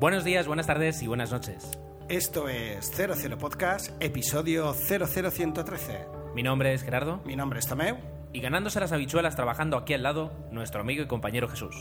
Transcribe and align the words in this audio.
Buenos 0.00 0.24
días, 0.24 0.46
buenas 0.46 0.66
tardes 0.66 1.02
y 1.02 1.06
buenas 1.06 1.30
noches. 1.30 1.78
Esto 2.08 2.48
es 2.48 2.90
00 2.90 3.36
Podcast, 3.36 3.90
episodio 4.00 4.72
00113. 4.72 6.06
Mi 6.34 6.42
nombre 6.42 6.72
es 6.72 6.82
Gerardo 6.82 7.20
Mi 7.26 7.36
nombre 7.36 7.58
es 7.58 7.66
Tomeu. 7.66 7.98
y 8.32 8.40
ganándose 8.40 8.80
las 8.80 8.92
habichuelas 8.92 9.36
trabajando 9.36 9.76
aquí 9.76 9.92
al 9.92 10.02
lado, 10.02 10.32
nuestro 10.50 10.80
amigo 10.80 11.02
y 11.02 11.06
compañero 11.06 11.48
Jesús. 11.48 11.76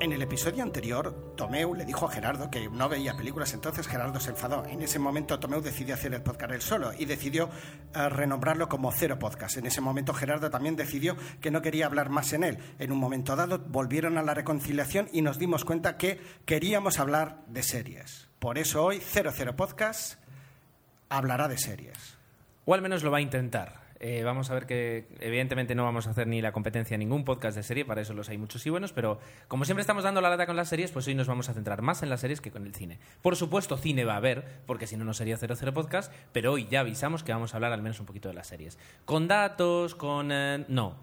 En 0.00 0.12
el 0.12 0.22
episodio 0.22 0.62
anterior, 0.62 1.34
Tomeu 1.36 1.74
le 1.74 1.84
dijo 1.84 2.06
a 2.06 2.10
Gerardo 2.10 2.52
que 2.52 2.68
no 2.68 2.88
veía 2.88 3.16
películas, 3.16 3.52
entonces 3.52 3.88
Gerardo 3.88 4.20
se 4.20 4.30
enfadó. 4.30 4.64
En 4.64 4.80
ese 4.80 5.00
momento, 5.00 5.40
Tomeu 5.40 5.60
decidió 5.60 5.94
hacer 5.94 6.14
el 6.14 6.22
podcast 6.22 6.52
él 6.52 6.62
solo 6.62 6.92
y 6.96 7.04
decidió 7.04 7.50
eh, 7.92 8.08
renombrarlo 8.08 8.68
como 8.68 8.92
Cero 8.92 9.18
Podcast. 9.18 9.56
En 9.56 9.66
ese 9.66 9.80
momento, 9.80 10.14
Gerardo 10.14 10.50
también 10.50 10.76
decidió 10.76 11.16
que 11.40 11.50
no 11.50 11.62
quería 11.62 11.86
hablar 11.86 12.10
más 12.10 12.32
en 12.32 12.44
él. 12.44 12.58
En 12.78 12.92
un 12.92 12.98
momento 12.98 13.34
dado, 13.34 13.58
volvieron 13.58 14.18
a 14.18 14.22
la 14.22 14.34
reconciliación 14.34 15.08
y 15.12 15.22
nos 15.22 15.36
dimos 15.36 15.64
cuenta 15.64 15.96
que 15.96 16.20
queríamos 16.44 17.00
hablar 17.00 17.42
de 17.48 17.64
series. 17.64 18.28
Por 18.38 18.56
eso 18.56 18.84
hoy, 18.84 19.00
00 19.00 19.56
Podcast 19.56 20.20
hablará 21.08 21.48
de 21.48 21.58
series. 21.58 22.16
O 22.66 22.74
al 22.74 22.82
menos 22.82 23.02
lo 23.02 23.10
va 23.10 23.18
a 23.18 23.22
intentar. 23.22 23.87
Eh, 24.00 24.22
vamos 24.22 24.50
a 24.50 24.54
ver 24.54 24.66
que 24.66 25.08
evidentemente 25.20 25.74
no 25.74 25.82
vamos 25.84 26.06
a 26.06 26.10
hacer 26.10 26.28
ni 26.28 26.40
la 26.40 26.52
competencia 26.52 26.94
en 26.94 27.00
ningún 27.00 27.24
podcast 27.24 27.56
de 27.56 27.62
serie, 27.64 27.84
para 27.84 28.00
eso 28.00 28.14
los 28.14 28.28
hay 28.28 28.38
muchos 28.38 28.64
y 28.64 28.70
buenos, 28.70 28.92
pero 28.92 29.18
como 29.48 29.64
siempre 29.64 29.80
estamos 29.80 30.04
dando 30.04 30.20
la 30.20 30.30
lata 30.30 30.46
con 30.46 30.56
las 30.56 30.68
series, 30.68 30.92
pues 30.92 31.06
hoy 31.08 31.14
nos 31.14 31.26
vamos 31.26 31.48
a 31.48 31.54
centrar 31.54 31.82
más 31.82 32.02
en 32.02 32.10
las 32.10 32.20
series 32.20 32.40
que 32.40 32.52
con 32.52 32.64
el 32.64 32.74
cine. 32.74 33.00
Por 33.22 33.34
supuesto, 33.34 33.76
cine 33.76 34.04
va 34.04 34.14
a 34.14 34.18
haber, 34.18 34.62
porque 34.66 34.86
si 34.86 34.96
no, 34.96 35.04
no 35.04 35.14
sería 35.14 35.36
00 35.36 35.74
podcast, 35.74 36.12
pero 36.32 36.52
hoy 36.52 36.68
ya 36.70 36.80
avisamos 36.80 37.24
que 37.24 37.32
vamos 37.32 37.54
a 37.54 37.56
hablar 37.56 37.72
al 37.72 37.82
menos 37.82 37.98
un 37.98 38.06
poquito 38.06 38.28
de 38.28 38.34
las 38.34 38.46
series. 38.46 38.78
Con 39.04 39.26
datos, 39.26 39.94
con... 39.94 40.30
eh, 40.30 40.64
no, 40.68 40.94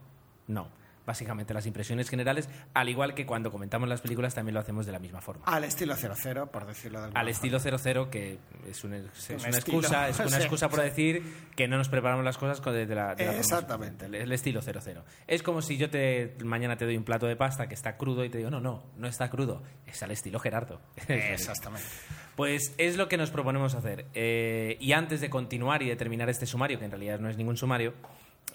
no. 0.48 0.85
Básicamente 1.06 1.54
las 1.54 1.66
impresiones 1.66 2.10
generales, 2.10 2.50
al 2.74 2.90
igual 2.90 3.14
que 3.14 3.26
cuando 3.26 3.52
comentamos 3.52 3.88
las 3.88 4.02
películas, 4.02 4.34
también 4.34 4.54
lo 4.54 4.60
hacemos 4.60 4.86
de 4.86 4.92
la 4.92 5.00
misma 5.00 5.22
forma. 5.22 5.46
Al 5.46 5.64
estilo 5.64 5.96
00, 5.96 6.52
por 6.52 6.66
decirlo 6.66 7.00
de 7.00 7.06
alguna 7.06 7.20
Al 7.20 7.28
estilo 7.28 7.60
forma. 7.60 7.78
00, 7.78 8.10
que 8.10 8.40
es 8.68 8.84
una, 8.84 8.98
es 8.98 9.30
Un 9.30 9.36
una 9.36 9.50
estilo, 9.50 9.80
excusa, 9.80 10.10
es 10.10 10.20
una 10.26 10.38
excusa 10.38 10.70
por 10.70 10.82
decir 10.82 11.24
que 11.56 11.68
no 11.68 11.78
nos 11.78 11.90
preparamos 11.90 12.26
las 12.26 12.38
cosas 12.38 12.64
de, 12.64 12.86
la, 12.88 13.16
de 13.16 13.26
la 13.26 13.32
forma 13.32 13.40
Exactamente. 13.40 14.06
El, 14.06 14.32
estilo 14.32 14.62
00. 14.62 15.04
Es 15.28 15.44
como 15.44 15.62
si 15.62 15.78
yo 15.78 15.90
te 15.90 16.36
mañana 16.44 16.78
te 16.78 16.86
doy 16.86 16.98
un 16.98 17.04
plato 17.04 17.28
de 17.28 17.36
pasta 17.36 17.68
que 17.68 17.74
está 17.74 17.98
crudo 17.98 18.26
y 18.26 18.30
te 18.30 18.38
digo, 18.38 18.50
no, 18.50 18.60
no, 18.60 18.84
no 18.98 19.08
está 19.08 19.30
crudo, 19.30 19.64
es 19.86 20.02
al 20.04 20.12
estilo 20.12 20.40
Gerardo. 20.40 20.82
Exactamente. 21.08 21.88
Pues 22.36 22.74
es 22.78 22.98
lo 22.98 23.08
que 23.08 23.18
nos 23.18 23.32
proponemos 23.32 23.76
hacer. 23.76 24.08
Eh, 24.14 24.78
y 24.80 24.92
antes 24.92 25.22
de 25.22 25.30
continuar 25.30 25.82
y 25.84 25.90
de 25.90 25.96
terminar 25.96 26.30
este 26.30 26.46
sumario, 26.46 26.80
que 26.80 26.86
en 26.86 26.92
realidad 26.92 27.20
no 27.20 27.30
es 27.30 27.38
ningún 27.38 27.58
sumario, 27.58 27.94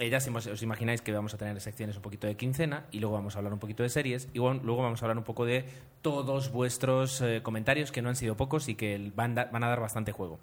ya 0.09 0.19
os, 0.19 0.63
imagináis 0.63 1.03
que 1.03 1.13
vamos 1.13 1.35
a 1.35 1.37
tener 1.37 1.61
secciones 1.61 1.97
un 1.97 2.03
poquito 2.03 2.27
de 2.27 2.37
quincena 2.37 2.87
y 2.91 3.01
luego 3.01 3.17
vamos 3.17 3.35
a 3.35 3.39
hablar 3.39 3.53
un 3.53 3.59
poquito 3.59 3.83
de 3.83 3.91
series 3.91 4.29
y 4.33 4.39
luego 4.39 4.83
vamos 4.83 5.03
a 5.03 5.05
hablar 5.05 5.19
un 5.19 5.25
poco 5.25 5.45
de 5.45 5.65
todos 6.01 6.51
vuestros 6.53 7.21
eh, 7.21 7.41
comentarios, 7.43 7.93
que 7.93 8.01
no 8.01 8.09
han 8.09 8.17
sido 8.17 8.37
pocos 8.37 8.69
y 8.69 8.77
que 8.77 9.13
van 9.15 9.37
a 9.39 9.69
dar 9.69 9.81
bastante 9.81 10.13
juego. 10.13 10.41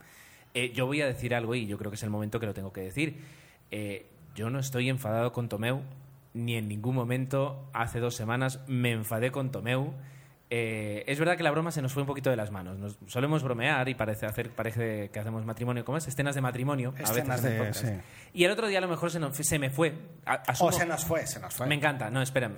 Eh, 0.53 0.71
yo 0.73 0.85
voy 0.85 1.01
a 1.01 1.07
decir 1.07 1.33
algo 1.33 1.55
y 1.55 1.65
yo 1.65 1.77
creo 1.77 1.91
que 1.91 1.95
es 1.95 2.03
el 2.03 2.09
momento 2.09 2.39
que 2.39 2.45
lo 2.45 2.53
tengo 2.53 2.71
que 2.71 2.81
decir. 2.81 3.17
Eh, 3.71 4.05
yo 4.35 4.49
no 4.49 4.59
estoy 4.59 4.89
enfadado 4.89 5.31
con 5.31 5.49
Tomeu, 5.49 5.81
ni 6.33 6.55
en 6.55 6.67
ningún 6.67 6.95
momento 6.95 7.67
hace 7.73 7.99
dos 7.99 8.15
semanas 8.15 8.59
me 8.67 8.91
enfadé 8.91 9.31
con 9.31 9.51
Tomeu. 9.51 9.93
Eh, 10.49 11.03
es 11.07 11.19
verdad 11.19 11.35
que 11.35 11.43
la 11.43 11.51
broma 11.51 11.71
se 11.71 11.81
nos 11.81 11.91
fue 11.91 12.03
un 12.03 12.07
poquito 12.07 12.29
de 12.29 12.37
las 12.37 12.51
manos. 12.51 12.77
Nos 12.77 12.97
solemos 13.07 13.43
bromear 13.43 13.89
y 13.89 13.95
parece, 13.95 14.25
hacer, 14.25 14.49
parece 14.51 15.09
que 15.09 15.19
hacemos 15.19 15.45
matrimonio. 15.45 15.83
¿Cómo 15.83 15.97
es? 15.97 16.07
Escenas 16.07 16.35
de 16.35 16.41
matrimonio. 16.41 16.93
a 16.97 17.01
Escenas 17.03 17.43
veces 17.43 17.81
de- 17.83 17.95
sí. 17.95 18.01
Y 18.33 18.43
el 18.45 18.51
otro 18.51 18.67
día 18.67 18.77
a 18.77 18.81
lo 18.81 18.87
mejor 18.87 19.11
se, 19.11 19.19
nos- 19.19 19.35
se 19.35 19.59
me 19.59 19.69
fue. 19.69 19.93
A- 20.25 20.43
asumo- 20.43 20.69
O 20.69 20.71
se 20.71 20.85
nos 20.85 21.03
fue, 21.03 21.27
se 21.27 21.39
nos 21.41 21.53
fue. 21.53 21.67
me 21.67 21.75
encanta, 21.75 22.09
no, 22.09 22.21
espera, 22.21 22.49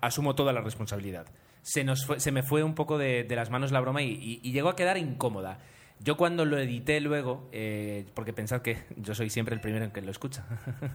Asumo 0.00 0.34
toda 0.36 0.52
la 0.52 0.60
responsabilidad. 0.60 1.26
Se, 1.62 1.82
nos 1.82 2.06
fue- 2.06 2.20
se 2.20 2.30
me 2.30 2.42
fue 2.44 2.62
un 2.62 2.74
poco 2.76 2.98
de, 2.98 3.24
de 3.24 3.36
las 3.36 3.50
manos 3.50 3.72
la 3.72 3.80
broma 3.80 4.00
y, 4.02 4.10
y- 4.12 4.40
y 4.42 4.52
llegó 4.52 4.68
a 4.68 4.76
quedar 4.76 4.96
incómoda. 4.96 5.58
Yo 6.00 6.16
cuando 6.16 6.44
lo 6.44 6.58
edité 6.58 7.00
luego, 7.00 7.48
eh, 7.52 8.06
porque 8.14 8.32
pensad 8.32 8.62
que 8.62 8.84
yo 8.96 9.14
soy 9.14 9.30
siempre 9.30 9.54
el 9.54 9.60
primero 9.60 9.84
en 9.84 9.90
que 9.90 10.00
lo 10.02 10.10
escucha. 10.10 10.44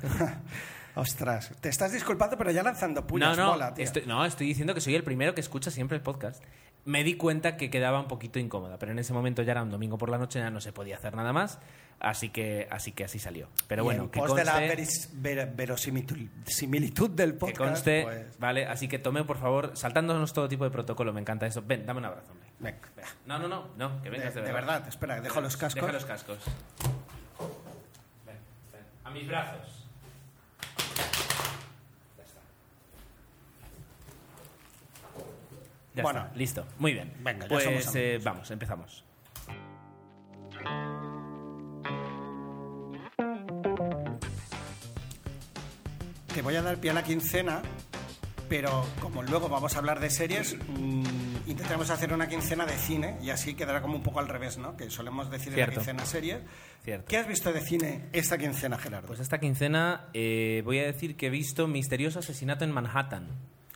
Ostras, 0.95 1.51
te 1.59 1.69
estás 1.69 1.91
disculpando, 1.91 2.37
pero 2.37 2.51
ya 2.51 2.63
lanzando 2.63 3.05
puñas 3.07 3.35
no, 3.37 3.45
no, 3.45 3.51
bola, 3.51 3.73
tío. 3.73 3.83
estoy, 3.83 4.03
no, 4.05 4.23
estoy 4.25 4.47
diciendo 4.47 4.73
que 4.73 4.81
soy 4.81 4.95
el 4.95 5.03
primero 5.03 5.33
que 5.33 5.41
escucha 5.41 5.71
siempre 5.71 5.97
el 5.97 6.03
podcast. 6.03 6.43
Me 6.85 7.03
di 7.05 7.15
cuenta 7.15 7.55
que 7.55 7.69
quedaba 7.69 7.99
un 7.99 8.07
poquito 8.09 8.39
incómoda, 8.39 8.77
pero 8.77 8.91
en 8.91 8.99
ese 8.99 9.13
momento 9.13 9.41
ya 9.41 9.51
era 9.53 9.63
un 9.63 9.71
domingo 9.71 9.97
por 9.97 10.09
la 10.09 10.17
noche, 10.17 10.39
ya 10.39 10.49
no 10.49 10.59
se 10.59 10.73
podía 10.73 10.97
hacer 10.97 11.15
nada 11.15 11.31
más, 11.31 11.59
así 12.01 12.27
que 12.29 12.67
así, 12.71 12.91
que 12.91 13.05
así 13.05 13.19
salió. 13.19 13.47
Pero 13.69 13.83
Y 13.83 13.85
bueno, 13.85 14.03
en 14.03 14.09
que 14.09 14.19
pos 14.19 14.35
de 14.35 14.43
la 14.43 14.53
conste- 14.59 14.67
veris- 14.75 15.09
ver- 15.13 15.53
verosimilitud 15.55 16.27
similitud 16.45 17.09
del 17.09 17.31
Que 17.33 17.37
podcast, 17.39 17.59
conste, 17.59 18.03
pues, 18.03 18.37
vale, 18.39 18.65
así 18.65 18.89
que 18.89 18.99
tome 18.99 19.23
por 19.23 19.37
favor, 19.37 19.71
saltándonos 19.75 20.33
todo 20.33 20.49
tipo 20.49 20.65
de 20.65 20.71
protocolo, 20.71 21.13
me 21.13 21.21
encanta 21.21 21.45
eso. 21.47 21.63
Ven, 21.65 21.85
dame 21.85 21.99
un 21.99 22.05
abrazo, 22.05 22.33
hombre. 22.33 22.49
venga, 22.59 22.79
No, 23.27 23.39
no, 23.39 23.47
no, 23.47 23.67
no, 23.77 24.01
que 24.01 24.09
de, 24.09 24.17
vengas 24.17 24.35
de, 24.35 24.41
de 24.41 24.51
verdad, 24.51 24.85
espera, 24.85 25.21
dejo 25.21 25.39
los 25.39 25.55
cascos. 25.55 25.81
Deja 25.81 25.93
los 25.93 26.03
cascos. 26.05 26.39
Ven, 28.25 28.35
ven. 28.73 28.81
A 29.05 29.09
mis 29.09 29.25
brazos. 29.25 29.85
Ya 32.17 32.23
está. 32.23 32.41
Ya 35.95 36.03
Bueno. 36.03 36.21
está, 36.23 36.35
listo. 36.35 36.65
Muy 36.79 36.93
bien. 36.93 37.13
Venga, 37.19 37.41
ya 37.43 37.47
pues 37.49 37.63
somos 37.63 37.87
amigos. 37.87 37.95
eh, 37.95 38.19
vamos, 38.23 38.49
empezamos. 38.51 39.03
Te 46.33 46.41
voy 46.41 46.55
a 46.55 46.61
dar 46.63 46.77
pie 46.77 46.89
a 46.91 46.93
la 46.93 47.03
quincena, 47.03 47.61
pero 48.49 48.85
como 48.99 49.21
luego 49.21 49.49
vamos 49.49 49.75
a 49.75 49.79
hablar 49.79 49.99
de 49.99 50.09
series, 50.09 50.57
mm, 50.67 51.03
intentaremos 51.45 51.89
hacer 51.91 52.11
una 52.11 52.27
quincena 52.27 52.65
de 52.65 52.73
cine 52.73 53.17
y 53.21 53.29
así 53.29 53.53
quedará 53.53 53.81
como 53.83 53.95
un 53.95 54.03
poco 54.03 54.19
al 54.19 54.27
revés, 54.27 54.57
¿no? 54.57 54.75
Que 54.75 54.89
solemos 54.89 55.29
decir 55.29 55.49
en 55.49 55.55
Cierto. 55.55 55.71
la 55.73 55.77
quincena 55.77 56.05
series. 56.05 56.39
Cierto. 56.83 57.05
¿Qué 57.07 57.17
has 57.17 57.27
visto 57.27 57.53
de 57.53 57.61
cine 57.61 58.05
esta 58.13 58.37
quincena, 58.39 58.77
Gerardo? 58.79 59.07
Pues 59.07 59.19
esta 59.19 59.39
quincena 59.39 60.07
eh, 60.13 60.63
voy 60.65 60.79
a 60.79 60.83
decir 60.85 61.15
que 61.15 61.27
he 61.27 61.29
visto 61.29 61.67
Misterioso 61.67 62.19
Asesinato 62.19 62.63
en 62.65 62.71
Manhattan. 62.71 63.27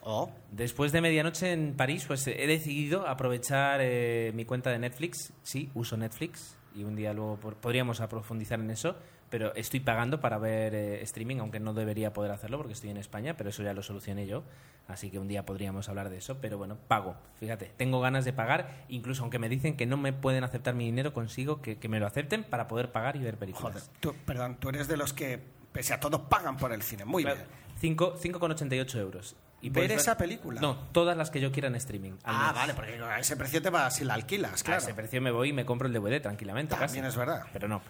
Oh, 0.09 0.29
Después 0.51 0.93
de 0.93 1.01
medianoche 1.01 1.51
en 1.51 1.73
París, 1.75 2.05
pues 2.07 2.25
he 2.27 2.47
decidido 2.47 3.05
aprovechar 3.07 3.81
eh, 3.83 4.31
mi 4.33 4.45
cuenta 4.45 4.69
de 4.69 4.79
Netflix. 4.79 5.33
Sí, 5.43 5.69
uso 5.73 5.97
Netflix 5.97 6.55
y 6.75 6.83
un 6.85 6.95
día 6.95 7.11
luego 7.13 7.35
por- 7.37 7.55
podríamos 7.55 7.99
profundizar 7.99 8.57
en 8.61 8.71
eso, 8.71 8.95
pero 9.29 9.53
estoy 9.55 9.81
pagando 9.81 10.21
para 10.21 10.37
ver 10.37 10.73
eh, 10.75 11.01
streaming, 11.01 11.37
aunque 11.39 11.59
no 11.59 11.73
debería 11.73 12.13
poder 12.13 12.31
hacerlo 12.31 12.57
porque 12.57 12.71
estoy 12.71 12.89
en 12.91 12.95
España, 12.97 13.35
pero 13.35 13.49
eso 13.49 13.63
ya 13.63 13.73
lo 13.73 13.83
solucioné 13.83 14.27
yo, 14.27 14.43
así 14.87 15.09
que 15.11 15.19
un 15.19 15.27
día 15.27 15.45
podríamos 15.45 15.89
hablar 15.89 16.09
de 16.09 16.19
eso, 16.19 16.37
pero 16.39 16.57
bueno, 16.57 16.77
pago, 16.87 17.17
fíjate, 17.39 17.73
tengo 17.75 17.99
ganas 17.99 18.23
de 18.23 18.31
pagar, 18.31 18.85
incluso 18.87 19.23
aunque 19.23 19.39
me 19.39 19.49
dicen 19.49 19.75
que 19.75 19.85
no 19.85 19.97
me 19.97 20.13
pueden 20.13 20.45
aceptar 20.45 20.73
mi 20.73 20.85
dinero, 20.85 21.13
consigo 21.13 21.61
que, 21.61 21.79
que 21.79 21.89
me 21.89 21.99
lo 21.99 22.07
acepten 22.07 22.45
para 22.45 22.69
poder 22.69 22.93
pagar 22.93 23.17
y 23.17 23.19
ver 23.19 23.35
películas. 23.37 23.73
joder. 23.73 23.87
Tú, 23.99 24.15
perdón, 24.25 24.55
tú 24.57 24.69
eres 24.69 24.87
de 24.87 24.95
los 24.95 25.11
que, 25.11 25.41
pese 25.73 25.93
a 25.95 25.99
todo, 25.99 26.29
pagan 26.29 26.55
por 26.55 26.71
el 26.71 26.81
cine. 26.81 27.03
Muy 27.03 27.23
Claro, 27.23 27.39
bien. 27.39 27.47
cinco- 27.79 28.15
5,88 28.17 28.99
euros. 28.99 29.35
Y 29.61 29.69
¿Ver 29.69 29.87
puedes 29.87 30.01
esa 30.01 30.17
película? 30.17 30.61
No, 30.61 30.75
todas 30.91 31.17
las 31.17 31.31
que 31.31 31.41
yo 31.41 31.51
quiera 31.51 31.67
en 31.67 31.75
streaming. 31.75 32.13
Ah, 32.23 32.51
vale, 32.53 32.73
porque 32.73 32.93
a 32.93 33.19
ese 33.19 33.35
precio 33.35 33.61
te 33.61 33.69
vas 33.69 33.95
si 33.95 34.05
la 34.05 34.13
alquilas, 34.13 34.61
A 34.61 34.63
claro. 34.63 34.81
ese 34.81 34.93
precio 34.93 35.21
me 35.21 35.31
voy 35.31 35.49
y 35.49 35.53
me 35.53 35.65
compro 35.65 35.87
el 35.87 35.93
DVD 35.93 36.21
tranquilamente. 36.21 36.75
También 36.75 37.03
casi. 37.05 37.07
es 37.07 37.15
verdad. 37.15 37.43
Pero 37.53 37.67
no. 37.67 37.81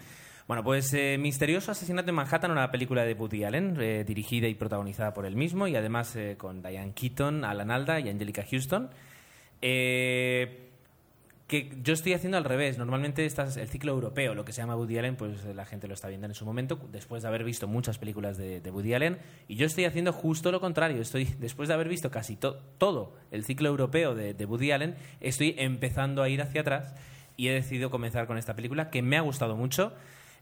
Bueno, 0.46 0.64
pues 0.64 0.94
eh, 0.94 1.18
Misterioso 1.18 1.72
Asesinato 1.72 2.08
en 2.08 2.14
Manhattan, 2.14 2.50
una 2.50 2.70
película 2.70 3.04
de 3.04 3.12
Woody 3.12 3.44
Allen, 3.44 3.76
eh, 3.80 4.02
dirigida 4.06 4.48
y 4.48 4.54
protagonizada 4.54 5.12
por 5.12 5.26
él 5.26 5.36
mismo, 5.36 5.68
y 5.68 5.76
además 5.76 6.16
eh, 6.16 6.36
con 6.38 6.62
Diane 6.62 6.94
Keaton, 6.94 7.44
Alan 7.44 7.70
Alda 7.70 8.00
y 8.00 8.08
Angelica 8.08 8.42
Houston. 8.50 8.88
Eh, 9.60 10.67
que 11.48 11.72
yo 11.82 11.94
estoy 11.94 12.12
haciendo 12.12 12.36
al 12.36 12.44
revés. 12.44 12.78
Normalmente 12.78 13.24
el 13.26 13.68
ciclo 13.68 13.90
europeo, 13.92 14.34
lo 14.34 14.44
que 14.44 14.52
se 14.52 14.60
llama 14.60 14.76
Woody 14.76 14.98
Allen, 14.98 15.16
pues 15.16 15.44
la 15.46 15.64
gente 15.64 15.88
lo 15.88 15.94
está 15.94 16.06
viendo 16.08 16.26
en 16.28 16.34
su 16.34 16.44
momento, 16.44 16.78
después 16.92 17.22
de 17.22 17.28
haber 17.28 17.42
visto 17.42 17.66
muchas 17.66 17.98
películas 17.98 18.36
de, 18.36 18.60
de 18.60 18.70
Woody 18.70 18.94
Allen. 18.94 19.18
Y 19.48 19.56
yo 19.56 19.66
estoy 19.66 19.86
haciendo 19.86 20.12
justo 20.12 20.52
lo 20.52 20.60
contrario. 20.60 21.00
Estoy, 21.02 21.24
después 21.40 21.68
de 21.68 21.74
haber 21.74 21.88
visto 21.88 22.10
casi 22.10 22.36
to- 22.36 22.60
todo 22.78 23.16
el 23.32 23.44
ciclo 23.44 23.68
europeo 23.68 24.14
de, 24.14 24.34
de 24.34 24.44
Woody 24.44 24.70
Allen, 24.72 24.94
estoy 25.20 25.54
empezando 25.58 26.22
a 26.22 26.28
ir 26.28 26.42
hacia 26.42 26.60
atrás 26.60 26.94
y 27.36 27.48
he 27.48 27.52
decidido 27.54 27.90
comenzar 27.90 28.26
con 28.26 28.36
esta 28.36 28.54
película 28.54 28.90
que 28.90 29.00
me 29.02 29.16
ha 29.16 29.22
gustado 29.22 29.56
mucho. 29.56 29.94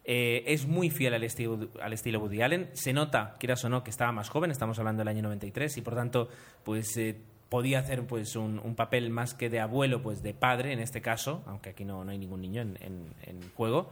Eh, 0.09 0.45
es 0.47 0.67
muy 0.67 0.91
fiel 0.91 1.15
al 1.15 1.25
estilo, 1.25 1.69
al 1.83 1.93
estilo 1.93 2.21
Woody 2.21 2.43
Allen. 2.43 2.69
Se 2.75 2.93
nota, 2.93 3.37
quieras 3.39 3.65
o 3.65 3.69
no, 3.69 3.85
que 3.85 3.91
estaba 3.91 4.13
más 4.13 4.29
joven, 4.29 4.51
estamos 4.51 4.79
hablando 4.79 5.01
del 5.01 5.09
año 5.09 5.23
93, 5.23 5.77
y 5.77 5.83
por 5.83 5.95
tanto, 5.95 6.29
pues 6.65 6.97
eh, 6.97 7.17
podía 7.49 7.79
hacer 7.79 8.03
pues 8.07 8.35
un, 8.37 8.59
un 8.59 8.75
papel 8.75 9.11
más 9.11 9.35
que 9.35 9.49
de 9.51 9.61
abuelo, 9.61 10.03
pues 10.03 10.23
de 10.23 10.35
padre 10.35 10.73
en 10.73 10.81
este 10.81 11.01
caso, 11.01 11.43
aunque 11.47 11.71
aquí 11.71 11.85
no, 11.85 12.05
no 12.05 12.11
hay 12.11 12.19
ningún 12.19 12.41
niño 12.41 12.63
en, 12.63 12.77
en- 12.81 13.15
en 13.23 13.51
juego. 13.55 13.91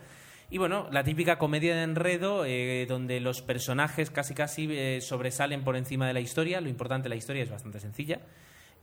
Y 0.51 0.59
bueno, 0.59 0.89
la 0.93 1.05
típica 1.05 1.39
comedia 1.39 1.75
de 1.75 1.83
enredo 1.83 2.45
eh, 2.45 2.85
donde 2.87 3.19
los 3.21 3.43
personajes 3.43 4.11
casi 4.11 4.35
casi 4.35 4.69
eh, 4.71 5.01
sobresalen 5.01 5.65
por 5.65 5.77
encima 5.77 6.07
de 6.07 6.13
la 6.13 6.21
historia. 6.21 6.61
Lo 6.61 6.69
importante, 6.69 7.09
la 7.09 7.17
historia 7.17 7.43
es 7.43 7.51
bastante 7.51 7.81
sencilla. 7.81 8.21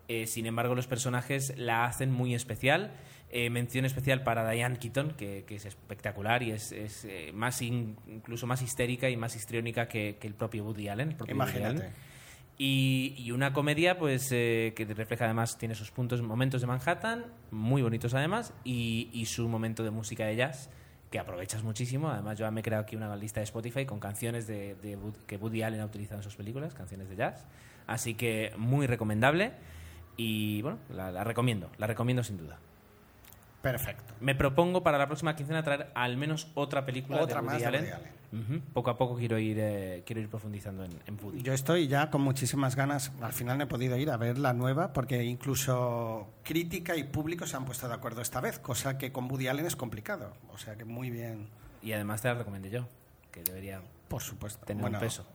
Eh, 0.07 0.25
sin 0.25 0.45
embargo, 0.47 0.73
los 0.75 0.87
personajes 0.87 1.53
la 1.57 1.85
hacen 1.85 2.11
muy 2.11 2.33
especial. 2.33 2.91
Eh, 3.29 3.49
mención 3.49 3.85
especial 3.85 4.23
para 4.23 4.49
Diane 4.49 4.77
Keaton, 4.79 5.11
que, 5.11 5.45
que 5.47 5.55
es 5.55 5.65
espectacular 5.65 6.43
y 6.43 6.51
es, 6.51 6.71
es, 6.73 7.07
más 7.33 7.61
in- 7.61 7.95
incluso 8.07 8.47
más 8.47 8.61
histérica 8.61 9.09
y 9.09 9.15
más 9.15 9.35
histriónica 9.37 9.87
que, 9.87 10.17
que 10.19 10.27
el 10.27 10.33
propio 10.33 10.65
Woody 10.65 10.89
Allen. 10.89 11.09
el 11.11 11.15
propio 11.15 11.35
Woody 11.37 11.49
Imagínate. 11.51 11.81
Allen. 11.83 11.93
Y, 12.63 13.15
y 13.17 13.31
una 13.31 13.53
comedia 13.53 13.97
pues 13.97 14.31
eh, 14.31 14.73
que 14.75 14.85
refleja 14.85 15.25
además, 15.25 15.57
tiene 15.57 15.73
sus 15.73 15.89
puntos, 15.89 16.21
momentos 16.21 16.61
de 16.61 16.67
Manhattan, 16.67 17.25
muy 17.49 17.81
bonitos 17.81 18.13
además, 18.13 18.53
y, 18.63 19.25
su 19.25 19.49
momento 19.49 19.83
de 19.83 19.89
música 19.89 20.27
de 20.27 20.35
jazz, 20.35 20.69
que 21.09 21.17
aprovechas 21.17 21.63
muchísimo. 21.63 22.09
Además, 22.09 22.37
yo 22.37 22.51
me 22.51 22.59
he 22.59 22.63
creado 22.63 22.83
aquí 22.83 22.95
una 22.95 23.15
lista 23.15 23.39
de 23.39 23.45
Spotify 23.45 23.87
con 23.87 23.99
canciones 23.99 24.45
de, 24.45 24.75
de 24.75 24.95
que 25.25 25.37
Woody 25.37 25.63
Allen 25.63 25.81
ha 25.81 25.85
utilizado 25.85 26.19
en 26.19 26.23
sus 26.23 26.35
películas, 26.35 26.75
canciones 26.75 27.09
de 27.09 27.15
jazz. 27.15 27.47
Así 27.87 28.13
que 28.13 28.53
muy 28.57 28.85
recomendable 28.85 29.53
y 30.15 30.61
bueno, 30.61 30.77
la 30.91 31.23
recomiendo, 31.23 31.71
la 31.79 31.87
recomiendo 31.87 32.23
sin 32.23 32.37
duda. 32.37 32.59
Perfecto. 33.61 34.13
Me 34.19 34.33
propongo 34.35 34.81
para 34.83 34.97
la 34.97 35.05
próxima 35.07 35.35
quincena 35.35 35.63
traer 35.63 35.91
al 35.93 36.17
menos 36.17 36.47
otra 36.55 36.85
película 36.85 37.21
Otra 37.21 37.41
de 37.41 37.47
Woody 37.47 37.53
más 37.53 37.61
de 37.61 37.67
Allen. 37.67 37.81
Woody 37.81 37.93
Allen. 37.93 38.21
Poco 38.73 38.89
a 38.89 38.97
poco 38.97 39.17
quiero 39.17 39.37
ir, 39.37 39.57
eh, 39.59 40.03
quiero 40.05 40.21
ir 40.21 40.29
profundizando 40.29 40.83
en, 40.85 40.91
en 41.05 41.19
Woody. 41.21 41.41
Yo 41.43 41.53
estoy 41.53 41.87
ya 41.87 42.09
con 42.09 42.21
muchísimas 42.21 42.75
ganas. 42.75 43.11
Al 43.21 43.33
final 43.33 43.57
no 43.57 43.65
he 43.65 43.67
podido 43.67 43.97
ir 43.97 44.09
a 44.09 44.17
ver 44.17 44.37
la 44.37 44.53
nueva 44.53 44.93
porque 44.93 45.23
incluso 45.25 46.29
crítica 46.43 46.95
y 46.95 47.03
público 47.03 47.45
se 47.45 47.57
han 47.57 47.65
puesto 47.65 47.87
de 47.87 47.93
acuerdo 47.93 48.21
esta 48.21 48.39
vez, 48.39 48.57
cosa 48.57 48.97
que 48.97 49.11
con 49.11 49.29
Woody 49.29 49.47
Allen 49.49 49.65
es 49.65 49.75
complicado. 49.75 50.33
O 50.53 50.57
sea 50.57 50.75
que 50.75 50.85
muy 50.85 51.09
bien, 51.09 51.49
Y 51.83 51.91
además 51.91 52.21
te 52.21 52.29
la 52.29 52.35
recomendé 52.35 52.69
yo, 52.69 52.87
que 53.31 53.43
debería 53.43 53.81
por 54.07 54.21
supuesto. 54.21 54.65
tener 54.65 54.81
Bueno, 54.81 54.97
un 54.97 55.03
peso, 55.03 55.25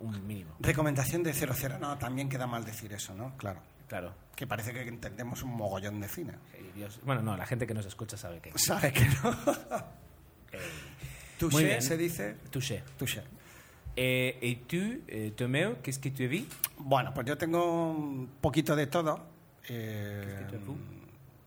un 0.00 0.26
mínimo. 0.26 0.50
Recomendación 0.60 1.22
de 1.22 1.32
00. 1.32 1.78
No, 1.78 1.98
también 1.98 2.28
queda 2.28 2.46
mal 2.46 2.64
decir 2.64 2.92
eso, 2.92 3.14
¿no? 3.14 3.36
Claro. 3.36 3.60
Claro. 3.90 4.14
Que 4.36 4.46
parece 4.46 4.72
que 4.72 4.82
entendemos 4.86 5.42
un 5.42 5.50
mogollón 5.50 6.00
de 6.00 6.06
cine. 6.06 6.34
Eh, 6.54 6.70
Dios- 6.76 7.00
Bueno, 7.02 7.22
no, 7.22 7.36
la 7.36 7.44
gente 7.44 7.66
que 7.66 7.74
nos 7.74 7.84
escucha 7.86 8.16
sabe 8.16 8.38
que. 8.40 8.56
Sabe 8.56 8.92
que 8.92 9.04
no. 9.04 9.32
Muy 11.40 11.50
Touché 11.50 11.80
se 11.80 11.96
dice. 11.96 12.36
Touché. 12.50 12.84
Touché. 12.96 13.22
Eh, 13.96 14.38
¿Y 14.42 14.54
tú, 14.56 14.76
eh, 15.08 15.32
Tomeo, 15.36 15.82
qu'est-ce 15.82 15.98
que 16.00 16.10
tu 16.12 16.22
as 16.22 16.30
vu 16.30 16.46
Bueno, 16.78 17.12
pues 17.12 17.26
yo 17.26 17.36
tengo 17.36 17.90
un 17.90 18.28
poquito 18.40 18.76
de 18.76 18.86
todo. 18.86 19.26
Eh, 19.68 20.46
¿Qué 20.48 20.56
te 20.56 20.64
fue? 20.64 20.74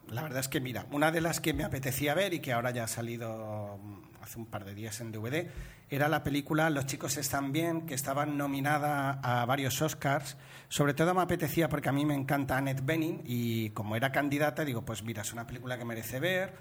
la 0.10 0.22
verdad 0.22 0.42
es 0.42 0.50
que, 0.50 0.60
mira, 0.60 0.86
una 0.92 1.12
de 1.12 1.22
las 1.22 1.40
que 1.40 1.54
me 1.54 1.63
apetecía 1.63 2.13
ver 2.13 2.34
y 2.34 2.40
que 2.42 2.51
ahora 2.51 2.72
ya 2.72 2.84
ha 2.84 2.88
salido 2.88 3.80
mm, 3.81 4.12
hace 4.24 4.40
un 4.40 4.46
par 4.46 4.64
de 4.64 4.74
días 4.74 5.02
en 5.02 5.12
DVD 5.12 5.48
era 5.90 6.08
la 6.08 6.24
película 6.24 6.70
Los 6.70 6.86
chicos 6.86 7.18
están 7.18 7.52
bien, 7.52 7.86
que 7.86 7.94
estaba 7.94 8.25
nominada 8.25 9.20
a 9.22 9.46
varios 9.46 9.81
Oscars. 9.81 10.38
Sobre 10.70 10.94
todo 10.94 11.14
me 11.14 11.22
apetecía 11.22 11.70
porque 11.70 11.90
a 11.90 11.92
mí 11.92 12.06
me 12.06 12.16
encanta 12.16 12.58
Annette 12.58 12.84
Bening 12.84 13.22
y 13.25 13.70
como 13.72 13.96
era 13.96 14.12
candidata, 14.12 14.66
digo, 14.66 14.84
pues 14.84 15.04
mira, 15.04 15.22
es 15.22 15.34
una 15.34 15.46
película 15.46 15.78
que 15.78 15.86
merece 15.86 16.20
ver. 16.20 16.54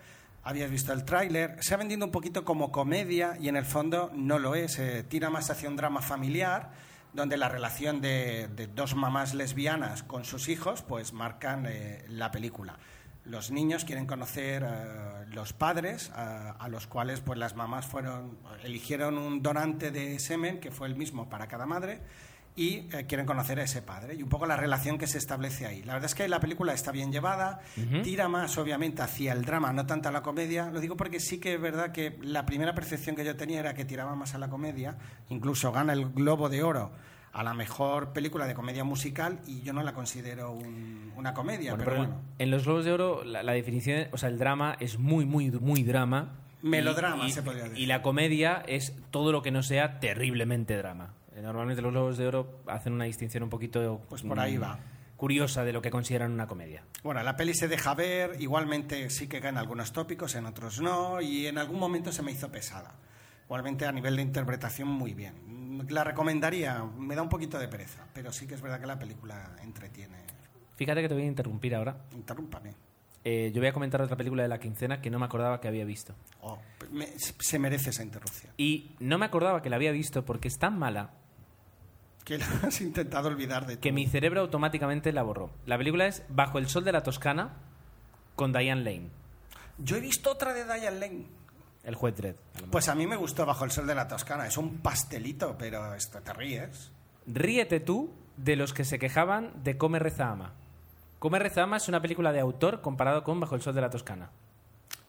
Habías 0.44 0.70
visto 0.70 0.93
el 0.93 1.05
tráiler, 1.05 1.56
se 1.61 1.73
ha 1.73 1.76
vendido 1.76 2.05
un 2.05 2.11
poquito 2.11 2.44
como 2.44 2.73
comedia 2.73 3.37
y 3.41 3.49
en 3.49 3.56
el 3.56 3.65
fondo 3.65 4.11
no 4.12 4.41
lo 4.41 4.56
es, 4.56 4.79
eh, 4.81 5.05
tira 5.05 5.31
más 5.31 5.49
hacia 5.50 5.69
un 5.69 5.76
drama 5.76 6.03
familiar 6.03 6.70
donde 7.12 7.37
la 7.37 7.49
relación 7.49 8.00
de, 8.00 8.49
dos 8.75 8.97
mamás 8.97 9.35
lesbianas 9.35 10.03
con 10.03 10.25
sus 10.25 10.49
hijos 10.49 10.82
pues 10.82 11.12
marcan 11.12 11.67
eh, 11.67 12.05
la 12.08 12.31
película. 12.32 12.76
Los 13.24 13.50
niños 13.50 13.84
quieren 13.84 14.06
conocer 14.06 14.64
eh, 14.66 15.26
los 15.32 15.52
padres 15.52 16.10
a, 16.10 16.50
a 16.50 16.69
los 16.69 16.86
cuales 16.86 17.20
pues 17.20 17.38
las 17.38 17.54
mamás 17.54 17.86
fueron 17.86 18.38
eligieron 18.64 19.16
un 19.16 19.42
donante 19.42 19.90
de 19.90 20.19
semen 20.19 20.58
que 20.58 20.70
fue 20.70 20.88
el 20.88 20.96
mismo 20.96 21.28
para 21.28 21.46
cada 21.46 21.66
madre 21.66 22.00
y 22.54 22.88
eh, 22.92 23.06
quieren 23.08 23.26
conocer 23.26 23.58
a 23.60 23.62
ese 23.62 23.80
padre 23.80 24.14
y 24.14 24.22
un 24.22 24.28
poco 24.28 24.46
la 24.46 24.56
relación 24.56 24.98
que 24.98 25.06
se 25.06 25.19
establece 25.19 25.66
ahí. 25.66 25.82
La 25.82 25.94
verdad 25.94 26.06
es 26.06 26.14
que 26.14 26.28
la 26.28 26.40
película 26.40 26.74
está 26.74 26.92
bien 26.92 27.10
llevada, 27.10 27.60
tira 28.02 28.28
más 28.28 28.58
obviamente 28.58 29.02
hacia 29.02 29.32
el 29.32 29.44
drama, 29.44 29.72
no 29.72 29.86
tanto 29.86 30.08
a 30.08 30.12
la 30.12 30.22
comedia. 30.22 30.70
Lo 30.70 30.80
digo 30.80 30.96
porque 30.96 31.20
sí 31.20 31.38
que 31.38 31.54
es 31.54 31.60
verdad 31.60 31.92
que 31.92 32.19
la 32.22 32.44
primera 32.44 32.74
percepción 32.74 33.16
que 33.16 33.24
yo 33.24 33.36
tenía 33.36 33.60
era 33.60 33.74
que 33.74 33.84
tiraba 33.84 34.14
más 34.14 34.34
a 34.34 34.38
la 34.38 34.48
comedia, 34.48 34.98
incluso 35.30 35.72
gana 35.72 35.92
el 35.92 36.10
Globo 36.10 36.48
de 36.48 36.62
Oro 36.62 36.92
a 37.32 37.43
la 37.43 37.55
mejor 37.55 38.12
película 38.12 38.46
de 38.46 38.55
comedia 38.55 38.84
musical 38.84 39.40
y 39.46 39.62
yo 39.62 39.73
no 39.73 39.82
la 39.82 39.94
considero 39.94 40.52
un- 40.52 41.12
una 41.17 41.32
comedia, 41.34 41.70
Bueno, 41.73 41.84
pero 41.84 41.96
pero 41.96 42.08
bueno. 42.08 42.23
En 42.38 42.50
los 42.50 42.64
Globos 42.64 42.84
de 42.84 42.93
Oro, 42.93 43.25
la, 43.25 43.43
la 43.43 43.52
definición, 43.52 44.08
o 44.12 44.19
sea, 44.19 44.29
el 44.29 44.38
drama 44.38 44.76
es 44.81 44.99
muy, 44.99 45.25
muy, 45.25 45.50
muy 45.50 45.82
drama. 45.82 46.37
Melodrama, 46.62 47.25
Y- 47.25 47.29
y- 47.29 47.32
se 47.32 47.43
podría 47.43 47.64
decir. 47.64 47.79
Y 47.79 47.87
la 47.87 48.02
comedia 48.02 48.62
es 48.67 48.94
todo 49.11 49.32
lo 49.32 49.43
que 49.43 49.50
no 49.50 49.62
sea 49.62 49.99
terriblemente 50.00 50.76
drama. 50.76 51.14
Eh, 51.34 51.40
Normalmente 51.43 51.81
los 51.82 51.93
Globos 51.93 52.19
de 52.19 52.26
Oro 52.26 52.61
hacen 52.67 52.93
una 52.93 53.05
distinción 53.05 53.43
un 53.43 53.50
poquito. 53.50 54.02
Pues 54.08 54.23
por 54.23 54.38
ahí 54.38 54.58
mm, 54.58 54.62
va. 54.62 54.79
Curiosa 55.17 55.64
de 55.64 55.73
lo 55.73 55.81
que 55.81 55.90
consideran 55.90 56.32
una 56.32 56.46
comedia. 56.46 56.82
Bueno, 57.05 57.23
la 57.23 57.37
peli 57.37 57.55
se 57.55 57.69
deja 57.69 57.94
ver, 57.94 58.37
igualmente 58.40 59.08
sí 59.08 59.29
que 59.29 59.38
gana 59.40 59.61
algunos 59.61 59.93
tópicos, 59.93 60.34
en 60.34 60.46
otros 60.46 60.81
no, 60.81 61.20
y 61.20 61.46
en 61.46 61.58
algún 61.58 61.79
momento 61.79 62.11
se 62.12 62.23
me 62.23 62.32
hizo 62.32 62.50
pesada. 62.50 62.94
Igualmente 63.52 63.84
a 63.84 63.93
nivel 63.93 64.16
de 64.16 64.22
interpretación 64.22 64.88
muy 64.88 65.12
bien. 65.12 65.84
La 65.90 66.02
recomendaría, 66.04 66.82
me 66.96 67.14
da 67.14 67.20
un 67.20 67.28
poquito 67.28 67.58
de 67.58 67.69
pereza, 67.69 68.02
pero 68.14 68.32
sí 68.32 68.46
que 68.46 68.54
es 68.54 68.62
verdad 68.62 68.81
que 68.81 68.87
la 68.87 68.99
película 68.99 69.56
entretiene. 69.62 70.16
Fíjate 70.76 71.02
que 71.02 71.08
te 71.08 71.12
voy 71.12 71.25
a 71.25 71.26
interrumpir 71.26 71.75
ahora. 71.75 71.99
Interrúmpame. 72.12 72.72
Eh, 73.22 73.52
yo 73.54 73.60
voy 73.60 73.69
a 73.69 73.75
comentar 73.75 74.00
otra 74.00 74.16
película 74.16 74.43
de 74.43 74.49
la 74.49 74.58
quincena 74.58 75.02
que 75.02 75.10
no 75.10 75.19
me 75.19 75.26
acordaba 75.26 75.60
que 75.60 75.69
había 75.69 75.84
visto. 75.84 76.14
Oh, 76.40 76.58
me- 76.93 77.12
se 77.19 77.58
merece 77.58 77.90
esa 77.90 78.02
interrupción. 78.02 78.54
Y 78.56 78.93
no 79.00 79.19
me 79.19 79.26
acordaba 79.26 79.60
que 79.60 79.69
la 79.69 79.76
había 79.76 79.93
visto 79.93 80.25
porque 80.25 80.48
es 80.48 80.58
tan 80.58 80.78
mala 80.78 81.10
Que 82.25 82.38
lo 82.38 82.46
has 82.62 82.81
intentado 82.81 83.28
olvidar 83.28 83.66
de 83.66 83.78
que 83.78 83.90
tu- 83.90 83.94
mi 83.94 84.06
cerebro 84.06 84.40
automáticamente 84.40 85.12
la 85.12 85.25
borró. 85.25 85.50
La 85.66 85.76
película 85.76 86.06
es 86.06 86.22
Bajo 86.31 86.58
el 86.58 86.69
sol 86.69 86.84
de 86.84 86.93
la 86.93 87.02
Toscana 87.02 87.50
con 88.34 88.50
Diane 88.55 88.82
Lane, 88.82 89.10
Yo 89.76 89.96
he 89.96 90.00
visto 90.00 90.31
otra 90.31 90.55
de 90.55 90.64
Diane 90.64 90.98
Lane. 90.98 91.42
El 91.84 91.94
juez 91.94 92.17
Dredd. 92.17 92.37
Pues 92.70 92.88
a 92.88 92.94
mí 92.94 93.06
me 93.06 93.17
gustó 93.17 93.44
Bajo 93.46 93.64
el 93.64 93.70
Sol 93.70 93.87
de 93.87 93.94
la 93.94 94.08
Toscana. 94.08 94.46
Es 94.46 94.56
un 94.56 94.79
pastelito, 94.79 95.56
pero 95.58 95.94
esto 95.94 96.20
te 96.20 96.32
ríes. 96.32 96.90
Ríete 97.26 97.81
tú 97.81 98.11
de 98.37 98.56
los 98.56 98.73
que 98.73 98.84
se 98.84 98.99
quejaban 98.99 99.53
de 99.62 99.77
Come 99.77 99.98
Reza 99.98 100.31
Ama. 100.31 100.53
Come 101.19 101.39
Reza 101.39 101.62
Ama 101.62 101.77
es 101.77 101.89
una 101.89 102.01
película 102.03 102.32
de 102.32 102.41
autor 102.41 102.81
comparado 102.81 103.22
con 103.24 103.39
Bajo 103.41 103.55
el 103.55 103.62
sol 103.62 103.74
de 103.74 103.81
la 103.81 103.91
Toscana. 103.91 104.31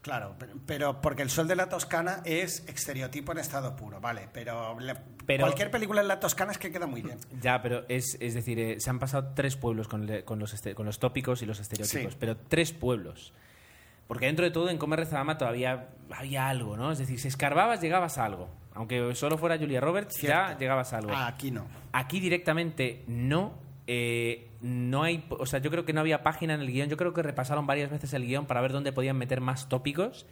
Claro, 0.02 0.36
pero, 0.38 0.54
pero 0.66 1.02
porque 1.02 1.22
el 1.22 1.30
sol 1.30 1.48
de 1.48 1.56
la 1.56 1.70
Toscana 1.70 2.22
es 2.26 2.66
estereotipo 2.68 3.32
en 3.32 3.38
estado 3.38 3.74
puro, 3.78 4.02
vale, 4.02 4.28
pero, 4.34 4.78
la- 4.82 5.02
Pero- 5.26 5.44
cualquier 5.46 5.72
película 5.72 6.02
en 6.02 6.10
la 6.10 6.20
Toscana 6.20 6.52
es 6.52 6.58
que 6.58 6.74
queda 6.74 6.86
muy 6.88 7.02
bien. 7.02 7.18
Ya, 7.42 7.62
pero 7.62 7.86
es, 7.88 8.18
es 8.20 8.34
decir, 8.34 8.60
eh, 8.60 8.82
se 8.82 8.90
han 8.90 9.00
pasado 9.00 9.32
tres 9.34 9.56
pueblos 9.56 9.88
con, 9.88 10.06
le- 10.06 10.26
con 10.26 10.40
los, 10.40 10.54
este- 10.54 10.76
con 10.76 10.86
los 10.86 11.00
tópicos 11.00 11.42
y 11.42 11.46
los 11.46 11.62
estereotipos, 11.62 12.12
Sí. 12.14 12.18
pero 12.20 12.36
tres 12.36 12.74
pueblos. 12.74 13.34
Porque 14.08 14.26
dentro 14.26 14.46
de 14.46 14.52
todo, 14.52 14.70
en 14.70 14.78
Comer 14.78 15.00
Rezadama 15.00 15.38
todavía 15.38 15.90
había 16.12 16.48
algo, 16.50 16.78
¿no? 16.78 16.92
Es 16.92 17.00
decir, 17.00 17.20
si 17.20 17.28
escarbabas, 17.28 17.82
llegabas 17.82 18.18
a 18.18 18.26
algo. 18.26 18.50
Aunque 18.76 19.14
solo 19.16 19.38
fuera 19.38 19.58
Julia 19.58 19.80
Roberts, 19.82 20.20
ya 20.22 20.58
llegabas 20.58 20.94
a 20.94 20.98
algo. 20.98 21.12
Ah, 21.14 21.28
aquí 21.28 21.52
no. 21.52 21.66
Aquí 21.92 22.20
directamente 22.20 23.04
no. 23.08 23.54
eh, 23.88 24.50
no 24.62 25.04
hay. 25.04 25.26
O 25.30 25.46
sea, 25.46 25.60
yo 25.60 25.70
creo 25.70 25.86
que 25.86 25.94
no 25.94 26.00
había 26.02 26.24
página 26.24 26.54
en 26.54 26.62
el 26.62 26.72
guion. 26.72 26.90
Yo 26.90 26.98
creo 26.98 27.14
que 27.14 27.22
repasaron 27.22 27.68
varias 27.68 27.92
veces 27.92 28.14
el 28.14 28.26
guion 28.26 28.46
para 28.46 28.62
ver 28.62 28.72
dónde 28.72 28.92
podían 28.92 29.18
meter 29.18 29.42
más 29.42 29.70
tópicos. 29.70 30.26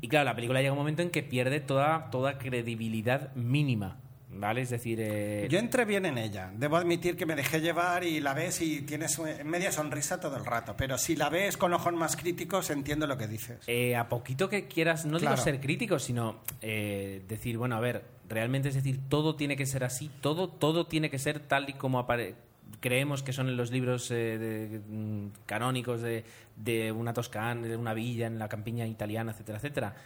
Y 0.00 0.08
claro, 0.08 0.24
la 0.26 0.34
película 0.34 0.60
llega 0.60 0.72
un 0.72 0.78
momento 0.78 1.02
en 1.02 1.10
que 1.10 1.22
pierde 1.22 1.60
toda, 1.60 2.10
toda 2.10 2.38
credibilidad 2.38 3.34
mínima. 3.34 3.98
¿Vale? 4.32 4.60
Es 4.60 4.70
decir. 4.70 4.98
eh, 5.02 5.48
Yo 5.50 5.58
entré 5.58 5.84
bien 5.84 6.06
en 6.06 6.16
ella. 6.16 6.52
Debo 6.54 6.76
admitir 6.76 7.16
que 7.16 7.26
me 7.26 7.34
dejé 7.34 7.60
llevar 7.60 8.04
y 8.04 8.20
la 8.20 8.32
ves 8.32 8.60
y 8.62 8.82
tienes 8.82 9.20
media 9.44 9.72
sonrisa 9.72 10.20
todo 10.20 10.36
el 10.36 10.44
rato. 10.44 10.74
Pero 10.76 10.96
si 10.98 11.16
la 11.16 11.28
ves 11.28 11.56
con 11.56 11.72
ojos 11.74 11.92
más 11.94 12.16
críticos, 12.16 12.70
entiendo 12.70 13.06
lo 13.08 13.18
que 13.18 13.26
dices. 13.26 13.58
Eh, 13.66 13.96
a 13.96 14.08
poquito 14.08 14.48
que 14.48 14.68
quieras, 14.68 15.04
no 15.04 15.18
Claro. 15.18 15.34
digo 15.36 15.44
ser 15.44 15.60
crítico, 15.60 15.98
sino 15.98 16.40
eh, 16.62 17.22
decir, 17.28 17.58
bueno, 17.58 17.74
a 17.76 17.80
ver, 17.80 18.04
realmente 18.28 18.68
es 18.68 18.76
decir, 18.76 19.00
todo 19.08 19.34
tiene 19.34 19.56
que 19.56 19.66
ser 19.66 19.82
así, 19.82 20.10
todo, 20.20 20.48
todo 20.48 20.86
tiene 20.86 21.10
que 21.10 21.18
ser 21.18 21.40
tal 21.40 21.68
y 21.68 21.72
como 21.72 21.98
apare- 21.98 22.34
creemos 22.78 23.24
que 23.24 23.32
son 23.32 23.48
en 23.48 23.56
los 23.56 23.72
libros 23.72 24.10
eh, 24.12 24.38
de- 24.38 24.78
mm, 24.88 25.32
canónicos 25.44 26.02
de, 26.02 26.24
de 26.54 26.92
una 26.92 27.12
Toscana, 27.12 27.66
de 27.66 27.76
una 27.76 27.94
villa 27.94 28.28
en 28.28 28.38
la 28.38 28.48
campiña 28.48 28.86
italiana, 28.86 29.32
etcétera, 29.32 29.58
etcétera. 29.58 29.96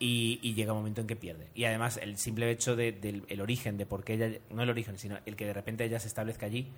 Y, 0.00 0.38
y 0.42 0.54
llega 0.54 0.72
un 0.72 0.78
momento 0.78 1.00
en 1.00 1.06
que 1.06 1.16
pierde. 1.16 1.48
Y 1.54 1.64
además, 1.64 1.98
el 2.00 2.16
simple 2.18 2.50
hecho 2.50 2.76
de- 2.76 2.92
del 2.92 3.24
el 3.28 3.40
origen, 3.40 3.76
de 3.76 3.86
por 3.86 4.04
qué 4.04 4.14
ella, 4.14 4.38
no 4.50 4.62
el 4.62 4.70
origen, 4.70 4.96
sino 4.98 5.18
el 5.26 5.34
que 5.34 5.44
de 5.46 5.52
repente 5.52 5.84
ella 5.84 5.98
se 5.98 6.06
establezca 6.06 6.46
allí, 6.46 6.68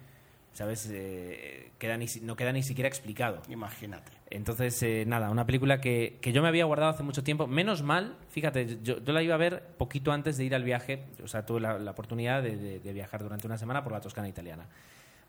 ¿sabes? 0.52 0.88
Eh, 0.90 1.70
queda 1.78 1.96
ni, 1.96 2.06
no 2.22 2.34
queda 2.36 2.52
ni 2.52 2.62
siquiera 2.62 2.88
explicado. 2.88 3.42
Imagínate. 3.48 4.10
Entonces, 4.30 4.82
eh, 4.82 5.04
nada, 5.06 5.30
una 5.30 5.44
película 5.44 5.80
que, 5.80 6.18
que, 6.20 6.32
yo 6.32 6.40
me 6.40 6.48
había 6.48 6.64
guardado 6.64 6.92
hace 6.92 7.02
mucho 7.02 7.22
tiempo. 7.22 7.46
Menos 7.46 7.82
mal, 7.82 8.16
fíjate, 8.30 8.78
yo, 8.82 9.02
yo 9.04 9.12
la 9.12 9.22
iba 9.22 9.34
a 9.34 9.38
ver 9.38 9.62
poquito 9.76 10.12
antes 10.12 10.36
de 10.36 10.44
ir 10.44 10.54
al 10.54 10.64
viaje. 10.64 11.04
O 11.22 11.28
sea, 11.28 11.44
tuve 11.44 11.60
la, 11.60 11.78
la 11.78 11.90
oportunidad 11.90 12.42
de, 12.42 12.56
de, 12.56 12.78
de, 12.80 12.92
viajar 12.92 13.22
durante 13.22 13.46
una 13.46 13.58
semana 13.58 13.82
por 13.82 13.92
la 13.92 14.00
Toscana 14.00 14.28
italiana 14.28 14.66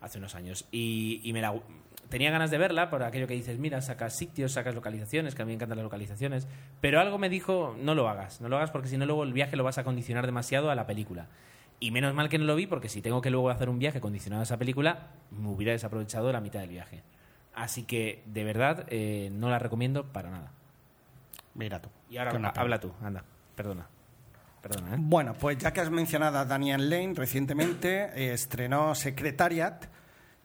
hace 0.00 0.18
unos 0.18 0.34
años. 0.34 0.66
Y, 0.72 1.20
y, 1.24 1.32
me 1.32 1.40
la, 1.42 1.54
tenía 2.12 2.30
ganas 2.30 2.50
de 2.50 2.58
verla 2.58 2.90
por 2.90 3.02
aquello 3.02 3.26
que 3.26 3.32
dices, 3.32 3.58
mira, 3.58 3.80
sacas 3.80 4.14
sitios, 4.14 4.52
sacas 4.52 4.74
localizaciones, 4.74 5.34
que 5.34 5.40
a 5.40 5.44
mí 5.46 5.52
me 5.52 5.54
encantan 5.54 5.78
las 5.78 5.84
localizaciones. 5.84 6.46
Pero 6.82 7.00
algo 7.00 7.16
me 7.16 7.30
dijo, 7.30 7.74
no 7.80 7.94
lo 7.94 8.06
hagas, 8.06 8.42
no 8.42 8.50
lo 8.50 8.58
hagas 8.58 8.70
porque 8.70 8.88
si 8.88 8.98
no 8.98 9.06
luego 9.06 9.24
el 9.24 9.32
viaje 9.32 9.56
lo 9.56 9.64
vas 9.64 9.78
a 9.78 9.84
condicionar 9.84 10.26
demasiado 10.26 10.70
a 10.70 10.74
la 10.74 10.86
película. 10.86 11.28
Y 11.80 11.90
menos 11.90 12.12
mal 12.12 12.28
que 12.28 12.36
no 12.38 12.44
lo 12.44 12.54
vi 12.54 12.66
porque 12.66 12.90
si 12.90 13.00
tengo 13.00 13.22
que 13.22 13.30
luego 13.30 13.48
hacer 13.48 13.70
un 13.70 13.78
viaje 13.78 14.02
condicionado 14.02 14.40
a 14.40 14.42
esa 14.42 14.58
película, 14.58 15.06
me 15.30 15.48
hubiera 15.48 15.72
desaprovechado 15.72 16.30
la 16.32 16.42
mitad 16.42 16.60
del 16.60 16.68
viaje. 16.68 17.02
Así 17.54 17.84
que, 17.84 18.22
de 18.26 18.44
verdad, 18.44 18.84
eh, 18.90 19.30
no 19.32 19.48
la 19.48 19.58
recomiendo 19.58 20.04
para 20.12 20.30
nada. 20.30 20.52
Mira 21.54 21.80
tú. 21.80 21.88
Y 22.10 22.18
ahora 22.18 22.52
habla 22.54 22.78
tú, 22.78 22.92
anda, 23.02 23.24
perdona. 23.56 23.86
Perdona, 24.60 24.96
¿eh? 24.96 24.98
Bueno, 25.00 25.32
pues 25.32 25.56
ya 25.56 25.72
que 25.72 25.80
has 25.80 25.90
mencionado 25.90 26.38
a 26.38 26.44
Daniel 26.44 26.90
Lane, 26.90 27.14
recientemente 27.14 28.10
eh, 28.14 28.34
estrenó 28.34 28.94
Secretariat, 28.94 29.86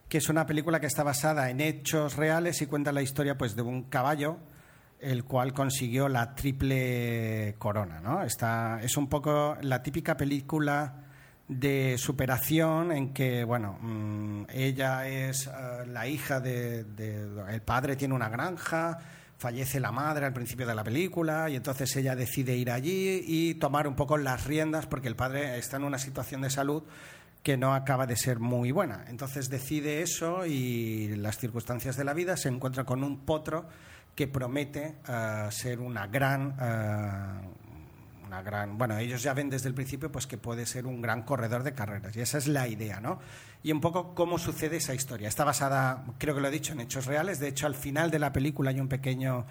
que 0.09 0.19
es 0.19 0.29
una 0.29 0.45
película 0.45 0.79
que 0.79 0.87
está 0.87 1.03
basada 1.03 1.49
en 1.49 1.61
hechos 1.61 2.15
reales 2.15 2.61
y 2.61 2.67
cuenta 2.67 2.91
la 2.91 3.01
historia 3.01 3.37
pues, 3.37 3.55
de 3.55 3.61
un 3.61 3.83
caballo 3.83 4.37
el 4.99 5.25
cual 5.25 5.53
consiguió 5.53 6.09
la 6.09 6.33
triple 6.33 7.55
corona. 7.59 7.99
¿no? 7.99 8.23
Está, 8.23 8.79
es 8.81 8.97
un 8.97 9.07
poco 9.07 9.57
la 9.61 9.83
típica 9.83 10.17
película 10.17 11.03
de 11.47 11.97
superación 11.97 12.91
en 12.91 13.13
que, 13.13 13.43
bueno, 13.43 13.77
mmm, 13.79 14.43
ella 14.49 15.07
es 15.07 15.47
uh, 15.47 15.85
la 15.87 16.07
hija 16.07 16.39
de, 16.39 16.83
de, 16.83 17.29
El 17.49 17.61
padre 17.61 17.95
tiene 17.95 18.13
una 18.13 18.27
granja, 18.27 18.97
fallece 19.37 19.79
la 19.79 19.91
madre 19.91 20.25
al 20.25 20.33
principio 20.33 20.67
de 20.67 20.75
la 20.75 20.83
película 20.83 21.49
y 21.49 21.55
entonces 21.55 21.95
ella 21.95 22.15
decide 22.15 22.55
ir 22.55 22.71
allí 22.71 23.23
y 23.25 23.55
tomar 23.55 23.87
un 23.87 23.95
poco 23.95 24.17
las 24.17 24.45
riendas 24.45 24.87
porque 24.87 25.07
el 25.07 25.15
padre 25.15 25.57
está 25.57 25.77
en 25.77 25.83
una 25.83 25.99
situación 25.99 26.41
de 26.41 26.49
salud 26.49 26.83
que 27.43 27.57
no 27.57 27.73
acaba 27.73 28.05
de 28.05 28.15
ser 28.15 28.39
muy 28.39 28.71
buena. 28.71 29.05
Entonces 29.07 29.49
decide 29.49 30.01
eso 30.01 30.45
y 30.45 31.15
las 31.15 31.37
circunstancias 31.37 31.95
de 31.95 32.03
la 32.03 32.13
vida 32.13 32.37
se 32.37 32.49
encuentra 32.49 32.83
con 32.83 33.03
un 33.03 33.19
potro 33.25 33.67
que 34.15 34.27
promete 34.27 34.95
uh, 35.07 35.51
ser 35.51 35.79
una 35.79 36.07
gran 36.07 36.55
uh, 36.59 37.67
una 38.27 38.41
gran, 38.41 38.77
bueno, 38.77 38.97
ellos 38.97 39.23
ya 39.23 39.33
ven 39.33 39.49
desde 39.49 39.69
el 39.69 39.73
principio 39.73 40.11
pues 40.11 40.27
que 40.27 40.37
puede 40.37 40.65
ser 40.65 40.85
un 40.85 41.01
gran 41.01 41.23
corredor 41.23 41.63
de 41.63 41.73
carreras 41.73 42.15
y 42.15 42.21
esa 42.21 42.37
es 42.37 42.47
la 42.47 42.67
idea, 42.67 42.99
¿no? 42.99 43.19
Y 43.63 43.71
un 43.71 43.81
poco 43.81 44.13
cómo 44.13 44.37
sucede 44.37 44.77
esa 44.77 44.93
historia. 44.93 45.27
Está 45.27 45.43
basada, 45.43 46.05
creo 46.17 46.35
que 46.35 46.41
lo 46.41 46.47
he 46.47 46.51
dicho, 46.51 46.73
en 46.73 46.81
hechos 46.81 47.05
reales. 47.05 47.39
De 47.39 47.47
hecho, 47.47 47.65
al 47.65 47.75
final 47.75 48.11
de 48.11 48.19
la 48.19 48.31
película 48.31 48.69
hay 48.69 48.79
un 48.79 48.87
pequeño 48.87 49.45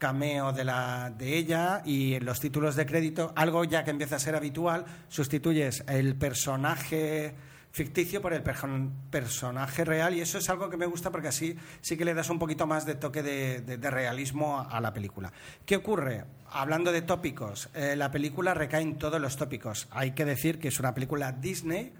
cameo 0.00 0.52
de, 0.52 0.64
la, 0.64 1.12
de 1.16 1.36
ella 1.36 1.82
y 1.84 2.14
en 2.14 2.24
los 2.24 2.40
títulos 2.40 2.74
de 2.74 2.86
crédito, 2.86 3.32
algo 3.36 3.62
ya 3.62 3.84
que 3.84 3.92
empieza 3.92 4.16
a 4.16 4.18
ser 4.18 4.34
habitual, 4.34 4.84
sustituyes 5.08 5.84
el 5.86 6.16
personaje 6.16 7.34
ficticio 7.70 8.20
por 8.20 8.32
el 8.32 8.42
personaje 8.42 9.84
real 9.84 10.14
y 10.14 10.20
eso 10.20 10.38
es 10.38 10.50
algo 10.50 10.68
que 10.68 10.76
me 10.76 10.86
gusta 10.86 11.10
porque 11.10 11.28
así 11.28 11.56
sí 11.80 11.96
que 11.96 12.04
le 12.04 12.14
das 12.14 12.30
un 12.30 12.38
poquito 12.38 12.66
más 12.66 12.84
de 12.84 12.96
toque 12.96 13.22
de, 13.22 13.60
de, 13.60 13.90
realismo 13.90 14.66
a, 14.68 14.80
la 14.80 14.92
película. 14.92 15.32
¿Qué 15.64 15.76
ocurre? 15.76 16.24
Hablando 16.50 16.90
de 16.90 17.02
tópicos, 17.02 17.68
eh, 17.74 17.94
la 17.94 18.10
película 18.10 18.54
recae 18.54 18.82
en 18.82 18.98
todos 18.98 19.20
los 19.20 19.36
tópicos. 19.36 19.86
Hay 19.92 20.12
que 20.12 20.24
decir 20.24 20.58
que 20.58 20.68
es 20.68 20.80
una 20.80 20.94
película 20.94 21.30
Disney, 21.30 21.92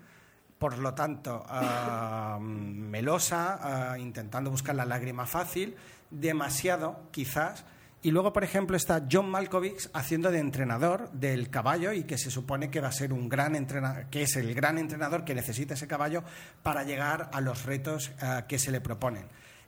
por 0.59 0.79
lo 0.79 0.95
tanto, 0.95 1.47
uh, 1.49 2.41
melosa, 2.41 3.95
uh, 3.95 4.01
intentando 4.01 4.51
buscar 4.51 4.75
la 4.75 4.85
lágrima 4.85 5.25
fácil, 5.25 5.77
demasiado 6.11 7.01
quizás 7.13 7.65
y 8.03 8.13
luego, 8.13 8.33
por 8.33 8.45
ejemplo, 8.45 8.79
está 8.79 9.07
John 9.11 9.29
Malkovich 9.29 9.91
haciendo 9.93 10.31
de 10.31 10.39
entrenador 10.39 11.11
del 11.13 11.51
caballo 11.51 11.93
y 11.93 12.05
que 12.05 12.17
se 12.17 12.31
supone 12.31 12.71
que 12.71 12.81
va 12.81 12.89
a 12.89 12.93
ser 12.93 13.13
un 13.13 13.29
gran 13.29 13.55
entrenador, 13.55 14.07
que 14.07 14.23
es 14.23 14.37
el 14.37 14.55
gran 14.55 14.79
entrenador 14.79 15.25
que 15.25 15.35
necesita 15.35 15.75
ese 15.75 15.87
caballo 15.87 16.25
para 16.63 16.83
llegar 16.83 17.29
a 17.31 17.43
los 17.43 17.65
retos 17.65 18.11
uh, 18.23 18.47
que 18.49 18.59
se 18.59 18.71
le 18.71 18.81
proponen. 18.81 19.27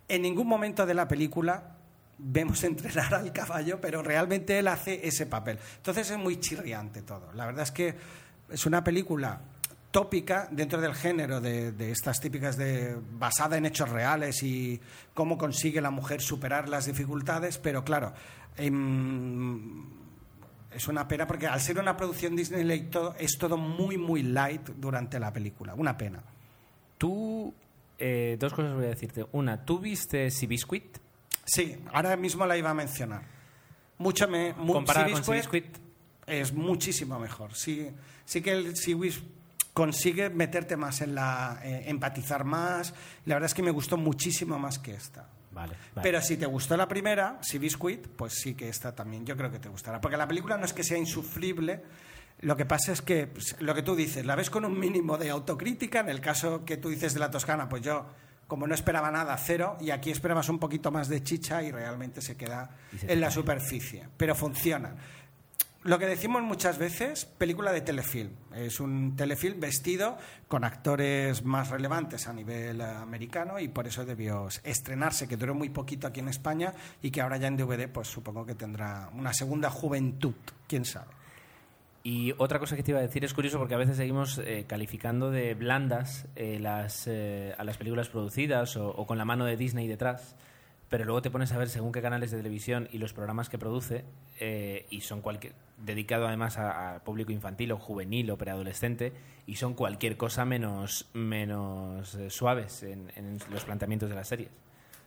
En 0.08 0.22
ningún 0.22 0.46
momento 0.46 0.86
de 0.86 0.94
la 0.94 1.06
película 1.06 1.76
vemos 2.16 2.64
entrenar 2.64 3.14
al 3.14 3.32
caballo, 3.34 3.78
pero 3.82 4.02
realmente 4.02 4.58
él 4.58 4.68
hace 4.68 5.06
ese 5.06 5.26
papel. 5.26 5.58
Entonces 5.76 6.10
es 6.10 6.18
muy 6.18 6.40
chirriante 6.40 7.02
todo. 7.02 7.32
La 7.34 7.44
verdad 7.44 7.64
es 7.64 7.70
que 7.70 7.94
es 8.50 8.64
una 8.64 8.82
película 8.82 9.40
tópica 9.92 10.48
dentro 10.50 10.80
del 10.80 10.94
género 10.94 11.40
de, 11.40 11.70
de, 11.70 11.92
estas 11.92 12.18
típicas 12.18 12.56
de 12.56 12.96
basada 13.12 13.56
en 13.58 13.66
hechos 13.66 13.90
reales 13.90 14.42
y 14.42 14.80
cómo 15.14 15.38
consigue 15.38 15.80
la 15.80 15.90
mujer 15.90 16.20
superar 16.20 16.68
las 16.68 16.86
dificultades, 16.86 17.58
pero 17.58 17.84
claro, 17.84 18.12
eh, 18.56 18.72
es 20.74 20.88
una 20.88 21.06
pena 21.06 21.26
porque 21.26 21.46
al 21.46 21.60
ser 21.60 21.78
una 21.78 21.96
producción 21.96 22.34
Disney 22.34 22.80
todo, 22.84 23.14
es 23.18 23.36
todo 23.38 23.56
muy 23.56 23.98
muy 23.98 24.22
light 24.22 24.70
durante 24.76 25.20
la 25.20 25.32
película, 25.32 25.74
una 25.74 25.96
pena. 25.96 26.22
Tú 26.96 27.54
eh, 27.98 28.36
dos 28.40 28.52
cosas 28.54 28.74
voy 28.74 28.86
a 28.86 28.88
decirte. 28.88 29.26
Una, 29.32 29.64
¿tú 29.64 29.78
viste 29.78 30.30
Seabiscuit? 30.30 30.98
Sí, 31.44 31.78
ahora 31.92 32.16
mismo 32.16 32.46
la 32.46 32.56
iba 32.56 32.70
a 32.70 32.74
mencionar. 32.74 33.22
Mucho 33.98 34.26
me 34.26 34.54
mu 34.54 34.72
comparada 34.72 35.10
con 35.10 35.22
Seabiscuit 35.22 35.66
es 36.26 36.52
muchísimo 36.52 37.18
mejor. 37.18 37.54
Sí, 37.54 37.90
sí 38.24 38.40
que 38.40 38.52
el 38.52 38.76
Seabiscuit 38.76 39.41
consigue 39.72 40.30
meterte 40.30 40.76
más 40.76 41.00
en 41.00 41.14
la 41.14 41.60
eh, 41.62 41.84
empatizar 41.86 42.44
más. 42.44 42.94
La 43.24 43.34
verdad 43.34 43.46
es 43.46 43.54
que 43.54 43.62
me 43.62 43.70
gustó 43.70 43.96
muchísimo 43.96 44.58
más 44.58 44.78
que 44.78 44.94
esta. 44.94 45.28
Vale, 45.50 45.74
vale. 45.94 46.02
Pero 46.02 46.22
si 46.22 46.36
te 46.36 46.46
gustó 46.46 46.76
la 46.76 46.88
primera, 46.88 47.38
si 47.42 47.58
Biscuit, 47.58 48.06
pues 48.08 48.34
sí 48.34 48.54
que 48.54 48.68
esta 48.68 48.94
también 48.94 49.26
yo 49.26 49.36
creo 49.36 49.50
que 49.50 49.58
te 49.58 49.68
gustará. 49.68 50.00
Porque 50.00 50.16
la 50.16 50.26
película 50.26 50.56
no 50.56 50.64
es 50.64 50.72
que 50.72 50.82
sea 50.82 50.96
insufrible, 50.96 51.82
lo 52.42 52.56
que 52.56 52.66
pasa 52.66 52.92
es 52.92 53.02
que 53.02 53.28
pues, 53.28 53.56
lo 53.60 53.74
que 53.74 53.82
tú 53.82 53.94
dices, 53.94 54.26
la 54.26 54.34
ves 54.34 54.50
con 54.50 54.64
un 54.64 54.78
mínimo 54.78 55.16
de 55.16 55.30
autocrítica. 55.30 56.00
En 56.00 56.08
el 56.08 56.20
caso 56.20 56.64
que 56.64 56.76
tú 56.76 56.88
dices 56.88 57.14
de 57.14 57.20
la 57.20 57.30
Toscana, 57.30 57.68
pues 57.68 57.82
yo, 57.82 58.06
como 58.48 58.66
no 58.66 58.74
esperaba 58.74 59.10
nada, 59.10 59.36
cero. 59.36 59.76
Y 59.80 59.90
aquí 59.90 60.10
esperabas 60.10 60.48
un 60.48 60.58
poquito 60.58 60.90
más 60.90 61.08
de 61.08 61.22
chicha 61.22 61.62
y 61.62 61.70
realmente 61.70 62.20
se 62.20 62.36
queda 62.36 62.70
se 62.98 63.12
en 63.12 63.20
la 63.20 63.30
superficie. 63.30 64.08
Pero 64.16 64.34
funciona 64.34 64.96
lo 65.84 65.98
que 65.98 66.06
decimos 66.06 66.42
muchas 66.42 66.78
veces, 66.78 67.24
película 67.24 67.72
de 67.72 67.80
telefilm. 67.80 68.30
Es 68.54 68.78
un 68.78 69.16
telefilm 69.16 69.58
vestido 69.58 70.16
con 70.46 70.62
actores 70.62 71.44
más 71.44 71.70
relevantes 71.70 72.28
a 72.28 72.32
nivel 72.32 72.80
americano 72.80 73.58
y 73.58 73.66
por 73.66 73.88
eso 73.88 74.04
debió 74.04 74.46
estrenarse, 74.62 75.26
que 75.26 75.36
duró 75.36 75.54
muy 75.54 75.70
poquito 75.70 76.06
aquí 76.06 76.20
en 76.20 76.28
España 76.28 76.72
y 77.02 77.10
que 77.10 77.20
ahora 77.20 77.36
ya 77.36 77.48
en 77.48 77.56
DVD 77.56 77.88
pues 77.88 78.06
supongo 78.06 78.46
que 78.46 78.54
tendrá 78.54 79.10
una 79.12 79.32
segunda 79.32 79.70
juventud, 79.70 80.34
quién 80.68 80.84
sabe. 80.84 81.10
Y 82.04 82.32
otra 82.38 82.60
cosa 82.60 82.76
que 82.76 82.84
te 82.84 82.92
iba 82.92 83.00
a 83.00 83.02
decir 83.02 83.24
es 83.24 83.34
curioso 83.34 83.58
porque 83.58 83.74
a 83.74 83.78
veces 83.78 83.96
seguimos 83.96 84.38
eh, 84.38 84.64
calificando 84.68 85.30
de 85.30 85.54
blandas 85.54 86.26
eh, 86.36 86.58
las, 86.60 87.08
eh, 87.08 87.54
a 87.58 87.64
las 87.64 87.76
películas 87.76 88.08
producidas 88.08 88.76
o, 88.76 88.88
o 88.88 89.06
con 89.06 89.18
la 89.18 89.24
mano 89.24 89.44
de 89.44 89.56
Disney 89.56 89.88
detrás 89.88 90.36
pero 90.92 91.06
luego 91.06 91.22
te 91.22 91.30
pones 91.30 91.50
a 91.52 91.56
ver 91.56 91.70
según 91.70 91.90
qué 91.90 92.02
canales 92.02 92.32
de 92.32 92.36
televisión 92.36 92.86
y 92.92 92.98
los 92.98 93.14
programas 93.14 93.48
que 93.48 93.56
produce, 93.56 94.04
eh, 94.38 94.84
y 94.90 95.00
son 95.00 95.22
cualquier, 95.22 95.54
dedicado 95.78 96.28
además 96.28 96.58
a, 96.58 96.96
a, 96.96 96.98
público 96.98 97.32
infantil 97.32 97.72
o 97.72 97.78
juvenil 97.78 98.30
o 98.30 98.36
preadolescente, 98.36 99.14
y 99.46 99.56
son 99.56 99.72
cualquier 99.72 100.18
cosa 100.18 100.44
menos, 100.44 101.08
menos 101.14 102.14
eh, 102.16 102.28
suaves 102.28 102.82
en, 102.82 103.10
en, 103.16 103.38
los 103.50 103.64
planteamientos 103.64 104.10
de 104.10 104.16
las 104.16 104.28
series. 104.28 104.50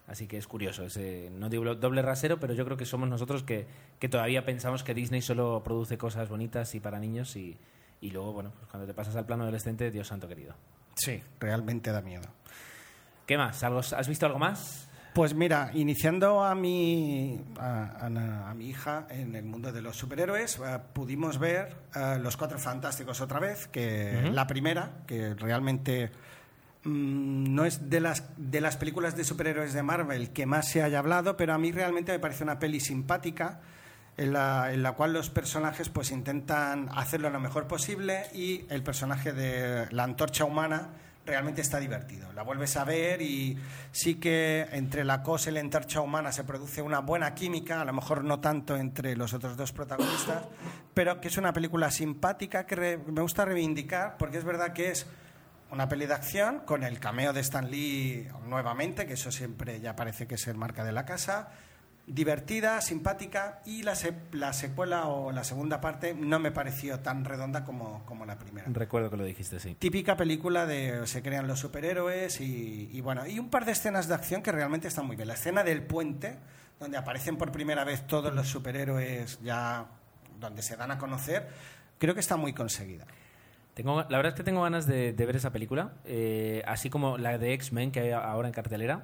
Así 0.08 0.26
que 0.26 0.38
es 0.38 0.48
curioso, 0.48 0.88
no 1.34 1.50
digo 1.50 1.76
doble 1.76 2.02
rasero, 2.02 2.40
pero 2.40 2.56
yo 2.56 2.66
creo 2.66 2.78
que 2.78 2.86
somos 2.86 3.08
nosotros 3.08 3.44
que, 3.44 3.68
que 4.00 4.10
todavía 4.10 4.44
pensamos 4.44 4.84
que 4.84 4.96
Disney 4.96 5.22
solo 5.22 5.62
produce 5.64 6.00
cosas 6.00 6.30
bonitas 6.30 6.74
y 6.74 6.80
para 6.80 6.98
niños, 6.98 7.36
y, 7.36 7.60
y 8.02 8.10
luego, 8.10 8.34
bueno, 8.34 8.52
pues 8.58 8.68
cuando 8.72 8.88
te 8.88 8.96
pasas 8.96 9.16
al 9.18 9.28
plano 9.28 9.44
adolescente, 9.44 9.92
Dios 9.92 10.08
santo 10.08 10.28
querido. 10.28 10.56
Sí, 10.96 11.22
realmente 11.40 11.92
da 11.92 12.02
miedo. 12.02 12.28
¿Qué 13.28 13.38
más? 13.38 13.64
¿Algo, 13.64 13.82
¿Has 13.82 14.08
visto 14.08 14.26
algo 14.26 14.40
más? 14.40 14.90
Pues 15.16 15.34
mira, 15.34 15.72
iniciando 15.74 16.44
a 16.44 16.54
mi, 16.56 17.40
a, 17.58 17.86
a, 18.02 18.50
a 18.50 18.54
mi 18.54 18.68
hija 18.68 19.08
en 19.10 19.34
el 19.34 19.46
mundo 19.46 19.72
de 19.72 19.82
los 19.82 19.96
superhéroes, 19.96 20.60
uh, 20.60 20.92
pudimos 20.92 21.40
ver 21.40 21.74
uh, 21.96 22.22
Los 22.22 22.36
Cuatro 22.36 22.60
Fantásticos 22.60 23.22
otra 23.22 23.40
vez, 23.40 23.70
que 23.70 24.12
uh 24.14 24.28
-huh. 24.28 24.32
la 24.34 24.46
primera, 24.46 24.92
que 25.08 25.34
realmente 25.34 26.12
mm, 26.84 27.56
no 27.56 27.64
es 27.64 27.90
de 27.90 28.02
las, 28.02 28.26
de 28.36 28.60
las 28.60 28.76
películas 28.76 29.16
de 29.16 29.24
superhéroes 29.24 29.72
de 29.72 29.84
Marvel 29.84 30.32
que 30.32 30.46
más 30.46 30.68
se 30.68 30.84
haya 30.84 31.00
hablado, 31.00 31.38
pero 31.38 31.54
a 31.54 31.58
mí 31.58 31.72
realmente 31.72 32.12
me 32.12 32.20
parece 32.20 32.44
una 32.44 32.60
peli 32.60 32.82
simpática. 32.82 33.62
En 34.18 34.34
la, 34.34 34.74
en 34.74 34.82
la, 34.82 34.94
cual 34.94 35.12
los 35.14 35.30
personajes 35.30 35.90
pues 35.90 36.12
intentan 36.12 36.90
hacerlo 36.94 37.30
lo 37.30 37.40
mejor 37.40 37.68
posible 37.68 38.24
y 38.34 38.66
el 38.70 38.82
personaje 38.82 39.32
de 39.32 39.88
la 39.92 40.04
antorcha 40.04 40.44
humana 40.46 40.90
realmente 41.26 41.62
está 41.62 41.80
divertido. 41.80 42.32
La 42.34 42.44
vuelves 42.44 42.78
a 42.78 42.84
ver 42.84 43.22
y 43.22 43.58
sí 43.92 44.16
que 44.16 44.68
entre 44.72 45.04
la 45.04 45.24
cosa 45.24 45.50
y 45.50 45.54
la 45.54 45.60
entorcha 45.60 46.02
humana 46.02 46.32
se 46.32 46.44
produce 46.44 46.82
una 46.82 47.00
buena 47.00 47.34
química, 47.34 47.82
a 47.82 47.86
lo 47.86 47.94
mejor 47.94 48.24
no 48.24 48.40
tanto 48.40 48.78
entre 48.78 49.16
los 49.16 49.34
otros 49.34 49.58
dos 49.58 49.72
protagonistas, 49.72 50.44
pero 50.94 51.20
que 51.20 51.28
es 51.28 51.38
una 51.38 51.54
película 51.54 51.92
simpática 51.92 52.66
que 52.66 53.00
me 53.08 53.22
gusta 53.22 53.46
reivindicar 53.46 54.18
porque 54.18 54.38
es 54.38 54.44
verdad 54.44 54.74
que 54.74 54.92
es 54.92 55.08
una 55.72 55.90
peli 55.90 56.06
de 56.06 56.14
acción 56.14 56.60
con 56.60 56.84
el 56.84 57.00
cameo 57.00 57.34
de 57.34 57.42
Stan 57.42 57.70
Lee 57.70 58.28
nuevamente, 58.48 59.08
que 59.08 59.14
eso 59.14 59.32
siempre 59.32 59.82
ya 59.82 59.96
parece 59.96 60.28
que 60.28 60.36
es 60.36 60.48
el 60.48 60.56
marca 60.56 60.84
de 60.84 60.92
la 60.92 61.06
casa. 61.06 61.50
Divertida, 62.08 62.82
simpática 62.82 63.62
y 63.66 63.82
la, 63.82 63.96
se- 63.96 64.14
la 64.32 64.54
secuela 64.54 65.08
o 65.08 65.32
la 65.32 65.44
segunda 65.44 65.82
parte 65.82 66.14
no 66.14 66.38
me 66.38 66.52
pareció 66.52 67.00
tan 67.00 67.26
redonda 67.26 67.64
como, 67.66 68.06
como 68.06 68.26
la 68.28 68.38
primera. 68.38 68.68
Recuerdo 68.72 69.10
que 69.10 69.18
lo 69.18 69.24
dijiste, 69.24 69.60
sí. 69.60 69.74
Típica 69.74 70.16
película 70.16 70.68
de 70.68 71.08
se 71.08 71.24
crean 71.24 71.48
los 71.48 71.60
superhéroes 71.60 72.40
y, 72.42 72.92
y 72.94 73.02
bueno, 73.02 73.26
y 73.26 73.40
un 73.40 73.50
par 73.50 73.66
de 73.66 73.72
escenas 73.72 74.08
de 74.08 74.14
acción 74.14 74.44
que 74.44 74.52
realmente 74.52 74.88
están 74.88 75.08
muy 75.08 75.16
bien. 75.16 75.28
La 75.28 75.34
escena 75.34 75.64
del 75.64 75.82
puente, 75.82 76.38
donde 76.80 76.96
aparecen 76.98 77.38
por 77.38 77.52
primera 77.52 77.84
vez 77.84 78.06
todos 78.06 78.32
los 78.36 78.48
superhéroes 78.48 79.40
ya 79.42 79.88
donde 80.40 80.62
se 80.62 80.76
dan 80.76 80.92
a 80.92 81.00
conocer, 81.00 81.48
creo 81.98 82.14
que 82.14 82.20
está 82.20 82.38
muy 82.38 82.54
conseguida. 82.54 83.08
Tengo, 83.74 84.04
la 84.04 84.18
verdad 84.18 84.28
es 84.34 84.36
que 84.36 84.44
tengo 84.44 84.62
ganas 84.62 84.86
de, 84.86 85.12
de 85.14 85.26
ver 85.26 85.38
esa 85.38 85.52
película, 85.52 85.94
eh, 86.06 86.62
así 86.68 86.92
como 86.92 87.18
la 87.18 87.38
de 87.40 87.54
X-Men 87.54 87.92
que 87.92 88.02
hay 88.02 88.12
ahora 88.12 88.48
en 88.48 88.54
cartelera. 88.54 89.04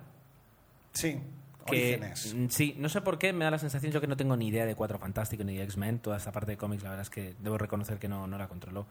Sí, 0.93 1.19
Que, 1.65 1.95
Orígenes. 1.95 2.33
mm, 2.33 2.47
sí, 2.49 2.75
no 2.77 2.89
sé 2.89 3.01
por 3.01 3.17
qué 3.17 3.33
me 3.33 3.45
da 3.45 3.51
la 3.51 3.59
sensación, 3.59 3.91
yo 3.91 4.01
que 4.01 4.07
no 4.07 4.17
tengo 4.17 4.35
ni 4.35 4.47
idea 4.47 4.65
de 4.65 4.75
Cuatro 4.75 4.97
Fantásticos 4.97 5.45
ni 5.45 5.57
de 5.57 5.63
X-Men, 5.63 5.99
toda 5.99 6.17
esta 6.17 6.31
parte 6.31 6.51
de 6.51 6.57
cómics, 6.57 6.83
la 6.83 6.89
verdad 6.89 7.03
es 7.03 7.09
que 7.09 7.35
debo 7.39 7.57
reconocer 7.57 7.99
que 7.99 8.07
no, 8.07 8.27
no 8.27 8.37
la 8.37 8.47
controlo. 8.47 8.87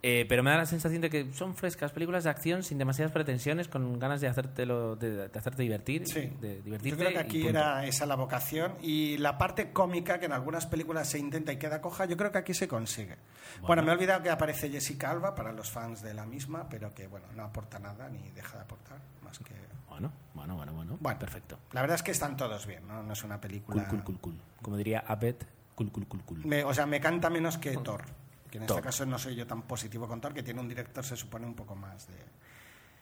Eh, 0.00 0.26
pero 0.28 0.44
me 0.44 0.50
da 0.52 0.58
la 0.58 0.66
sensación 0.66 1.02
de 1.02 1.10
que 1.10 1.32
son 1.32 1.56
frescas 1.56 1.90
películas 1.90 2.22
de 2.22 2.30
acción 2.30 2.62
sin 2.62 2.78
demasiadas 2.78 3.12
pretensiones, 3.12 3.66
con 3.66 3.98
ganas 3.98 4.20
de, 4.20 4.28
hacértelo, 4.28 4.94
de, 4.94 5.28
de 5.28 5.38
hacerte 5.38 5.64
divertir. 5.64 6.06
Sí. 6.06 6.32
de 6.40 6.58
Yo 6.58 6.62
divertirte 6.62 6.98
creo 7.00 7.12
que 7.12 7.18
aquí 7.18 7.46
era 7.48 7.84
esa 7.84 8.06
la 8.06 8.14
vocación 8.14 8.74
y 8.80 9.18
la 9.18 9.36
parte 9.36 9.72
cómica 9.72 10.20
que 10.20 10.26
en 10.26 10.32
algunas 10.32 10.66
películas 10.66 11.08
se 11.10 11.18
intenta 11.18 11.52
y 11.52 11.56
queda 11.56 11.80
coja, 11.80 12.04
yo 12.04 12.16
creo 12.16 12.30
que 12.30 12.38
aquí 12.38 12.54
se 12.54 12.68
consigue. 12.68 13.16
Bueno, 13.62 13.82
me 13.82 13.90
he 13.90 13.94
olvidado 13.94 14.22
que 14.22 14.30
aparece 14.30 14.70
Jessica 14.70 15.10
Alba 15.10 15.34
para 15.34 15.52
los 15.52 15.68
fans 15.68 16.00
de 16.00 16.14
la 16.14 16.26
misma, 16.26 16.68
pero 16.68 16.94
que 16.94 17.08
bueno, 17.08 17.26
no 17.34 17.42
aporta 17.42 17.80
nada 17.80 18.08
ni 18.08 18.30
deja 18.30 18.56
de 18.56 18.62
aportar 18.62 18.98
más 19.24 19.40
que 19.40 19.52
Bueno, 19.98 20.12
bueno, 20.34 20.54
bueno, 20.56 20.72
bueno. 20.72 20.96
Bueno. 21.00 21.18
Perfecto. 21.18 21.58
La 21.72 21.80
verdad 21.80 21.96
es 21.96 22.02
que 22.02 22.10
están 22.12 22.36
todos 22.36 22.66
bien, 22.66 22.86
¿no? 22.86 23.02
No 23.02 23.12
es 23.12 23.22
una 23.24 23.34
Cool, 23.36 23.40
película 23.40 23.88
cool, 23.88 24.04
cool, 24.04 24.18
cool. 24.20 24.40
Como 24.62 24.76
diría 24.76 25.04
Abed, 25.06 25.36
cool, 25.74 25.90
cool, 25.90 26.06
cool, 26.06 26.22
cool. 26.24 26.44
Me- 26.46 26.64
o 26.64 26.72
sea, 26.74 26.86
me 26.86 27.00
canta 27.00 27.28
menos 27.30 27.58
que 27.58 27.76
Thor. 27.76 28.04
Que 28.50 28.58
en 28.58 28.66
Thor. 28.66 28.78
este 28.78 28.86
caso 28.86 29.04
no 29.06 29.18
soy 29.18 29.34
yo 29.34 29.46
tan 29.46 29.62
positivo 29.62 30.06
con 30.08 30.20
Thor, 30.20 30.32
que 30.32 30.42
tiene 30.42 30.60
un 30.60 30.68
director, 30.68 31.04
se 31.04 31.16
supone, 31.16 31.46
un 31.46 31.54
poco 31.54 31.74
más 31.76 32.06
de, 32.08 32.14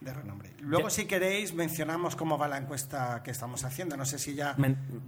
de 0.00 0.12
renombre. 0.12 0.52
Luego, 0.60 0.88
Ya- 0.88 0.90
si 0.94 1.06
queréis, 1.06 1.54
mencionamos 1.54 2.16
cómo 2.16 2.36
va 2.36 2.48
la 2.48 2.58
encuesta 2.58 3.22
que 3.22 3.30
estamos 3.30 3.64
haciendo. 3.64 3.96
No 3.96 4.04
sé 4.04 4.18
si 4.18 4.34
ya. 4.34 4.54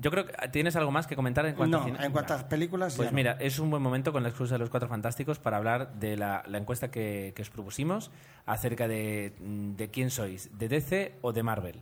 Yo 0.01 0.11
creo 0.11 0.27
que 0.27 0.49
tienes 0.49 0.77
algo 0.77 0.91
más 0.91 1.07
que 1.07 1.15
comentar 1.17 1.45
en 1.47 1.55
cuanto 1.55 1.77
no, 1.77 1.83
a 1.83 1.87
cine? 1.87 2.05
en 2.05 2.13
cuanto 2.13 2.35
a 2.35 2.49
películas. 2.49 2.95
Pues 2.97 3.07
ya 3.09 3.13
no. 3.13 3.17
mira, 3.17 3.33
es 3.41 3.59
un 3.59 3.71
buen 3.71 3.83
momento 3.83 4.13
con 4.13 4.23
la 4.23 4.31
excusa 4.31 4.55
de 4.55 4.61
los 4.61 4.71
Cuatro 4.71 4.89
Fantásticos 4.89 5.39
para 5.39 5.59
hablar 5.59 5.95
de 5.95 6.17
la, 6.17 6.43
la 6.47 6.59
encuesta 6.59 6.91
que, 6.91 7.33
que 7.37 7.43
os 7.43 7.51
propusimos 7.51 8.11
acerca 8.47 8.89
de, 8.89 9.35
de 9.41 9.91
quién 9.91 10.11
sois, 10.11 10.51
de 10.59 10.69
DC 10.69 11.17
o 11.21 11.33
de 11.33 11.43
Marvel. 11.43 11.81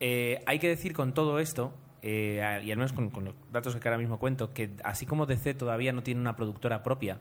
Eh, 0.00 0.42
hay 0.46 0.58
que 0.58 0.68
decir 0.68 0.94
con 0.94 1.12
todo 1.12 1.38
esto, 1.40 1.74
eh, 2.02 2.60
y 2.64 2.70
al 2.70 2.78
menos 2.78 2.94
con, 2.94 3.10
con 3.10 3.26
los 3.26 3.34
datos 3.52 3.76
que 3.76 3.86
ahora 3.88 3.98
mismo 3.98 4.18
cuento, 4.18 4.54
que 4.54 4.70
así 4.82 5.04
como 5.04 5.26
DC 5.26 5.52
todavía 5.54 5.92
no 5.92 6.02
tiene 6.02 6.20
una 6.22 6.36
productora 6.36 6.82
propia, 6.82 7.18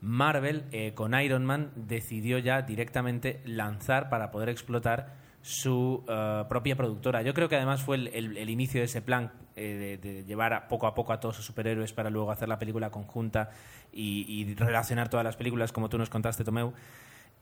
Marvel 0.00 0.64
eh, 0.72 0.92
con 0.94 1.14
Iron 1.20 1.44
Man 1.44 1.70
decidió 1.76 2.38
ya 2.38 2.62
directamente 2.62 3.40
lanzar 3.44 4.08
para 4.10 4.30
poder 4.30 4.48
explotar 4.48 5.14
su 5.42 6.04
eh, 6.08 6.44
propia 6.48 6.76
productora. 6.76 7.22
Yo 7.22 7.34
creo 7.34 7.48
que 7.48 7.56
además 7.56 7.82
fue 7.82 7.96
el, 7.96 8.08
el- 8.08 8.36
el 8.38 8.48
inicio 8.50 8.80
de 8.80 8.86
ese 8.86 9.02
plan 9.02 9.30
eh, 9.56 9.98
de, 10.00 10.14
de 10.14 10.24
llevar 10.24 10.52
a- 10.54 10.68
poco 10.68 10.86
a 10.86 10.94
poco 10.94 11.12
a 11.12 11.20
todos 11.20 11.36
sus 11.36 11.44
superhéroes 11.44 11.92
para 11.92 12.08
luego 12.10 12.30
hacer 12.30 12.48
la 12.48 12.58
película 12.58 12.90
conjunta 12.90 13.50
y, 13.92 14.24
y 14.28 14.54
relacionar 14.54 15.08
todas 15.10 15.22
las 15.24 15.36
películas 15.36 15.70
como 15.72 15.88
tú 15.88 15.98
nos 15.98 16.08
contaste, 16.10 16.44
Tomeu. 16.44 16.72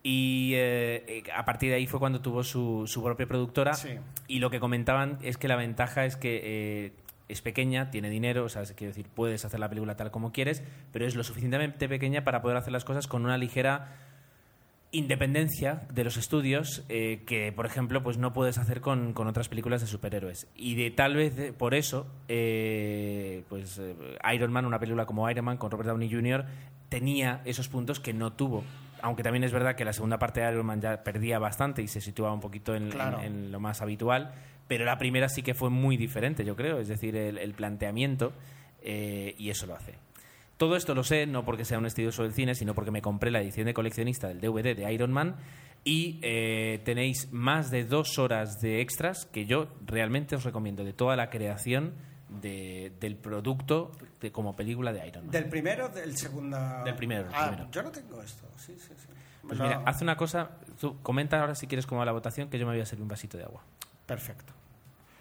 Y 0.05 0.53
eh, 0.57 1.23
a 1.35 1.45
partir 1.45 1.71
de 1.71 1.77
ahí 1.77 1.87
fue 1.87 2.01
cuando 2.01 2.21
tuvo 2.21 2.43
su, 2.43 2.85
su 2.89 3.05
propia 3.05 3.27
productora. 3.27 3.75
Sí. 3.75 3.91
Y 4.27 4.41
lo 4.41 4.51
que 4.51 4.59
comentaban 4.59 5.19
es 5.23 5.37
que 5.37 5.47
la 5.47 5.55
ventaja 5.55 6.05
es 6.05 6.17
que 6.17 6.41
eh, 6.43 6.93
es 7.33 7.43
pequeña, 7.43 7.91
tiene 7.91 8.11
dinero, 8.11 8.45
o 8.45 8.49
sea, 8.49 8.63
quiero 8.65 8.93
decir, 8.93 9.07
puedes 9.15 9.45
hacer 9.45 9.59
la 9.61 9.69
película 9.69 9.97
tal 9.97 10.11
como 10.11 10.31
quieres, 10.33 10.63
pero 10.93 11.07
es 11.07 11.15
lo 11.17 11.25
suficientemente 11.25 11.89
pequeña 11.89 12.25
para 12.25 12.43
poder 12.43 12.57
hacer 12.57 12.73
las 12.73 12.85
cosas 12.85 13.07
con 13.07 13.25
una 13.25 13.37
ligera 13.39 13.97
independencia 14.95 15.83
de 15.91 16.05
los 16.05 16.19
estudios 16.19 16.85
eh, 16.91 17.23
que, 17.27 17.51
por 17.51 17.65
ejemplo, 17.65 18.03
pues 18.03 18.19
no 18.19 18.35
puedes 18.35 18.59
hacer 18.59 18.83
con, 18.83 19.15
con 19.15 19.27
otras 19.27 19.49
películas 19.49 19.81
de 19.81 19.87
superhéroes. 19.87 20.47
Y 20.55 20.75
de 20.75 20.91
tal 20.91 21.17
vez 21.17 21.35
de- 21.35 21.53
por 21.55 21.75
eso, 21.75 22.07
eh, 22.29 23.43
pues 23.49 23.79
eh, 23.79 23.95
Iron 24.35 24.53
Man, 24.53 24.67
una 24.67 24.79
película 24.79 25.07
como 25.07 25.29
Iron 25.31 25.47
Man 25.47 25.57
con 25.57 25.71
Robert 25.71 25.89
Downey 25.89 26.11
Jr., 26.13 26.45
tenía 26.91 27.41
esos 27.47 27.69
puntos 27.69 28.01
que 28.01 28.13
no 28.13 28.35
tuvo. 28.35 28.65
Aunque 29.01 29.23
también 29.23 29.45
es 29.45 29.53
verdad 29.53 29.75
que 29.77 29.85
la 29.87 29.95
segunda 29.95 30.19
parte 30.19 30.43
de 30.43 30.53
Iron 30.53 30.67
Man 30.67 30.83
ya 30.83 31.03
perdía 31.03 31.39
bastante 31.39 31.81
y 31.83 31.89
se 31.89 32.03
situaba 32.03 32.35
un 32.35 32.41
poquito 32.41 32.75
en, 32.75 32.91
Claro. 32.91 33.19
en- 33.21 33.25
en 33.47 33.51
lo 33.53 33.61
más 33.61 33.81
habitual, 33.81 34.33
pero 34.69 34.85
la 34.85 34.99
primera 34.99 35.29
sí 35.29 35.43
que 35.43 35.55
fue 35.55 35.71
muy 35.71 35.97
diferente, 35.97 36.45
yo 36.45 36.57
creo. 36.57 36.79
Es 36.79 36.89
decir, 36.89 37.17
el, 37.17 37.39
el 37.39 37.55
planteamiento 37.55 38.33
eh, 38.83 39.35
y 39.39 39.51
eso 39.51 39.67
lo 39.67 39.75
hace. 39.75 39.95
Todo 40.57 40.77
esto 40.77 40.95
lo 40.95 41.03
sé 41.05 41.27
no 41.27 41.45
porque 41.45 41.65
sea 41.65 41.79
un 41.79 41.87
estudioso 41.87 42.23
del 42.23 42.33
cine, 42.35 42.55
sino 42.55 42.75
porque 42.75 42.91
me 42.91 43.03
compré 43.03 43.31
la 43.31 43.41
edición 43.41 43.67
de 43.67 43.75
coleccionista 43.75 44.29
del 44.29 44.41
DVD 44.41 44.77
de 44.77 44.93
Iron 44.93 45.13
Man 45.13 45.37
y 45.85 46.21
eh, 46.23 46.81
tenéis 46.85 47.33
más 47.33 47.71
de 47.71 47.85
dos 47.85 48.19
horas 48.19 48.61
de 48.61 48.81
extras 48.81 49.27
que 49.27 49.45
yo 49.47 49.67
realmente 49.85 50.37
os 50.37 50.45
recomiendo 50.45 50.85
de 50.85 50.93
toda 50.93 51.17
la 51.17 51.29
creación 51.31 51.95
de- 52.41 52.93
del 53.01 53.17
producto 53.17 53.91
de, 54.21 54.31
como 54.31 54.55
película 54.55 54.93
de 54.93 55.07
Iron 55.09 55.25
Man. 55.25 55.33
¿Del 55.33 55.49
primero 55.49 55.87
o 55.87 55.89
del 55.89 56.17
segundo? 56.17 56.57
Del 56.85 56.95
primero, 56.95 57.29
Ah, 57.35 57.49
primero. 57.51 57.69
yo 57.73 57.83
no 57.83 57.91
tengo 57.91 58.23
esto. 58.23 58.47
Sí, 58.57 58.75
sí, 58.79 58.93
sí. 58.97 59.09
Pues 59.47 59.59
mira, 59.59 59.83
haz 59.85 60.01
una 60.01 60.17
cosa, 60.17 60.53
tú 60.81 61.01
comenta 61.03 61.41
ahora 61.41 61.57
si 61.57 61.67
quieres 61.67 61.85
cómo 61.87 61.99
va 61.99 62.05
la 62.07 62.13
votación, 62.13 62.49
que 62.49 62.59
yo 62.61 62.67
me 62.67 62.73
voy 62.75 62.81
a 62.81 62.87
servir 62.87 63.03
un 63.03 63.09
vasito 63.09 63.37
de 63.37 63.43
agua. 63.43 63.65
Perfecto. 64.13 64.53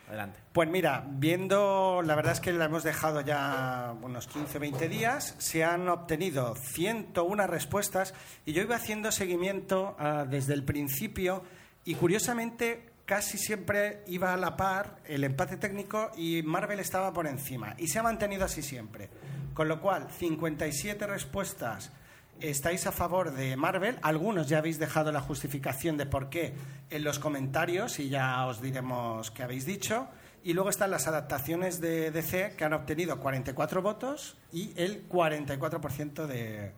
Adelante. 0.09 0.37
Pues 0.51 0.69
mira, 0.69 1.05
viendo, 1.07 2.01
la 2.03 2.13
verdad 2.15 2.33
es 2.33 2.41
que 2.41 2.51
la 2.51 2.65
hemos 2.65 2.83
dejado 2.83 3.21
ya 3.21 3.95
unos 4.01 4.27
15, 4.27 4.59
20 4.59 4.89
días, 4.89 5.35
se 5.37 5.63
han 5.63 5.87
obtenido 5.87 6.55
101 6.55 7.47
respuestas 7.47 8.13
y 8.45 8.51
yo 8.51 8.61
iba 8.61 8.75
haciendo 8.75 9.13
seguimiento 9.13 9.95
ah, 9.97 10.25
desde 10.29 10.53
el 10.55 10.65
principio 10.65 11.43
y 11.85 11.95
curiosamente 11.95 12.89
casi 13.05 13.37
siempre 13.37 14.03
iba 14.07 14.33
a 14.33 14.37
la 14.37 14.57
par 14.57 14.97
el 15.05 15.23
empate 15.23 15.55
técnico 15.55 16.11
y 16.17 16.41
Marvel 16.43 16.81
estaba 16.81 17.13
por 17.13 17.27
encima 17.27 17.75
y 17.77 17.87
se 17.87 17.99
ha 17.99 18.03
mantenido 18.03 18.43
así 18.43 18.61
siempre. 18.61 19.09
Con 19.53 19.69
lo 19.69 19.79
cual, 19.79 20.09
57 20.11 21.07
respuestas 21.07 21.93
estáis 22.41 22.87
a 22.87 22.91
favor 22.91 23.31
de 23.33 23.55
Marvel. 23.57 23.97
Algunos 24.01 24.47
ya 24.49 24.57
habéis 24.59 24.79
dejado 24.79 25.11
la 25.11 25.21
justificación 25.21 25.97
de 25.97 26.05
por 26.05 26.29
qué 26.29 26.53
en 26.89 27.03
los 27.03 27.19
comentarios 27.19 27.99
y 27.99 28.09
ya 28.09 28.45
os 28.45 28.61
diremos 28.61 29.31
qué 29.31 29.43
habéis 29.43 29.65
dicho. 29.65 30.07
Y 30.43 30.53
luego 30.53 30.69
están 30.69 30.89
las 30.91 31.07
adaptaciones 31.07 31.79
de 31.81 32.09
DC 32.11 32.55
que 32.57 32.63
han 32.65 32.73
obtenido 32.73 33.19
44 33.19 33.81
votos 33.81 34.37
y 34.51 34.73
el 34.75 35.07
44% 35.07 36.25
de, 36.25 36.71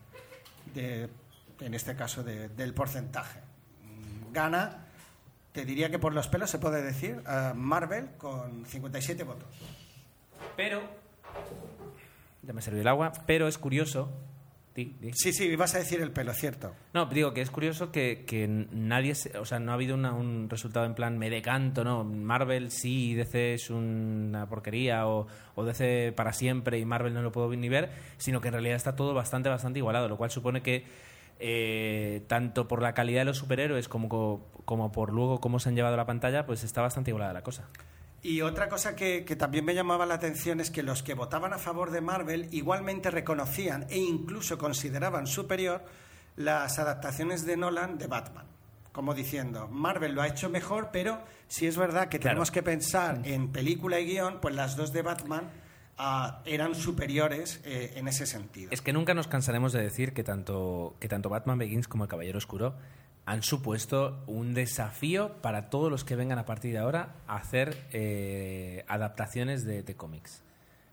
de, 0.73 1.10
en 1.62 1.73
este 1.73 1.95
caso, 1.95 2.23
de- 2.23 2.49
del 2.49 2.73
porcentaje. 2.73 3.39
Gana, 4.34 4.86
te 5.54 5.63
diría 5.63 5.89
que 5.89 5.99
por 5.99 6.13
los 6.13 6.28
pelos 6.28 6.49
se 6.49 6.60
puede 6.60 6.82
decir, 6.82 7.23
eh, 7.28 7.52
Marvel 7.56 8.10
con 8.17 8.65
57 8.65 9.23
votos. 9.23 9.47
Pero, 10.58 10.82
ya 12.41 12.52
me 12.54 12.62
servido 12.62 12.82
el 12.82 12.88
agua, 12.89 13.13
pero 13.26 13.47
es 13.47 13.58
curioso. 13.58 14.10
Di, 14.76 14.86
di. 15.00 15.12
Sí, 15.14 15.34
sí, 15.34 15.56
vas 15.56 15.76
a 15.76 15.78
decir 15.78 16.02
el 16.02 16.10
pelo, 16.12 16.34
cierto. 16.34 16.74
No, 16.94 17.06
digo 17.06 17.32
que 17.34 17.42
es 17.42 17.52
curioso 17.52 17.92
que, 17.92 18.24
que 18.26 18.48
nadie, 18.48 19.14
se- 19.14 19.38
o 19.38 19.46
sea, 19.46 19.60
no 19.60 19.72
ha 19.72 19.76
habido 19.76 19.94
una- 19.94 20.14
un 20.14 20.50
resultado 20.50 20.88
en 20.88 20.96
plan 20.96 21.20
me 21.20 21.30
decanto, 21.30 21.84
¿no? 21.84 22.04
Marvel 22.04 22.72
sí, 22.72 23.14
DC 23.14 23.54
es 23.54 23.70
una 23.70 24.48
porquería 24.50 25.08
o, 25.08 25.28
o 25.54 25.64
DC 25.64 26.12
para 26.16 26.34
siempre 26.34 26.80
y 26.80 26.86
Marvel 26.86 27.14
no 27.14 27.22
lo 27.22 27.32
puedo 27.32 27.50
ni 27.56 27.70
ver, 27.70 27.92
sino 28.18 28.42
que 28.42 28.48
en 28.48 28.54
realidad 28.56 28.76
está 28.76 28.96
todo 28.96 29.14
bastante, 29.14 29.48
bastante 29.48 29.78
igualado, 29.78 30.10
lo 30.10 30.18
cual 30.18 30.32
supone 30.32 30.64
que 30.64 30.86
eh, 31.40 32.24
tanto 32.28 32.68
por 32.68 32.82
la 32.82 32.94
calidad 32.94 33.22
de 33.22 33.26
los 33.26 33.38
superhéroes 33.38 33.88
como, 33.88 34.10
co- 34.10 34.48
como 34.66 34.92
por 34.92 35.14
luego 35.14 35.40
cómo 35.40 35.60
se 35.60 35.70
han 35.70 35.76
llevado 35.76 35.94
a 35.94 35.98
la 35.98 36.06
pantalla, 36.08 36.48
pues 36.48 36.64
está 36.64 36.82
bastante 36.82 37.12
igualada 37.12 37.34
la 37.34 37.44
cosa. 37.44 37.68
Y 38.24 38.42
otra 38.42 38.70
cosa 38.70 38.96
que, 38.96 39.26
que 39.26 39.36
también 39.36 39.66
me 39.66 39.76
llamaba 39.76 40.06
la 40.06 40.14
atención 40.16 40.60
es 40.62 40.72
que 40.72 40.82
los 40.82 41.04
que 41.04 41.14
votaban 41.14 41.52
a 41.54 41.58
favor 41.58 41.92
de 41.92 42.00
Marvel 42.02 42.48
igualmente 42.52 43.12
reconocían 43.12 43.86
e 43.90 43.98
incluso 43.98 44.58
consideraban 44.58 45.28
superior 45.28 45.84
las 46.38 46.80
adaptaciones 46.80 47.46
de 47.46 47.58
Nolan 47.58 47.98
de 47.98 48.08
Batman. 48.08 48.46
Como 48.94 49.14
diciendo, 49.14 49.68
Marvel 49.68 50.14
lo 50.16 50.22
ha 50.22 50.28
hecho 50.28 50.50
mejor, 50.50 50.90
pero 50.94 51.20
si 51.48 51.68
es 51.68 51.76
verdad 51.78 52.08
que 52.08 52.20
Claro. 52.20 52.36
tenemos 52.36 52.52
que 52.52 52.64
pensar 52.64 53.22
en 53.26 53.52
película 53.52 54.00
y 54.00 54.06
guion, 54.06 54.40
pues 54.40 54.56
las 54.56 54.76
dos 54.78 54.94
de 54.94 55.02
Batman 55.02 55.50
ah, 55.98 56.42
eran 56.46 56.76
superiores 56.76 57.60
eh, 57.66 57.94
en 57.96 58.08
ese 58.08 58.26
sentido. 58.26 58.70
Es 58.72 58.82
que 58.82 58.94
nunca 58.94 59.14
nos 59.14 59.28
cansaremos 59.28 59.74
de 59.74 59.82
decir 59.82 60.14
que 60.14 60.24
tanto, 60.24 60.96
que 61.00 61.10
tanto 61.10 61.28
Batman 61.30 61.58
Begins 61.58 61.88
como 61.88 62.04
El 62.06 62.10
Caballero 62.10 62.38
Oscuro 62.38 62.76
han 63.26 63.44
supuesto 63.44 64.24
un 64.28 64.54
desafío 64.54 65.34
para 65.42 65.70
todos 65.70 65.90
los 65.90 66.04
que 66.04 66.16
vengan 66.16 66.40
a 66.40 66.46
partir 66.46 66.74
de 66.74 66.80
ahora 66.80 67.16
a 67.28 67.38
hacer 67.38 67.78
eh, 67.92 68.84
adaptaciones 68.88 69.66
de, 69.66 69.84
de 69.84 69.96
cómics. 69.96 70.44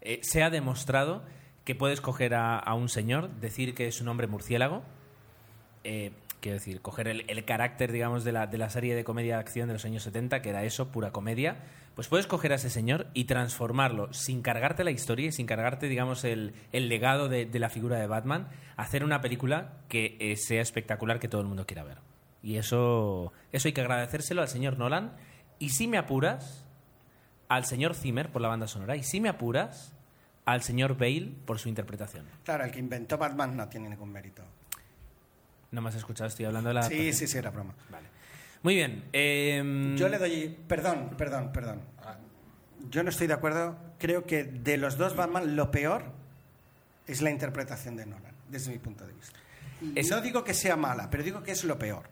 Eh, 0.01 0.21
se 0.23 0.43
ha 0.43 0.51
demostrado 0.51 1.23
que 1.65 1.75
puedes 1.75 2.01
coger 2.01 2.35
a, 2.35 2.75
un 2.75 2.89
señor, 2.89 3.31
decir 3.41 3.75
que 3.75 3.87
es 3.87 4.01
un 4.01 4.09
hombre 4.09 4.27
murciélago, 4.27 4.83
eh, 5.85 6.13
Quiero 6.41 6.57
decir, 6.57 6.81
coger 6.81 7.07
el, 7.07 7.25
el 7.29 7.45
carácter, 7.45 7.93
digamos, 7.93 8.25
de 8.25 8.33
la, 8.33 8.47
de 8.47 8.57
la 8.57 8.71
serie 8.71 8.95
de 8.95 9.05
comedia 9.05 9.35
de 9.35 9.41
acción 9.41 9.69
de 9.69 9.75
los 9.75 9.85
años 9.85 10.03
70, 10.05 10.41
que 10.41 10.49
era 10.49 10.65
eso, 10.65 10.89
pura 10.89 11.13
comedia, 11.13 11.59
pues 11.95 12.09
puedes 12.09 12.27
coger 12.27 12.53
a 12.53 12.55
ese 12.55 12.71
señor 12.71 13.09
y 13.13 13.25
transformarlo 13.25 14.11
sin 14.15 14.41
cargarte 14.41 14.83
la 14.83 14.91
historia 14.91 15.29
y 15.29 15.33
sin 15.33 15.47
cargarte, 15.47 15.87
digamos, 15.87 16.25
el, 16.25 16.55
el 16.73 16.89
legado 16.89 17.29
de, 17.29 17.45
de 17.45 17.59
la 17.59 17.69
figura 17.69 17.99
de 17.99 18.07
Batman, 18.07 18.49
hacer 18.77 19.05
una 19.05 19.21
película 19.21 19.75
que 19.89 20.17
eh, 20.19 20.37
sea 20.37 20.63
espectacular, 20.63 21.21
que 21.21 21.29
todo 21.29 21.43
el 21.43 21.47
mundo 21.47 21.67
quiera 21.67 21.85
ver. 21.85 21.99
Y 22.43 22.57
eso, 22.57 23.33
eso 23.53 23.69
hay 23.69 23.73
que 23.75 23.81
agradecérselo 23.81 24.43
al 24.43 24.49
señor 24.49 24.79
Nolan. 24.79 25.13
Y 25.59 25.71
si 25.71 25.87
me 25.87 25.99
apuras, 25.99 26.65
al 27.49 27.65
señor 27.65 27.95
Zimmer 27.95 28.31
por 28.31 28.41
la 28.43 28.49
banda 28.49 28.67
sonora. 28.67 28.97
Y 28.97 29.03
si 29.03 29.21
me 29.21 29.29
apuras, 29.29 29.93
al 30.47 30.63
señor 30.63 30.97
Bale 30.97 31.33
por 31.45 31.59
su 31.59 31.69
interpretación. 31.69 32.25
Claro, 32.45 32.65
el 32.65 32.71
que 32.71 32.79
inventó 32.79 33.19
Batman 33.19 33.57
no 33.57 33.69
tiene 33.69 33.89
ningún 33.91 34.11
mérito. 34.11 34.43
No 35.71 35.81
me 35.83 35.91
has 35.91 35.95
escuchado, 35.97 36.29
estoy 36.29 36.47
hablando 36.47 36.69
de 36.69 36.75
la... 36.75 36.83
Sí, 36.83 37.13
sí, 37.13 37.27
sí, 37.27 37.39
era 37.39 37.51
broma. 37.51 37.75
Vale. 37.91 38.07
Muy 38.63 38.75
bien. 38.75 39.05
em, 39.13 39.97
Yo 39.97 40.09
le 40.09 40.19
doy. 40.19 40.57
Perdón, 40.67 41.11
perdón, 41.17 41.51
perdón. 41.53 41.81
Yo 42.91 43.03
no 43.03 43.11
estoy 43.11 43.27
de 43.27 43.35
acuerdo. 43.35 43.77
Creo 43.99 44.25
que 44.27 44.45
de 44.45 44.77
los 44.79 44.97
dos 44.97 45.15
Batman, 45.15 45.55
lo 45.57 45.71
peor 45.71 46.05
es 47.07 47.21
la 47.23 47.31
interpretación 47.31 47.97
de 47.97 48.07
Nolan, 48.07 48.33
desde 48.49 48.73
mi 48.73 48.79
punto 48.79 49.07
de 49.07 49.13
vista. 49.13 49.39
Es- 49.95 50.11
No 50.11 50.21
digo 50.21 50.43
que 50.45 50.55
sea 50.55 50.77
mala, 50.77 51.09
pero 51.11 51.23
digo 51.23 51.43
que 51.43 51.53
es 51.53 51.65
lo 51.65 51.79
peor. 51.79 52.09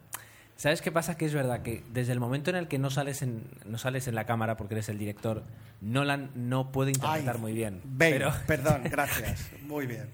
¿Sabes 0.58 0.82
qué 0.82 0.90
pasa? 0.90 1.16
Que 1.16 1.24
es 1.24 1.32
verdad 1.32 1.62
que 1.62 1.84
desde 1.92 2.12
el 2.12 2.18
momento 2.18 2.50
en 2.50 2.56
el 2.56 2.66
que 2.66 2.80
no 2.80 2.90
sales 2.90 3.22
en, 3.22 3.44
no 3.64 3.78
sales 3.78 4.08
en 4.08 4.16
la 4.16 4.24
cámara 4.24 4.56
porque 4.56 4.74
eres 4.74 4.88
el 4.88 4.98
director, 4.98 5.44
Nolan 5.80 6.32
no 6.34 6.72
puede 6.72 6.90
interpretar 6.90 7.36
Ay, 7.36 7.40
muy 7.40 7.52
bien. 7.52 7.80
Bale, 7.84 8.10
Pero, 8.10 8.32
perdón, 8.48 8.82
gracias. 8.90 9.50
Muy 9.62 9.86
bien. 9.86 10.10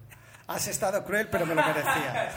Has 0.46 0.68
estado 0.68 1.02
cruel, 1.07 1.28
pero 1.30 1.46
me 1.46 1.54
lo 1.54 1.62
merecía. 1.62 2.28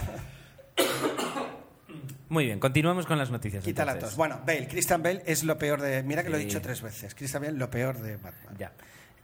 muy 2.29 2.45
bien, 2.45 2.61
continuamos 2.61 3.05
con 3.05 3.17
las 3.17 3.29
noticias. 3.29 3.61
Quita 3.61 3.83
la 3.83 3.91
entonces. 3.91 4.11
tos. 4.11 4.17
Bueno, 4.17 4.39
Bale, 4.45 4.69
Christian 4.69 5.03
Bale 5.03 5.23
es 5.25 5.43
lo 5.43 5.57
peor 5.57 5.81
de. 5.81 6.01
Mira 6.03 6.23
que 6.23 6.29
lo 6.29 6.37
he 6.37 6.39
dicho 6.39 6.61
tres 6.61 6.81
veces. 6.81 7.13
Christian 7.13 7.43
Bale, 7.43 7.57
lo 7.57 7.69
peor 7.69 7.97
de 7.97 8.15
Batman. 8.15 8.55
Ya. 8.57 8.71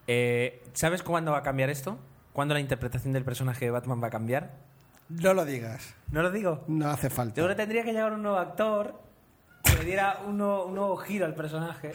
Eh, 0.08 0.62
¿Sabes 0.74 1.04
cuándo 1.04 1.32
va 1.32 1.38
a 1.38 1.44
cambiar 1.44 1.70
esto? 1.70 1.98
¿Cuándo 2.34 2.54
la 2.54 2.60
interpretación 2.60 3.14
del 3.14 3.24
personaje 3.24 3.64
de 3.64 3.72
Batman 3.72 4.04
va 4.04 4.08
a 4.08 4.12
cambiar? 4.12 4.52
No 5.22 5.34
lo 5.34 5.46
digas. 5.46 5.96
¿No 6.12 6.22
lo 6.22 6.32
digo? 6.32 6.64
No 6.68 6.90
hace 6.90 7.10
falta. 7.10 7.36
Yo 7.36 7.44
creo 7.46 7.56
que 7.56 7.62
tendría 7.62 7.84
que 7.84 7.92
llegar 7.92 8.14
un 8.14 8.24
nuevo 8.24 8.38
actor 8.38 9.00
que 9.64 9.74
le 9.76 9.86
diera 9.86 10.20
un 10.26 10.38
nuevo, 10.38 10.66
un 10.66 10.76
nuevo 10.76 10.98
giro 10.98 11.26
al 11.26 11.36
personaje. 11.36 11.92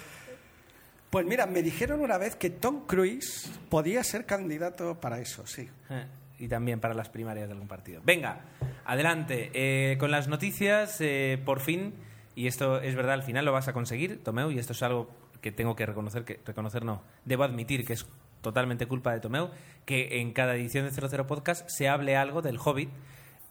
Pues 1.11 1.25
mira, 1.27 1.47
me 1.47 1.63
dijeron 1.63 2.01
una 2.01 2.19
vez 2.19 2.37
que 2.37 2.51
Tom 2.51 2.87
Cruise 2.87 3.51
podía 3.71 4.05
ser 4.05 4.27
candidato 4.27 5.01
para 5.01 5.19
eso, 5.21 5.47
sí. 5.47 5.69
Eh, 5.91 6.07
Y 6.39 6.49
también 6.49 6.81
para 6.81 6.95
las 6.95 7.09
primarias 7.09 7.49
de 7.49 7.53
algún 7.53 7.69
partido. 7.69 8.03
Venga, 8.05 8.41
adelante. 8.85 9.51
Eh, 9.55 9.97
con 9.99 10.11
las 10.11 10.29
noticias, 10.29 10.97
eh, 11.01 11.41
por 11.45 11.61
fin, 11.61 11.95
y 12.35 12.47
esto 12.47 12.81
es 12.81 12.95
verdad, 12.95 13.15
al 13.15 13.23
final 13.23 13.45
lo 13.45 13.53
vas 13.53 13.69
a 13.69 13.73
conseguir, 13.73 14.23
Tomeu, 14.23 14.51
y 14.51 14.59
esto 14.59 14.73
es 14.75 14.83
algo 14.83 15.11
que 15.41 15.51
tengo 15.51 15.75
que 15.75 15.87
reconocer, 15.87 16.25
que 16.25 16.41
reconocer 16.45 16.85
no, 16.85 17.03
debo 17.25 17.45
admitir 17.45 17.87
que 17.87 17.95
es 17.95 18.07
totalmente 18.41 18.87
culpa 18.87 19.13
de 19.13 19.21
Tomeu, 19.21 19.51
que 19.85 20.21
en 20.21 20.33
cada 20.33 20.55
edición 20.55 20.85
de 20.85 20.91
00 20.91 21.27
Podcast 21.27 21.69
se 21.69 21.89
hable 21.89 22.17
algo 22.17 22.43
del 22.43 22.59
Hobbit, 22.59 22.91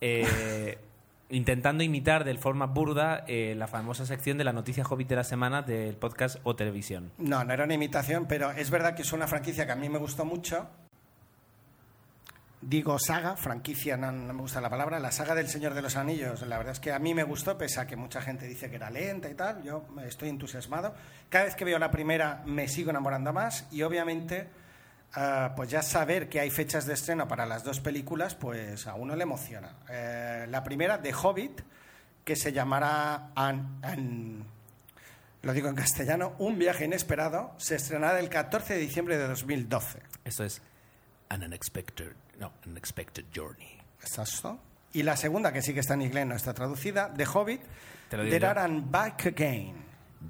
eh, 0.01 0.77
intentando 1.29 1.83
imitar 1.83 2.23
de 2.23 2.37
forma 2.37 2.67
burda 2.67 3.25
eh, 3.27 3.53
la 3.57 3.67
famosa 3.67 4.05
sección 4.05 4.37
de 4.37 4.43
la 4.43 4.53
noticia 4.53 4.83
Hobbit 4.83 5.09
de 5.09 5.15
la 5.15 5.23
semana 5.23 5.61
del 5.61 5.95
podcast 5.95 6.37
o 6.43 6.55
televisión. 6.55 7.11
No, 7.17 7.43
no 7.43 7.53
era 7.53 7.65
una 7.65 7.73
imitación, 7.73 8.27
pero 8.27 8.51
es 8.51 8.69
verdad 8.69 8.95
que 8.95 9.01
es 9.01 9.11
una 9.11 9.27
franquicia 9.27 9.65
que 9.65 9.71
a 9.71 9.75
mí 9.75 9.89
me 9.89 9.97
gustó 9.97 10.25
mucho. 10.25 10.67
Digo 12.61 12.97
saga, 12.97 13.37
franquicia, 13.37 13.97
no, 13.97 14.11
no 14.11 14.33
me 14.33 14.41
gusta 14.41 14.59
la 14.59 14.69
palabra. 14.69 14.99
La 14.99 15.11
saga 15.11 15.35
del 15.35 15.47
Señor 15.47 15.73
de 15.73 15.81
los 15.81 15.95
Anillos, 15.95 16.41
la 16.41 16.57
verdad 16.57 16.73
es 16.73 16.79
que 16.79 16.91
a 16.91 16.99
mí 16.99 17.13
me 17.13 17.23
gustó, 17.23 17.57
pese 17.57 17.79
a 17.79 17.85
que 17.85 17.95
mucha 17.95 18.21
gente 18.21 18.47
dice 18.47 18.69
que 18.69 18.77
era 18.77 18.89
lenta 18.89 19.29
y 19.29 19.35
tal. 19.35 19.61
Yo 19.63 19.85
estoy 20.05 20.29
entusiasmado. 20.29 20.95
Cada 21.29 21.45
vez 21.45 21.55
que 21.55 21.65
veo 21.65 21.77
la 21.77 21.91
primera 21.91 22.41
me 22.45 22.67
sigo 22.67 22.89
enamorando 22.89 23.31
más 23.31 23.67
y 23.71 23.83
obviamente, 23.83 24.47
ah, 25.13 25.53
pues 25.55 25.69
ya 25.69 25.81
saber 25.81 26.29
que 26.29 26.39
hay 26.39 26.49
fechas 26.49 26.85
de 26.85 26.93
estreno 26.93 27.27
para 27.27 27.45
las 27.45 27.63
dos 27.63 27.79
películas, 27.79 28.35
pues 28.35 28.87
a 28.87 28.95
uno 28.95 29.15
le 29.15 29.23
emociona. 29.23 29.75
Eh, 29.89 30.45
la 30.49 30.63
primera, 30.63 30.97
de 30.97 31.13
Hobbit, 31.13 31.61
que 32.23 32.35
se 32.35 32.51
llamará 32.51 33.31
An- 33.35 33.79
An- 33.81 34.43
lo 35.43 35.53
digo 35.53 35.69
en 35.69 35.75
castellano, 35.75 36.33
Un 36.39 36.57
viaje 36.59 36.85
inesperado, 36.85 37.53
se 37.57 37.75
estrenará 37.75 38.19
el 38.19 38.29
14 38.29 38.73
de 38.73 38.79
diciembre 38.79 39.17
de 39.17 39.27
2012. 39.27 39.99
Esto 40.25 40.43
es 40.43 40.61
An 41.29 41.43
Unexpected, 41.43 42.11
no, 42.39 42.51
Unexpected 42.65 43.25
Journey. 43.33 43.77
Exacto. 44.01 44.59
Y 44.93 45.03
la 45.03 45.15
segunda, 45.15 45.51
que 45.53 45.61
sí 45.61 45.73
que 45.73 45.81
está 45.81 45.93
en 45.93 46.01
inglés, 46.01 46.25
no 46.25 46.35
está 46.35 46.53
traducida, 46.53 47.13
The 47.13 47.25
Hobbit, 47.25 47.61
There 48.09 48.45
and 48.47 48.89
Back 48.89 49.27
Again. 49.27 49.75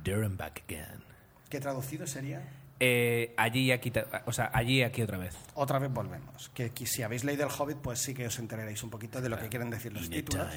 There 0.04 0.26
and 0.26 0.38
Back 0.38 0.64
Again. 0.68 1.04
¿Qué 1.50 1.60
traducido 1.60 2.06
sería? 2.06 2.42
Eh, 2.80 3.34
allí 3.38 3.66
y 3.66 3.72
aquí, 3.72 3.92
o 4.26 4.32
sea, 4.32 4.52
allí 4.54 4.80
y 4.80 4.84
aquí 4.84 5.02
otra 5.02 5.18
vez. 5.18 5.36
Otra 5.56 5.80
vez 5.80 5.92
volvemos. 5.92 6.50
Que, 6.50 6.72
que 6.72 6.86
si 6.86 7.02
habéis 7.04 7.24
leído 7.24 7.46
El 7.46 7.52
Hobbit, 7.58 7.78
pues 7.78 8.00
sí 8.00 8.14
que 8.14 8.28
os 8.28 8.38
enteraréis 8.40 8.84
un 8.84 8.90
poquito 8.90 9.22
de 9.22 9.30
lo 9.30 9.40
que 9.40 9.50
quieren 9.50 9.70
decir 9.70 9.94
los 9.94 10.10
títulos. 10.10 10.48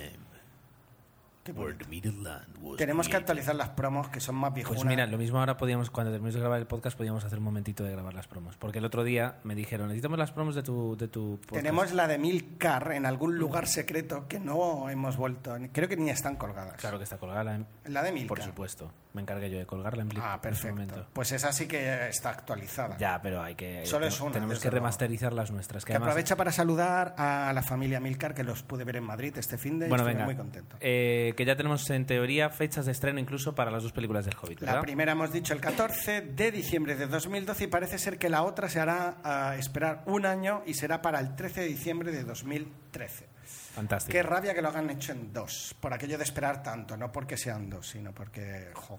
Tenemos 2.76 3.09
que 3.09 3.16
actualizar 3.16 3.54
las 3.54 3.70
promos, 3.70 4.09
que 4.09 4.20
son 4.20 4.35
más 4.35 4.52
viejunas. 4.52 4.83
Pues 4.83 4.88
mira, 4.88 5.06
lo 5.06 5.16
mismo 5.16 5.38
ahora 5.38 5.56
podíamos, 5.56 5.90
cuando 5.90 6.12
terminemos 6.12 6.35
de 6.35 6.40
grabar 6.40 6.61
el 6.61 6.66
podcast, 6.66 6.96
podíamos 6.96 7.24
hacer 7.24 7.38
un 7.38 7.44
momentito 7.44 7.83
de 7.83 7.92
grabar 7.92 8.12
las 8.12 8.28
promos. 8.28 8.56
Porque 8.56 8.78
el 8.78 8.85
otro 8.85 9.04
día 9.04 9.38
me 9.42 9.54
dijeron, 9.54 9.88
necesitamos 9.88 10.18
las 10.18 10.33
promos 10.33 10.54
de 10.54 10.62
tu, 10.62 10.96
de 10.96 11.09
tu 11.09 11.38
podcast. 11.40 11.54
Tenemos 11.62 11.92
la 11.92 12.06
de 12.09 12.18
Milcar 12.18 12.92
en 12.92 13.06
algún 13.06 13.38
lugar 13.38 13.66
secreto 13.66 14.28
que 14.28 14.38
no 14.38 14.90
hemos 14.90 15.16
vuelto. 15.16 15.56
Creo 15.72 15.88
que 15.88 15.96
ni 15.96 16.11
están 16.11 16.37
colgadas. 16.37 16.74
Claro 16.76 16.98
que 16.98 17.04
está 17.04 17.16
colgada. 17.16 17.42
La, 17.44 17.64
La 17.87 18.02
de 18.02 18.12
Milcar. 18.12 18.28
Por 18.28 18.42
supuesto. 18.42 18.92
Me 19.12 19.23
encargué 19.23 19.51
yo 19.51 19.59
de 19.59 19.66
colgarla 19.66 20.03
en, 20.03 20.11
Ah, 20.20 20.35
en 20.37 20.40
perfecto. 20.40 20.68
momento. 20.70 21.07
Pues 21.12 21.33
esa 21.33 21.53
sí 21.53 21.66
que 21.66 22.09
está 22.09 22.31
actualizada. 22.31 22.96
Ya, 22.96 23.20
pero 23.20 23.42
hay 23.42 23.57
que... 23.57 23.85
Solo 23.85 24.07
es 24.07 24.20
una, 24.20 24.33
Tenemos 24.35 24.61
que 24.61 24.70
remasterizar 24.70 25.33
las 25.33 25.51
nuestras. 25.51 25.85
Que 25.85 25.88
Que 25.88 25.92
además- 25.94 26.11
aprovecha 26.11 26.37
para 26.37 26.53
saludar 26.53 27.14
a 27.18 27.53
la 27.53 27.62
familia 27.62 27.99
Milcar, 27.99 28.35
que 28.35 28.44
los 28.44 28.62
pude 28.62 28.85
ver 28.85 28.96
en 28.96 29.05
Madrid 29.05 29.37
este 29.37 29.59
fin 29.59 29.81
de 29.81 29.88
Bueno, 29.88 30.03
estuve 30.05 30.12
venga. 30.14 30.25
muy 30.27 30.37
contento. 30.37 30.77
Eh, 30.81 31.35
que 31.37 31.44
ya 31.44 31.57
tenemos 31.57 31.90
en 31.90 32.07
teoría 32.07 32.51
fechas 32.51 32.87
de 32.87 32.92
estreno 32.92 33.18
incluso 33.18 33.55
para 33.55 33.73
las 33.73 33.83
dos 33.83 33.92
películas 33.92 34.25
del 34.27 34.37
Hobbit, 34.40 34.61
La 34.62 34.81
primera 34.81 35.12
hemos 35.12 35.33
dicho 35.33 35.55
el 35.55 35.61
14 35.61 36.20
de 36.20 36.53
diciembre 36.53 36.94
de 36.94 37.07
2012 37.09 37.64
y 37.64 37.66
parece 37.66 37.99
ser 37.99 38.16
que 38.18 38.29
la 38.29 38.44
otra 38.44 38.68
se 38.68 38.79
hará 38.79 39.16
a 39.25 39.57
esperar 39.57 40.03
un 40.07 40.25
año 40.25 40.62
y 40.66 40.75
será 40.75 41.03
para 41.03 41.18
el 41.18 41.35
13 41.35 41.62
de 41.62 41.66
diciembre 41.66 42.12
de 42.12 42.23
2013. 42.23 43.27
Fantástico. 43.74 44.12
Qué 44.12 44.22
rabia 44.22 44.52
que 44.54 44.62
lo 44.62 44.68
hagan 44.68 44.90
hecho 44.90 45.12
en 45.12 45.33
dos, 45.33 45.74
por 45.80 45.92
aquello 45.94 46.18
de 46.18 46.24
esperar 46.24 46.62
tanto, 46.62 46.96
no 46.96 47.12
porque 47.12 47.37
sean 47.37 47.70
dos, 47.70 47.88
sino 47.88 48.12
porque, 48.12 48.70
jo, 48.74 48.98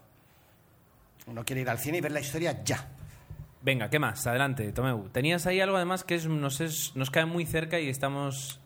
uno 1.27 1.43
quiere 1.43 1.61
ir 1.61 1.69
al 1.69 1.77
cine 1.79 1.97
y 1.97 2.01
ver 2.01 2.11
la 2.11 2.19
historia 2.21 2.63
ya. 2.63 2.87
Venga, 3.61 3.89
¿qué 3.89 3.99
más? 3.99 4.25
Adelante, 4.25 4.71
Tomeu. 4.71 5.09
Tenías 5.09 5.45
ahí 5.45 5.59
algo 5.61 5.75
además 5.75 6.03
que 6.03 6.15
es- 6.15 6.25
nos, 6.25 6.61
es- 6.61 6.95
nos 6.95 7.11
cae 7.11 7.25
muy 7.25 7.45
cerca 7.45 7.79
y 7.79 7.89
estamos... 7.89 8.59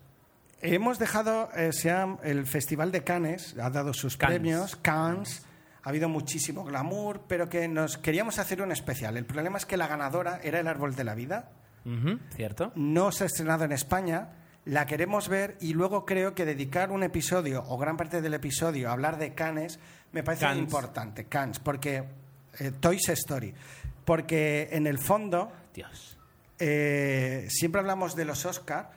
Hemos 0.61 0.99
dejado, 0.99 1.49
eh, 1.55 1.71
se 1.73 1.91
ha- 1.91 2.17
el 2.23 2.45
Festival 2.47 2.91
de 2.91 3.03
Cannes 3.03 3.55
ha 3.59 3.69
dado 3.69 3.93
sus 3.93 4.15
Cannes. 4.15 4.39
premios, 4.39 4.75
Cannes, 4.77 5.43
ha 5.83 5.89
habido 5.89 6.07
muchísimo 6.07 6.63
glamour, 6.63 7.23
pero 7.27 7.49
que 7.49 7.67
nos 7.67 7.97
queríamos 7.97 8.39
hacer 8.39 8.61
un 8.61 8.71
especial. 8.71 9.17
El 9.17 9.25
problema 9.25 9.57
es 9.57 9.65
que 9.65 9.75
la 9.75 9.87
ganadora 9.87 10.39
era 10.43 10.59
El 10.61 10.67
Árbol 10.67 10.95
de 10.95 11.03
la 11.03 11.13
Vida, 11.13 11.49
¿Cierto? 12.35 12.71
no 12.75 13.11
se 13.11 13.25
ha 13.25 13.27
estrenado 13.27 13.65
en 13.65 13.73
España, 13.73 14.29
la 14.65 14.85
queremos 14.85 15.29
ver 15.29 15.57
y 15.61 15.73
luego 15.73 16.05
creo 16.05 16.33
que 16.33 16.45
dedicar 16.45 16.91
un 16.91 17.03
episodio 17.03 17.63
o 17.67 17.77
gran 17.77 17.97
parte 17.97 18.21
del 18.21 18.33
episodio 18.33 18.89
a 18.89 18.93
hablar 18.93 19.17
de 19.17 19.33
Cannes 19.33 19.79
me 20.11 20.23
parece 20.23 20.45
Cannes. 20.45 20.63
importante, 20.63 21.25
Cannes, 21.25 21.59
porque 21.59 22.03
eh, 22.59 22.71
Toys 22.79 23.07
Story, 23.09 23.53
porque 24.03 24.69
en 24.71 24.87
el 24.87 24.97
fondo 24.97 25.51
Dios. 25.73 26.17
eh, 26.59 27.45
siempre 27.49 27.81
hablamos 27.81 28.15
de 28.15 28.25
los 28.25 28.45
Oscar 28.45 28.91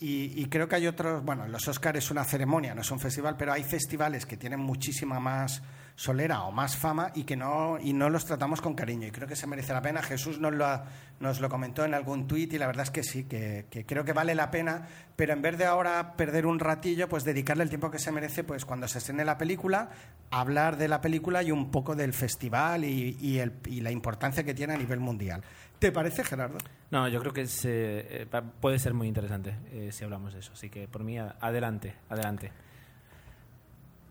y, 0.00 0.40
y 0.40 0.46
creo 0.46 0.68
que 0.68 0.76
hay 0.76 0.86
otros, 0.86 1.24
bueno, 1.24 1.48
los 1.48 1.66
Oscar 1.66 1.96
es 1.96 2.10
una 2.10 2.22
ceremonia, 2.24 2.74
no 2.74 2.82
es 2.82 2.90
un 2.90 3.00
festival, 3.00 3.36
pero 3.36 3.52
hay 3.52 3.64
festivales 3.64 4.24
que 4.26 4.36
tienen 4.36 4.60
muchísima 4.60 5.18
más 5.18 5.62
solera 5.98 6.42
o 6.44 6.52
más 6.52 6.76
fama 6.76 7.10
y 7.16 7.24
que 7.24 7.34
no 7.34 7.76
y 7.80 7.92
no 7.92 8.08
los 8.08 8.24
tratamos 8.24 8.60
con 8.60 8.74
cariño 8.74 9.08
y 9.08 9.10
creo 9.10 9.26
que 9.26 9.34
se 9.34 9.48
merece 9.48 9.72
la 9.72 9.82
pena. 9.82 10.00
Jesús 10.00 10.38
nos 10.38 10.52
lo, 10.54 10.64
ha- 10.64 10.84
nos 11.18 11.40
lo 11.40 11.48
comentó 11.48 11.84
en 11.84 11.92
algún 11.92 12.28
tuit 12.28 12.52
y 12.52 12.58
la 12.58 12.68
verdad 12.68 12.84
es 12.84 12.92
que 12.92 13.02
sí, 13.02 13.24
que, 13.24 13.66
que 13.68 13.84
creo 13.84 14.04
que 14.04 14.12
vale 14.12 14.36
la 14.36 14.48
pena, 14.52 14.86
pero 15.16 15.32
en 15.32 15.42
vez 15.42 15.58
de 15.58 15.64
ahora 15.64 16.14
perder 16.16 16.46
un 16.46 16.60
ratillo, 16.60 17.08
pues 17.08 17.24
dedicarle 17.24 17.64
el 17.64 17.68
tiempo 17.68 17.90
que 17.90 17.98
se 17.98 18.12
merece, 18.12 18.44
pues 18.44 18.64
cuando 18.64 18.86
se 18.86 18.98
estrene 18.98 19.24
la 19.24 19.36
película, 19.38 19.88
hablar 20.30 20.76
de 20.76 20.86
la 20.86 21.00
película 21.00 21.42
y 21.42 21.50
un 21.50 21.72
poco 21.72 21.96
del 21.96 22.12
festival 22.12 22.84
y, 22.84 23.16
y 23.20 23.38
el- 23.40 23.54
y 23.66 23.80
la 23.80 23.90
importancia 23.90 24.44
que 24.44 24.54
tiene 24.54 24.74
a 24.74 24.78
nivel 24.78 25.00
mundial. 25.00 25.42
¿Te 25.80 25.90
parece, 25.90 26.22
Gerardo? 26.22 26.58
No, 26.92 27.08
yo 27.08 27.18
creo 27.18 27.32
que 27.32 27.40
es, 27.42 27.64
eh, 27.64 28.24
eh, 28.32 28.42
puede 28.60 28.78
ser 28.78 28.94
muy 28.94 29.08
interesante 29.08 29.56
eh, 29.72 29.90
si 29.90 30.04
hablamos 30.04 30.32
de 30.32 30.38
eso. 30.40 30.52
Así 30.52 30.70
que 30.70 30.86
por 30.86 31.02
mí, 31.02 31.18
adelante, 31.18 31.96
adelante. 32.08 32.52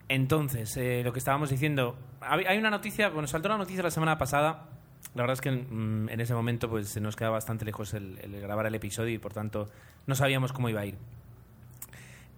Entonces, 0.09 0.75
eh, 0.77 1.01
lo 1.03 1.11
que 1.11 1.19
estábamos 1.19 1.49
diciendo, 1.49 1.97
hay 2.21 2.57
una 2.57 2.69
noticia, 2.69 3.09
bueno, 3.09 3.27
saltó 3.27 3.49
la 3.49 3.57
noticia 3.57 3.83
la 3.83 3.91
semana 3.91 4.17
pasada. 4.17 4.69
La 5.15 5.23
verdad 5.23 5.33
es 5.33 5.41
que 5.41 5.51
mm, 5.51 6.09
en 6.09 6.21
ese 6.21 6.33
momento 6.33 6.69
pues 6.69 6.87
se 6.89 7.01
nos 7.01 7.15
quedaba 7.15 7.33
bastante 7.33 7.65
lejos 7.65 7.93
el, 7.93 8.17
grabar 8.41 8.65
el 8.67 8.75
episodio 8.75 9.13
y 9.13 9.17
por 9.17 9.33
tanto 9.33 9.69
no 10.05 10.15
sabíamos 10.15 10.53
cómo 10.53 10.69
iba 10.69 10.81
a 10.81 10.85
ir. 10.85 10.97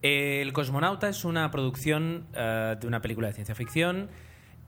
El 0.02 0.54
Cosmonauta 0.54 1.10
es 1.10 1.26
una 1.26 1.52
producción 1.52 2.26
eh, 2.34 2.78
de 2.80 2.88
una 2.88 3.02
película 3.02 3.28
de 3.28 3.34
ciencia 3.34 3.54
ficción. 3.54 4.10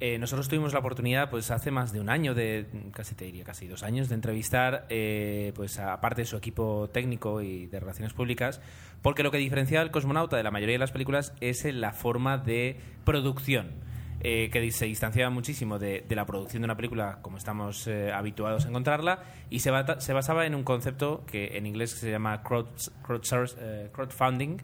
Eh, 0.04 0.18
nosotros 0.18 0.50
tuvimos 0.50 0.74
la 0.74 0.80
oportunidad, 0.80 1.30
pues 1.30 1.52
hace 1.52 1.70
más 1.70 1.94
de 1.94 2.00
un 2.00 2.10
año, 2.10 2.34
de 2.34 2.66
casi 2.92 3.14
te 3.14 3.26
diría, 3.26 3.44
casi 3.44 3.68
dos 3.68 3.84
años, 3.84 4.10
de 4.10 4.16
entrevistar, 4.16 4.88
eh, 4.90 5.54
pues 5.56 5.78
aparte 5.78 6.24
de 6.24 6.26
su 6.26 6.38
equipo 6.38 6.90
técnico 6.92 7.40
y 7.44 7.68
de 7.68 7.80
relaciones 7.80 8.12
públicas, 8.12 8.62
porque 9.04 9.22
lo 9.22 9.30
que 9.30 9.38
diferencia 9.38 9.80
al 9.80 9.92
Cosmonauta 9.92 10.38
de 10.38 10.44
la 10.44 10.50
mayoría 10.50 10.74
de 10.74 10.80
las 10.80 10.92
películas 10.92 11.36
es 11.40 11.66
en 11.66 11.82
la 11.82 11.94
forma 11.94 12.40
de 12.40 12.80
producción. 13.06 13.92
que 14.22 14.72
se 14.72 14.86
distanciaba 14.86 15.30
muchísimo 15.30 15.78
de, 15.78 16.04
la 16.10 16.26
producción 16.26 16.64
de 16.64 16.66
una 16.66 16.76
película 16.76 17.20
como 17.22 17.38
estamos 17.38 17.88
habituados 17.88 18.66
a 18.66 18.70
encontrarla 18.70 19.20
y 19.52 19.60
se, 19.60 19.72
se, 20.00 20.14
basaba 20.14 20.48
en 20.48 20.56
un 20.56 20.64
concepto 20.64 21.24
que 21.28 21.58
en 21.58 21.68
inglés 21.68 21.92
se 21.92 22.10
llama 22.10 22.42
crowdfunding, 22.44 24.58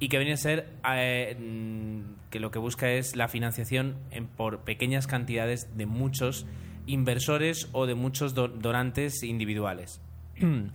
y 0.00 0.08
que 0.08 0.18
viene 0.18 0.32
a 0.32 0.36
ser 0.36 0.68
eh, 0.92 1.36
mm, 1.38 2.30
que 2.30 2.40
lo 2.40 2.50
que 2.50 2.58
busca 2.58 2.90
es 2.90 3.16
la 3.16 3.28
financiación 3.28 3.96
en, 4.10 4.26
por 4.26 4.60
pequeñas 4.60 5.06
cantidades 5.06 5.76
de 5.76 5.86
muchos 5.86 6.46
inversores 6.86 7.68
o 7.72 7.86
de 7.86 7.94
muchos 7.94 8.34
donantes 8.34 9.22
individuales. 9.22 10.00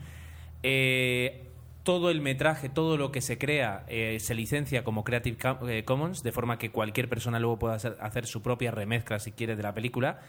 Eh, 0.61 1.45
todo 1.83 2.09
el 2.09 2.19
metraje, 2.19 2.67
todo 2.67 2.97
lo 2.97 3.13
que 3.13 3.21
se 3.21 3.37
crea, 3.37 3.85
eh, 3.87 4.17
se 4.19 4.35
licencia 4.35 4.83
como 4.83 5.05
Creative 5.05 5.85
Commons, 5.85 6.21
de 6.21 6.33
forma 6.33 6.57
que 6.57 6.69
cualquier 6.69 7.07
persona 7.07 7.39
luego 7.39 7.57
pueda 7.59 7.75
hacer 7.75 8.25
su 8.25 8.41
propia 8.41 8.69
remezcla, 8.69 9.19
si 9.19 9.31
quiere, 9.31 9.55
de 9.55 9.63
la 9.63 9.73
película 9.73 10.19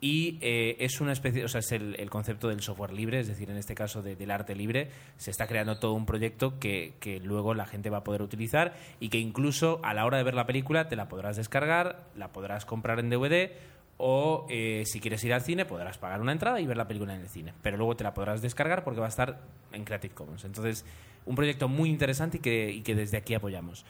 y 0.00 0.38
eh, 0.40 0.76
es 0.78 1.00
una 1.00 1.12
especie, 1.12 1.44
o 1.44 1.48
sea, 1.48 1.58
es 1.58 1.72
el, 1.72 2.08
concepto 2.08 2.48
del 2.48 2.60
software 2.60 2.92
libre, 2.92 3.18
es 3.18 3.26
decir, 3.26 3.50
en 3.50 3.56
este 3.56 3.74
caso 3.74 4.00
del 4.00 4.30
arte 4.30 4.54
libre, 4.54 4.90
se 5.16 5.30
está 5.30 5.48
creando 5.48 5.78
todo 5.78 5.94
un 5.94 6.06
proyecto 6.06 6.58
que, 6.60 7.20
luego 7.24 7.54
la 7.54 7.66
gente 7.66 7.90
va 7.90 7.98
a 7.98 8.04
poder 8.04 8.22
utilizar 8.22 8.74
y 9.00 9.08
que 9.08 9.18
incluso 9.18 9.80
a 9.82 9.94
la 9.94 10.06
hora 10.06 10.18
de 10.18 10.22
ver 10.22 10.34
la 10.34 10.46
película 10.46 10.88
te 10.88 10.94
la 10.94 11.08
podrás 11.08 11.36
descargar, 11.36 12.04
la 12.16 12.32
podrás 12.32 12.64
comprar 12.64 13.00
en 13.00 13.10
DVD 13.10 13.50
o 13.96 14.46
eh, 14.48 14.84
si 14.86 15.00
quieres 15.00 15.24
ir 15.24 15.34
al 15.34 15.40
cine 15.40 15.64
podrás 15.64 15.98
pagar 15.98 16.20
una 16.20 16.30
entrada 16.30 16.60
y 16.60 16.66
ver 16.66 16.76
la 16.76 16.86
película 16.86 17.16
en 17.16 17.22
el 17.22 17.28
cine, 17.28 17.52
pero 17.62 17.76
luego 17.76 17.96
te 17.96 18.04
la 18.04 18.14
podrás 18.14 18.40
descargar 18.40 18.84
porque 18.84 19.00
va 19.00 19.06
a 19.06 19.10
estar 19.10 19.40
en 19.72 19.84
Creative 19.84 20.14
Commons. 20.14 20.44
Entonces, 20.44 20.84
un 21.26 21.34
proyecto 21.34 21.66
muy 21.66 21.90
interesante 21.90 22.36
y 22.36 22.40
que, 22.40 22.70
y 22.70 22.82
que 22.82 22.94
desde 22.94 23.16
aquí 23.16 23.34
apoyamos. 23.34 23.84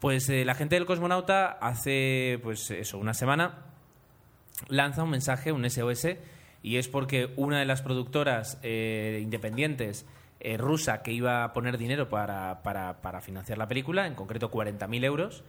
Pues 0.00 0.28
eh, 0.28 0.44
la 0.44 0.56
gente 0.56 0.74
del 0.74 0.84
Cosmonauta 0.84 1.52
hace, 1.52 2.40
pues 2.42 2.68
eso, 2.72 2.98
una 2.98 3.14
semana 3.14 3.73
lanza 4.68 5.02
un 5.02 5.10
mensaje, 5.10 5.52
un 5.52 5.68
SOS, 5.68 6.16
y 6.62 6.78
es 6.78 6.88
porque 6.88 7.30
una 7.36 7.58
de 7.58 7.66
las 7.66 7.82
productoras 7.82 8.58
eh, 8.62 9.20
independientes 9.22 10.06
eh, 10.40 10.56
rusa 10.56 11.02
que 11.02 11.12
iba 11.12 11.44
a 11.44 11.52
poner 11.52 11.76
dinero 11.78 12.08
para, 12.08 12.62
para, 12.62 13.20
financiar 13.20 13.58
la 13.58 13.68
película, 13.68 14.06
en 14.06 14.14
concreto 14.14 14.50
40.000 14.50 15.04
euros, 15.04 15.44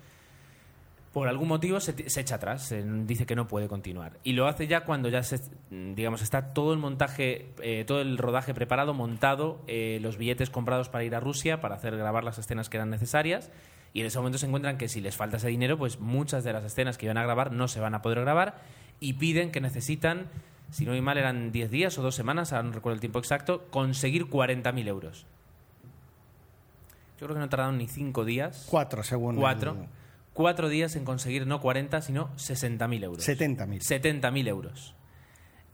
por 1.13 1.29
algún 1.29 1.47
motivo 1.47 1.79
se, 1.79 1.93
echa 2.19 2.35
atrás, 2.35 2.75
dice 3.05 3.25
que 3.25 3.37
no 3.37 3.47
puede 3.47 3.69
continuar. 3.69 4.19
Y 4.25 4.33
lo 4.33 4.47
hace 4.47 4.67
ya 4.67 4.81
cuando 4.81 5.07
ya 5.07 5.23
se, 5.23 5.39
digamos, 5.69 6.21
está 6.21 6.53
todo 6.53 6.73
el 6.73 6.79
montaje, 6.79 7.53
eh, 7.61 7.85
todo 7.87 8.01
el 8.01 8.17
rodaje 8.17 8.53
preparado, 8.53 8.93
montado, 8.93 9.61
los 10.01 10.17
billetes 10.17 10.49
comprados 10.49 10.89
para 10.89 11.05
ir 11.05 11.15
a 11.15 11.21
Rusia, 11.21 11.61
para 11.61 11.75
hacer 11.75 11.95
grabar 11.95 12.25
las 12.25 12.37
escenas 12.37 12.67
que 12.67 12.75
eran 12.75 12.89
necesarias. 12.89 13.49
Y 13.93 14.01
en 14.01 14.07
ese 14.07 14.17
momento 14.17 14.37
se 14.37 14.47
encuentran 14.47 14.77
que 14.77 14.89
si 14.89 14.99
les 14.99 15.15
falta 15.15 15.37
ese 15.37 15.47
dinero, 15.47 15.77
pues 15.77 16.01
muchas 16.01 16.43
de 16.43 16.51
las 16.51 16.65
escenas 16.65 16.97
que 16.97 17.05
iban 17.05 17.17
a 17.17 17.23
grabar 17.23 17.53
no 17.53 17.69
se 17.69 17.79
van 17.79 17.95
a 17.95 18.01
poder 18.01 18.19
grabar 18.19 18.55
y 18.99 19.13
piden 19.13 19.51
que 19.51 19.61
necesitan, 19.61 20.29
si 20.71 20.85
no 20.85 20.93
hay 20.93 21.01
mal, 21.01 21.17
eran 21.17 21.51
10 21.51 21.71
días 21.71 21.97
o 21.97 22.01
dos 22.01 22.15
semanas, 22.15 22.53
ahora 22.53 22.63
no 22.67 22.73
recuerdo 22.73 22.95
el 22.95 23.01
tiempo 23.01 23.19
exacto, 23.19 23.67
conseguir 23.69 24.25
40.000 24.25 24.87
euros. 24.87 25.25
Yo 27.19 27.27
creo 27.27 27.35
que 27.35 27.39
no 27.39 27.49
tardaron 27.49 27.77
ni 27.77 27.87
5 27.87 28.25
días. 28.25 28.67
Cuatro, 28.69 29.03
según. 29.03 29.37
Cuatro. 29.37 29.87
Cuatro 30.33 30.67
días 30.67 30.97
en 30.97 31.05
conseguir 31.05 31.47
no 31.47 31.61
40, 31.61 32.01
sino 32.01 32.29
60.000 32.35 33.03
euros. 33.03 33.27
70.000. 33.27 33.79
70.000 33.79 34.47
euros. 34.49 34.95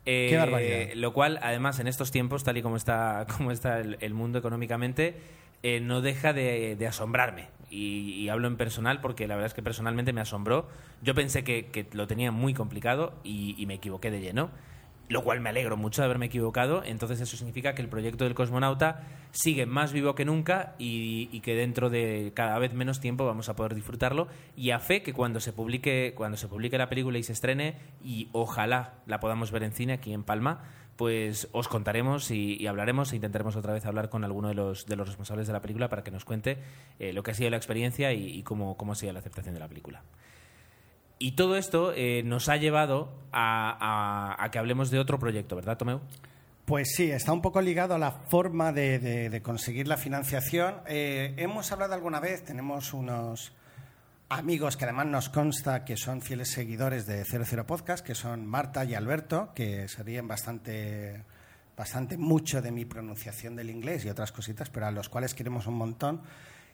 Eh, 0.05 0.27
Qué 0.29 0.37
barbaridad. 0.37 0.93
Lo 0.95 1.13
cual, 1.13 1.39
además, 1.41 1.79
en 1.79 1.87
estos 1.87 2.11
tiempos, 2.11 2.43
tal 2.43 2.57
y 2.57 2.61
como 2.61 2.75
está, 2.75 3.25
como 3.37 3.51
está 3.51 3.79
el, 3.79 4.13
mundo 4.13 4.37
económicamente, 4.37 5.15
eh, 5.63 5.79
no 5.79 6.01
deja 6.01 6.33
de, 6.33 6.77
asombrarme. 6.87 7.47
Y, 7.71 8.27
hablo 8.27 8.47
en 8.49 8.57
personal 8.57 8.99
porque 8.99 9.27
la 9.27 9.35
verdad 9.35 9.47
es 9.47 9.53
que 9.53 9.63
personalmente 9.63 10.11
me 10.11 10.19
asombró. 10.21 10.67
Yo 11.01 11.15
pensé 11.15 11.43
que, 11.45 11.87
lo 11.93 12.05
tenía 12.05 12.31
muy 12.31 12.53
complicado 12.53 13.13
y, 13.23 13.63
me 13.65 13.75
equivoqué 13.75 14.11
de 14.11 14.19
lleno, 14.19 14.51
lo 15.11 15.25
cual 15.25 15.41
me 15.41 15.49
alegro 15.49 15.75
mucho 15.75 16.01
de 16.01 16.05
haberme 16.05 16.27
equivocado. 16.27 16.83
Entonces 16.85 17.19
eso 17.19 17.35
significa 17.35 17.75
que 17.75 17.81
el 17.81 17.89
proyecto 17.89 18.23
del 18.23 18.33
cosmonauta 18.33 19.01
sigue 19.31 19.65
más 19.65 19.91
vivo 19.91 20.15
que 20.15 20.23
nunca 20.23 20.73
y, 20.79 21.41
que 21.41 21.53
dentro 21.53 21.89
de 21.89 22.31
cada 22.33 22.57
vez 22.59 22.73
menos 22.73 23.01
tiempo 23.01 23.25
vamos 23.25 23.49
a 23.49 23.55
poder 23.57 23.75
disfrutarlo. 23.75 24.29
Y 24.55 24.71
a 24.71 24.79
fe 24.79 25.03
que 25.03 25.11
cuando 25.11 25.41
se 25.41 25.51
publique, 25.51 26.13
cuando 26.15 26.37
se 26.37 26.47
publique 26.47 26.77
la 26.77 26.87
película 26.87 27.17
y 27.17 27.23
se 27.23 27.33
estrene, 27.33 27.75
y 28.01 28.29
ojalá 28.31 28.93
la 29.05 29.19
podamos 29.19 29.51
ver 29.51 29.63
en 29.63 29.73
cine 29.73 29.93
aquí 29.93 30.13
en 30.13 30.23
Palma, 30.23 30.63
pues 30.95 31.49
os 31.51 31.67
contaremos 31.67 32.31
y, 32.31 32.65
hablaremos 32.67 33.11
e 33.11 33.17
intentaremos 33.17 33.57
otra 33.57 33.73
vez 33.73 33.85
hablar 33.85 34.07
con 34.07 34.23
alguno 34.23 34.47
de 34.47 34.53
los, 34.53 34.85
de 34.85 34.95
los 34.95 35.09
responsables 35.09 35.45
de 35.45 35.51
la 35.51 35.59
película 35.59 35.89
para 35.89 36.05
que 36.05 36.11
nos 36.11 36.23
cuente 36.23 36.57
eh, 36.99 37.11
lo 37.11 37.21
que 37.21 37.31
ha 37.31 37.33
sido 37.33 37.49
la 37.49 37.57
experiencia 37.57 38.13
y, 38.13 38.43
cómo, 38.43 38.77
cómo, 38.77 38.93
ha 38.93 38.95
sido 38.95 39.11
la 39.11 39.19
aceptación 39.19 39.55
de 39.55 39.59
la 39.59 39.67
película. 39.67 40.03
Y 41.21 41.33
todo 41.33 41.55
esto 41.55 41.93
eh, 41.95 42.23
nos 42.25 42.49
ha 42.49 42.57
llevado 42.57 43.13
a, 43.31 44.49
que 44.51 44.57
hablemos 44.57 44.89
de 44.89 44.97
otro 44.97 45.19
proyecto, 45.19 45.55
¿verdad, 45.55 45.77
Tomeu? 45.77 46.01
Pues 46.65 46.95
sí, 46.95 47.11
está 47.11 47.31
un 47.31 47.43
poco 47.43 47.61
ligado 47.61 47.93
a 47.93 47.99
la 47.99 48.09
forma 48.09 48.71
de, 48.71 49.39
conseguir 49.43 49.87
la 49.87 49.97
financiación. 49.97 50.77
Eh, 50.87 51.35
hemos 51.37 51.71
hablado 51.71 51.93
alguna 51.93 52.19
vez, 52.19 52.43
tenemos 52.43 52.91
unos 52.91 53.53
amigos 54.29 54.77
que 54.77 54.85
además 54.85 55.05
nos 55.05 55.29
consta 55.29 55.85
que 55.85 55.95
son 55.95 56.23
fieles 56.23 56.49
seguidores 56.49 57.05
de 57.05 57.23
00 57.23 57.67
Podcast, 57.67 58.03
que 58.03 58.15
son 58.15 58.47
Marta 58.47 58.83
y 58.83 58.95
Alberto, 58.95 59.51
que 59.53 59.87
se 59.89 60.01
ríen 60.01 60.27
bastante, 60.27 61.23
bastante 61.77 62.17
mucho 62.17 62.63
de 62.63 62.71
mi 62.71 62.85
pronunciación 62.85 63.55
del 63.55 63.69
inglés 63.69 64.05
y 64.05 64.09
otras 64.09 64.31
cositas, 64.31 64.71
pero 64.71 64.87
a 64.87 64.91
los 64.91 65.07
cuales 65.07 65.35
queremos 65.35 65.67
un 65.67 65.75
montón. 65.75 66.21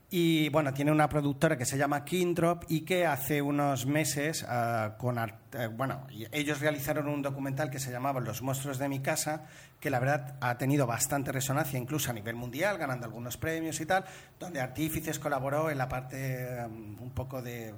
Y 0.10 0.48
bueno, 0.50 0.74
tiene 0.74 0.92
una 0.94 1.10
productora 1.10 1.58
que 1.58 1.66
se 1.66 1.78
llama 1.78 2.06
Kindrop 2.06 2.64
y 2.70 2.82
que 2.82 3.06
hace 3.06 3.42
unos 3.42 3.86
meses, 3.86 4.46
ah, 4.48 4.96
con, 4.98 5.18
eh, 5.20 5.68
bueno, 5.68 6.08
ellos 6.32 6.62
realizaron 6.62 7.10
un 7.10 7.22
documental 7.22 7.70
que 7.70 7.80
se 7.80 7.92
llamaba 7.92 8.22
Los 8.22 8.42
monstruos 8.42 8.78
de 8.78 8.88
mi 8.88 9.02
casa, 9.02 9.48
que 9.82 9.90
la 9.90 10.00
verdad 10.00 10.38
ha 10.40 10.58
tenido 10.58 10.88
bastante 10.88 11.34
resonancia, 11.34 11.78
incluso 11.78 12.10
a 12.10 12.14
nivel 12.14 12.36
mundial, 12.36 12.78
ganando 12.78 13.06
algunos 13.06 13.36
premios 13.36 13.82
y 13.82 13.86
tal, 13.86 14.06
donde 14.40 14.62
Artífices 14.62 15.20
colaboró 15.20 15.70
en 15.70 15.78
la 15.78 15.90
parte 15.90 16.66
um, 16.66 17.02
un 17.02 17.12
poco 17.12 17.42
de, 17.42 17.74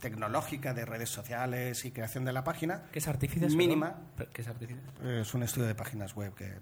tecnológica 0.00 0.74
de 0.74 0.84
redes 0.84 1.10
sociales 1.10 1.84
y 1.84 1.92
creación 1.92 2.24
de 2.24 2.32
la 2.32 2.42
página. 2.42 2.82
¿Qué 2.90 2.98
es 2.98 3.06
Artífices? 3.06 3.54
Mínima. 3.54 3.94
¿Qué 4.32 4.42
es 4.42 4.48
Artífices? 4.48 4.82
Es 5.04 5.32
un 5.32 5.44
estudio 5.44 5.68
de 5.68 5.76
páginas 5.76 6.16
web 6.16 6.34
que 6.34 6.54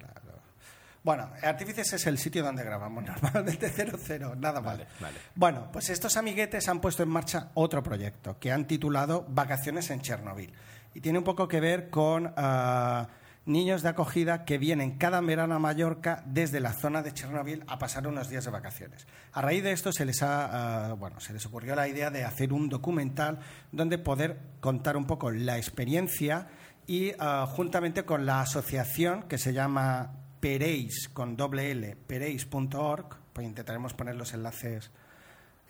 bueno, 1.05 1.29
Artífices 1.43 1.93
es 1.93 2.07
el 2.07 2.17
sitio 2.17 2.43
donde 2.43 2.64
grabamos 2.64 3.05
normalmente 3.23 3.69
00, 3.69 4.37
nada 4.37 4.62
más. 4.62 4.79
Vale, 5.01 5.17
Bueno, 5.35 5.69
pues 5.71 5.90
estos 5.90 6.17
amiguetes 6.17 6.67
han 6.69 6.81
puesto 6.81 7.03
en 7.03 7.11
marcha 7.11 7.51
otro 7.53 7.83
proyecto 7.83 8.38
que 8.38 8.51
han 8.51 8.67
titulado 8.67 9.27
Vacaciones 9.29 9.90
en 9.90 10.01
Chernobyl. 10.01 10.53
Y 10.95 11.01
tiene 11.01 11.19
un 11.19 11.25
poco 11.25 11.47
que 11.47 11.61
ver 11.61 11.90
con 11.90 12.33
ah, 12.38 13.09
niños 13.45 13.83
de 13.83 13.90
acogida 13.90 14.47
que 14.47 14.57
vienen 14.57 14.97
cada 14.97 15.21
verano 15.21 15.55
a 15.55 15.59
Mallorca 15.59 16.23
desde 16.25 16.61
la 16.61 16.73
zona 16.73 17.03
de 17.03 17.12
Chernobyl 17.12 17.64
a 17.67 17.79
pasar 17.79 18.07
unos 18.07 18.31
días 18.31 18.47
de 18.47 18.51
vacaciones. 18.51 19.07
A 19.33 19.43
raíz 19.43 19.62
de 19.62 19.73
esto 19.73 19.93
se 19.93 20.07
les, 20.07 20.23
ha, 20.23 20.88
ah, 20.88 20.95
bueno, 20.95 21.21
se 21.21 21.35
les 21.35 21.45
ocurrió 21.45 21.75
la 21.75 21.87
idea 21.87 22.11
de 22.11 22.25
hacer 22.25 22.51
un 22.51 22.71
documental 22.71 23.40
donde 23.73 23.99
poder 23.99 24.40
contar 24.61 24.97
un 24.97 25.07
poco 25.07 25.31
la 25.31 25.59
experiencia 25.59 26.47
y 26.87 27.12
ah, 27.19 27.47
juntamente 27.47 28.05
con 28.05 28.25
la 28.25 28.40
asociación 28.40 29.25
que 29.25 29.37
se 29.37 29.53
llama 29.53 30.24
pereis 30.45 31.09
con 31.09 31.39
doble 31.39 31.71
L, 31.71 31.97
pereis.org, 32.07 33.17
pues 33.33 33.47
intentaremos 33.47 33.95
poner 33.95 34.15
los 34.15 34.35
enlaces 34.35 34.91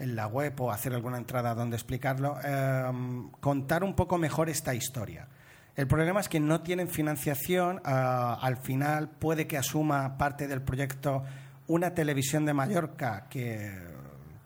en 0.00 0.16
la 0.16 0.26
web 0.26 0.60
o 0.60 0.72
hacer 0.72 0.92
alguna 0.94 1.16
entrada 1.16 1.54
donde 1.54 1.76
explicarlo, 1.76 2.36
em, 2.42 3.30
contar 3.38 3.84
un 3.84 3.94
poco 3.94 4.18
mejor 4.18 4.48
esta 4.48 4.74
historia. 4.74 5.28
El 5.76 5.86
problema 5.86 6.18
es 6.18 6.28
que 6.28 6.40
no 6.40 6.62
tienen 6.62 6.88
financiación, 6.88 7.82
ah, 7.84 8.36
al 8.42 8.56
final 8.56 9.10
puede 9.10 9.46
que 9.46 9.56
asuma 9.56 10.18
parte 10.18 10.48
del 10.48 10.62
proyecto 10.62 11.22
una 11.68 11.94
televisión 11.94 12.44
de 12.44 12.54
Mallorca 12.54 13.28
que 13.30 13.70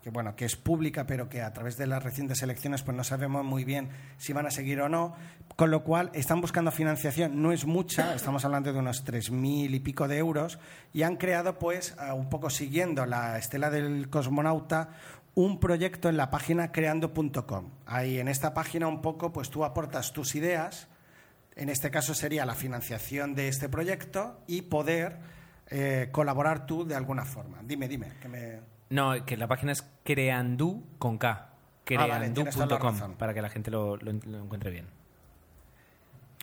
que 0.03 0.09
bueno, 0.09 0.35
que 0.35 0.45
es 0.45 0.55
pública, 0.55 1.05
pero 1.05 1.29
que 1.29 1.41
a 1.41 1.51
través 1.51 1.77
de 1.77 1.87
las 1.87 2.01
recientes 2.01 2.41
elecciones 2.41 2.83
pues 2.83 2.95
no 2.95 3.03
sabemos 3.03 3.43
muy 3.43 3.65
bien 3.65 3.89
si 4.17 4.33
van 4.33 4.45
a 4.45 4.51
seguir 4.51 4.79
o 4.81 4.89
no, 4.89 5.15
con 5.55 5.71
lo 5.71 5.83
cual 5.83 6.09
están 6.13 6.41
buscando 6.41 6.71
financiación, 6.71 7.41
no 7.41 7.51
es 7.51 7.65
mucha, 7.65 8.15
estamos 8.15 8.45
hablando 8.45 8.71
de 8.71 8.79
unos 8.79 9.05
3.000 9.05 9.73
y 9.73 9.79
pico 9.79 10.07
de 10.07 10.17
euros, 10.17 10.59
y 10.93 11.03
han 11.03 11.17
creado 11.17 11.59
pues, 11.59 11.95
un 12.15 12.29
poco 12.29 12.49
siguiendo 12.49 13.05
la 13.05 13.37
estela 13.37 13.69
del 13.69 14.09
cosmonauta, 14.09 14.89
un 15.35 15.59
proyecto 15.59 16.09
en 16.09 16.17
la 16.17 16.31
página 16.31 16.71
creando.com. 16.71 17.69
Ahí 17.85 18.19
en 18.19 18.27
esta 18.27 18.53
página 18.53 18.87
un 18.87 19.01
poco 19.01 19.31
pues 19.31 19.49
tú 19.49 19.63
aportas 19.63 20.11
tus 20.11 20.35
ideas, 20.35 20.87
en 21.55 21.69
este 21.69 21.91
caso 21.91 22.13
sería 22.13 22.45
la 22.45 22.55
financiación 22.55 23.35
de 23.35 23.49
este 23.49 23.67
proyecto 23.67 24.39
y 24.47 24.61
poder 24.63 25.17
eh, 25.67 26.07
colaborar 26.11 26.65
tú 26.65 26.85
de 26.85 26.95
alguna 26.95 27.25
forma. 27.25 27.59
Dime, 27.63 27.87
dime, 27.87 28.13
que 28.21 28.27
me... 28.27 28.78
No, 28.89 29.25
que 29.25 29.37
la 29.37 29.47
página 29.47 29.71
es 29.71 29.83
creandu 30.03 30.83
con 30.97 31.17
K. 31.17 31.49
Ah, 31.97 32.07
vale, 32.07 32.25
para 33.17 33.33
que 33.33 33.41
la 33.41 33.49
gente 33.49 33.71
lo, 33.71 33.97
lo- 33.97 34.13
lo 34.13 34.43
encuentre 34.43 34.71
bien. 34.71 34.87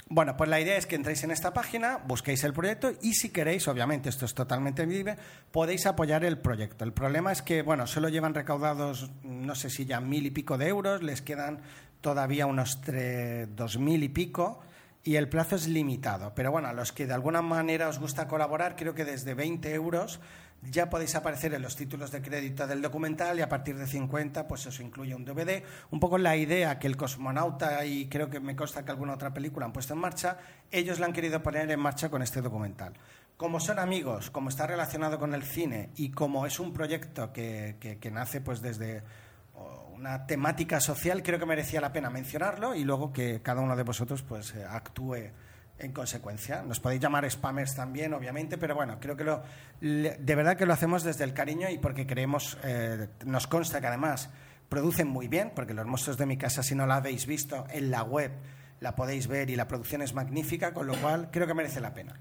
Bueno, 0.08 0.36
pues 0.36 0.48
la 0.48 0.60
idea 0.60 0.76
es 0.76 0.86
que 0.86 0.94
entréis 0.94 1.24
en 1.24 1.32
esta 1.32 1.52
página, 1.52 1.98
busquéis 2.06 2.44
el 2.44 2.52
proyecto 2.52 2.92
y 3.02 3.14
si 3.14 3.30
queréis, 3.30 3.66
obviamente 3.66 4.08
esto 4.08 4.24
es 4.24 4.34
totalmente 4.34 4.86
libre, 4.86 5.16
podéis 5.50 5.84
apoyar 5.86 6.24
el 6.24 6.38
proyecto. 6.38 6.84
El 6.84 6.92
problema 6.92 7.32
es 7.32 7.42
que, 7.42 7.62
bueno, 7.62 7.88
solo 7.88 8.08
llevan 8.08 8.32
recaudados, 8.34 9.10
no 9.24 9.56
sé 9.56 9.68
si 9.68 9.84
ya 9.84 10.00
mil 10.00 10.24
y 10.24 10.30
pico 10.30 10.58
de 10.58 10.68
euros, 10.68 11.02
les 11.02 11.22
quedan 11.22 11.60
todavía 12.02 12.46
unos 12.46 12.80
tre- 12.84 13.46
dos 13.46 13.78
mil 13.78 14.04
y 14.04 14.08
pico 14.08 14.60
y 15.02 15.16
el 15.16 15.28
plazo 15.28 15.56
es 15.56 15.66
limitado. 15.66 16.34
Pero 16.36 16.52
bueno, 16.52 16.68
a 16.68 16.72
los 16.72 16.92
que 16.92 17.06
de 17.08 17.14
alguna 17.14 17.42
manera 17.42 17.88
os 17.88 17.98
gusta 17.98 18.28
colaborar, 18.28 18.76
creo 18.76 18.94
que 18.94 19.04
desde 19.04 19.34
20 19.34 19.74
euros 19.74 20.20
ya 20.70 20.88
podéis 20.90 21.14
aparecer 21.14 21.54
en 21.54 21.62
los 21.62 21.76
títulos 21.76 22.10
de 22.10 22.22
crédito 22.22 22.66
del 22.66 22.82
documental 22.82 23.38
y 23.38 23.42
a 23.42 23.48
partir 23.48 23.76
de 23.76 23.86
50 23.86 24.46
pues 24.48 24.66
eso 24.66 24.82
incluye 24.82 25.14
un 25.14 25.24
DVD. 25.24 25.62
Un 25.90 26.00
poco 26.00 26.18
la 26.18 26.36
idea 26.36 26.78
que 26.78 26.86
el 26.86 26.96
cosmonauta 26.96 27.84
y 27.84 28.08
creo 28.08 28.28
que 28.30 28.40
me 28.40 28.54
consta 28.56 28.84
que 28.84 28.90
alguna 28.90 29.14
otra 29.14 29.32
película 29.34 29.66
han 29.66 29.72
puesto 29.72 29.94
en 29.94 30.00
marcha, 30.00 30.38
ellos 30.70 30.98
la 30.98 31.06
han 31.06 31.12
querido 31.12 31.42
poner 31.42 31.70
en 31.70 31.80
marcha 31.80 32.08
con 32.10 32.22
este 32.22 32.40
documental. 32.42 32.92
Como 33.36 33.60
son 33.60 33.78
amigos, 33.78 34.30
como 34.30 34.48
está 34.48 34.66
relacionado 34.66 35.18
con 35.18 35.34
el 35.34 35.42
cine 35.42 35.90
y 35.96 36.10
como 36.10 36.46
es 36.46 36.58
un 36.58 36.72
proyecto 36.72 37.32
que, 37.32 37.76
que- 37.80 37.98
que 37.98 38.10
nace 38.10 38.40
pues 38.40 38.62
desde 38.62 39.02
una 39.94 40.26
temática 40.26 40.80
social, 40.80 41.22
creo 41.22 41.38
que 41.38 41.46
merecía 41.46 41.80
la 41.80 41.92
pena 41.92 42.10
mencionarlo 42.10 42.74
y 42.74 42.84
luego 42.84 43.12
que 43.12 43.40
cada 43.42 43.62
uno 43.62 43.74
de 43.76 43.82
vosotros 43.82 44.22
pues 44.22 44.54
eh, 44.54 44.64
actúe 44.68 45.30
en 45.78 45.92
consecuencia. 45.92 46.62
Nos 46.62 46.80
podéis 46.80 47.00
llamar 47.00 47.30
spammers 47.30 47.74
también, 47.74 48.14
obviamente, 48.14 48.58
pero 48.58 48.74
bueno, 48.74 48.98
creo 49.00 49.16
que 49.16 49.24
lo, 49.24 49.42
de 49.80 50.34
verdad 50.34 50.56
que 50.56 50.66
lo 50.66 50.72
hacemos 50.72 51.02
desde 51.02 51.24
el 51.24 51.34
cariño 51.34 51.68
y 51.68 51.78
porque 51.78 52.06
creemos, 52.06 52.58
eh, 52.64 53.08
nos 53.24 53.46
consta 53.46 53.80
que 53.80 53.86
además 53.86 54.30
producen 54.68 55.08
muy 55.08 55.28
bien, 55.28 55.52
porque 55.54 55.74
los 55.74 55.86
monstruos 55.86 56.18
de 56.18 56.26
mi 56.26 56.36
casa, 56.36 56.62
si 56.62 56.74
no 56.74 56.86
la 56.86 56.96
habéis 56.96 57.26
visto 57.26 57.66
en 57.70 57.90
la 57.90 58.02
web, 58.02 58.32
la 58.80 58.94
podéis 58.94 59.26
ver 59.26 59.50
y 59.50 59.56
la 59.56 59.68
producción 59.68 60.02
es 60.02 60.14
magnífica, 60.14 60.72
con 60.72 60.86
lo 60.86 60.94
cual 60.94 61.30
creo 61.30 61.46
que 61.46 61.54
merece 61.54 61.80
la 61.80 61.94
pena. 61.94 62.14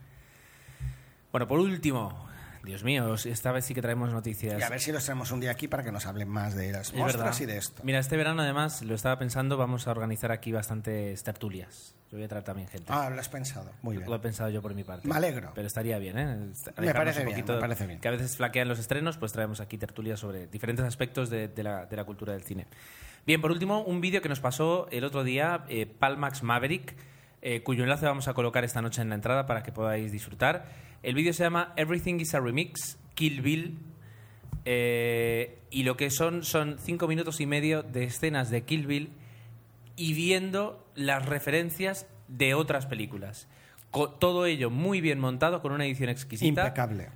Bueno, 1.31 1.47
por 1.47 1.59
último, 1.59 2.24
Dios 2.65 2.83
mío, 2.83 3.13
esta 3.13 3.51
vez 3.51 3.65
sí 3.65 3.73
que 3.73 3.81
traemos 3.81 4.11
noticias. 4.11 4.59
Y 4.59 4.63
a 4.63 4.69
ver 4.69 4.79
si 4.79 4.91
los 4.91 5.03
traemos 5.05 5.31
un 5.31 5.39
día 5.39 5.51
aquí 5.51 5.67
para 5.67 5.83
que 5.83 5.91
nos 5.91 6.05
hablen 6.05 6.27
más 6.27 6.55
de 6.55 6.71
las 6.71 6.91
Es 6.91 7.03
verdad. 7.05 7.33
y 7.39 7.45
de 7.45 7.57
esto. 7.57 7.81
Mira, 7.83 7.99
este 7.99 8.17
verano 8.17 8.41
además, 8.41 8.81
lo 8.81 8.95
estaba 8.95 9.17
pensando, 9.17 9.57
vamos 9.57 9.87
a 9.87 9.91
organizar 9.91 10.31
aquí 10.31 10.51
bastantes 10.51 11.23
tertulias. 11.23 11.95
Yo 12.11 12.17
voy 12.17 12.25
a 12.25 12.27
traer 12.27 12.43
también 12.43 12.67
gente. 12.67 12.85
Ah, 12.89 13.09
lo 13.09 13.19
has 13.19 13.29
pensado. 13.29 13.71
Muy 13.81 13.97
bien. 13.97 14.09
Lo 14.09 14.15
he 14.15 14.19
pensado 14.19 14.49
yo 14.49 14.61
por 14.61 14.73
mi 14.73 14.83
parte. 14.83 15.07
Me 15.07 15.15
alegro. 15.15 15.51
Pero 15.55 15.67
estaría 15.67 15.97
bien, 15.97 16.17
¿eh? 16.17 16.25
Me 16.77 16.93
parece 16.93 17.21
un 17.21 17.25
bien, 17.33 17.45
me 17.47 17.57
parece 17.59 17.87
bien. 17.87 17.99
Que 17.99 18.07
a 18.07 18.11
veces 18.11 18.37
flaquean 18.37 18.67
los 18.67 18.79
estrenos, 18.79 19.17
pues 19.17 19.31
traemos 19.33 19.59
aquí 19.59 19.77
tertulias 19.77 20.19
sobre 20.19 20.47
diferentes 20.47 20.85
aspectos 20.85 21.29
de, 21.29 21.47
de 21.47 21.63
la, 21.63 21.85
de 21.85 21.95
la 21.95 22.03
cultura 22.03 22.33
del 22.33 22.43
cine. 22.43 22.67
Bien, 23.25 23.41
por 23.41 23.51
último, 23.51 23.81
un 23.81 24.01
vídeo 24.01 24.21
que 24.21 24.29
nos 24.29 24.39
pasó 24.39 24.87
el 24.91 25.03
otro 25.03 25.23
día, 25.23 25.65
eh, 25.67 25.87
Palmax 25.87 26.43
Maverick, 26.43 26.95
eh, 27.41 27.63
cuyo 27.63 27.83
enlace 27.83 28.05
vamos 28.05 28.27
a 28.27 28.33
colocar 28.33 28.63
esta 28.63 28.81
noche 28.81 29.01
en 29.01 29.09
la 29.09 29.15
entrada 29.15 29.45
para 29.47 29.63
que 29.63 29.71
podáis 29.71 30.11
disfrutar. 30.11 30.65
El 31.05 31.15
vídeo 31.15 31.33
se 31.33 31.43
llama 31.43 31.71
Everything 31.77 32.19
is 32.19 32.33
a 32.33 32.39
Remix, 32.39 32.97
Kill 33.13 33.41
Bill, 33.41 33.77
eh, 34.65 35.59
y 35.69 35.83
lo 35.83 35.95
que 35.97 36.09
son 36.09 36.43
son 36.43 36.77
cinco 36.79 37.07
minutos 37.07 37.39
y 37.39 37.45
medio 37.45 37.83
de 37.83 38.05
escenas 38.05 38.49
de 38.49 38.63
Kill 38.63 38.87
Bill 38.87 39.09
y 39.95 40.13
viendo 40.13 40.85
las 40.95 41.25
referencias 41.25 42.07
de 42.27 42.53
otras 42.55 42.85
películas. 42.87 43.47
Co- 43.91 44.09
todo 44.09 44.45
ello 44.45 44.69
muy 44.69 44.99
bien 45.01 45.19
montado, 45.19 45.61
con 45.61 45.71
una 45.71 45.85
edición 45.85 46.09
exquisita, 46.09 46.63
Impecable. 46.63 47.09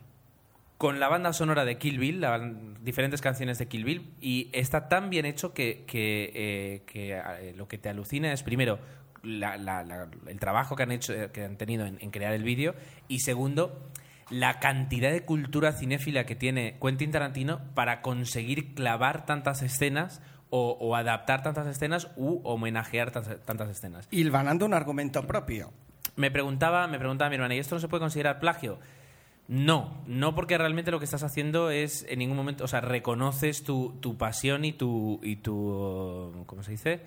con 0.77 0.99
la 0.99 1.09
banda 1.09 1.33
sonora 1.33 1.65
de 1.65 1.77
Kill 1.77 1.97
Bill, 1.97 2.21
la- 2.21 2.53
diferentes 2.83 3.21
canciones 3.21 3.57
de 3.57 3.67
Kill 3.67 3.83
Bill, 3.83 4.07
y 4.21 4.49
está 4.53 4.87
tan 4.87 5.09
bien 5.09 5.25
hecho 5.25 5.53
que, 5.53 5.83
que, 5.87 6.31
eh, 6.35 6.81
que, 6.85 7.13
eh, 7.17 7.53
lo 7.57 7.67
que 7.67 7.77
te 7.79 7.89
alucina 7.89 8.31
es, 8.31 8.43
primero, 8.43 8.79
la- 9.29 9.57
la- 9.57 9.83
la- 9.83 10.09
el 10.27 10.39
trabajo 10.39 10.75
que 10.75 10.83
han, 10.83 10.91
hecho, 10.91 11.13
eh, 11.13 11.29
que 11.31 11.45
han 11.45 11.57
tenido 11.57 11.85
en, 11.85 11.97
en 12.01 12.11
crear 12.11 12.33
el 12.33 12.43
vídeo, 12.43 12.75
y 13.07 13.19
segundo, 13.19 13.89
la 14.29 14.59
cantidad 14.59 15.11
de 15.11 15.23
cultura 15.25 15.71
cinéfila 15.71 16.25
que 16.25 16.35
tiene 16.35 16.77
Quentin 16.81 17.11
Tarantino 17.11 17.61
para 17.73 18.01
conseguir 18.01 18.73
clavar 18.75 19.25
tantas 19.25 19.61
escenas 19.61 20.21
o, 20.51 20.77
o 20.79 20.95
adaptar 20.95 21.43
tantas 21.43 21.67
escenas 21.67 22.09
u 22.15 22.41
homenajear 22.43 23.11
tantas, 23.11 23.43
tantas 23.45 23.69
escenas. 23.69 24.07
Hilvanando 24.11 24.65
un 24.65 24.73
argumento 24.73 25.25
propio. 25.25 25.71
Me 26.15 26.31
preguntaba, 26.31 26.87
me 26.87 26.97
preguntaba 26.99 27.29
mi 27.29 27.35
hermana, 27.35 27.55
¿y 27.55 27.59
esto 27.59 27.75
no 27.75 27.81
se 27.81 27.87
puede 27.87 28.01
considerar 28.01 28.39
plagio? 28.39 28.79
No, 29.47 30.03
no 30.05 30.35
porque 30.35 30.57
realmente 30.59 30.91
lo 30.91 30.99
que 30.99 31.05
estás 31.05 31.23
haciendo 31.23 31.71
es 31.71 32.05
en 32.07 32.19
ningún 32.19 32.37
momento, 32.37 32.65
o 32.65 32.67
sea, 32.67 32.81
reconoces 32.81 33.63
tu, 33.63 33.97
tu 33.99 34.15
pasión 34.15 34.63
y 34.63 34.73
tu, 34.73 35.19
y 35.23 35.37
tu, 35.37 36.43
¿cómo 36.45 36.61
se 36.61 36.71
dice? 36.71 36.99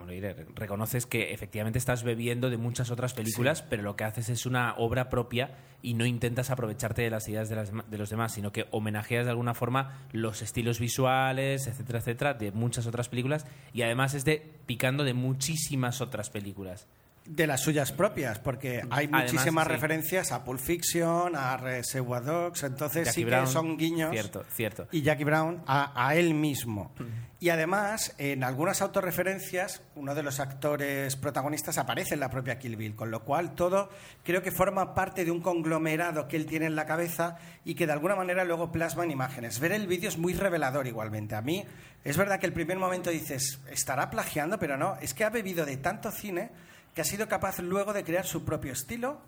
¿Cómo 0.00 0.08
lo 0.08 0.14
diré? 0.14 0.34
Reconoces 0.54 1.04
que 1.04 1.34
efectivamente 1.34 1.78
estás 1.78 2.04
bebiendo 2.04 2.48
de 2.48 2.56
muchas 2.56 2.90
otras 2.90 3.12
películas, 3.12 3.60
pero 3.60 3.82
lo 3.82 3.96
que 3.96 4.04
haces 4.04 4.30
es 4.30 4.46
una 4.46 4.74
obra 4.78 5.10
propia 5.10 5.58
y 5.82 5.92
no 5.92 6.06
intentas 6.06 6.48
aprovecharte 6.48 7.02
de 7.02 7.10
las 7.10 7.28
ideas 7.28 7.50
de, 7.50 7.56
las- 7.56 7.70
de 7.90 7.98
los 7.98 8.08
demás, 8.08 8.32
sino 8.32 8.50
que 8.50 8.64
homenajeas 8.70 9.26
de 9.26 9.30
alguna 9.32 9.52
forma 9.52 9.98
los 10.12 10.40
estilos 10.40 10.80
visuales, 10.80 11.66
etcétera, 11.66 11.98
etcétera, 11.98 12.32
de 12.32 12.50
muchas 12.50 12.86
otras 12.86 13.10
películas 13.10 13.44
y 13.74 13.82
además 13.82 14.14
es 14.14 14.24
de 14.24 14.42
picando 14.64 15.04
de 15.04 15.12
muchísimas 15.12 16.00
otras 16.00 16.30
películas. 16.30 16.88
De 17.32 17.46
las 17.46 17.60
suyas 17.60 17.92
propias, 17.92 18.40
porque 18.40 18.82
hay 18.90 19.06
Además, 19.06 19.32
muchísimas 19.32 19.66
sí. 19.66 19.72
referencias 19.72 20.32
a 20.32 20.42
Pulp 20.42 20.58
Fiction, 20.58 21.36
a 21.36 21.56
Reservoir 21.56 22.24
Dogs, 22.24 22.64
entonces 22.64 23.06
Jackie 23.06 23.20
sí 23.20 23.24
Brown, 23.24 23.44
que 23.44 23.50
son 23.52 23.76
guiños. 23.76 24.10
Cierto, 24.10 24.44
cierto. 24.52 24.88
Y 24.90 25.02
Jackie 25.02 25.22
Brown 25.22 25.62
a, 25.66 26.08
a 26.08 26.16
él 26.16 26.34
mismo. 26.34 26.92
Y 27.38 27.48
además, 27.48 28.14
en 28.18 28.44
algunas 28.44 28.82
autorreferencias, 28.82 29.80
uno 29.94 30.14
de 30.14 30.22
los 30.22 30.40
actores 30.40 31.16
protagonistas 31.16 31.78
aparece 31.78 32.14
en 32.14 32.20
la 32.20 32.30
propia 32.30 32.58
Kill 32.58 32.76
Bill, 32.76 32.96
con 32.96 33.10
lo 33.10 33.24
cual 33.24 33.54
todo 33.54 33.90
creo 34.24 34.42
que 34.42 34.50
forma 34.50 34.94
parte 34.94 35.24
de 35.24 35.30
un 35.30 35.40
conglomerado 35.40 36.28
que 36.28 36.36
él 36.36 36.46
tiene 36.46 36.66
en 36.66 36.76
la 36.76 36.84
cabeza 36.84 37.38
y 37.64 37.76
que 37.76 37.86
de 37.86 37.92
alguna 37.92 38.16
manera 38.16 38.44
luego 38.44 38.72
plasma 38.72 39.04
en 39.04 39.12
imágenes. 39.12 39.58
Ver 39.60 39.72
el 39.72 39.86
vídeo 39.86 40.08
es 40.08 40.18
muy 40.18 40.34
revelador 40.34 40.86
igualmente. 40.86 41.34
A 41.34 41.40
mí 41.40 41.64
es 42.04 42.16
verdad 42.16 42.40
que 42.40 42.46
el 42.46 42.52
primer 42.52 42.78
momento 42.78 43.08
dices, 43.08 43.60
estará 43.70 44.10
plagiando, 44.10 44.58
pero 44.58 44.76
no, 44.76 44.96
es 45.00 45.14
que 45.14 45.24
ha 45.24 45.30
bebido 45.30 45.64
de 45.64 45.78
tanto 45.78 46.10
cine 46.10 46.50
que 46.94 47.00
ha 47.00 47.04
sido 47.04 47.28
capaz 47.28 47.58
luego 47.60 47.92
de 47.92 48.04
crear 48.04 48.26
su 48.26 48.44
propio 48.44 48.72
estilo, 48.72 49.20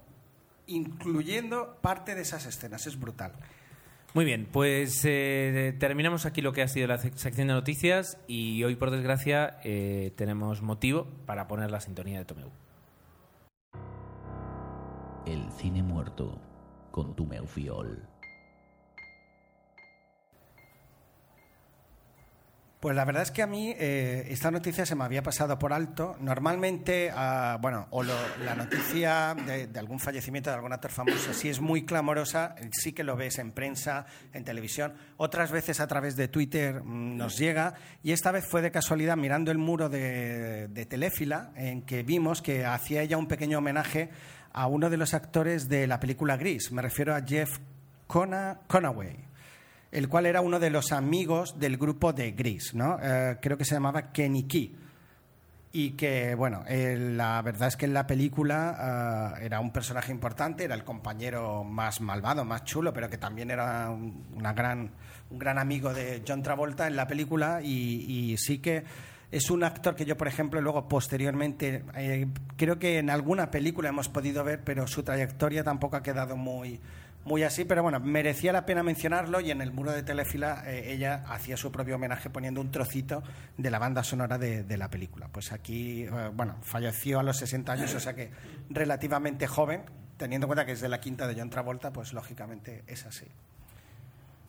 incluyendo 0.67 1.77
parte 1.81 2.15
de 2.15 2.23
esas 2.23 2.47
escenas. 2.47 2.87
Es 2.87 2.99
brutal. 2.99 3.33
Muy 4.15 4.25
bien, 4.27 4.47
pues 4.53 5.01
eh, 5.05 5.75
terminamos 5.79 6.27
aquí 6.27 6.43
lo 6.43 6.53
que 6.53 6.61
ha 6.63 6.69
sido 6.69 6.87
la 6.87 6.99
sec- 6.99 7.15
sección 7.15 7.49
de 7.49 7.55
noticias 7.55 8.19
y 8.27 8.63
hoy, 8.63 8.77
por 8.77 8.91
desgracia, 8.91 9.59
eh, 9.65 10.13
tenemos 10.17 10.61
motivo 10.61 11.07
para 11.25 11.49
poner 11.49 11.71
la 11.71 11.81
sintonía 11.81 12.19
de 12.19 12.25
Tomeu. 12.27 12.51
El 15.25 15.51
cine 15.53 15.83
muerto 15.83 16.39
con 16.91 17.15
tu 17.17 17.27
Fiol. 17.47 18.03
Pues 22.83 22.97
la 22.97 23.05
verdad 23.05 23.23
es 23.23 23.31
que 23.31 23.43
a 23.43 23.47
mí 23.47 23.73
eh, 23.79 24.27
esta 24.31 24.51
noticia 24.51 24.85
se 24.85 24.97
me 24.97 25.05
había 25.05 25.23
pasado 25.23 25.57
por 25.57 25.73
alto. 25.73 26.17
Normalmente, 26.19 27.13
ah, 27.15 27.57
bueno, 27.63 27.87
o 27.91 28.03
lo- 28.03 28.13
la 28.45 28.57
noticia 28.57 29.37
de, 29.47 29.69
de 29.69 29.79
algún 29.79 30.01
fallecimiento 30.01 30.51
de 30.51 30.57
algún 30.57 30.73
actor 30.73 30.91
famoso, 30.91 31.33
si 31.33 31.49
es 31.49 31.61
muy 31.61 31.85
clamorosa, 31.85 32.57
sí 32.73 32.93
que 32.93 33.05
lo 33.05 33.15
ves 33.15 33.39
en 33.39 33.53
prensa, 33.53 34.07
en 34.33 34.43
televisión. 34.43 34.95
Otras 35.17 35.53
veces 35.53 35.79
a 35.79 35.87
través 35.87 36.17
de 36.17 36.27
Twitter 36.27 36.83
mm, 36.83 37.17
nos 37.17 37.39
llega. 37.39 37.75
Y 38.03 38.11
esta 38.11 38.33
vez 38.33 38.45
fue 38.49 38.63
de 38.63 38.73
casualidad 38.73 39.17
mirando 39.17 39.53
el 39.53 39.59
muro 39.59 39.89
de, 39.89 40.67
de 40.67 40.85
Teléfila, 40.85 41.53
en 41.55 41.83
que 41.83 42.03
vimos 42.03 42.43
que 42.43 42.67
hacía 42.67 43.03
ella 43.03 43.17
un 43.17 43.29
pequeño 43.29 43.59
homenaje 43.59 44.11
a 44.53 44.67
uno 44.67 44.91
de 44.91 44.97
los 44.97 45.15
actores 45.15 45.69
de 45.69 45.87
la 45.87 46.01
película 46.01 46.37
Gris. 46.37 46.73
Me 46.73 46.83
refiero 46.83 47.15
a 47.15 47.23
Jeff 47.23 47.61
Cona- 48.09 48.59
Conaway 48.67 49.31
el 49.93 50.09
cual 50.09 50.27
era 50.27 50.41
uno 50.41 50.59
de 50.59 50.71
los 50.71 50.91
amigos 50.91 51.59
del 51.61 51.77
grupo 51.77 52.13
de 52.13 52.33
Gris, 52.33 52.75
¿no? 52.75 52.99
Eh, 53.01 53.37
creo 53.41 53.57
que 53.57 53.65
se 53.65 53.75
llamaba 53.75 54.11
Kenny 54.11 54.45
Key. 54.45 54.77
Y 55.75 55.93
que, 55.93 56.35
bueno, 56.35 56.65
eh, 56.67 56.99
la 56.99 57.41
verdad 57.41 57.69
es 57.69 57.77
que 57.77 57.87
en 57.87 57.95
la 57.95 58.07
película 58.07 59.37
eh, 59.39 59.45
era 59.47 59.61
un 59.61 59.71
personaje 59.71 60.11
importante, 60.11 60.65
era 60.65 60.75
el 60.75 60.85
compañero 60.85 61.65
más 61.65 62.01
malvado, 62.01 62.45
más 62.45 62.65
chulo, 62.65 62.93
pero 62.93 63.09
que 63.09 63.17
también 63.17 63.51
era 63.51 63.89
un, 63.91 64.27
una 64.35 64.53
gran, 64.53 64.91
un 65.31 65.39
gran 65.39 65.59
amigo 65.59 65.95
de 65.95 66.23
John 66.27 66.43
Travolta 66.43 66.87
en 66.87 66.97
la 66.97 67.07
película. 67.07 67.61
Y, 67.63 68.33
y 68.33 68.37
sí 68.37 68.59
que 68.59 68.85
es 69.33 69.51
un 69.51 69.65
actor 69.65 69.97
que 69.97 70.05
yo, 70.05 70.15
por 70.17 70.29
ejemplo, 70.29 70.61
luego 70.61 70.87
posteriormente, 70.87 71.85
eh, 71.97 72.27
creo 72.59 72.79
que 72.79 72.99
en 72.99 73.09
alguna 73.09 73.51
película 73.51 73.89
hemos 73.89 74.11
podido 74.11 74.45
ver, 74.45 74.63
pero 74.63 74.87
su 74.87 75.03
trayectoria 75.03 75.65
tampoco 75.65 75.97
ha 75.97 76.03
quedado 76.03 76.37
muy, 76.37 76.79
muy 77.25 77.43
así, 77.45 77.65
pero 77.65 77.83
bueno, 77.83 78.01
merecía 78.01 78.53
la 78.53 78.67
pena 78.67 78.83
mencionarlo 78.83 79.41
y 79.41 79.51
en 79.51 79.61
el 79.63 79.73
muro 79.73 79.93
de 79.93 80.03
Telefila 80.03 80.65
eh, 80.67 80.93
ella 80.93 81.23
hacía 81.29 81.57
su 81.57 81.71
propio 81.71 81.95
homenaje 81.97 82.31
poniendo 82.31 82.61
un 82.61 82.71
trocito 82.71 83.23
de 83.57 83.71
la 83.71 83.79
banda 83.79 84.03
sonora 84.03 84.39
de, 84.39 84.65
de 84.65 84.77
la 84.77 84.91
película. 84.91 85.29
Pues 85.29 85.53
aquí, 85.53 86.03
eh, 86.05 86.31
bueno, 86.35 86.57
falleció 86.63 87.21
a 87.21 87.23
los 87.23 87.37
60 87.37 87.73
años, 87.73 87.95
o 87.95 88.01
sea 88.01 88.15
que 88.15 88.31
relativamente 88.71 89.47
joven, 89.47 89.83
teniendo 90.17 90.47
en 90.47 90.49
cuenta 90.49 90.67
que 90.67 90.73
es 90.73 90.81
de 90.81 90.89
la 90.89 91.01
quinta 91.01 91.27
de 91.29 91.35
John 91.39 91.51
Travolta, 91.51 91.93
pues 91.93 92.13
lógicamente 92.13 92.83
es 92.87 93.07
así. 93.07 93.27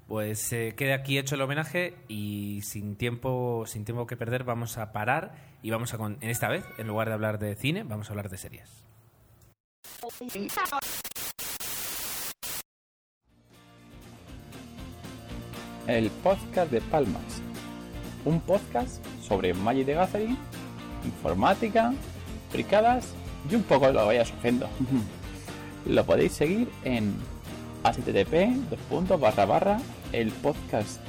Pues 0.07 0.51
eh, 0.51 0.73
queda 0.75 0.95
aquí 0.95 1.17
hecho 1.17 1.35
el 1.35 1.41
homenaje 1.41 1.95
y 2.07 2.61
sin 2.63 2.95
tiempo, 2.97 3.63
sin 3.67 3.85
tiempo 3.85 4.05
que 4.05 4.17
perder 4.17 4.43
vamos 4.43 4.77
a 4.77 4.91
parar 4.91 5.33
y 5.61 5.69
vamos 5.69 5.93
a, 5.93 5.97
con- 5.97 6.17
en 6.21 6.29
esta 6.29 6.49
vez, 6.49 6.65
en 6.77 6.87
lugar 6.87 7.07
de 7.07 7.13
hablar 7.13 7.39
de 7.39 7.55
cine, 7.55 7.83
vamos 7.83 8.09
a 8.09 8.13
hablar 8.13 8.29
de 8.29 8.37
series. 8.37 8.69
el 15.87 16.09
podcast 16.09 16.71
de 16.71 16.81
Palmas. 16.81 17.41
Un 18.25 18.39
podcast 18.39 19.05
sobre 19.21 19.53
Magic 19.53 19.85
the 19.85 19.93
Gathering, 19.93 20.35
informática, 21.05 21.93
fricadas 22.51 23.13
y 23.49 23.55
un 23.55 23.63
poco 23.63 23.91
lo 23.91 24.05
vaya 24.05 24.25
surgiendo. 24.25 24.67
lo 25.85 26.05
podéis 26.05 26.33
seguir 26.33 26.69
en 26.83 27.13
http 27.83 28.33
el 30.13 30.31
podcast 30.31 31.01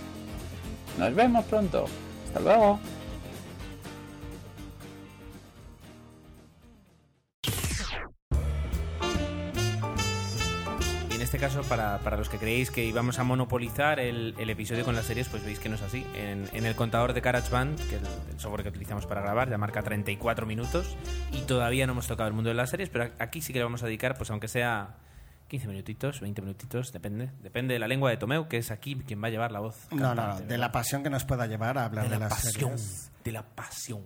Nos 0.97 1.15
vemos 1.15 1.45
pronto. 1.45 1.85
Hasta 2.27 2.41
luego. 2.41 2.79
Este 11.33 11.47
caso, 11.47 11.63
para, 11.67 11.97
para 11.97 12.15
los 12.15 12.29
que 12.29 12.37
creéis 12.37 12.69
que 12.69 12.85
íbamos 12.85 13.17
a 13.17 13.23
monopolizar 13.23 13.99
el, 13.99 14.35
el 14.37 14.51
episodio 14.51 14.85
con 14.85 14.95
las 14.95 15.07
series, 15.07 15.29
pues 15.29 15.43
veis 15.43 15.57
que 15.57 15.67
no 15.67 15.73
es 15.73 15.81
así. 15.81 16.05
En, 16.13 16.47
en 16.53 16.67
el 16.67 16.75
contador 16.75 17.13
de 17.13 17.21
GarageBand, 17.21 17.75
que 17.89 17.95
es 17.95 18.01
el, 18.03 18.07
el 18.33 18.39
software 18.39 18.61
que 18.61 18.69
utilizamos 18.69 19.07
para 19.07 19.21
grabar, 19.21 19.49
ya 19.49 19.57
marca 19.57 19.81
34 19.81 20.45
minutos 20.45 20.95
y 21.31 21.41
todavía 21.41 21.87
no 21.87 21.93
hemos 21.93 22.05
tocado 22.05 22.27
el 22.27 22.35
mundo 22.35 22.49
de 22.49 22.53
las 22.53 22.69
series, 22.69 22.89
pero 22.89 23.09
aquí 23.17 23.41
sí 23.41 23.51
que 23.51 23.57
le 23.57 23.63
vamos 23.63 23.81
a 23.81 23.87
dedicar, 23.87 24.15
pues 24.15 24.29
aunque 24.29 24.47
sea 24.47 24.97
15 25.47 25.67
minutitos, 25.69 26.21
20 26.21 26.43
minutitos, 26.43 26.93
depende. 26.93 27.31
Depende 27.41 27.73
de 27.73 27.79
la 27.79 27.87
lengua 27.87 28.11
de 28.11 28.17
Tomeu, 28.17 28.47
que 28.47 28.57
es 28.57 28.69
aquí 28.69 28.95
quien 28.95 29.19
va 29.23 29.29
a 29.29 29.31
llevar 29.31 29.51
la 29.51 29.59
voz. 29.59 29.87
No, 29.89 29.97
no, 29.97 30.09
no, 30.09 30.15
cantante, 30.15 30.43
de 30.43 30.49
¿verdad? 30.49 30.59
la 30.59 30.71
pasión 30.71 31.01
que 31.01 31.09
nos 31.09 31.25
pueda 31.25 31.47
llevar 31.47 31.79
a 31.79 31.85
hablar 31.85 32.03
de, 32.03 32.11
de 32.11 32.19
la 32.19 32.29
las 32.29 32.33
pasión. 32.43 32.77
series. 32.77 33.11
De 33.23 33.31
la 33.31 33.41
pasión. 33.41 34.03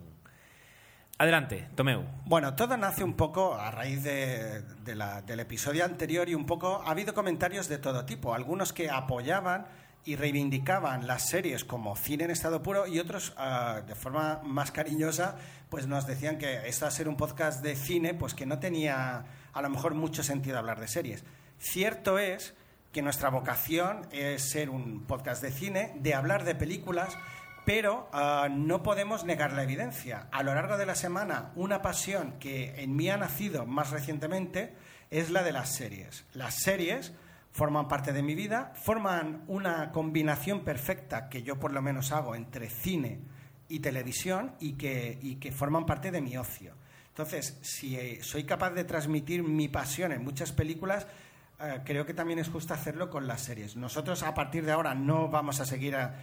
Adelante, 1.20 1.68
Tomeu. 1.74 2.04
Bueno, 2.26 2.54
todo 2.54 2.76
nace 2.76 3.02
un 3.02 3.14
poco 3.14 3.56
a 3.56 3.72
raíz 3.72 4.04
del 4.04 5.40
episodio 5.40 5.84
anterior 5.84 6.28
y 6.28 6.36
un 6.36 6.46
poco 6.46 6.80
ha 6.86 6.92
habido 6.92 7.12
comentarios 7.12 7.68
de 7.68 7.78
todo 7.78 8.04
tipo. 8.04 8.34
Algunos 8.34 8.72
que 8.72 8.88
apoyaban 8.88 9.66
y 10.04 10.14
reivindicaban 10.14 11.08
las 11.08 11.28
series 11.28 11.64
como 11.64 11.96
cine 11.96 12.22
en 12.22 12.30
estado 12.30 12.62
puro 12.62 12.86
y 12.86 13.00
otros 13.00 13.34
ah, 13.36 13.80
de 13.84 13.96
forma 13.96 14.40
más 14.44 14.70
cariñosa 14.70 15.36
pues 15.70 15.88
nos 15.88 16.06
decían 16.06 16.38
que 16.38 16.68
esto 16.68 16.86
a 16.86 16.90
ser 16.92 17.08
un 17.08 17.16
podcast 17.16 17.64
de 17.64 17.74
cine 17.74 18.14
pues 18.14 18.32
que 18.32 18.46
no 18.46 18.60
tenía 18.60 19.24
a 19.52 19.62
lo 19.62 19.68
mejor 19.70 19.94
mucho 19.94 20.22
sentido 20.22 20.56
hablar 20.56 20.78
de 20.78 20.86
series. 20.86 21.24
Cierto 21.58 22.20
es 22.20 22.54
que 22.92 23.02
nuestra 23.02 23.28
vocación 23.28 24.06
es 24.12 24.50
ser 24.50 24.70
un 24.70 25.04
podcast 25.04 25.42
de 25.42 25.50
cine, 25.50 25.94
de 25.98 26.14
hablar 26.14 26.44
de 26.44 26.54
películas, 26.54 27.18
pero 27.68 28.08
ah, 28.14 28.48
no 28.50 28.82
podemos 28.82 29.26
negar 29.26 29.52
la 29.52 29.62
evidencia. 29.62 30.28
A 30.32 30.42
lo 30.42 30.54
largo 30.54 30.78
de 30.78 30.86
la 30.86 30.94
semana, 30.94 31.52
una 31.54 31.82
pasión 31.82 32.38
que 32.40 32.82
en 32.82 32.96
mí 32.96 33.10
ha 33.10 33.18
nacido 33.18 33.66
más 33.66 33.90
recientemente 33.90 34.72
es 35.10 35.28
la 35.28 35.42
de 35.42 35.52
las 35.52 35.74
series. 35.74 36.24
Las 36.32 36.54
series 36.54 37.12
forman 37.52 37.86
parte 37.86 38.14
de 38.14 38.22
mi 38.22 38.34
vida, 38.34 38.72
forman 38.74 39.44
una 39.48 39.92
combinación 39.92 40.64
perfecta 40.64 41.28
que 41.28 41.42
yo 41.42 41.60
por 41.60 41.74
lo 41.74 41.82
menos 41.82 42.10
hago 42.10 42.34
entre 42.34 42.70
cine 42.70 43.20
y 43.68 43.80
televisión 43.80 44.54
y 44.60 44.78
que, 44.78 45.18
y 45.20 45.34
que 45.34 45.52
forman 45.52 45.84
parte 45.84 46.10
de 46.10 46.22
mi 46.22 46.38
ocio. 46.38 46.72
Entonces, 47.08 47.58
si 47.60 47.96
eh, 47.96 48.20
soy 48.22 48.44
capaz 48.44 48.70
de 48.70 48.84
transmitir 48.84 49.42
mi 49.42 49.68
pasión 49.68 50.12
en 50.12 50.24
muchas 50.24 50.52
películas, 50.52 51.06
eh, 51.60 51.80
creo 51.84 52.06
que 52.06 52.14
también 52.14 52.38
es 52.38 52.48
justo 52.48 52.72
hacerlo 52.72 53.10
con 53.10 53.26
las 53.26 53.42
series. 53.42 53.74
Nosotros 53.74 54.22
a 54.22 54.32
partir 54.32 54.64
de 54.64 54.70
ahora 54.70 54.94
no 54.94 55.28
vamos 55.28 55.58
a 55.60 55.64
seguir 55.64 55.96
a, 55.96 56.14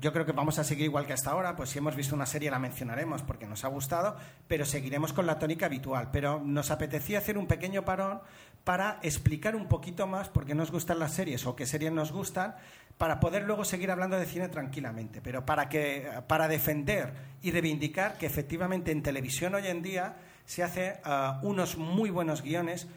yo 0.00 0.12
creo 0.12 0.26
que 0.26 0.32
vamos 0.32 0.58
a 0.58 0.64
seguir 0.64 0.84
igual 0.84 1.06
que 1.06 1.12
hasta 1.12 1.30
ahora, 1.30 1.56
pues 1.56 1.70
si 1.70 1.78
hemos 1.78 1.96
visto 1.96 2.14
una 2.14 2.26
serie 2.26 2.50
la 2.50 2.58
mencionaremos 2.58 3.22
porque 3.22 3.46
nos 3.46 3.64
ha 3.64 3.68
gustado, 3.68 4.16
pero 4.48 4.64
seguiremos 4.64 5.12
con 5.12 5.26
la 5.26 5.38
tónica 5.38 5.66
habitual. 5.66 6.10
Pero 6.12 6.40
nos 6.40 6.70
apetecía 6.70 7.18
hacer 7.18 7.38
un 7.38 7.46
pequeño 7.46 7.84
parón 7.84 8.20
para 8.64 8.98
explicar 9.02 9.56
un 9.56 9.66
poquito 9.66 10.06
más 10.06 10.28
por 10.28 10.44
qué 10.44 10.54
nos 10.54 10.70
gustan 10.70 10.98
las 10.98 11.14
series 11.14 11.46
o 11.46 11.56
qué 11.56 11.66
series 11.66 11.92
nos 11.92 12.12
gustan, 12.12 12.54
para 13.00 13.18
poder 13.18 13.44
luego 13.44 13.64
seguir 13.64 13.90
hablando 13.90 14.18
de 14.18 14.26
cine 14.26 14.48
tranquilamente, 14.48 15.22
pero 15.22 15.46
para, 15.46 15.70
que, 15.70 16.06
para 16.26 16.48
defender 16.48 17.14
y 17.40 17.50
reivindicar 17.50 18.18
que 18.18 18.26
efectivamente 18.26 18.92
en 18.92 19.02
televisión 19.02 19.54
hoy 19.54 19.68
en 19.68 19.80
día 19.80 20.16
se 20.44 20.62
hace 20.62 21.00
ah, 21.04 21.40
unos 21.42 21.78
muy 21.78 22.10
buenos 22.10 22.42
guiones, 22.42 22.88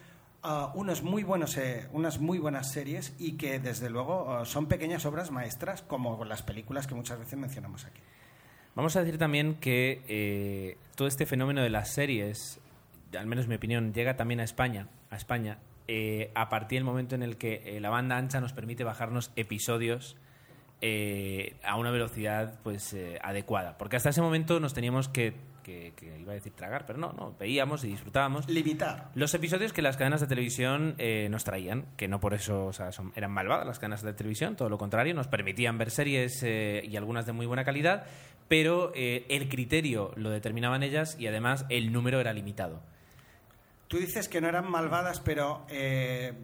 ah, 0.43 0.71
unos 0.75 1.01
muy 1.03 1.23
buenos, 1.23 1.57
eh, 1.57 1.87
unas 1.91 2.19
muy 2.19 2.37
buenas 2.37 2.71
series 2.71 3.15
y 3.19 3.33
que 3.33 3.59
desde 3.59 3.89
luego 3.89 4.31
ah, 4.31 4.45
son 4.45 4.67
pequeñas 4.67 5.05
obras 5.05 5.31
maestras 5.31 5.81
como 5.81 6.23
las 6.25 6.43
películas 6.43 6.87
que 6.87 6.95
muchas 6.95 7.19
veces 7.19 7.39
mencionamos 7.39 7.85
aquí. 7.85 8.01
Vamos 8.75 8.95
a 8.95 9.03
decir 9.03 9.17
también 9.17 9.55
que 9.55 10.01
eh, 10.07 10.77
todo 10.95 11.07
este 11.07 11.25
fenómeno 11.25 11.61
de 11.61 11.69
las 11.69 11.93
series, 11.93 12.59
al 13.17 13.27
menos 13.27 13.45
en 13.45 13.49
mi 13.49 13.55
opinión, 13.55 13.93
llega 13.93 14.15
también 14.15 14.39
a 14.39 14.43
España, 14.43 14.87
a 15.09 15.15
España, 15.15 15.59
eh, 15.87 16.31
a 16.33 16.49
partir 16.49 16.77
del 16.77 16.85
momento 16.85 17.15
en 17.15 17.23
el 17.23 17.37
que 17.37 17.61
eh, 17.65 17.79
la 17.79 17.89
banda 17.89 18.17
ancha 18.17 18.39
nos 18.41 18.53
permite 18.53 18.83
bajarnos 18.83 19.31
episodios 19.35 20.15
eh, 20.85 21.55
a 21.63 21.77
una 21.77 21.91
velocidad 21.91 22.59
pues 22.61 22.93
eh, 22.93 23.17
adecuada. 23.23 23.77
Porque 23.77 23.95
hasta 23.95 24.09
ese 24.09 24.21
momento 24.21 24.59
nos 24.59 24.73
teníamos 24.73 25.07
que, 25.07 25.33
que- 25.63 25.93
que 25.95 26.19
iba 26.19 26.31
a 26.33 26.35
decir 26.35 26.51
tragar, 26.53 26.85
pero 26.85 26.99
no, 26.99 27.13
no, 27.13 27.33
veíamos 27.39 27.83
y 27.83 27.87
disfrutábamos. 27.87 28.47
Limitar. 28.47 29.09
Los 29.15 29.33
episodios 29.33 29.73
que 29.73 29.81
las 29.81 29.97
cadenas 29.97 30.21
de 30.21 30.27
televisión 30.27 30.95
eh, 30.99 31.27
nos 31.31 31.43
traían, 31.43 31.85
que 31.97 32.07
no 32.07 32.19
por 32.19 32.33
eso 32.35 32.65
o 32.67 32.73
sea, 32.73 32.91
son- 32.91 33.11
eran 33.15 33.31
malvadas 33.31 33.65
las 33.65 33.79
cadenas 33.79 34.03
de 34.03 34.13
televisión, 34.13 34.55
todo 34.55 34.69
lo 34.69 34.77
contrario, 34.77 35.13
nos 35.15 35.27
permitían 35.27 35.77
ver 35.77 35.89
series 35.89 36.43
eh, 36.43 36.83
y 36.87 36.95
algunas 36.97 37.25
de 37.25 37.31
muy 37.31 37.45
buena 37.47 37.63
calidad, 37.63 38.05
pero 38.47 38.91
eh, 38.93 39.25
el 39.29 39.49
criterio 39.49 40.11
lo 40.17 40.29
determinaban 40.29 40.83
ellas 40.83 41.15
y 41.17 41.27
además 41.27 41.65
el 41.69 41.91
número 41.91 42.19
era 42.19 42.33
limitado. 42.33 42.81
Tú 43.87 43.97
dices 43.99 44.27
que 44.27 44.41
no 44.41 44.47
eran 44.49 44.69
malvadas, 44.69 45.19
pero 45.19 45.67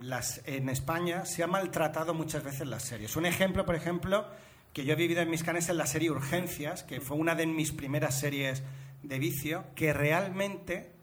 las, 0.02 0.42
en 0.46 0.70
España 0.70 1.26
se 1.26 1.42
ha 1.44 1.48
maltratado 1.48 2.14
muchas 2.14 2.44
veces 2.44 2.68
las 2.68 2.84
series. 2.84 3.16
Un 3.16 3.26
ejemplo, 3.26 3.66
por 3.66 3.74
ejemplo, 3.76 4.28
que 4.72 4.86
yo 4.86 4.94
he 4.94 4.96
vivido 4.96 5.22
en 5.22 5.32
mis 5.32 5.44
canes 5.44 5.68
es 5.68 5.76
la 5.76 5.88
serie 5.88 6.12
Urgencias, 6.12 6.84
que 6.84 7.02
fue 7.02 7.18
una 7.18 7.34
de 7.34 7.48
mis 7.48 7.72
primeras 7.72 8.20
series 8.20 8.62
de 9.04 9.20
vicio, 9.20 9.66
que 9.76 9.94
realmente, 9.94 10.96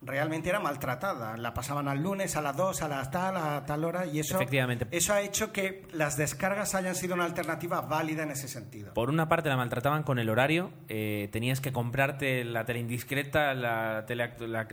realmente 0.00 0.48
era 0.48 0.58
maltratada. 0.58 1.36
La 1.36 1.54
pasaban 1.54 1.86
al 1.86 2.02
lunes, 2.02 2.34
a 2.36 2.42
las 2.42 2.56
2, 2.56 2.82
a 2.82 2.88
las 2.88 3.10
tal, 3.10 3.36
a 3.36 3.64
tal 3.66 3.84
hora, 3.84 4.06
y 4.06 4.18
eso, 4.20 4.34
Efectivamente. 4.36 4.86
eso 4.90 5.12
ha 5.14 5.20
hecho 5.20 5.52
que 5.52 5.86
las 5.92 6.16
descargas 6.16 6.74
hayan 6.74 6.94
sido 6.94 7.14
una 7.14 7.24
alternativa 7.24 7.82
válida 7.82 8.22
en 8.24 8.30
ese 8.30 8.48
sentido. 8.48 8.94
Por 8.94 9.10
una 9.10 9.28
parte 9.28 9.48
la 9.48 9.56
maltrataban 9.56 10.02
con 10.02 10.18
el 10.18 10.28
horario, 10.28 10.72
eh, 10.88 11.28
tenías 11.30 11.60
que 11.60 11.72
comprarte 11.72 12.42
la 12.44 12.64
tele 12.64 12.80
indiscreta, 12.80 13.54
la, 13.54 14.04
tele, 14.06 14.32
la, 14.40 14.66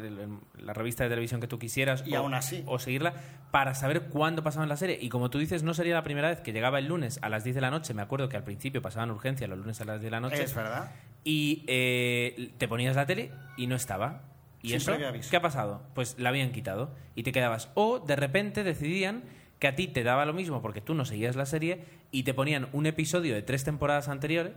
la 0.57 0.73
revista 0.73 1.03
de 1.03 1.09
televisión 1.09 1.41
que 1.41 1.47
tú 1.47 1.59
quisieras 1.59 2.03
Y 2.07 2.15
o, 2.15 2.19
aún 2.19 2.33
así. 2.33 2.63
o 2.65 2.79
seguirla 2.79 3.13
para 3.51 3.73
saber 3.75 4.03
cuándo 4.09 4.41
pasaban 4.43 4.69
la 4.69 4.77
serie. 4.77 4.97
Y 5.01 5.09
como 5.09 5.29
tú 5.29 5.37
dices, 5.39 5.63
no 5.63 5.73
sería 5.73 5.95
la 5.95 6.03
primera 6.03 6.29
vez 6.29 6.39
que 6.41 6.53
llegaba 6.53 6.79
el 6.79 6.87
lunes 6.87 7.19
a 7.21 7.29
las 7.29 7.43
10 7.43 7.55
de 7.55 7.61
la 7.61 7.71
noche. 7.71 7.93
Me 7.93 8.01
acuerdo 8.01 8.29
que 8.29 8.37
al 8.37 8.43
principio 8.43 8.81
pasaban 8.81 9.09
urgencia 9.11 9.47
los 9.47 9.57
lunes 9.59 9.79
a 9.81 9.85
las 9.85 9.99
10 9.99 10.03
de 10.05 10.11
la 10.11 10.19
noche. 10.19 10.43
Es 10.43 10.53
verdad. 10.55 10.91
Y 11.29 11.63
eh, 11.67 12.49
te 12.57 12.67
ponías 12.67 12.95
la 12.95 13.05
tele 13.05 13.29
y 13.55 13.67
no 13.67 13.75
estaba. 13.75 14.23
¿Y 14.63 14.69
eso? 14.77 14.91
¿Qué 15.29 15.37
ha 15.37 15.41
pasado? 15.41 15.83
Pues 15.93 16.15
la 16.17 16.29
habían 16.29 16.51
quitado 16.51 16.91
y 17.13 17.21
te 17.23 17.31
quedabas. 17.31 17.69
O 17.75 17.99
de 17.99 18.15
repente 18.15 18.63
decidían 18.63 19.23
que 19.59 19.67
a 19.67 19.75
ti 19.75 19.87
te 19.87 20.03
daba 20.03 20.25
lo 20.25 20.33
mismo 20.33 20.61
porque 20.61 20.81
tú 20.81 20.95
no 20.95 21.05
seguías 21.05 21.35
la 21.35 21.45
serie 21.45 21.83
y 22.11 22.23
te 22.23 22.33
ponían 22.33 22.67
un 22.73 22.85
episodio 22.87 23.35
de 23.35 23.41
tres 23.43 23.63
temporadas 23.63 24.07
anteriores. 24.09 24.53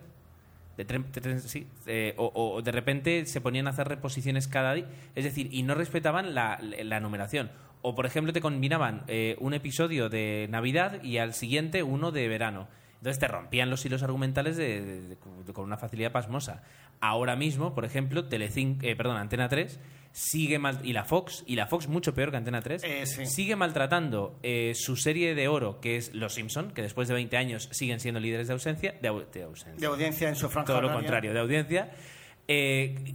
De 0.79 0.87
tre- 0.87 1.05
de 1.05 1.21
tre- 1.21 1.39
sí, 1.41 1.67
eh, 1.87 2.15
o, 2.17 2.33
o 2.35 2.63
de 2.63 2.73
repente 2.73 3.27
se 3.27 3.43
ponían 3.43 3.67
a 3.67 3.71
hacer 3.71 3.87
reposiciones 3.89 4.49
cada 4.49 4.73
día. 4.73 4.87
Es 5.15 5.25
decir, 5.25 5.49
y 5.53 5.63
no 5.65 5.75
respetaban 5.75 6.35
la, 6.35 6.59
la 6.83 7.01
numeración. 7.01 7.51
O, 7.83 7.95
por 7.95 8.07
ejemplo, 8.07 8.33
te 8.33 8.41
combinaban 8.41 9.03
eh, 9.09 9.37
un 9.41 9.53
episodio 9.55 10.09
de 10.09 10.47
Navidad 10.51 11.03
y 11.03 11.19
al 11.19 11.35
siguiente 11.35 11.83
uno 11.83 12.11
de 12.13 12.29
verano. 12.29 12.69
Entonces 13.03 13.19
te 13.19 13.27
rompían 13.27 13.69
los 13.69 13.85
hilos 13.85 14.05
argumentales 14.05 14.57
de- 14.57 14.81
de- 14.81 15.01
de- 15.01 15.09
de- 15.09 15.53
con 15.53 15.65
una 15.65 15.77
facilidad 15.77 16.13
pasmosa. 16.13 16.63
Ahora 17.01 17.35
mismo, 17.35 17.75
por 17.75 17.85
ejemplo, 17.85 18.27
Telecinco, 18.29 18.87
eh, 18.87 18.95
perdón, 18.95 19.17
Antena 19.17 19.49
3 19.49 19.81
sigue 20.13 20.61
mal 20.61 20.79
y 20.85 20.93
la 20.93 21.03
Fox 21.05 21.43
y 21.49 21.57
la 21.57 21.67
Fox 21.67 21.89
mucho 21.89 22.15
peor 22.15 22.31
que 22.31 22.37
Antena 22.37 22.61
3 22.63 22.85
Eh, 22.85 23.05
sí. 23.07 23.27
sigue 23.27 23.57
maltratando 23.57 24.39
eh, 24.45 24.71
su 24.77 24.95
serie 24.95 25.35
de 25.35 25.49
oro 25.49 25.81
que 25.81 25.97
es 25.97 26.15
Los 26.15 26.35
Simpson, 26.35 26.71
que 26.71 26.83
después 26.83 27.09
de 27.09 27.15
20 27.15 27.37
años 27.37 27.69
siguen 27.73 27.99
siendo 27.99 28.21
líderes 28.21 28.47
de 28.47 28.53
ausencia, 28.53 28.95
de, 29.03 29.11
au- 29.11 29.29
de 29.29 29.43
ausencia 29.43 29.81
De 29.81 29.87
audiencia 29.93 30.29
en 30.29 30.37
su 30.37 30.49
franja 30.49 30.67
todo 30.73 30.81
lo 30.81 30.93
contrario, 30.93 31.33
de 31.35 31.41
audiencia, 31.41 31.91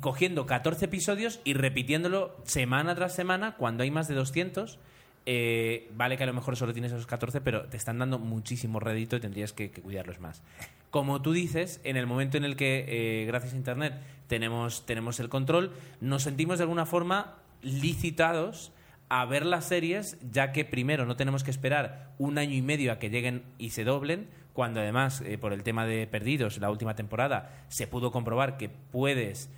cogiendo 0.02 0.46
14 0.46 0.86
episodios 0.86 1.40
y 1.44 1.54
repitiéndolo 1.54 2.36
semana 2.44 2.94
tras 2.96 3.16
semana 3.16 3.56
cuando 3.56 3.84
hay 3.84 3.92
más 3.92 4.08
de 4.08 4.16
200. 4.16 4.80
Eh, 5.30 5.92
vale 5.94 6.16
que 6.16 6.24
a 6.24 6.26
lo 6.26 6.34
mejor 6.34 6.56
solo 6.56 6.72
tienes 6.72 6.94
esos 6.94 7.06
14, 7.06 7.42
pero 7.42 7.66
te 7.66 7.76
están 7.76 8.00
dando 8.00 8.18
muchísimo 8.18 8.80
rédito 8.80 9.18
y 9.18 9.20
tendrías 9.20 9.52
que, 9.52 9.72
cuidarlos 9.72 10.22
más. 10.22 10.42
Como 10.90 11.22
tú 11.22 11.34
dices, 11.34 11.82
en 11.84 11.98
el 11.98 12.08
momento 12.08 12.38
en 12.38 12.46
el 12.46 12.56
que, 12.56 12.86
eh, 12.88 13.26
gracias 13.26 13.52
a 13.52 13.58
Internet, 13.58 13.94
tenemos, 14.28 14.86
tenemos 14.86 15.20
el 15.20 15.28
control, 15.28 15.74
nos 16.00 16.24
sentimos 16.24 16.60
de 16.60 16.64
alguna 16.64 16.86
forma 16.86 17.36
licitados 17.62 18.72
a 19.10 19.26
ver 19.26 19.46
las 19.46 19.66
series, 19.66 20.18
ya 20.32 20.54
que 20.54 20.64
primero 20.64 21.06
no 21.06 21.18
tenemos 21.18 21.44
que 21.44 21.52
esperar 21.52 22.14
un 22.20 22.38
año 22.38 22.54
y 22.54 22.62
medio 22.62 22.94
a 22.94 22.98
que 22.98 23.10
lleguen 23.10 23.44
y 23.58 23.72
se 23.72 23.84
doblen, 23.84 24.30
cuando 24.54 24.80
además, 24.80 25.20
eh, 25.26 25.38
por 25.38 25.52
el 25.52 25.62
tema 25.62 25.86
de 25.86 26.08
Perdidos, 26.08 26.58
la 26.60 26.72
última 26.72 26.96
temporada, 26.96 27.66
se 27.68 27.86
pudo 27.86 28.14
comprobar 28.14 28.56
que 28.56 28.70
puedes 28.70 29.50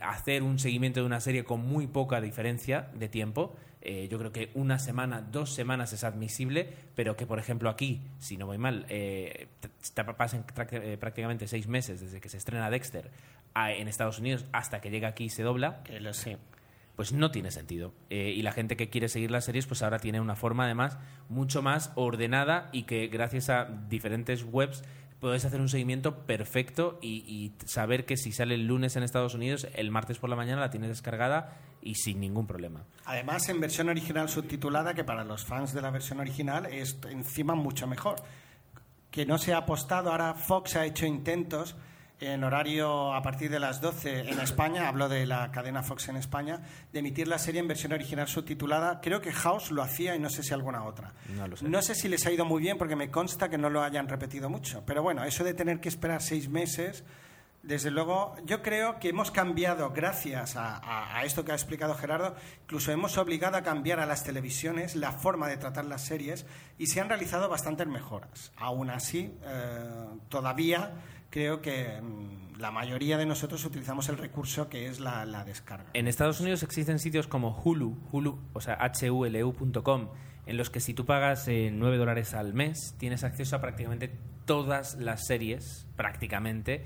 hacer 0.00 0.42
un 0.42 0.58
seguimiento 0.58 1.00
de 1.00 1.06
una 1.06 1.20
serie 1.20 1.44
con 1.44 1.60
muy 1.60 1.86
poca 1.86 2.22
diferencia 2.22 2.88
de 2.94 3.10
tiempo. 3.10 3.54
Eh, 3.84 4.06
yo 4.08 4.18
creo 4.18 4.30
que 4.32 4.50
una 4.54 4.78
semana, 4.78 5.20
dos 5.20 5.52
semanas 5.52 5.92
es 5.92 6.04
admisible, 6.04 6.68
pero 6.94 7.16
que, 7.16 7.26
por 7.26 7.38
ejemplo, 7.38 7.68
aquí, 7.68 8.00
si 8.18 8.36
no 8.36 8.46
voy 8.46 8.56
mal, 8.58 8.86
eh, 8.88 9.48
trac- 9.94 10.80
eh, 10.82 10.96
prácticamente 10.98 11.48
seis 11.48 11.66
meses 11.66 12.00
desde 12.00 12.20
que 12.20 12.28
se 12.28 12.36
estrena 12.36 12.70
Dexter 12.70 13.10
a- 13.54 13.72
en 13.72 13.88
Estados 13.88 14.18
Unidos 14.18 14.44
hasta 14.52 14.80
que 14.80 14.90
llega 14.90 15.08
aquí 15.08 15.24
y 15.24 15.28
se 15.30 15.42
dobla, 15.42 15.82
Que 15.84 16.00
lo 16.00 16.14
sé. 16.14 16.38
pues 16.96 17.12
no 17.12 17.30
tiene 17.30 17.50
sentido. 17.50 17.92
Eh, 18.10 18.32
y 18.36 18.42
la 18.42 18.52
gente 18.52 18.76
que 18.76 18.88
quiere 18.90 19.08
seguir 19.08 19.30
las 19.30 19.44
series, 19.46 19.66
pues 19.66 19.82
ahora 19.82 19.98
tiene 19.98 20.20
una 20.20 20.36
forma 20.36 20.64
además 20.64 20.98
mucho 21.28 21.62
más 21.62 21.90
ordenada 21.96 22.68
y 22.72 22.84
que 22.84 23.08
gracias 23.08 23.48
a 23.50 23.64
diferentes 23.88 24.44
webs 24.44 24.84
puedes 25.18 25.44
hacer 25.44 25.60
un 25.60 25.68
seguimiento 25.68 26.26
perfecto 26.26 26.98
y, 27.00 27.24
y 27.26 27.52
saber 27.66 28.04
que 28.04 28.16
si 28.16 28.32
sale 28.32 28.54
el 28.56 28.66
lunes 28.66 28.96
en 28.96 29.04
Estados 29.04 29.34
Unidos, 29.34 29.66
el 29.74 29.90
martes 29.90 30.18
por 30.18 30.28
la 30.30 30.36
mañana 30.36 30.60
la 30.60 30.70
tienes 30.70 30.88
descargada 30.90 31.56
y 31.82 31.94
sin 31.94 32.20
ningún 32.20 32.46
problema. 32.46 32.84
Además, 33.04 33.48
en 33.48 33.60
versión 33.60 33.88
original 33.88 34.28
subtitulada, 34.28 34.94
que 34.94 35.04
para 35.04 35.24
los 35.24 35.44
fans 35.44 35.72
de 35.72 35.82
la 35.82 35.90
versión 35.90 36.20
original 36.20 36.66
es 36.66 36.96
encima 37.10 37.54
mucho 37.54 37.86
mejor. 37.86 38.16
Que 39.10 39.26
no 39.26 39.36
se 39.36 39.52
ha 39.52 39.58
apostado, 39.58 40.10
ahora 40.10 40.34
Fox 40.34 40.76
ha 40.76 40.86
hecho 40.86 41.04
intentos 41.04 41.76
en 42.22 42.44
horario 42.44 43.12
a 43.12 43.22
partir 43.22 43.50
de 43.50 43.58
las 43.58 43.80
12 43.80 44.20
en 44.20 44.38
España, 44.40 44.88
hablo 44.88 45.08
de 45.08 45.26
la 45.26 45.50
cadena 45.50 45.82
Fox 45.82 46.08
en 46.08 46.16
España, 46.16 46.60
de 46.92 47.00
emitir 47.00 47.26
la 47.26 47.38
serie 47.38 47.60
en 47.60 47.68
versión 47.68 47.92
original 47.92 48.28
subtitulada. 48.28 49.00
Creo 49.00 49.20
que 49.20 49.32
House 49.32 49.70
lo 49.70 49.82
hacía 49.82 50.14
y 50.14 50.20
no 50.20 50.30
sé 50.30 50.42
si 50.42 50.54
alguna 50.54 50.84
otra. 50.84 51.12
No 51.34 51.48
lo 51.48 51.56
sé. 51.56 51.68
No 51.68 51.82
sé 51.82 51.94
si 51.94 52.08
les 52.08 52.24
ha 52.26 52.32
ido 52.32 52.44
muy 52.44 52.62
bien 52.62 52.78
porque 52.78 52.96
me 52.96 53.10
consta 53.10 53.50
que 53.50 53.58
no 53.58 53.70
lo 53.70 53.82
hayan 53.82 54.08
repetido 54.08 54.48
mucho. 54.48 54.84
Pero 54.86 55.02
bueno, 55.02 55.24
eso 55.24 55.44
de 55.44 55.54
tener 55.54 55.80
que 55.80 55.88
esperar 55.88 56.22
seis 56.22 56.48
meses, 56.48 57.04
desde 57.62 57.92
luego, 57.92 58.34
yo 58.44 58.60
creo 58.60 58.98
que 58.98 59.10
hemos 59.10 59.30
cambiado, 59.30 59.90
gracias 59.90 60.54
a, 60.56 61.22
esto 61.24 61.44
que 61.44 61.52
ha 61.52 61.54
explicado 61.54 61.94
Gerardo, 61.94 62.34
incluso 62.62 62.90
hemos 62.90 63.16
obligado 63.18 63.56
a 63.56 63.62
cambiar 63.62 64.00
a 64.00 64.06
las 64.06 64.24
televisiones 64.24 64.96
la 64.96 65.12
forma 65.12 65.48
de 65.48 65.56
tratar 65.56 65.84
las 65.84 66.02
series 66.02 66.44
y 66.76 66.88
se 66.88 67.00
han 67.00 67.08
realizado 67.08 67.48
bastantes 67.48 67.86
mejoras. 67.86 68.52
Aún 68.56 68.90
así, 68.90 69.32
eh, 69.44 69.88
todavía 70.28 70.92
creo 71.30 71.60
que 71.60 72.00
mm, 72.02 72.58
la 72.58 72.72
mayoría 72.72 73.16
de 73.16 73.26
nosotros 73.26 73.64
utilizamos 73.64 74.08
el 74.08 74.18
recurso 74.18 74.68
que 74.68 74.86
es 74.86 74.98
la, 74.98 75.24
la 75.24 75.44
descarga. 75.44 75.90
En 75.94 76.08
Estados 76.08 76.40
Unidos 76.40 76.64
existen 76.64 76.98
sitios 76.98 77.28
como 77.28 77.56
Hulu, 77.62 77.96
Hulu, 78.10 78.38
o 78.54 78.60
sea, 78.60 78.78
hulu.com, 79.08 80.08
en 80.46 80.56
los 80.56 80.68
que 80.68 80.80
si 80.80 80.94
tú 80.94 81.06
pagas 81.06 81.46
eh, 81.46 81.70
9 81.72 81.96
dólares 81.96 82.34
al 82.34 82.54
mes, 82.54 82.96
tienes 82.98 83.22
acceso 83.22 83.54
a 83.54 83.60
prácticamente 83.60 84.12
todas 84.46 84.96
las 84.96 85.26
series, 85.26 85.86
prácticamente, 85.94 86.84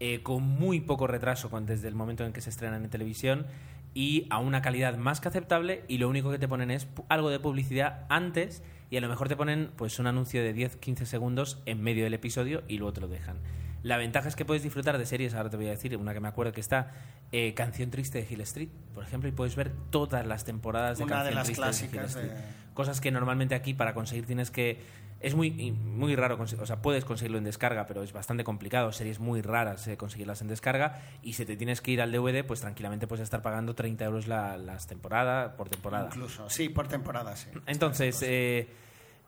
eh, 0.00 0.22
con 0.22 0.42
muy 0.42 0.80
poco 0.80 1.06
retraso 1.06 1.50
con- 1.50 1.66
desde 1.66 1.88
el 1.88 1.94
momento 1.94 2.24
en 2.24 2.32
que 2.32 2.40
se 2.40 2.50
estrenan 2.50 2.84
en 2.84 2.90
televisión 2.90 3.46
y 3.94 4.26
a 4.30 4.38
una 4.38 4.62
calidad 4.62 4.96
más 4.96 5.20
que 5.20 5.28
aceptable 5.28 5.82
y 5.88 5.98
lo 5.98 6.08
único 6.08 6.30
que 6.30 6.38
te 6.38 6.46
ponen 6.46 6.70
es 6.70 6.86
algo 7.08 7.30
de 7.30 7.40
publicidad 7.40 8.04
antes 8.08 8.62
y 8.90 8.96
a 8.96 9.00
lo 9.00 9.08
mejor 9.08 9.28
te 9.28 9.36
ponen 9.36 9.70
pues 9.76 9.98
un 9.98 10.06
anuncio 10.06 10.42
de 10.42 10.54
10-15 10.54 11.04
segundos 11.04 11.60
en 11.66 11.82
medio 11.82 12.04
del 12.04 12.14
episodio 12.14 12.62
y 12.68 12.78
luego 12.78 12.92
te 12.92 13.00
lo 13.00 13.08
dejan. 13.08 13.38
La 13.82 13.96
ventaja 13.96 14.28
es 14.28 14.34
que 14.36 14.44
puedes 14.44 14.62
disfrutar 14.62 14.98
de 14.98 15.06
series, 15.06 15.34
ahora 15.34 15.50
te 15.50 15.56
voy 15.56 15.66
a 15.66 15.70
decir 15.70 15.96
una 15.96 16.12
que 16.12 16.20
me 16.20 16.28
acuerdo 16.28 16.52
que 16.52 16.60
está 16.60 16.92
eh, 17.32 17.54
Canción 17.54 17.90
Triste 17.90 18.20
de 18.22 18.26
Hill 18.32 18.40
Street, 18.42 18.68
por 18.94 19.04
ejemplo, 19.04 19.28
y 19.28 19.32
puedes 19.32 19.54
ver 19.56 19.70
todas 19.90 20.26
las 20.26 20.44
temporadas 20.44 20.98
de 20.98 21.04
Una 21.04 21.22
de 21.24 21.32
Canción 21.32 21.34
las 21.36 21.44
Triste 21.46 21.62
clásicas 21.96 22.14
Hill 22.16 22.22
de- 22.22 22.26
Street. 22.28 22.44
Cosas 22.74 23.00
que 23.00 23.10
normalmente 23.10 23.54
aquí 23.54 23.74
para 23.74 23.94
conseguir 23.94 24.26
tienes 24.26 24.50
que... 24.50 24.80
Es 25.20 25.34
muy, 25.34 25.50
muy 25.72 26.14
raro, 26.14 26.38
o 26.40 26.66
sea, 26.66 26.80
puedes 26.80 27.04
conseguirlo 27.04 27.38
en 27.38 27.44
descarga, 27.44 27.86
pero 27.86 28.04
es 28.04 28.12
bastante 28.12 28.44
complicado. 28.44 28.92
Series 28.92 29.18
muy 29.18 29.42
raras 29.42 29.86
eh, 29.88 29.96
conseguirlas 29.96 30.42
en 30.42 30.48
descarga. 30.48 31.00
Y 31.22 31.32
si 31.32 31.44
te 31.44 31.56
tienes 31.56 31.80
que 31.80 31.90
ir 31.90 32.00
al 32.00 32.12
DVD, 32.12 32.44
pues 32.46 32.60
tranquilamente 32.60 33.08
puedes 33.08 33.24
estar 33.24 33.42
pagando 33.42 33.74
30 33.74 34.04
euros 34.04 34.28
la, 34.28 34.56
las 34.56 34.86
temporadas 34.86 35.54
por 35.54 35.68
temporada. 35.68 36.06
Incluso, 36.06 36.48
sí, 36.48 36.68
por 36.68 36.86
temporada, 36.86 37.34
sí. 37.34 37.48
Entonces, 37.66 38.22
eh, 38.22 38.68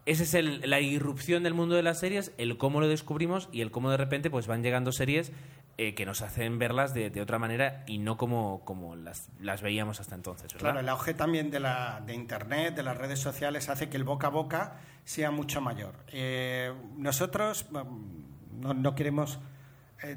esa 0.06 0.22
es 0.22 0.34
el- 0.34 0.62
la 0.70 0.80
irrupción 0.80 1.42
del 1.42 1.54
mundo 1.54 1.74
de 1.74 1.82
las 1.82 1.98
series, 1.98 2.32
el 2.38 2.56
cómo 2.56 2.80
lo 2.80 2.86
descubrimos 2.88 3.48
y 3.50 3.60
el 3.60 3.70
cómo 3.72 3.90
de 3.90 3.96
repente 3.96 4.30
pues 4.30 4.46
van 4.46 4.62
llegando 4.62 4.92
series 4.92 5.32
eh, 5.78 5.94
que 5.94 6.04
nos 6.04 6.22
hacen 6.22 6.58
verlas 6.58 6.92
de, 6.92 7.20
otra 7.20 7.38
manera 7.38 7.84
y 7.86 7.98
no 7.98 8.16
como, 8.16 8.64
como 8.64 8.96
las, 8.96 9.30
las 9.40 9.62
veíamos 9.62 10.00
hasta 10.00 10.14
entonces, 10.14 10.52
¿verdad? 10.52 10.60
Claro, 10.60 10.80
el 10.80 10.88
auge 10.88 11.14
también 11.14 11.50
de, 11.50 11.60
la, 11.60 12.02
de 12.04 12.14
Internet, 12.14 12.74
de 12.74 12.82
las 12.82 12.96
redes 12.96 13.18
sociales, 13.18 13.68
hace 13.68 13.88
que 13.88 13.96
el 13.96 14.04
boca 14.04 14.26
a 14.26 14.30
boca 14.30 14.76
sea 15.04 15.30
mucho 15.30 15.60
mayor. 15.60 15.94
Eh, 16.08 16.72
nosotros 16.96 17.66
no, 18.60 18.94
queremos 18.94 19.40
eh, 20.02 20.16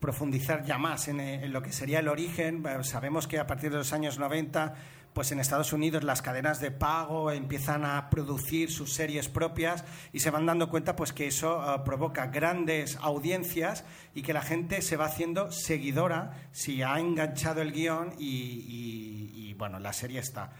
profundizar 0.00 0.64
ya 0.64 0.78
más 0.78 1.08
en, 1.08 1.52
lo 1.52 1.62
que 1.62 1.72
sería 1.72 1.98
el 1.98 2.08
origen. 2.08 2.62
Sabemos 2.82 3.26
que 3.26 3.38
a 3.38 3.46
partir 3.46 3.70
de 3.70 3.78
los 3.78 3.92
años 3.92 4.18
90, 4.18 4.74
pues 5.16 5.32
en 5.32 5.40
Estados 5.40 5.72
Unidos 5.72 6.04
las 6.04 6.20
cadenas 6.20 6.60
de 6.60 6.70
pago 6.70 7.30
empiezan 7.30 7.86
a 7.86 8.10
producir 8.10 8.70
sus 8.70 8.92
series 8.92 9.30
propias 9.30 9.82
y 10.12 10.18
se 10.18 10.28
van 10.28 10.44
dando 10.44 10.68
cuenta 10.68 10.94
pues 10.94 11.14
que 11.14 11.26
eso 11.26 11.74
eh, 11.74 11.80
provoca 11.86 12.26
grandes 12.26 12.98
audiencias 13.00 13.86
y 14.14 14.20
que 14.20 14.34
la 14.34 14.42
gente 14.42 14.82
se 14.82 14.98
va 14.98 15.06
haciendo 15.06 15.50
seguidora 15.50 16.48
si 16.52 16.82
ha 16.82 17.00
enganchado 17.00 17.62
el 17.62 17.72
guion 17.72 18.12
y, 18.18 19.54
bueno, 19.54 19.78
la 19.78 19.94
serie 19.94 20.20
está. 20.20 20.50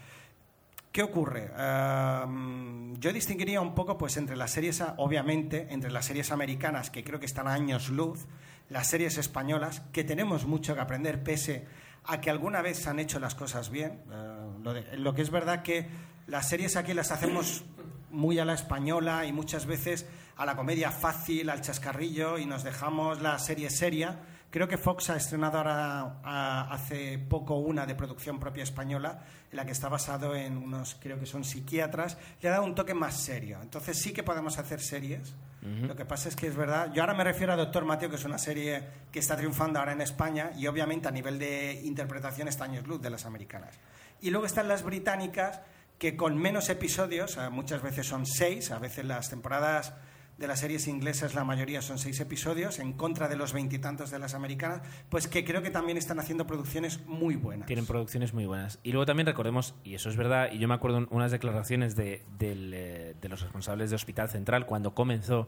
¿Qué 0.91 1.03
ocurre? 1.03 1.51
Um, 1.53 2.95
yo 2.95 3.13
distinguiría 3.13 3.61
un 3.61 3.75
poco 3.75 3.95
pues 3.95 4.17
entre 4.17 4.35
las 4.35 4.49
series, 4.49 4.83
obviamente, 4.97 5.67
entre 5.69 5.91
las 5.91 6.05
series 6.05 6.31
americanas, 6.31 6.89
que 6.89 7.03
creo 7.03 7.19
que 7.19 7.27
están 7.27 7.47
a 7.47 7.53
años 7.53 7.89
luz, 7.89 8.25
las 8.69 8.87
series 8.87 9.19
españolas, 9.19 9.81
que 9.91 10.03
tenemos 10.03 10.47
mucho 10.47 10.73
que 10.73 10.81
aprender, 10.81 11.21
pese 11.21 11.67
a 12.07 12.21
que 12.21 12.29
alguna 12.29 12.61
vez 12.61 12.87
han 12.87 12.99
hecho 12.99 13.19
las 13.19 13.35
cosas 13.35 13.69
bien. 13.69 14.01
Eh, 14.11 14.37
lo, 14.63 14.73
de- 14.73 14.97
lo 14.97 15.13
que 15.13 15.21
es 15.21 15.29
verdad 15.29 15.61
que 15.61 15.87
las 16.27 16.47
series 16.49 16.75
aquí 16.75 16.93
las 16.93 17.11
hacemos 17.11 17.63
muy 18.11 18.39
a 18.39 18.45
la 18.45 18.53
española 18.53 19.25
y 19.25 19.33
muchas 19.33 19.65
veces 19.65 20.05
a 20.37 20.45
la 20.45 20.55
comedia 20.55 20.91
fácil, 20.91 21.49
al 21.49 21.61
chascarrillo, 21.61 22.37
y 22.37 22.45
nos 22.45 22.63
dejamos 22.63 23.21
la 23.21 23.37
serie 23.39 23.69
seria. 23.69 24.19
Creo 24.49 24.67
que 24.67 24.77
Fox 24.77 25.09
ha 25.09 25.17
estrenado 25.17 25.57
ahora 25.57 26.19
a- 26.23 26.69
hace 26.71 27.19
poco 27.19 27.57
una 27.57 27.85
de 27.85 27.95
producción 27.95 28.39
propia 28.39 28.63
española, 28.63 29.19
en 29.51 29.57
la 29.57 29.65
que 29.65 29.71
está 29.71 29.89
basado 29.89 30.35
en 30.35 30.57
unos, 30.57 30.95
creo 31.01 31.19
que 31.19 31.25
son 31.25 31.43
psiquiatras, 31.43 32.17
le 32.41 32.49
ha 32.49 32.53
dado 32.53 32.63
un 32.63 32.73
toque 32.73 32.93
más 32.93 33.15
serio. 33.21 33.59
Entonces 33.61 33.99
sí 34.01 34.13
que 34.13 34.23
podemos 34.23 34.57
hacer 34.57 34.79
series. 34.81 35.33
Lo 35.61 35.97
que 35.97 36.05
pasa 36.05 36.29
es 36.29 36.35
que 36.37 36.47
es 36.47 36.55
verdad. 36.55 36.93
Yo 36.93 37.01
ahora 37.03 37.13
me 37.13 37.25
refiero 37.25 37.51
a 37.51 37.57
Doctor 37.57 37.83
Mateo, 37.83 38.09
que 38.09 38.15
es 38.15 38.23
una 38.23 38.37
serie 38.37 38.83
que 39.11 39.19
está 39.19 39.35
triunfando 39.35 39.79
ahora 39.79 39.91
en 39.91 39.99
España 39.99 40.51
y 40.55 40.65
obviamente 40.67 41.09
a 41.09 41.11
nivel 41.11 41.37
de 41.39 41.81
interpretación 41.83 42.47
está 42.47 42.63
años 42.63 42.87
luz 42.87 43.01
de 43.01 43.09
las 43.09 43.25
americanas. 43.25 43.75
Y 44.21 44.29
luego 44.29 44.45
están 44.45 44.69
las 44.69 44.83
británicas, 44.83 45.59
que 45.99 46.15
con 46.15 46.37
menos 46.37 46.69
episodios, 46.69 47.35
eh, 47.37 47.49
muchas 47.49 47.81
veces 47.81 48.07
son 48.07 48.25
seis, 48.25 48.71
a 48.71 48.79
veces 48.79 49.03
las 49.03 49.29
temporadas 49.29 49.93
de 50.37 50.47
las 50.47 50.59
series 50.59 50.87
inglesas 50.87 51.33
la 51.33 51.43
mayoría 51.43 51.81
son 51.81 51.97
seis 51.97 52.19
episodios, 52.19 52.79
en 52.79 52.93
contra 52.93 53.27
de 53.27 53.35
los 53.35 53.53
veintitantos 53.53 54.11
de 54.11 54.19
las 54.19 54.35
americanas, 54.35 54.81
pues 55.09 55.27
que 55.27 55.43
creo 55.43 55.61
que 55.63 55.71
también 55.71 55.97
están 55.97 56.19
haciendo 56.19 56.45
producciones 56.45 56.99
muy 57.07 57.35
buenas. 57.35 57.65
Tienen 57.67 57.85
producciones 57.87 58.33
muy 58.33 58.45
buenas. 58.45 58.79
Y 58.83 58.91
luego 58.91 59.05
también 59.07 59.25
recordemos, 59.25 59.73
y 59.83 59.95
eso 59.95 60.09
es 60.09 60.15
verdad, 60.15 60.49
y 60.51 60.59
yo 60.59 60.67
me 60.67 60.75
acuerdo 60.75 60.99
un- 60.99 61.07
unas 61.09 61.31
declaraciones 61.31 61.95
de, 61.95 62.23
eh, 62.39 63.15
de 63.19 63.29
los 63.29 63.41
responsables 63.41 63.89
de 63.89 63.95
Hospital 63.95 64.29
Central 64.29 64.65
cuando 64.67 64.93
comenzó, 64.93 65.47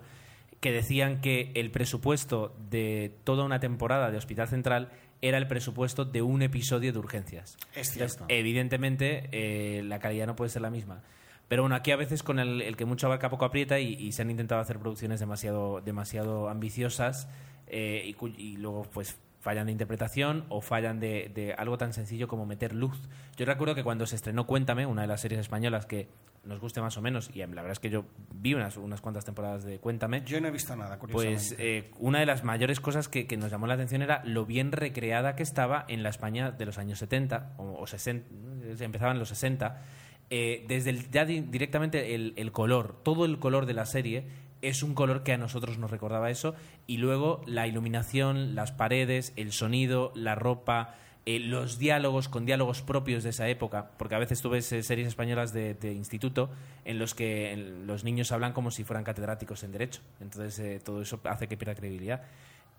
que 0.59 0.71
decían 0.71 1.21
que 1.21 1.51
el 1.55 1.71
presupuesto 1.71 2.55
de 2.69 3.15
toda 3.23 3.45
una 3.45 3.59
temporada 3.59 4.11
de 4.11 4.17
Hospital 4.17 4.47
Central 4.47 4.89
era 5.21 5.37
el 5.37 5.47
presupuesto 5.47 6.03
de 6.03 6.21
un 6.21 6.41
episodio 6.41 6.91
de 6.91 6.99
urgencias. 6.99 7.57
Es 7.75 7.91
Entonces, 7.93 8.13
cierto. 8.17 8.25
evidentemente, 8.27 9.29
eh, 9.31 9.83
la 9.83 9.99
calidad 9.99 10.25
no 10.27 10.35
puede 10.35 10.49
ser 10.49 10.61
la 10.61 10.69
misma. 10.69 11.01
Pero 11.49 11.63
bueno, 11.63 11.75
aquí 11.75 11.91
a 11.91 11.97
veces 11.97 12.23
con 12.23 12.39
el, 12.39 12.61
el 12.61 12.77
que 12.77 12.85
mucho 12.85 13.07
abarca 13.07 13.29
poco 13.29 13.43
aprieta 13.43 13.79
y, 13.79 13.95
y 13.95 14.13
se 14.13 14.21
han 14.21 14.29
intentado 14.31 14.61
hacer 14.61 14.79
producciones 14.79 15.19
demasiado, 15.19 15.81
demasiado 15.81 16.47
ambiciosas 16.47 17.27
eh, 17.67 18.03
y, 18.05 18.41
y 18.41 18.57
luego 18.57 18.83
pues 18.93 19.17
fallan 19.41 19.65
de 19.65 19.71
interpretación 19.71 20.45
o 20.49 20.61
fallan 20.61 20.99
de, 20.99 21.31
de 21.33 21.53
algo 21.53 21.77
tan 21.77 21.91
sencillo 21.93 22.27
como 22.27 22.45
meter 22.45 22.73
luz. 22.75 22.97
Yo 23.35 23.45
recuerdo 23.45 23.73
que 23.75 23.83
cuando 23.83 24.05
se 24.05 24.15
estrenó 24.15 24.45
Cuéntame, 24.45 24.85
una 24.85 25.01
de 25.01 25.07
las 25.07 25.21
series 25.21 25.39
españolas 25.41 25.85
que 25.85 26.07
nos 26.43 26.59
guste 26.59 26.81
más 26.81 26.97
o 26.97 27.01
menos, 27.01 27.29
y 27.33 27.39
la 27.39 27.47
verdad 27.47 27.71
es 27.71 27.79
que 27.79 27.89
yo 27.89 28.05
vi 28.33 28.53
unas, 28.53 28.77
unas 28.77 29.01
cuantas 29.01 29.25
temporadas 29.25 29.63
de 29.63 29.79
Cuéntame, 29.79 30.23
Yo 30.25 30.39
no 30.39 30.47
he 30.47 30.51
visto 30.51 30.75
nada, 30.75 30.97
curiosamente. 30.97 31.35
pues 31.35 31.55
eh, 31.59 31.91
una 31.99 32.19
de 32.19 32.25
las 32.25 32.43
mayores 32.43 32.79
cosas 32.79 33.07
que, 33.07 33.27
que 33.27 33.37
nos 33.37 33.51
llamó 33.51 33.67
la 33.67 33.73
atención 33.73 34.01
era 34.01 34.21
lo 34.23 34.45
bien 34.45 34.71
recreada 34.71 35.35
que 35.35 35.43
estaba 35.43 35.85
en 35.87 36.01
la 36.03 36.09
España 36.09 36.51
de 36.51 36.65
los 36.65 36.77
años 36.77 36.99
70 36.99 37.53
o, 37.57 37.79
o 37.81 37.87
60, 37.87 38.83
empezaba 38.83 39.11
en 39.11 39.19
los 39.19 39.29
60. 39.29 39.81
Eh, 40.29 40.65
desde 40.67 40.91
el- 40.91 41.09
ya 41.11 41.25
di- 41.25 41.41
directamente 41.41 42.13
el, 42.15 42.51
color, 42.51 42.95
todo 43.03 43.25
el 43.25 43.39
color 43.39 43.65
de 43.65 43.73
la 43.73 43.85
serie 43.85 44.25
es 44.61 44.83
un 44.83 44.93
color 44.93 45.23
que 45.23 45.33
a 45.33 45.37
nosotros 45.37 45.77
nos 45.77 45.89
recordaba 45.89 46.29
eso 46.29 46.53
y 46.85 46.97
luego 46.97 47.41
la 47.45 47.65
iluminación, 47.67 48.55
las 48.55 48.71
paredes, 48.71 49.33
el 49.37 49.51
sonido, 49.53 50.11
la 50.15 50.35
ropa, 50.35 50.95
eh, 51.25 51.39
los 51.39 51.79
diálogos 51.79 52.27
con 52.27 52.45
diálogos 52.45 52.81
propios 52.81 53.23
de 53.23 53.29
esa 53.29 53.47
época, 53.47 53.91
porque 53.97 54.15
a 54.15 54.19
veces 54.19 54.41
tú 54.41 54.49
ves 54.49 54.71
eh, 54.71 54.83
series 54.83 55.07
españolas 55.07 55.53
de, 55.53 55.75
de 55.75 55.93
instituto 55.93 56.49
en 56.85 56.99
los 56.99 57.15
que 57.15 57.55
los 57.85 58.03
niños 58.03 58.31
hablan 58.31 58.51
como 58.53 58.71
si 58.71 58.83
fueran 58.83 59.03
catedráticos 59.03 59.63
en 59.63 59.71
derecho. 59.71 60.01
Entonces 60.19 60.57
eh, 60.59 60.79
todo 60.83 61.01
eso 61.01 61.19
hace 61.23 61.47
que 61.47 61.55
pierda 61.57 61.75
credibilidad. 61.75 62.23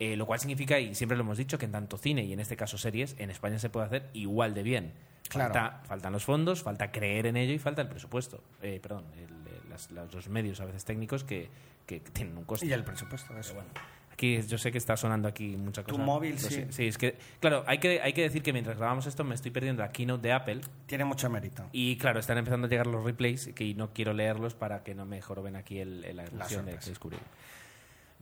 Eh, 0.01 0.17
lo 0.17 0.25
cual 0.27 0.41
significa, 0.41 0.81
y 0.81 0.95
siempre 0.95 1.17
lo 1.17 1.23
hemos 1.25 1.37
dicho, 1.39 1.59
que 1.59 1.67
en 1.67 1.73
tanto 1.73 1.97
cine 1.99 2.25
y 2.25 2.33
en 2.33 2.41
este 2.41 2.57
caso 2.57 2.79
series, 2.79 3.15
en 3.19 3.31
España 3.31 3.59
se 3.59 3.69
puede 3.71 3.87
hacer 3.87 4.09
igual 4.15 4.55
de 4.55 4.63
bien. 4.63 4.93
Claro. 5.29 5.53
Falta- 5.55 5.83
faltan 5.87 6.13
los 6.13 6.25
fondos, 6.25 6.63
falta 6.63 6.91
creer 6.91 7.27
en 7.27 7.37
ello 7.37 7.53
y 7.53 7.59
falta 7.59 7.83
el 7.83 7.89
presupuesto. 7.89 8.43
Eh, 8.63 8.81
perdón, 8.83 9.05
el- 9.17 9.25
eh, 9.53 9.61
las- 9.69 9.91
los 9.91 10.29
medios 10.29 10.61
a 10.61 10.65
veces 10.65 10.85
técnicos 10.87 11.23
que, 11.23 11.49
que 11.87 12.01
tienen 12.01 12.37
un 12.39 12.45
coste. 12.45 12.67
Y 12.67 12.73
el 12.73 12.83
presupuesto, 12.83 13.39
eso. 13.39 13.53
Bueno, 13.55 13.69
aquí 14.13 14.41
yo 14.43 14.57
sé 14.59 14.73
que 14.73 14.79
está 14.79 14.97
sonando 14.97 15.29
aquí 15.29 15.57
mucha 15.57 15.83
Tu 15.85 15.93
cosa. 15.97 16.03
móvil, 16.05 16.33
Lo 16.33 16.39
sí. 16.39 16.49
sé. 16.55 16.73
Sí, 16.73 16.87
es 16.87 16.97
que, 16.99 17.17
claro, 17.39 17.63
hay 17.67 17.77
que, 17.79 18.01
hay 18.01 18.13
que 18.15 18.23
decir 18.23 18.43
que 18.43 18.53
mientras 18.55 18.79
grabamos 18.79 19.07
esto 19.07 19.23
me 19.23 19.35
estoy 19.35 19.51
perdiendo 19.51 19.83
la 19.83 19.93
keynote 19.93 20.23
de 20.29 20.33
Apple. 20.33 20.61
Tiene 20.87 21.05
mucho 21.05 21.29
mérito. 21.29 21.65
Y 21.73 21.97
claro, 21.97 22.19
están 22.21 22.39
empezando 22.39 22.67
a 22.67 22.71
llegar 22.71 22.87
los 22.87 23.05
replays 23.05 23.51
que 23.55 23.75
no 23.75 23.93
quiero 23.93 24.15
leerlos 24.15 24.55
para 24.55 24.83
que 24.83 24.95
no 24.95 25.05
me 25.05 25.21
joroben 25.21 25.57
aquí 25.57 25.79
el, 25.79 26.05
el- 26.05 26.17
la 26.17 26.25
emoción 26.25 26.65
de 26.65 26.73
sorpresa. 26.73 26.89
descubrir. 26.91 27.21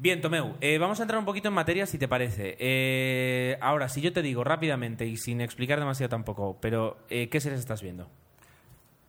Bien, 0.01 0.21
Tomeu, 0.21 0.57
eh, 0.61 0.79
vamos 0.79 1.01
a 1.01 1.03
entrar 1.03 1.19
un 1.19 1.25
poquito 1.25 1.49
en 1.49 1.55
materia 1.55 1.85
si 1.85 1.99
te 1.99 2.07
parece. 2.07 2.57
Eh, 2.61 3.59
ahora, 3.61 3.89
si 3.89 4.01
yo 4.01 4.13
te 4.13 4.23
digo 4.23 4.45
rápidamente 4.45 5.05
y 5.07 5.17
sin 5.17 5.41
explicar 5.41 5.81
demasiado 5.81 6.09
tampoco, 6.09 6.57
pero 6.61 6.99
eh, 7.11 7.29
¿qué 7.29 7.41
series 7.41 7.59
estás 7.59 7.83
viendo? 7.83 8.09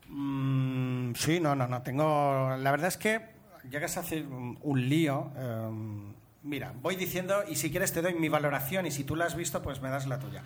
Mm, 0.07 1.13
sí, 1.13 1.39
no, 1.39 1.53
no, 1.53 1.67
no. 1.67 1.83
Tengo. 1.83 2.57
La 2.57 2.71
verdad 2.71 2.87
es 2.87 2.97
que 2.97 3.21
llegas 3.69 3.97
a 3.97 3.99
hacer 3.99 4.25
un, 4.25 4.57
un 4.63 4.89
lío. 4.89 5.31
eh, 5.37 5.69
mira, 6.41 6.73
voy 6.81 6.95
diciendo 6.95 7.43
y 7.47 7.55
si 7.55 7.69
quieres 7.69 7.93
te 7.93 8.01
doy 8.01 8.15
mi 8.15 8.27
valoración 8.29 8.87
y 8.87 8.91
si 8.91 9.03
tú 9.03 9.15
la 9.15 9.25
has 9.25 9.35
visto, 9.35 9.61
pues 9.61 9.81
me 9.81 9.89
das 9.89 10.07
la 10.07 10.17
tuya. 10.17 10.41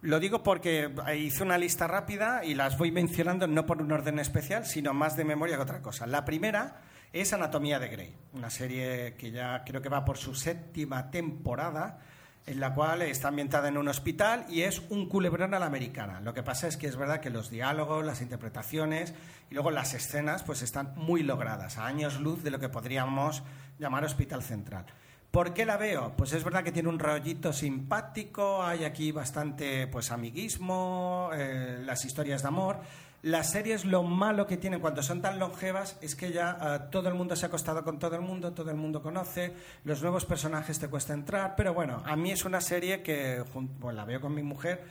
Lo 0.00 0.20
digo 0.20 0.42
porque 0.42 0.90
hice 1.18 1.42
una 1.42 1.58
lista 1.58 1.86
rápida 1.86 2.46
y 2.46 2.54
las 2.54 2.78
voy 2.78 2.90
mencionando 2.92 3.46
no 3.46 3.66
por 3.66 3.82
un 3.82 3.92
orden 3.92 4.18
especial, 4.18 4.64
sino 4.64 4.94
más 4.94 5.18
de 5.18 5.24
memoria 5.24 5.56
que 5.56 5.62
otra 5.62 5.82
cosa. 5.82 6.06
La 6.06 6.24
primera 6.24 6.80
es 7.14 7.32
Anatomía 7.32 7.78
de 7.78 7.88
Grey, 7.88 8.16
una 8.32 8.50
serie 8.50 9.14
que 9.14 9.30
ya 9.30 9.62
creo 9.64 9.80
que 9.80 9.88
va 9.88 10.04
por 10.04 10.18
su 10.18 10.34
séptima 10.34 11.12
temporada, 11.12 12.00
en 12.44 12.58
la 12.58 12.74
cual 12.74 13.02
está 13.02 13.28
ambientada 13.28 13.68
en 13.68 13.78
un 13.78 13.86
hospital 13.86 14.44
y 14.50 14.62
es 14.62 14.82
un 14.90 15.08
culebrón 15.08 15.54
a 15.54 15.60
la 15.60 15.66
americana. 15.66 16.20
Lo 16.20 16.34
que 16.34 16.42
pasa 16.42 16.66
es 16.66 16.76
que 16.76 16.88
es 16.88 16.96
verdad 16.96 17.20
que 17.20 17.30
los 17.30 17.50
diálogos, 17.50 18.04
las 18.04 18.20
interpretaciones 18.20 19.14
y 19.48 19.54
luego 19.54 19.70
las 19.70 19.94
escenas 19.94 20.42
pues 20.42 20.62
están 20.62 20.92
muy 20.96 21.22
logradas, 21.22 21.78
a 21.78 21.86
años 21.86 22.18
luz 22.18 22.42
de 22.42 22.50
lo 22.50 22.58
que 22.58 22.68
podríamos 22.68 23.44
llamar 23.78 24.04
Hospital 24.04 24.42
Central. 24.42 24.84
¿Por 25.30 25.54
qué 25.54 25.64
la 25.64 25.76
veo? 25.76 26.14
Pues 26.16 26.32
es 26.32 26.42
verdad 26.42 26.64
que 26.64 26.72
tiene 26.72 26.88
un 26.88 26.98
rollito 26.98 27.52
simpático, 27.52 28.64
hay 28.64 28.84
aquí 28.84 29.12
bastante 29.12 29.86
pues 29.86 30.10
amiguismo, 30.10 31.30
eh, 31.32 31.80
las 31.84 32.04
historias 32.04 32.42
de 32.42 32.48
amor. 32.48 32.80
Las 33.24 33.52
series 33.52 33.86
lo 33.86 34.02
malo 34.02 34.46
que 34.46 34.58
tienen 34.58 34.80
cuando 34.80 35.02
son 35.02 35.22
tan 35.22 35.38
longevas 35.38 35.96
es 36.02 36.14
que 36.14 36.30
ya 36.30 36.58
eh, 36.60 36.88
todo 36.90 37.08
el 37.08 37.14
mundo 37.14 37.34
se 37.34 37.46
ha 37.46 37.48
acostado 37.48 37.82
con 37.82 37.98
todo 37.98 38.16
el 38.16 38.20
mundo, 38.20 38.52
todo 38.52 38.70
el 38.70 38.76
mundo 38.76 39.00
conoce, 39.00 39.54
los 39.84 40.02
nuevos 40.02 40.26
personajes 40.26 40.78
te 40.78 40.88
cuesta 40.88 41.14
entrar, 41.14 41.54
pero 41.56 41.72
bueno, 41.72 42.02
a 42.04 42.16
mí 42.16 42.32
es 42.32 42.44
una 42.44 42.60
serie 42.60 43.02
que 43.02 43.42
pues, 43.80 43.94
la 43.94 44.04
veo 44.04 44.20
con 44.20 44.34
mi 44.34 44.42
mujer, 44.42 44.84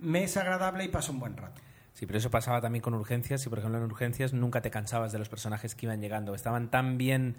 me 0.00 0.24
es 0.24 0.36
agradable 0.36 0.82
y 0.82 0.88
paso 0.88 1.12
un 1.12 1.20
buen 1.20 1.36
rato. 1.36 1.62
Sí, 1.94 2.06
pero 2.06 2.18
eso 2.18 2.28
pasaba 2.28 2.60
también 2.60 2.82
con 2.82 2.92
urgencias 2.92 3.46
y, 3.46 3.48
por 3.48 3.60
ejemplo, 3.60 3.78
en 3.78 3.84
urgencias 3.84 4.32
nunca 4.32 4.62
te 4.62 4.70
cansabas 4.72 5.12
de 5.12 5.20
los 5.20 5.28
personajes 5.28 5.76
que 5.76 5.86
iban 5.86 6.00
llegando. 6.00 6.34
Estaban 6.34 6.72
tan 6.72 6.98
bien, 6.98 7.36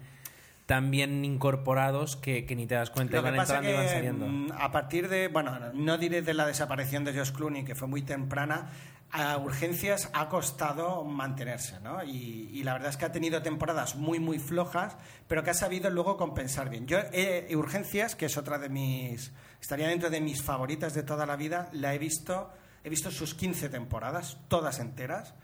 tan 0.64 0.90
bien 0.90 1.26
incorporados 1.26 2.16
que, 2.16 2.46
que 2.46 2.56
ni 2.56 2.66
te 2.66 2.74
das 2.74 2.88
cuenta. 2.88 3.18
Lo 3.18 3.22
que 3.22 3.28
iban 3.28 3.36
pasa 3.36 3.58
entrando 3.58 3.70
y 3.70 3.74
iban 3.74 3.86
que 3.86 3.92
saliendo. 3.92 4.26
mm, 4.26 4.52
a 4.58 4.72
partir 4.72 5.10
de, 5.10 5.28
bueno, 5.28 5.58
no 5.74 5.98
diré 5.98 6.22
de 6.22 6.32
la 6.32 6.46
desaparición 6.46 7.04
de 7.04 7.12
Josh 7.12 7.32
Clooney, 7.32 7.64
que 7.64 7.74
fue 7.74 7.86
muy 7.86 8.00
temprana, 8.00 8.70
a 9.10 9.38
urgencias 9.38 10.10
ha 10.12 10.28
costado 10.28 11.02
mantenerse, 11.04 11.80
¿no? 11.80 12.04
Y, 12.04 12.50
y 12.52 12.62
la 12.62 12.74
verdad 12.74 12.90
es 12.90 12.96
que 12.96 13.06
ha 13.06 13.12
tenido 13.12 13.40
temporadas 13.40 13.96
muy, 13.96 14.20
muy 14.20 14.38
flojas, 14.38 14.96
pero 15.26 15.42
que 15.42 15.50
ha 15.50 15.54
sabido 15.54 15.90
luego 15.90 16.16
compensar 16.16 16.68
bien. 16.68 16.86
Yo, 16.86 16.98
eh, 17.12 17.48
urgencias, 17.56 18.14
que 18.14 18.26
es 18.26 18.36
otra 18.36 18.58
de 18.58 18.68
mis, 18.68 19.32
estaría 19.60 19.88
dentro 19.88 20.10
de 20.10 20.20
mis 20.20 20.42
favoritas 20.42 20.92
de 20.94 21.02
toda 21.02 21.24
la 21.24 21.36
vida, 21.36 21.70
la 21.72 21.94
he 21.94 21.98
visto, 21.98 22.50
he 22.84 22.90
visto 22.90 23.10
sus 23.10 23.34
15 23.34 23.70
temporadas, 23.70 24.38
todas 24.48 24.78
enteras. 24.78 25.34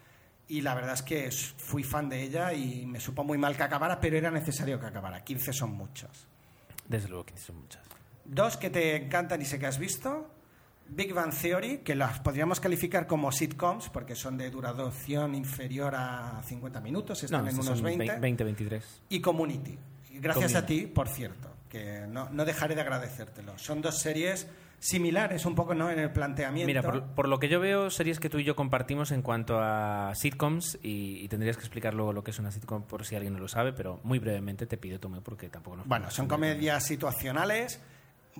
Y 0.47 0.61
la 0.61 0.75
verdad 0.75 0.93
es 0.93 1.03
que 1.03 1.31
fui 1.31 1.83
fan 1.83 2.11
de 2.11 2.23
ella 2.23 2.53
y 2.53 2.85
me 2.85 3.01
supo 3.01 3.25
muy 3.25 3.39
mal 3.39 3.57
que 3.57 3.63
acabara, 3.63 3.99
pero 3.99 4.19
era 4.19 4.31
necesario 4.31 4.79
que 4.79 4.85
acabara. 4.85 5.25
15 5.25 5.55
son 5.55 5.73
muchos. 5.73 6.27
Desde 6.87 7.09
luego 7.09 7.25
que 7.25 7.39
son 7.39 7.57
muchas. 7.57 7.83
Dos 8.27 8.59
que 8.59 8.69
te 8.69 8.97
encantan 8.97 9.41
y 9.41 9.47
sé 9.47 9.59
que 9.59 9.67
has 9.67 9.79
visto. 9.79 10.34
Big 10.89 11.13
Bang 11.13 11.33
Theory, 11.33 11.79
que 11.79 11.95
las 11.95 12.21
podríamos 12.21 12.61
calificar 12.61 13.07
como 13.07 13.33
sitcoms, 13.33 13.89
porque 13.89 14.15
son 14.15 14.37
de 14.37 14.51
duración 14.51 15.35
inferior 15.35 15.95
a 15.95 16.43
50 16.45 16.81
minutos, 16.81 17.23
están 17.23 17.43
en 17.43 17.49
estos 17.49 17.67
unos 17.67 17.79
son 17.79 17.87
20. 17.99 18.19
20, 18.19 18.45
23. 18.45 19.03
Y 19.09 19.21
Community. 19.21 19.79
Y 20.11 20.19
gracias 20.19 20.53
Community. 20.53 20.57
a 20.57 20.87
ti, 20.87 20.87
por 20.87 21.09
cierto, 21.09 21.49
que 21.69 22.07
no, 22.09 22.29
no 22.31 22.45
dejaré 22.45 22.75
de 22.75 22.83
agradecértelo. 22.83 23.59
Son 23.59 23.83
dos 23.83 23.99
series 23.99 24.47
similares 24.85 25.47
un 25.47 25.55
poco 25.55 25.75
¿no? 25.75 25.91
en 25.91 25.99
el 25.99 26.11
planteamiento. 26.11 26.67
Mira, 26.67 26.83
por, 26.83 27.03
por 27.15 27.29
lo 27.29 27.39
que 27.39 27.49
yo 27.49 27.59
veo, 27.59 27.91
series 27.91 28.21
que 28.21 28.29
tú 28.29 28.39
y 28.39 28.45
yo 28.45 28.55
compartimos 28.55 29.13
en 29.13 29.23
cuanto 29.23 29.59
a 29.59 30.15
sitcoms, 30.15 30.79
y, 30.83 31.21
y 31.23 31.29
tendrías 31.29 31.57
que 31.57 31.63
explicar 31.63 31.95
luego 31.95 32.13
lo 32.13 32.23
que 32.23 32.33
es 32.33 32.39
una 32.39 32.51
sitcom 32.51 32.83
por 32.83 33.07
si 33.07 33.17
alguien 33.17 33.33
no 33.33 33.39
lo 33.39 33.49
sabe, 33.49 33.73
pero 33.73 34.01
muy 34.03 34.19
brevemente 34.19 34.67
te 34.67 34.77
pido, 34.77 35.01
Tomé, 35.01 35.23
porque 35.23 35.49
tampoco 35.49 35.79
nos 35.79 35.87
Bueno, 35.87 36.11
son 36.11 36.29
comedias 36.29 36.85
situacionales, 36.85 37.81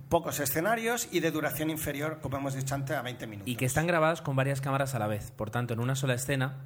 pocos 0.09 0.41
escenarios 0.41 1.09
y 1.13 1.21
de 1.21 1.31
duración 1.31 1.71
inferior, 1.71 2.19
como 2.21 2.37
hemos 2.37 2.55
dicho 2.55 2.75
antes, 2.75 2.97
a 2.97 3.03
20 3.03 3.27
minutos. 3.27 3.49
Y 3.51 3.57
que 3.57 3.65
están 3.67 3.87
grabadas 3.87 4.23
con 4.23 4.37
varias 4.37 4.61
cámaras 4.61 4.95
a 4.95 4.99
la 4.99 5.07
vez. 5.07 5.31
Por 5.31 5.51
tanto, 5.51 5.75
en 5.75 5.81
una 5.81 5.95
sola 5.97 6.15
escena 6.15 6.57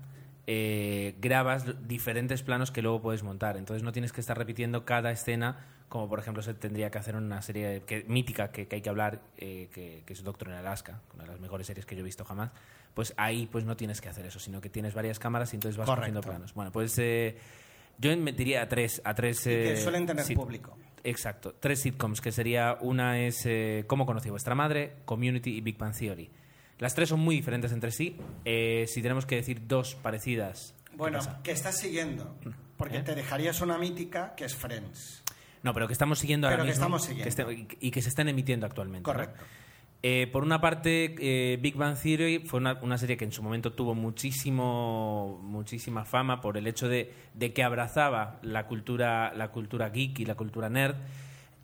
eh, 0.47 1.15
grabas 1.21 1.65
diferentes 1.87 2.43
planos 2.43 2.71
que 2.71 2.81
luego 2.83 3.03
puedes 3.03 3.23
montar. 3.23 3.57
Entonces 3.57 3.83
no 3.83 3.93
tienes 3.93 4.13
que 4.13 4.21
estar 4.21 4.37
repitiendo 4.39 4.85
cada 4.87 5.11
escena, 5.11 5.59
como 5.91 6.09
por 6.09 6.19
ejemplo 6.19 6.43
se 6.43 6.55
tendría 6.55 6.91
que 6.91 6.99
hacer 6.99 7.15
en 7.17 7.25
una 7.25 7.43
serie 7.43 7.83
que, 7.87 8.05
mítica 8.09 8.51
que, 8.51 8.67
que 8.67 8.77
hay 8.77 8.83
que 8.83 8.89
hablar, 8.89 9.21
eh, 9.37 9.69
que, 9.73 10.03
que 10.07 10.13
es 10.15 10.25
Doctor 10.25 10.49
en 10.49 10.55
Alaska, 10.55 11.01
una 11.15 11.25
de 11.25 11.31
las 11.33 11.41
mejores 11.41 11.67
series 11.67 11.85
que 11.85 11.95
yo 11.97 12.01
he 12.01 12.05
visto 12.05 12.25
jamás. 12.25 12.51
Pues 12.95 13.13
ahí 13.19 13.47
pues 13.47 13.65
no 13.65 13.77
tienes 13.77 14.01
que 14.01 14.09
hacer 14.09 14.25
eso, 14.27 14.41
sino 14.41 14.61
que 14.61 14.71
tienes 14.71 14.95
varias 14.95 15.19
cámaras 15.19 15.53
y 15.53 15.57
entonces 15.57 15.77
vas 15.77 15.87
Correcto. 15.87 16.01
cogiendo 16.15 16.21
planos. 16.23 16.55
Bueno, 16.55 16.73
pues 16.73 16.99
eh, 16.99 17.37
yo 17.99 18.17
me 18.17 18.33
diría 18.33 18.63
a 18.63 18.69
tres. 18.69 19.03
A 19.05 19.15
tres 19.15 19.41
Y 19.43 19.51
que 19.51 19.73
eh, 19.75 19.77
suelen 19.77 20.07
tener 20.07 20.25
sit- 20.25 20.35
público. 20.35 20.77
Exacto, 21.05 21.55
tres 21.59 21.81
sitcoms, 21.81 22.21
que 22.21 22.33
sería 22.33 22.77
una 22.81 23.21
es 23.21 23.45
eh, 23.47 23.85
Cómo 23.87 24.05
conocí 24.07 24.29
a 24.29 24.33
vuestra 24.33 24.55
madre, 24.55 24.97
Community 25.05 25.57
y 25.57 25.61
Big 25.61 25.79
Bang 25.79 25.95
Theory. 25.97 26.31
Las 26.79 26.95
tres 26.95 27.09
son 27.09 27.21
muy 27.21 27.35
diferentes 27.37 27.73
entre 27.73 27.91
sí. 27.91 28.17
Eh, 28.45 28.87
si 28.89 29.03
tenemos 29.03 29.27
que 29.27 29.37
decir 29.37 29.67
dos 29.67 29.95
parecidas... 29.97 30.75
¿qué 30.91 30.97
Bueno, 30.97 31.19
que 31.43 31.51
estás 31.53 31.77
siguiendo, 31.79 32.37
porque 32.77 32.99
¿Eh? 32.99 33.03
te 33.03 33.15
dejarías 33.15 33.61
una 33.61 33.79
mítica 33.79 34.35
que 34.37 34.45
es 34.45 34.55
Friends. 34.55 35.23
No, 35.63 35.75
pero 35.75 35.87
que 35.89 35.93
estamos 35.93 36.19
siguiendo 36.21 36.47
ahora 36.47 36.59
Pero 36.59 36.65
que 36.67 36.71
mismo, 36.71 36.83
estamos 36.85 37.03
siguiendo. 37.05 37.25
que 37.25 37.29
este- 37.65 37.77
y 37.81 37.91
que 37.91 38.03
se 38.03 38.09
están 38.09 38.29
emitiendo 38.29 38.65
actualmente. 38.67 39.11
¿no? 39.13 39.19
Eh, 40.03 40.29
por 40.31 40.45
una 40.45 40.61
parte, 40.61 41.17
eh, 41.19 41.57
Big 41.57 41.75
Bang 41.75 41.97
Theory 42.01 42.39
fue 42.47 42.61
una, 42.61 42.79
una 42.83 42.97
serie 42.99 43.17
que 43.17 43.25
en 43.25 43.33
su 43.33 43.43
momento 43.43 43.73
tuvo 43.73 43.95
muchísimo, 43.97 45.41
muchísima 45.43 46.05
fama 46.05 46.41
por 46.41 46.57
el 46.57 46.67
hecho 46.67 46.89
de, 46.89 47.13
de 47.35 47.53
que 47.53 47.63
abrazaba 47.63 48.39
la 48.43 48.67
cultura, 48.67 49.33
la 49.35 49.49
cultura 49.49 49.89
geek 49.91 50.21
y 50.21 50.25
la 50.25 50.37
cultura 50.37 50.69
nerd, 50.69 50.97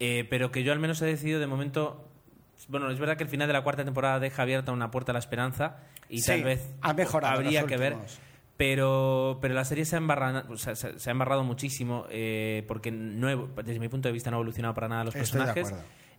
eh, 0.00 0.26
pero 0.28 0.50
que 0.50 0.62
yo 0.64 0.72
al 0.72 0.78
menos 0.80 1.00
he 1.02 1.06
decidido 1.06 1.40
de 1.40 1.46
momento... 1.46 2.08
Bueno, 2.68 2.90
es 2.90 2.98
verdad 2.98 3.16
que 3.16 3.24
el 3.24 3.28
final 3.30 3.46
de 3.46 3.52
la 3.52 3.62
cuarta 3.62 3.84
temporada 3.84 4.18
deja 4.20 4.42
abierta 4.42 4.72
una 4.72 4.90
puerta 4.90 5.12
a 5.12 5.14
la 5.14 5.18
esperanza 5.18 5.76
y 6.08 6.20
Sí, 6.20 6.28
tal 6.28 6.44
vez 6.44 6.72
ha 6.80 6.94
mejorado 6.94 7.34
habría 7.34 7.66
que 7.66 7.76
ver. 7.76 7.96
Pero, 8.56 9.38
pero 9.42 9.52
la 9.54 9.64
serie 9.64 9.84
se 9.84 9.96
ha 9.96 9.98
embarrado, 9.98 10.44
o 10.52 10.56
sea, 10.56 10.76
se, 10.76 10.98
se 10.98 11.10
ha 11.10 11.12
embarrado 11.12 11.42
muchísimo 11.42 12.06
eh, 12.10 12.64
porque 12.68 12.92
no 12.92 13.28
he- 13.28 13.62
desde 13.64 13.80
mi 13.80 13.88
punto 13.88 14.08
de 14.08 14.12
vista 14.12 14.30
no 14.30 14.36
ha 14.36 14.38
evolucionado 14.38 14.74
para 14.74 14.88
nada 14.88 15.04
los 15.04 15.14
Estoy 15.16 15.40
personajes. 15.40 15.74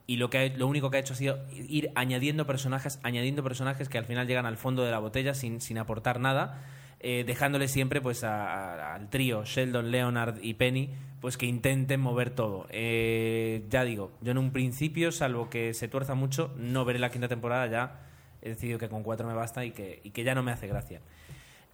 Y 0.07 0.17
lo, 0.17 0.29
que 0.29 0.37
ha- 0.37 0.57
lo 0.57 0.67
único 0.67 0.89
que 0.91 0.97
ha 0.97 0.99
hecho 0.99 1.13
ha 1.13 1.17
sido 1.17 1.39
ir 1.51 1.91
añadiendo 1.95 2.45
personajes, 2.45 2.99
añadiendo 3.03 3.43
personajes 3.43 3.89
que 3.89 3.97
al 3.97 4.05
final 4.05 4.27
llegan 4.27 4.45
al 4.45 4.57
fondo 4.57 4.83
de 4.83 4.91
la 4.91 4.99
botella 4.99 5.33
sin, 5.33 5.61
sin 5.61 5.77
aportar 5.79 6.19
nada, 6.19 6.61
eh, 6.99 7.23
dejándole 7.25 7.67
siempre 7.67 8.01
pues 8.01 8.23
a- 8.23 8.93
al 8.95 9.09
trío 9.09 9.43
Sheldon, 9.45 9.91
Leonard 9.91 10.39
y 10.43 10.53
Penny 10.55 10.89
pues 11.21 11.37
que 11.37 11.47
intenten 11.47 11.99
mover 12.01 12.29
todo. 12.29 12.67
Eh, 12.69 13.65
ya 13.69 13.83
digo, 13.83 14.11
yo 14.21 14.31
en 14.31 14.37
un 14.37 14.51
principio, 14.51 15.11
salvo 15.11 15.49
que 15.49 15.73
se 15.73 15.87
tuerza 15.87 16.13
mucho, 16.13 16.53
no 16.57 16.85
veré 16.85 16.99
la 16.99 17.09
quinta 17.09 17.27
temporada 17.27 17.65
ya. 17.65 17.99
He 18.43 18.49
decidido 18.49 18.77
que 18.77 18.89
con 18.89 19.01
cuatro 19.01 19.27
me 19.27 19.33
basta 19.33 19.65
y 19.65 19.71
que, 19.71 20.01
y 20.03 20.11
que 20.11 20.23
ya 20.23 20.35
no 20.35 20.43
me 20.43 20.51
hace 20.51 20.67
gracia. 20.67 21.01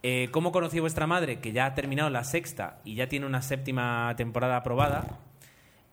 Eh, 0.03 0.29
¿Cómo 0.31 0.53
conocí 0.53 0.79
vuestra 0.79 1.05
madre? 1.05 1.39
Que 1.41 1.51
ya 1.51 1.65
ha 1.65 1.75
terminado 1.75 2.09
la 2.09 2.23
sexta 2.23 2.79
y 2.85 2.95
ya 2.95 3.07
tiene 3.09 3.25
una 3.25 3.41
séptima 3.41 4.13
temporada 4.15 4.55
aprobada. 4.55 5.19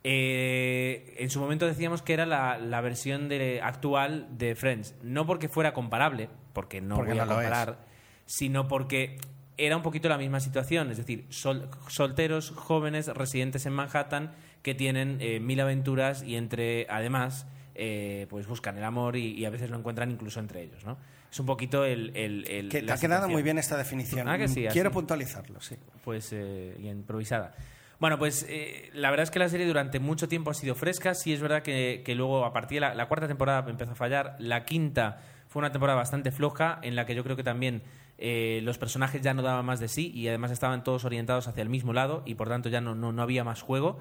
Eh, 0.05 1.15
en 1.19 1.29
su 1.31 1.41
momento 1.41 1.67
decíamos 1.67 2.03
que 2.03 2.13
era 2.15 2.25
la, 2.27 2.59
la 2.59 2.81
versión 2.81 3.29
de, 3.29 3.61
actual 3.63 4.27
de 4.39 4.55
Friends. 4.55 4.95
No 5.03 5.27
porque 5.27 5.49
fuera 5.49 5.73
comparable, 5.75 6.29
porque 6.53 6.81
no 6.81 6.97
Porque 6.97 7.13
voy 7.13 7.21
a 7.21 7.25
no 7.25 7.33
es. 7.33 7.37
comparar, 7.39 7.79
sino 8.27 8.69
porque 8.69 9.19
era 9.57 9.77
un 9.77 9.83
poquito 9.83 10.09
la 10.09 10.19
misma 10.19 10.41
situación. 10.41 10.91
Es 10.91 10.97
decir, 10.99 11.27
sol- 11.31 11.69
solteros, 11.89 12.51
jóvenes, 12.51 13.09
residentes 13.09 13.67
en 13.67 13.73
Manhattan, 13.73 14.33
que 14.63 14.75
tienen 14.75 15.19
eh, 15.21 15.41
mil 15.41 15.61
aventuras 15.61 16.23
y 16.23 16.37
entre, 16.37 16.87
además, 16.89 17.47
eh, 17.75 18.27
pues 18.31 18.47
buscan 18.47 18.77
el 18.79 18.85
amor 18.85 19.17
y, 19.17 19.33
y 19.33 19.45
a 19.45 19.51
veces 19.51 19.71
lo 19.71 19.79
encuentran 19.79 20.11
incluso 20.11 20.41
entre 20.41 20.63
ellos, 20.63 20.85
¿no? 20.85 20.97
Es 21.31 21.39
un 21.41 21.47
poquito 21.47 21.85
el... 21.85 22.17
el- 22.17 22.49
el- 22.49 22.69
Que 22.71 22.83
te 22.83 22.93
ha 22.93 22.97
quedado 22.97 22.99
situación. 23.27 23.33
muy 23.33 23.43
bien 23.43 23.59
esta 23.59 23.77
definición. 23.77 24.29
Ah, 24.29 24.39
que 24.39 24.49
sí, 24.49 24.65
Quiero 24.73 24.89
así. 24.89 24.95
puntualizarlo, 24.95 25.61
sí. 25.61 25.77
pues 26.03 26.31
eh, 26.33 26.75
y 26.81 26.89
improvisada. 26.89 27.55
Bueno, 28.01 28.17
pues 28.19 28.47
eh, 28.49 28.91
la 28.95 29.11
verdad 29.11 29.25
es 29.25 29.31
que 29.31 29.41
la 29.41 29.49
serie 29.49 29.67
durante 29.67 29.99
mucho 29.99 30.29
tiempo 30.29 30.51
ha 30.51 30.55
sido 30.55 30.75
fresca. 30.75 31.15
Sí 31.15 31.33
es 31.33 31.41
verdad 31.41 31.63
que, 31.63 32.03
luego 32.17 32.45
a 32.45 32.53
partir 32.53 32.77
de 32.77 32.81
la, 32.81 32.95
la 32.95 33.09
cuarta 33.09 33.27
temporada 33.27 33.69
empezó 33.69 33.93
a 33.93 33.97
fallar. 33.97 34.37
La 34.39 34.65
quinta 34.65 35.19
fue 35.49 35.61
una 35.61 35.73
temporada 35.73 35.97
bastante 35.97 36.31
floja 36.31 36.79
en 36.83 36.95
la 36.95 37.07
que 37.07 37.15
yo 37.15 37.25
creo 37.25 37.35
que 37.35 37.43
también 37.43 37.83
eh, 38.19 38.61
los 38.65 38.79
personajes 38.79 39.23
ya 39.23 39.33
no 39.33 39.43
daban 39.43 39.65
más 39.65 39.79
de 39.81 39.89
sí 39.89 40.11
y 40.13 40.27
además 40.29 40.51
estaban 40.51 40.83
todos 40.83 41.05
orientados 41.05 41.47
hacia 41.47 41.63
el 41.63 41.69
mismo 41.69 41.93
lado 41.93 42.23
y 42.27 42.35
por 42.35 42.49
tanto 42.49 42.69
ya 42.69 42.81
no, 42.81 42.95
no, 42.95 43.13
no 43.13 43.23
había 43.23 43.45
más 43.45 43.63
juego. 43.63 43.99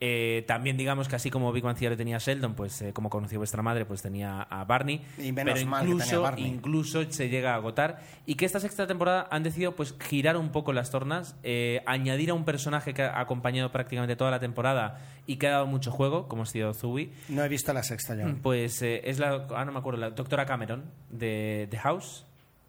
Eh, 0.00 0.44
también 0.46 0.76
digamos 0.76 1.08
que 1.08 1.16
así 1.16 1.30
como 1.30 1.50
Big 1.52 1.62
Bang 1.62 1.78
Theory 1.78 1.96
tenía 1.96 2.16
a 2.16 2.18
Sheldon, 2.18 2.54
pues 2.54 2.82
eh, 2.82 2.92
como 2.92 3.08
conoció 3.08 3.38
vuestra 3.38 3.62
madre, 3.62 3.86
pues 3.86 4.02
tenía 4.02 4.42
a 4.42 4.64
Barney. 4.64 5.00
Y 5.18 5.32
menos 5.32 5.54
pero 5.54 5.66
mal 5.66 5.80
que 5.82 5.86
tenía 5.86 6.04
incluso, 6.04 6.22
Barney. 6.22 6.46
incluso 6.46 7.10
se 7.10 7.28
llega 7.28 7.52
a 7.52 7.54
agotar 7.56 8.02
y 8.26 8.34
que 8.34 8.44
esta 8.44 8.60
sexta 8.60 8.86
temporada 8.86 9.28
han 9.30 9.42
decidido 9.44 9.74
pues 9.76 9.94
girar 10.00 10.36
un 10.36 10.50
poco 10.50 10.72
las 10.72 10.90
tornas, 10.90 11.36
eh, 11.42 11.80
añadir 11.86 12.30
a 12.30 12.34
un 12.34 12.44
personaje 12.44 12.92
que 12.92 13.02
ha 13.02 13.18
acompañado 13.20 13.70
prácticamente 13.72 14.16
toda 14.16 14.30
la 14.30 14.40
temporada 14.40 15.00
y 15.26 15.36
que 15.36 15.46
ha 15.46 15.52
dado 15.52 15.66
mucho 15.66 15.90
juego, 15.90 16.28
como 16.28 16.42
ha 16.42 16.46
sido 16.46 16.74
Zooey, 16.74 17.10
No 17.28 17.42
he 17.44 17.48
visto 17.48 17.72
la 17.72 17.82
sexta 17.82 18.14
ya. 18.14 18.34
pues 18.42 18.82
eh, 18.82 19.00
es 19.08 19.18
la, 19.18 19.46
ah, 19.56 19.64
no 19.64 19.72
me 19.72 19.78
acuerdo, 19.78 20.00
la 20.00 20.10
doctora 20.10 20.44
Cameron 20.44 20.84
de 21.08 21.66
The 21.70 21.78
House, 21.78 22.26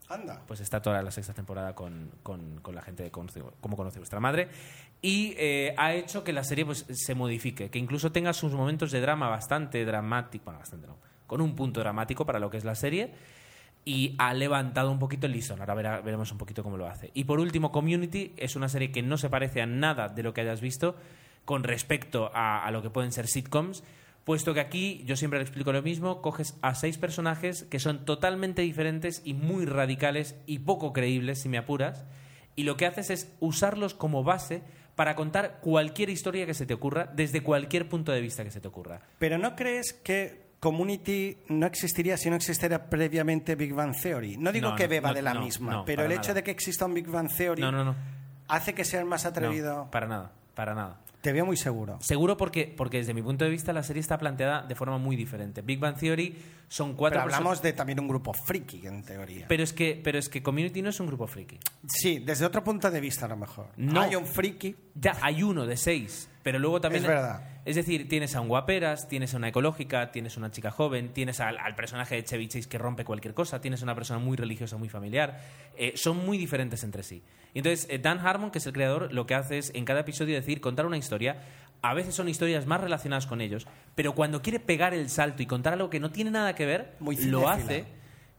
Anda. 0.07 0.41
pues 0.47 0.59
está 0.59 0.81
toda 0.81 1.01
la 1.01 1.09
sexta 1.11 1.33
temporada 1.33 1.73
con, 1.73 2.11
con- 2.21 2.59
con 2.61 2.75
la 2.75 2.81
gente 2.83 3.01
de 3.03 3.09
Cómo 3.11 3.75
conoce 3.75 3.97
vuestra 3.97 4.19
madre 4.19 4.47
y 5.05 5.35
eh, 5.37 5.75
ha 5.77 5.93
hecho 5.93 6.23
que 6.23 6.33
la 6.33 6.43
serie 6.43 6.65
pues 6.65 6.83
se 6.89 7.13
modifique, 7.13 7.69
que 7.69 7.77
incluso 7.77 8.11
tenga 8.11 8.33
sus 8.33 8.53
momentos 8.53 8.91
de 8.91 9.01
drama 9.01 9.29
bastante 9.29 9.85
dramático, 9.85 10.45
bueno, 10.45 10.57
bastante 10.57 10.87
no, 10.87 10.97
con 11.27 11.41
un 11.41 11.55
punto 11.55 11.79
dramático 11.79 12.25
para 12.25 12.39
lo 12.39 12.49
que 12.49 12.57
es 12.57 12.65
la 12.65 12.73
serie 12.73 13.11
y 13.85 14.15
ha 14.17 14.33
levantado 14.33 14.89
un 14.89 14.97
poquito 14.97 15.27
el 15.27 15.33
listón. 15.33 15.59
Ahora 15.59 16.01
veremos 16.01 16.31
un 16.31 16.39
poquito 16.39 16.63
cómo 16.63 16.75
lo 16.75 16.87
hace. 16.87 17.11
Y 17.13 17.25
por 17.25 17.39
último, 17.39 17.71
Community 17.71 18.33
es 18.35 18.55
una 18.55 18.67
serie 18.67 18.91
que 18.91 19.03
no 19.03 19.17
se 19.17 19.29
parece 19.29 19.61
a 19.61 19.67
nada 19.67 20.09
de 20.09 20.23
lo 20.23 20.33
que 20.33 20.41
hayas 20.41 20.59
visto 20.59 20.95
con 21.45 21.63
respecto 21.63 22.31
a, 22.33 22.65
a 22.65 22.71
lo 22.71 22.81
que 22.81 22.89
pueden 22.89 23.11
ser 23.11 23.27
sitcoms, 23.27 23.83
puesto 24.23 24.55
que 24.55 24.59
aquí, 24.59 25.03
yo 25.05 25.15
siempre 25.15 25.37
le 25.37 25.43
explico 25.43 25.71
lo 25.71 25.83
mismo, 25.83 26.23
coges 26.23 26.57
a 26.63 26.73
seis 26.73 26.97
personajes 26.97 27.61
que 27.69 27.77
son 27.77 28.05
totalmente 28.05 28.63
diferentes 28.63 29.21
y 29.23 29.35
muy 29.35 29.67
radicales 29.67 30.35
y 30.47 30.57
poco 30.57 30.93
creíbles, 30.93 31.43
si 31.43 31.47
me 31.47 31.59
apuras, 31.59 32.05
y 32.55 32.63
lo 32.63 32.75
que 32.75 32.87
haces 32.87 33.11
es 33.11 33.35
usarlos 33.39 33.93
como 33.93 34.23
base 34.23 34.63
para 34.95 35.15
contar 35.15 35.59
cualquier 35.61 36.09
historia 36.09 36.45
que 36.45 36.53
se 36.53 36.65
te 36.65 36.73
ocurra, 36.73 37.09
desde 37.13 37.41
cualquier 37.43 37.87
punto 37.89 38.11
de 38.11 38.21
vista 38.21 38.43
que 38.43 38.51
se 38.51 38.61
te 38.61 38.67
ocurra. 38.67 39.01
Pero 39.19 39.37
¿no 39.37 39.55
crees 39.55 39.93
que 39.93 40.45
Community 40.59 41.37
no 41.49 41.65
existiría 41.67 42.17
si 42.17 42.29
no 42.29 42.37
existiera 42.37 42.89
previamente 42.89 43.55
Big 43.55 43.73
Bang 43.73 43.93
Theory? 44.01 44.37
No 44.37 44.51
digo 44.51 44.69
No, 44.69 44.75
que 44.75 44.87
beba 44.87 45.09
no, 45.09 45.15
de 45.15 45.21
la 45.21 45.33
no, 45.33 45.41
misma, 45.41 45.85
pero 45.85 46.05
el 46.05 46.11
hecho 46.11 46.33
de 46.33 46.43
que 46.43 46.51
exista 46.51 46.85
un 46.85 46.93
Big 46.93 47.07
Bang 47.07 47.29
Theory 47.29 47.63
hace 48.47 48.73
que 48.73 48.85
seas 48.85 49.05
más 49.05 49.25
atrevido. 49.25 49.89
Para 49.91 50.07
nada, 50.07 50.31
para 50.55 50.73
nada. 50.73 50.99
Te 51.25 51.33
veo 51.33 51.43
muy 51.43 51.57
seguro. 51.57 51.97
Seguro 52.01 52.37
porque, 52.37 52.71
porque 52.77 52.97
desde 52.97 53.15
mi 53.15 53.23
punto 53.23 53.45
de 53.45 53.49
vista 53.49 53.73
la 53.73 53.81
serie 53.81 53.99
está 53.99 54.15
planteada 54.19 54.61
de 54.61 54.75
forma 54.75 54.99
muy 54.99 55.15
diferente. 55.15 55.63
Big 55.63 55.79
Bang 55.79 55.97
Theory 55.97 56.37
son 56.67 56.93
cuatro 56.93 57.19
Pero 57.19 57.23
hablamos 57.23 57.63
de 57.63 57.73
también 57.73 57.99
un 57.99 58.07
grupo 58.07 58.31
friki, 58.31 58.85
en 58.85 59.01
teoría. 59.01 59.47
Pero 59.47 59.63
es 59.63 59.73
que, 59.73 59.99
pero 60.03 60.19
es 60.19 60.29
que 60.29 60.43
Community 60.43 60.83
no 60.83 60.91
es 60.91 60.99
un 60.99 61.07
grupo 61.07 61.25
friki. 61.25 61.57
Sí, 61.87 62.19
desde 62.19 62.45
otro 62.45 62.63
punto 62.63 62.91
de 62.91 63.01
vista 63.01 63.25
a 63.25 63.29
lo 63.29 63.37
mejor. 63.37 63.69
No. 63.75 64.01
Hay 64.01 64.15
un 64.15 64.27
friki. 64.27 64.75
Ya 64.93 65.17
hay 65.19 65.41
uno 65.41 65.65
de 65.65 65.77
seis, 65.77 66.29
pero 66.45 66.59
luego 66.59 66.79
también. 66.79 67.03
Es 67.03 67.09
verdad. 67.09 67.41
Es 67.65 67.75
decir, 67.75 68.07
tienes 68.07 68.35
a 68.35 68.41
un 68.41 68.49
guaperas, 68.49 69.07
tienes 69.07 69.33
a 69.33 69.37
una 69.37 69.47
ecológica, 69.47 70.11
tienes 70.11 70.37
a 70.37 70.39
una 70.39 70.51
chica 70.51 70.69
joven, 70.69 71.11
tienes 71.11 71.39
al, 71.39 71.57
al 71.57 71.73
personaje 71.73 72.13
de 72.13 72.23
Chevy 72.23 72.47
Chase 72.47 72.69
que 72.69 72.77
rompe 72.77 73.03
cualquier 73.03 73.33
cosa, 73.33 73.61
tienes 73.61 73.81
a 73.81 73.85
una 73.85 73.95
persona 73.95 74.19
muy 74.19 74.37
religiosa, 74.37 74.77
muy 74.77 74.87
familiar. 74.87 75.39
Eh, 75.75 75.93
son 75.95 76.23
muy 76.23 76.37
diferentes 76.37 76.83
entre 76.83 77.01
sí. 77.01 77.23
Y 77.55 77.57
entonces, 77.57 77.87
eh, 77.89 77.97
Dan 77.97 78.19
Harmon, 78.19 78.51
que 78.51 78.59
es 78.59 78.67
el 78.67 78.73
creador, 78.73 79.11
lo 79.11 79.25
que 79.25 79.33
hace 79.33 79.57
es 79.57 79.71
en 79.73 79.85
cada 79.85 80.01
episodio 80.01 80.35
decir, 80.35 80.61
contar 80.61 80.85
una 80.85 80.97
historia. 80.97 81.37
A 81.81 81.95
veces 81.95 82.13
son 82.13 82.29
historias 82.29 82.67
más 82.67 82.79
relacionadas 82.79 83.25
con 83.25 83.41
ellos, 83.41 83.65
pero 83.95 84.13
cuando 84.13 84.43
quiere 84.43 84.59
pegar 84.59 84.93
el 84.93 85.09
salto 85.09 85.41
y 85.41 85.47
contar 85.47 85.73
algo 85.73 85.89
que 85.89 85.99
no 85.99 86.11
tiene 86.11 86.29
nada 86.29 86.53
que 86.53 86.67
ver, 86.67 86.93
Muy 86.99 87.17
lo 87.17 87.49
hace. 87.49 87.85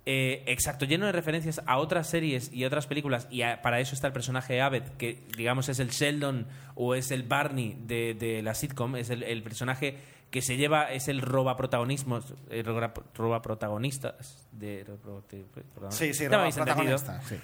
Eh, 0.09 0.45
exacto, 0.47 0.85
lleno 0.85 1.07
de 1.07 1.13
referencias 1.13 1.61
a 1.67 1.79
otras 1.79 2.09
series 2.09 2.53
y 2.53 2.65
otras 2.65 2.87
películas, 2.87 3.27
y 3.29 3.43
a- 3.43 3.61
para 3.61 3.81
eso 3.81 3.95
está 3.95 4.07
el 4.07 4.13
personaje 4.13 4.53
de 4.55 4.61
Abed, 4.61 4.85
que 4.99 5.19
digamos 5.37 5.69
es 5.69 5.81
el 5.81 5.89
Sheldon 5.89 6.47
o 6.77 6.95
es 6.95 7.11
el 7.11 7.25
Barney 7.25 7.77
de, 7.87 8.15
de 8.15 8.41
la 8.41 8.55
sitcom, 8.55 8.95
es 8.95 9.11
el, 9.11 9.25
el 9.25 9.43
personaje 9.43 9.97
que 10.31 10.43
se 10.43 10.57
lleva, 10.57 10.93
es 10.93 11.09
el 11.09 11.21
roba 11.23 11.57
protagonismo, 11.57 12.21
el 12.51 12.65
roba, 12.65 12.93
roba 13.17 13.43
protagonistas 13.43 14.47
de 14.53 14.85
Sí, 15.91 16.15
sí, 16.15 16.29
roba 16.39 16.45
protagonista, 16.67 17.21
sí. 17.29 17.37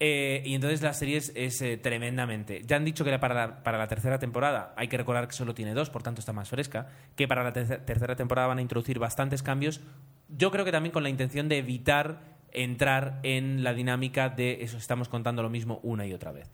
Eh, 0.00 0.42
y 0.44 0.54
entonces 0.54 0.82
la 0.82 0.92
serie 0.92 1.16
es, 1.16 1.32
es, 1.34 1.60
eh, 1.62 1.76
tremendamente. 1.78 2.62
Ya 2.66 2.76
han 2.76 2.84
dicho 2.84 3.04
que 3.04 3.10
la- 3.10 3.20
para 3.20 3.34
la, 3.34 3.62
para 3.64 3.78
la 3.78 3.86
tercera 3.88 4.18
temporada, 4.18 4.72
hay 4.76 4.86
que 4.88 4.96
recordar 4.98 5.26
que 5.26 5.34
solo 5.34 5.54
tiene 5.54 5.72
dos, 5.74 5.90
por 5.90 6.02
tanto 6.02 6.20
está 6.20 6.32
más 6.32 6.48
fresca, 6.48 6.88
que 7.16 7.26
para 7.26 7.42
la 7.42 7.52
terce- 7.52 7.78
tercera 7.84 8.14
temporada 8.14 8.48
van 8.48 8.58
a 8.58 8.62
introducir 8.62 8.98
bastantes 9.00 9.42
cambios. 9.42 9.80
Yo 10.28 10.50
creo 10.50 10.64
que 10.64 10.72
también 10.72 10.92
con 10.92 11.02
la 11.02 11.08
intención 11.08 11.48
de 11.48 11.58
evitar 11.58 12.20
entrar 12.52 13.20
en 13.22 13.64
la 13.64 13.74
dinámica 13.74 14.28
de 14.28 14.62
eso, 14.62 14.76
estamos 14.76 15.08
contando 15.08 15.42
lo 15.42 15.50
mismo 15.50 15.80
una 15.82 16.06
y 16.06 16.12
otra 16.12 16.32
vez. 16.32 16.50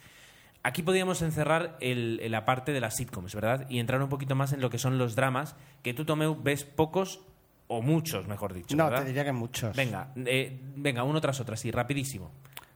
Aquí 0.63 0.83
podríamos 0.83 1.23
encerrar 1.23 1.77
el- 1.81 2.21
la 2.31 2.45
parte 2.45 2.73
de 2.73 2.81
las 2.81 2.97
sitcoms, 2.97 3.35
¿verdad? 3.35 3.67
Y 3.71 3.79
entrar 3.79 4.03
un 4.03 4.09
poquito 4.09 4.35
más 4.35 4.53
en 4.53 4.61
lo 4.61 4.69
que 4.71 4.79
son 4.79 4.99
los 4.99 5.15
dramas, 5.17 5.57
que 5.83 5.95
tú, 5.95 6.05
Tomeu, 6.05 6.37
ves 6.43 6.65
pocos 6.65 7.21
o 7.67 7.81
muchos, 7.83 8.27
mejor 8.27 8.53
dicho. 8.53 8.77
No, 8.77 8.85
¿verdad? 8.85 9.01
te 9.03 9.07
diría 9.07 9.25
que 9.25 9.33
muchos. 9.33 9.77
Venga, 9.77 10.13
eh, 10.17 10.59
venga, 10.77 11.03
uno 11.05 11.21
tras 11.21 11.39
otro, 11.41 11.55
así, 11.55 11.71
rapidísimo. 11.71 12.31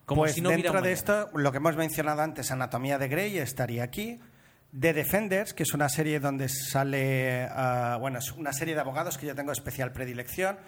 Como 0.07 0.23
pues 0.23 0.33
si 0.35 0.41
no 0.41 0.51
dentro 0.51 0.73
de 0.73 0.81
mañana. 0.81 0.93
esto, 0.93 1.31
lo 1.35 1.51
que 1.51 1.57
hemos 1.59 1.77
mencionado 1.77 2.23
antes, 2.23 2.51
Anatomía 2.51 2.99
de 2.99 3.09
Grey, 3.09 3.39
estaría 3.39 3.83
aquí. 3.83 4.21
The 4.79 4.93
Defenders, 4.93 5.55
que 5.55 5.63
es 5.63 5.73
una 5.73 5.89
serie 5.89 6.19
donde 6.19 6.49
sale, 6.49 7.47
ah, 7.49 7.97
bueno, 8.01 8.19
es 8.19 8.33
una 8.33 8.53
serie 8.53 8.75
de 8.75 8.81
abogados 8.81 9.17
que 9.17 9.27
yo 9.27 9.35
tengo 9.35 9.53
especial 9.53 9.93
predilección. 9.93 10.59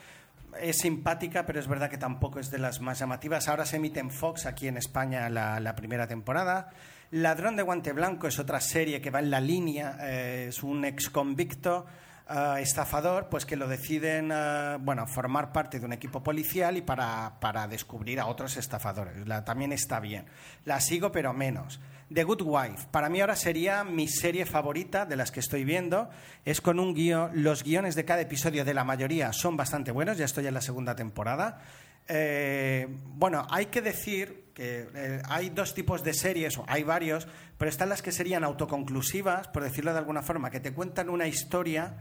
Es 0.61 0.79
simpática, 0.79 1.45
pero 1.45 1.59
es 1.59 1.67
verdad 1.67 1.91
que 1.91 1.99
tampoco 1.99 2.39
es 2.39 2.51
de 2.53 2.59
las 2.59 2.81
más 2.81 3.01
llamativas. 3.01 3.49
Ahora 3.49 3.67
se 3.67 3.77
emite 3.77 3.99
en 3.99 4.13
Fox 4.13 4.47
aquí 4.47 4.69
en 4.69 4.77
España 4.77 5.29
la, 5.29 5.75
primera 5.75 6.07
temporada. 6.07 6.71
Ladrón 7.11 7.57
de 7.57 7.65
Guante 7.65 7.93
Blanco 7.93 8.29
es 8.29 8.39
otra 8.39 8.61
serie 8.61 9.01
que 9.01 9.11
va 9.11 9.19
en 9.19 9.31
la 9.31 9.41
línea, 9.41 9.99
eh, 10.01 10.47
es 10.51 10.63
un 10.63 10.85
ex 10.85 11.11
convicto 11.11 11.87
ah, 12.29 12.61
estafador, 12.61 13.29
pues 13.29 13.45
que 13.45 13.57
lo 13.57 13.67
deciden, 13.67 14.31
ah, 14.31 14.79
bueno, 14.81 15.09
formar 15.09 15.51
parte 15.51 15.81
de 15.81 15.85
un 15.85 15.93
equipo 15.93 16.23
policial 16.23 16.77
y 16.77 16.83
para, 16.83 17.41
para 17.41 17.67
descubrir 17.67 18.21
a 18.21 18.27
otros 18.27 18.57
estafadores. 18.57 19.27
La, 19.27 19.45
también 19.45 19.73
está 19.73 19.99
bien. 19.99 20.27
La 20.65 20.81
sigo, 20.81 21.11
pero 21.11 21.33
menos. 21.33 21.81
The 22.13 22.23
Good 22.23 22.43
Wife, 22.43 22.87
para 22.93 23.09
mí 23.09 23.21
ahora 23.21 23.35
sería 23.35 23.83
mi 23.83 24.07
serie 24.07 24.47
favorita 24.47 25.07
de 25.07 25.17
las 25.17 25.33
que 25.33 25.41
estoy 25.41 25.65
viendo. 25.65 26.09
Es 26.45 26.61
con 26.61 26.79
un 26.79 26.95
guion, 26.95 27.31
los 27.43 27.65
guiones 27.65 27.97
de 27.97 28.05
cada 28.05 28.21
episodio 28.21 28.65
de 28.65 28.75
la 28.75 28.85
mayoría 28.85 29.33
son 29.33 29.57
bastante 29.57 29.91
buenos, 29.91 30.17
ya 30.17 30.25
estoy 30.25 30.47
en 30.47 30.55
la 30.55 30.61
segunda 30.61 30.95
temporada. 30.95 31.61
Eh, 32.09 32.87
bueno, 33.07 33.47
hay 33.51 33.67
que 33.67 33.83
decir 33.83 34.47
que 34.55 34.89
eh, 34.95 35.23
hay 35.29 35.51
dos 35.51 35.75
tipos 35.75 36.05
de 36.05 36.15
series, 36.15 36.57
o 36.59 36.65
hay 36.69 36.85
varios, 36.85 37.27
pero 37.59 37.69
están 37.69 37.89
las 37.89 38.03
que 38.03 38.13
serían 38.13 38.45
autoconclusivas, 38.45 39.49
por 39.49 39.65
decirlo 39.65 39.93
de 39.93 39.99
alguna 39.99 40.23
forma, 40.23 40.51
que 40.51 40.61
te 40.61 40.73
cuentan 40.73 41.09
una 41.09 41.27
historia, 41.27 41.97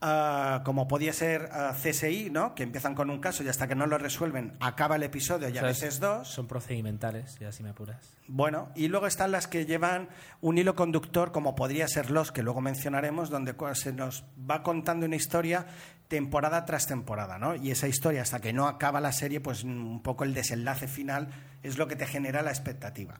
ah, 0.00 0.62
como 0.64 0.88
podía 0.88 1.12
ser 1.12 1.48
ah, 1.52 1.74
CSI, 1.74 2.30
¿no? 2.30 2.54
que 2.54 2.62
empiezan 2.62 2.94
con 2.94 3.10
un 3.10 3.20
caso 3.20 3.42
y 3.42 3.48
hasta 3.48 3.66
que 3.66 3.74
no 3.74 3.86
lo 3.86 3.98
resuelven 3.98 4.56
acaba 4.60 4.96
el 4.96 5.02
episodio 5.02 5.48
y 5.48 5.52
a 5.56 5.60
O 5.60 5.60
sea, 5.60 5.68
veces 5.68 6.00
dos. 6.00 6.28
Son 6.28 6.46
procedimentales, 6.46 7.38
ya 7.38 7.52
si 7.52 7.62
me 7.62 7.70
apuras. 7.70 8.14
Bueno, 8.26 8.70
y 8.74 8.88
luego 8.88 9.06
están 9.06 9.32
las 9.32 9.46
que 9.46 9.66
llevan 9.66 10.08
un 10.40 10.58
hilo 10.58 10.74
conductor, 10.74 11.32
como 11.32 11.54
podría 11.54 11.88
ser 11.88 12.10
los 12.10 12.32
que 12.32 12.42
luego 12.42 12.60
mencionaremos, 12.60 13.30
donde 13.30 13.54
se 13.74 13.92
nos 13.92 14.24
va 14.38 14.62
contando 14.62 15.06
una 15.06 15.16
historia 15.16 15.66
temporada 16.08 16.64
tras 16.64 16.86
temporada, 16.86 17.38
¿no? 17.38 17.54
Y 17.54 17.70
esa 17.70 17.86
historia, 17.86 18.22
hasta 18.22 18.40
que 18.40 18.52
no 18.52 18.66
acaba 18.66 19.00
la 19.00 19.12
serie, 19.12 19.40
pues 19.40 19.62
un 19.64 20.02
poco 20.02 20.24
el 20.24 20.34
desenlace 20.34 20.88
final 20.88 21.28
es 21.62 21.78
lo 21.78 21.86
que 21.86 21.96
te 21.96 22.06
genera 22.06 22.42
la 22.42 22.50
expectativa. 22.50 23.18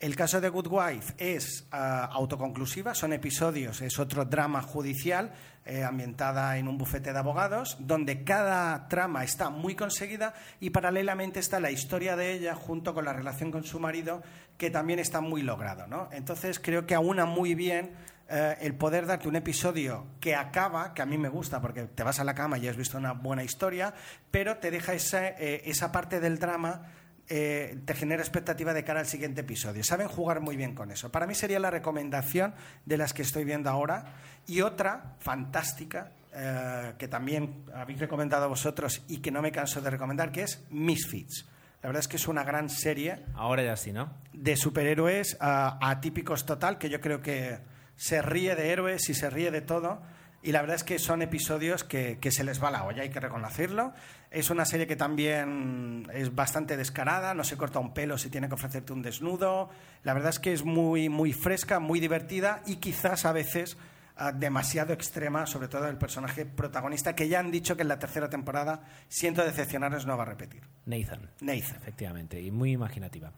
El 0.00 0.14
caso 0.14 0.40
de 0.40 0.48
Good 0.48 0.68
Wife 0.68 1.14
es 1.18 1.66
ah, 1.72 2.08
autoconclusiva, 2.12 2.94
son 2.94 3.12
episodios, 3.12 3.82
es 3.82 3.98
otro 3.98 4.24
drama 4.24 4.62
judicial 4.62 5.32
eh, 5.64 5.82
ambientada 5.82 6.56
en 6.56 6.68
un 6.68 6.78
bufete 6.78 7.12
de 7.12 7.18
abogados, 7.18 7.76
donde 7.80 8.22
cada 8.22 8.86
trama 8.86 9.24
está 9.24 9.50
muy 9.50 9.74
conseguida 9.74 10.34
y 10.60 10.70
paralelamente 10.70 11.40
está 11.40 11.58
la 11.58 11.72
historia 11.72 12.14
de 12.14 12.32
ella 12.32 12.54
junto 12.54 12.94
con 12.94 13.06
la 13.06 13.12
relación 13.12 13.50
con 13.50 13.64
su 13.64 13.80
marido, 13.80 14.22
que 14.56 14.70
también 14.70 15.00
está 15.00 15.20
muy 15.20 15.42
logrado. 15.42 15.88
¿no? 15.88 16.08
Entonces 16.12 16.60
creo 16.60 16.86
que 16.86 16.94
aúna 16.94 17.24
muy 17.24 17.56
bien 17.56 17.90
eh, 18.28 18.56
el 18.60 18.76
poder 18.76 19.04
darte 19.04 19.26
un 19.26 19.34
episodio 19.34 20.06
que 20.20 20.36
acaba, 20.36 20.94
que 20.94 21.02
a 21.02 21.06
mí 21.06 21.18
me 21.18 21.28
gusta 21.28 21.60
porque 21.60 21.86
te 21.86 22.04
vas 22.04 22.20
a 22.20 22.24
la 22.24 22.36
cama 22.36 22.56
y 22.56 22.68
has 22.68 22.76
visto 22.76 22.98
una 22.98 23.14
buena 23.14 23.42
historia, 23.42 23.92
pero 24.30 24.58
te 24.58 24.70
deja 24.70 24.94
esa, 24.94 25.26
eh, 25.26 25.62
esa 25.64 25.90
parte 25.90 26.20
del 26.20 26.38
drama 26.38 26.82
eh, 27.28 27.78
te 27.84 27.94
genera 27.94 28.22
expectativa 28.22 28.72
de 28.72 28.84
cara 28.84 29.00
al 29.00 29.06
siguiente 29.06 29.42
episodio. 29.42 29.84
Saben 29.84 30.08
jugar 30.08 30.40
muy 30.40 30.56
bien 30.56 30.74
con 30.74 30.90
eso. 30.90 31.10
Para 31.10 31.26
mí 31.26 31.34
sería 31.34 31.60
la 31.60 31.70
recomendación 31.70 32.54
de 32.86 32.96
las 32.96 33.12
que 33.12 33.22
estoy 33.22 33.44
viendo 33.44 33.68
ahora. 33.68 34.14
Y 34.46 34.62
otra, 34.62 35.16
fantástica, 35.20 36.12
eh, 36.34 36.94
que 36.98 37.08
también 37.08 37.64
habéis 37.74 37.98
recomendado 37.98 38.48
vosotros 38.48 39.02
y 39.08 39.18
que 39.18 39.30
no 39.30 39.42
me 39.42 39.52
canso 39.52 39.80
de 39.80 39.90
recomendar, 39.90 40.32
que 40.32 40.42
es 40.42 40.64
Misfits. 40.70 41.46
La 41.82 41.88
verdad 41.88 42.00
es 42.00 42.08
que 42.08 42.16
es 42.16 42.26
una 42.26 42.42
gran 42.42 42.68
serie 42.68 43.24
Ahora 43.34 43.62
ya 43.62 43.76
sí, 43.76 43.92
¿no? 43.92 44.12
de 44.32 44.56
superhéroes 44.56 45.36
ah, 45.40 45.78
atípicos 45.80 46.44
total, 46.44 46.76
que 46.78 46.88
yo 46.88 47.00
creo 47.00 47.20
que 47.20 47.58
se 47.96 48.22
ríe 48.22 48.54
de 48.56 48.70
héroes 48.70 49.08
y 49.08 49.14
se 49.14 49.30
ríe 49.30 49.50
de 49.50 49.60
todo. 49.60 50.00
Y 50.42 50.52
la 50.52 50.60
verdad 50.60 50.76
es 50.76 50.84
que 50.84 50.98
son 50.98 51.20
episodios 51.20 51.82
que, 51.82 52.18
que 52.20 52.30
se 52.30 52.44
les 52.44 52.62
va 52.62 52.70
la 52.70 52.84
olla, 52.84 53.02
hay 53.02 53.10
que 53.10 53.18
reconocerlo. 53.18 53.92
Es 54.30 54.50
una 54.50 54.64
serie 54.64 54.86
que 54.86 54.94
también 54.94 56.06
es 56.12 56.34
bastante 56.34 56.76
descarada, 56.76 57.34
no 57.34 57.42
se 57.42 57.56
corta 57.56 57.80
un 57.80 57.92
pelo 57.92 58.18
si 58.18 58.30
tiene 58.30 58.46
que 58.48 58.54
ofrecerte 58.54 58.92
un 58.92 59.02
desnudo. 59.02 59.68
La 60.04 60.14
verdad 60.14 60.30
es 60.30 60.38
que 60.38 60.52
es 60.52 60.64
muy, 60.64 61.08
muy 61.08 61.32
fresca, 61.32 61.80
muy 61.80 61.98
divertida 61.98 62.62
y 62.66 62.76
quizás 62.76 63.24
a 63.24 63.32
veces 63.32 63.78
ah, 64.16 64.30
demasiado 64.30 64.92
extrema, 64.92 65.46
sobre 65.46 65.66
todo 65.66 65.88
el 65.88 65.96
personaje 65.96 66.46
protagonista, 66.46 67.16
que 67.16 67.28
ya 67.28 67.40
han 67.40 67.50
dicho 67.50 67.74
que 67.74 67.82
en 67.82 67.88
la 67.88 67.98
tercera 67.98 68.30
temporada, 68.30 68.82
siento 69.08 69.42
decepcionaros, 69.44 70.06
no 70.06 70.16
va 70.16 70.22
a 70.22 70.26
repetir. 70.26 70.62
Nathan. 70.86 71.30
Nathan. 71.40 71.76
Efectivamente, 71.76 72.40
y 72.40 72.52
muy 72.52 72.72
imaginativa. 72.72 73.32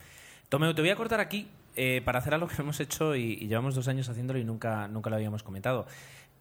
Tomeo, 0.51 0.75
te 0.75 0.83
voy 0.83 0.91
a 0.91 0.97
cortar 0.97 1.21
aquí 1.21 1.49
eh, 1.77 2.03
para 2.05 2.19
hacer 2.19 2.35
algo 2.35 2.49
que 2.49 2.61
hemos 2.61 2.81
hecho 2.81 3.15
y, 3.15 3.35
y 3.41 3.47
llevamos 3.47 3.77
dos 3.77 3.87
años 3.87 4.09
haciéndolo 4.09 4.41
y 4.41 4.45
nunca, 4.45 4.89
nunca 4.89 5.09
lo 5.09 5.17
habíamos 5.17 5.45
comentado. 5.45 5.87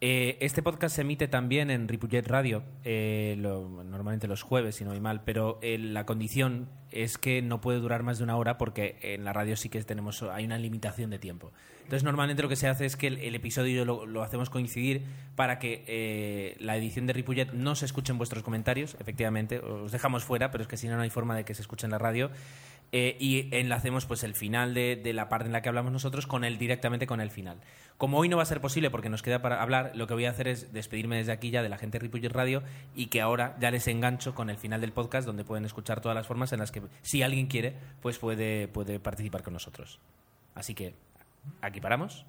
Eh, 0.02 0.38
este 0.40 0.64
podcast 0.64 0.96
se 0.96 1.02
emite 1.02 1.28
también 1.28 1.70
en 1.70 1.90
Ripollet 1.90 2.26
Radio, 2.26 2.64
eh, 2.86 3.36
normalmente 3.38 4.30
los 4.30 4.44
jueves, 4.44 4.76
si 4.76 4.86
no 4.86 4.92
voy 4.92 5.02
mal, 5.02 5.24
pero 5.26 5.60
eh, 5.62 5.78
la 5.78 6.06
condición 6.06 6.70
es 6.92 7.18
que 7.18 7.42
no 7.42 7.60
puede 7.60 7.80
durar 7.80 8.02
más 8.02 8.18
de 8.18 8.24
una 8.24 8.38
hora 8.38 8.58
porque 8.58 8.98
en 9.02 9.26
la 9.26 9.34
radio 9.34 9.58
sí 9.58 9.68
que 9.68 9.84
tenemos 9.84 10.24
hay 10.24 10.46
una 10.46 10.58
limitación 10.58 11.10
de 11.10 11.20
tiempo. 11.20 11.52
Entonces, 11.90 12.04
normalmente 12.04 12.44
lo 12.44 12.50
que 12.50 12.56
se 12.56 12.68
hace 12.68 12.86
es 12.86 12.96
que 12.96 13.08
el, 13.08 13.34
episodio 13.34 13.84
lo, 13.84 14.06
lo 14.06 14.22
hacemos 14.22 14.52
coincidir 14.52 15.06
para 15.36 15.58
que 15.58 15.84
eh, 15.88 16.56
la 16.60 16.78
edición 16.78 17.08
de 17.08 17.14
Ripollet 17.14 17.52
no 17.54 17.74
se 17.74 17.86
escuchen 17.86 18.20
vuestros 18.20 18.44
comentarios, 18.44 18.96
efectivamente, 19.00 19.58
os 19.58 19.92
dejamos 19.92 20.24
fuera, 20.24 20.52
pero 20.52 20.62
es 20.62 20.68
que 20.68 20.78
si 20.78 20.88
no, 20.88 20.98
no 20.98 21.02
hay 21.02 21.10
forma 21.10 21.36
de 21.36 21.46
que 21.46 21.56
se 21.56 21.64
escuche 21.64 21.88
en 21.88 21.92
la 21.92 21.98
radio. 21.98 22.30
Eh, 22.92 23.18
y 23.20 23.56
enlacemos 23.56 24.06
pues 24.06 24.24
el 24.24 24.34
final 24.34 24.74
de, 24.74 24.96
de 24.96 25.14
la 25.14 25.30
parte 25.30 25.46
en 25.46 25.54
la 25.54 25.62
que 25.62 25.70
hablamos 25.70 25.92
nosotros 25.92 26.26
con 26.26 26.44
el 26.44 26.58
directamente 26.58 27.06
con 27.06 27.22
el 27.22 27.30
final. 27.30 27.58
Como 28.00 28.18
hoy 28.18 28.30
no 28.30 28.38
va 28.38 28.44
a 28.44 28.46
ser 28.46 28.62
posible 28.62 28.90
porque 28.90 29.10
nos 29.10 29.22
queda 29.22 29.42
para 29.42 29.62
hablar, 29.62 29.92
lo 29.94 30.08
que 30.08 30.14
voy 30.14 30.26
a 30.26 30.30
hacer 30.30 30.48
es 30.48 30.72
despedirme 30.74 31.18
desde 31.18 31.34
aquí 31.34 31.52
ya 31.52 31.62
de 31.62 31.70
la 31.70 31.78
gente 31.78 32.00
de 32.00 32.30
Radio 32.30 32.64
y 32.96 33.08
que 33.08 33.22
ahora 33.22 33.58
ya 33.60 33.72
les 33.72 33.88
engancho 33.88 34.34
con 34.34 34.50
el 34.50 34.58
final 34.58 34.82
del 34.82 34.94
podcast 34.94 35.28
donde 35.28 35.44
pueden 35.44 35.66
escuchar 35.66 36.00
todas 36.02 36.16
las 36.16 36.26
formas 36.26 36.54
en 36.54 36.60
las 36.60 36.72
que 36.72 36.82
si 37.02 37.22
alguien 37.24 37.48
quiere 37.48 37.76
pues 38.02 38.18
puede, 38.18 38.70
puede 38.70 39.00
participar 39.00 39.44
con 39.44 39.54
nosotros. 39.54 40.00
Así 40.56 40.74
que 40.74 40.96
aquí 41.62 41.82
paramos. 41.82 42.26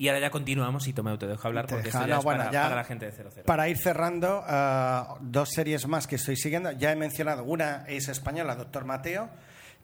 Y 0.00 0.06
ahora 0.08 0.20
ya 0.20 0.30
continuamos 0.30 0.86
y 0.86 0.92
Tomeo 0.92 1.18
te 1.18 1.26
dejo 1.26 1.48
hablar 1.48 1.66
Te 1.66 1.74
porque 1.74 1.86
deja- 1.88 1.98
esto 1.98 2.08
ya 2.08 2.14
no, 2.14 2.18
es 2.20 2.24
bueno, 2.24 2.38
para, 2.40 2.52
ya- 2.52 2.62
para 2.62 2.76
la 2.76 2.84
gente 2.84 3.06
de 3.06 3.12
00. 3.12 3.42
Para 3.44 3.68
ir 3.68 3.76
cerrando, 3.78 4.44
ah, 4.46 5.16
dos 5.20 5.50
series 5.50 5.86
más 5.88 6.06
que 6.06 6.14
estoy 6.16 6.36
siguiendo. 6.36 6.70
Ya 6.72 6.92
he 6.92 6.96
mencionado, 6.96 7.42
una 7.44 7.84
es 7.88 8.08
española, 8.08 8.54
Doctor 8.54 8.84
Mateo, 8.84 9.28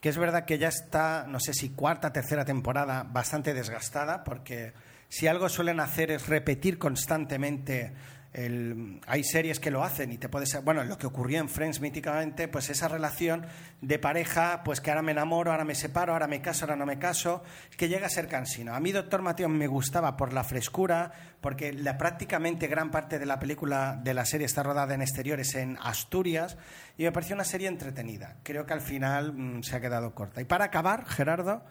que 0.01 0.09
es 0.11 0.17
verdad 0.17 0.45
que 0.45 0.57
ya 0.59 0.69
está, 0.69 1.27
no 1.29 1.41
sé 1.41 1.53
si 1.53 1.71
cuarta, 1.71 2.13
tercera 2.13 2.45
temporada, 2.45 3.03
bastante 3.03 3.55
desgastada, 3.55 4.23
porque 4.23 4.73
si 5.09 5.27
algo 5.27 5.49
suelen 5.49 5.81
hacer 5.81 6.11
es 6.13 6.29
repetir 6.29 6.79
constantemente. 6.79 7.93
El, 8.35 9.01
hay 9.07 9.23
series 9.23 9.61
que 9.61 9.71
lo 9.71 9.85
hacen 9.85 10.11
y 10.11 10.19
te 10.19 10.29
puede 10.29 10.45
ser, 10.45 10.63
bueno, 10.63 10.83
lo 10.83 10.99
que 10.99 11.07
ocurrió 11.07 11.39
en 11.39 11.49
Friends 11.49 11.81
míticamente, 11.81 12.49
pues 12.49 12.69
esa 12.69 12.89
relación 12.89 13.47
de 13.81 13.99
pareja, 14.01 14.63
pues 14.65 14.81
que 14.81 14.91
ahora 14.91 15.03
me 15.03 15.13
enamoro, 15.13 15.53
ahora 15.53 15.65
me 15.65 15.77
separo, 15.77 16.13
ahora 16.13 16.27
me 16.27 16.43
caso, 16.43 16.65
ahora 16.65 16.75
no 16.75 16.85
me 16.85 16.99
caso, 16.99 17.45
que 17.77 17.89
llega 17.89 18.07
a 18.07 18.11
ser 18.11 18.27
cansino. 18.27 18.75
A 18.75 18.81
mí 18.81 18.91
Doctor 18.91 19.23
Mateo 19.23 19.49
me 19.49 19.69
gustaba 19.69 20.17
por 20.17 20.33
la 20.33 20.43
frescura, 20.43 21.13
porque 21.41 21.73
la, 21.73 21.97
prácticamente 21.97 22.67
gran 22.67 22.91
parte 22.91 23.21
de 23.21 23.27
la 23.27 23.39
película, 23.39 24.01
de 24.03 24.15
la 24.15 24.25
serie 24.25 24.47
está 24.47 24.65
rodada 24.65 24.95
en 24.95 25.03
exteriores 25.03 25.55
en 25.55 25.79
Asturias 25.81 26.57
y 26.99 27.05
me 27.05 27.13
pareció 27.13 27.37
una 27.37 27.45
serie 27.45 27.69
entretenida. 27.69 28.37
Creo 28.43 28.67
que 28.67 28.73
al 28.73 28.81
final 28.81 29.33
mm, 29.33 29.63
se 29.63 29.77
ha 29.77 29.81
quedado 29.81 30.15
corta. 30.15 30.41
Y 30.41 30.45
para 30.45 30.65
acabar, 30.65 31.05
Gerardo, 31.07 31.63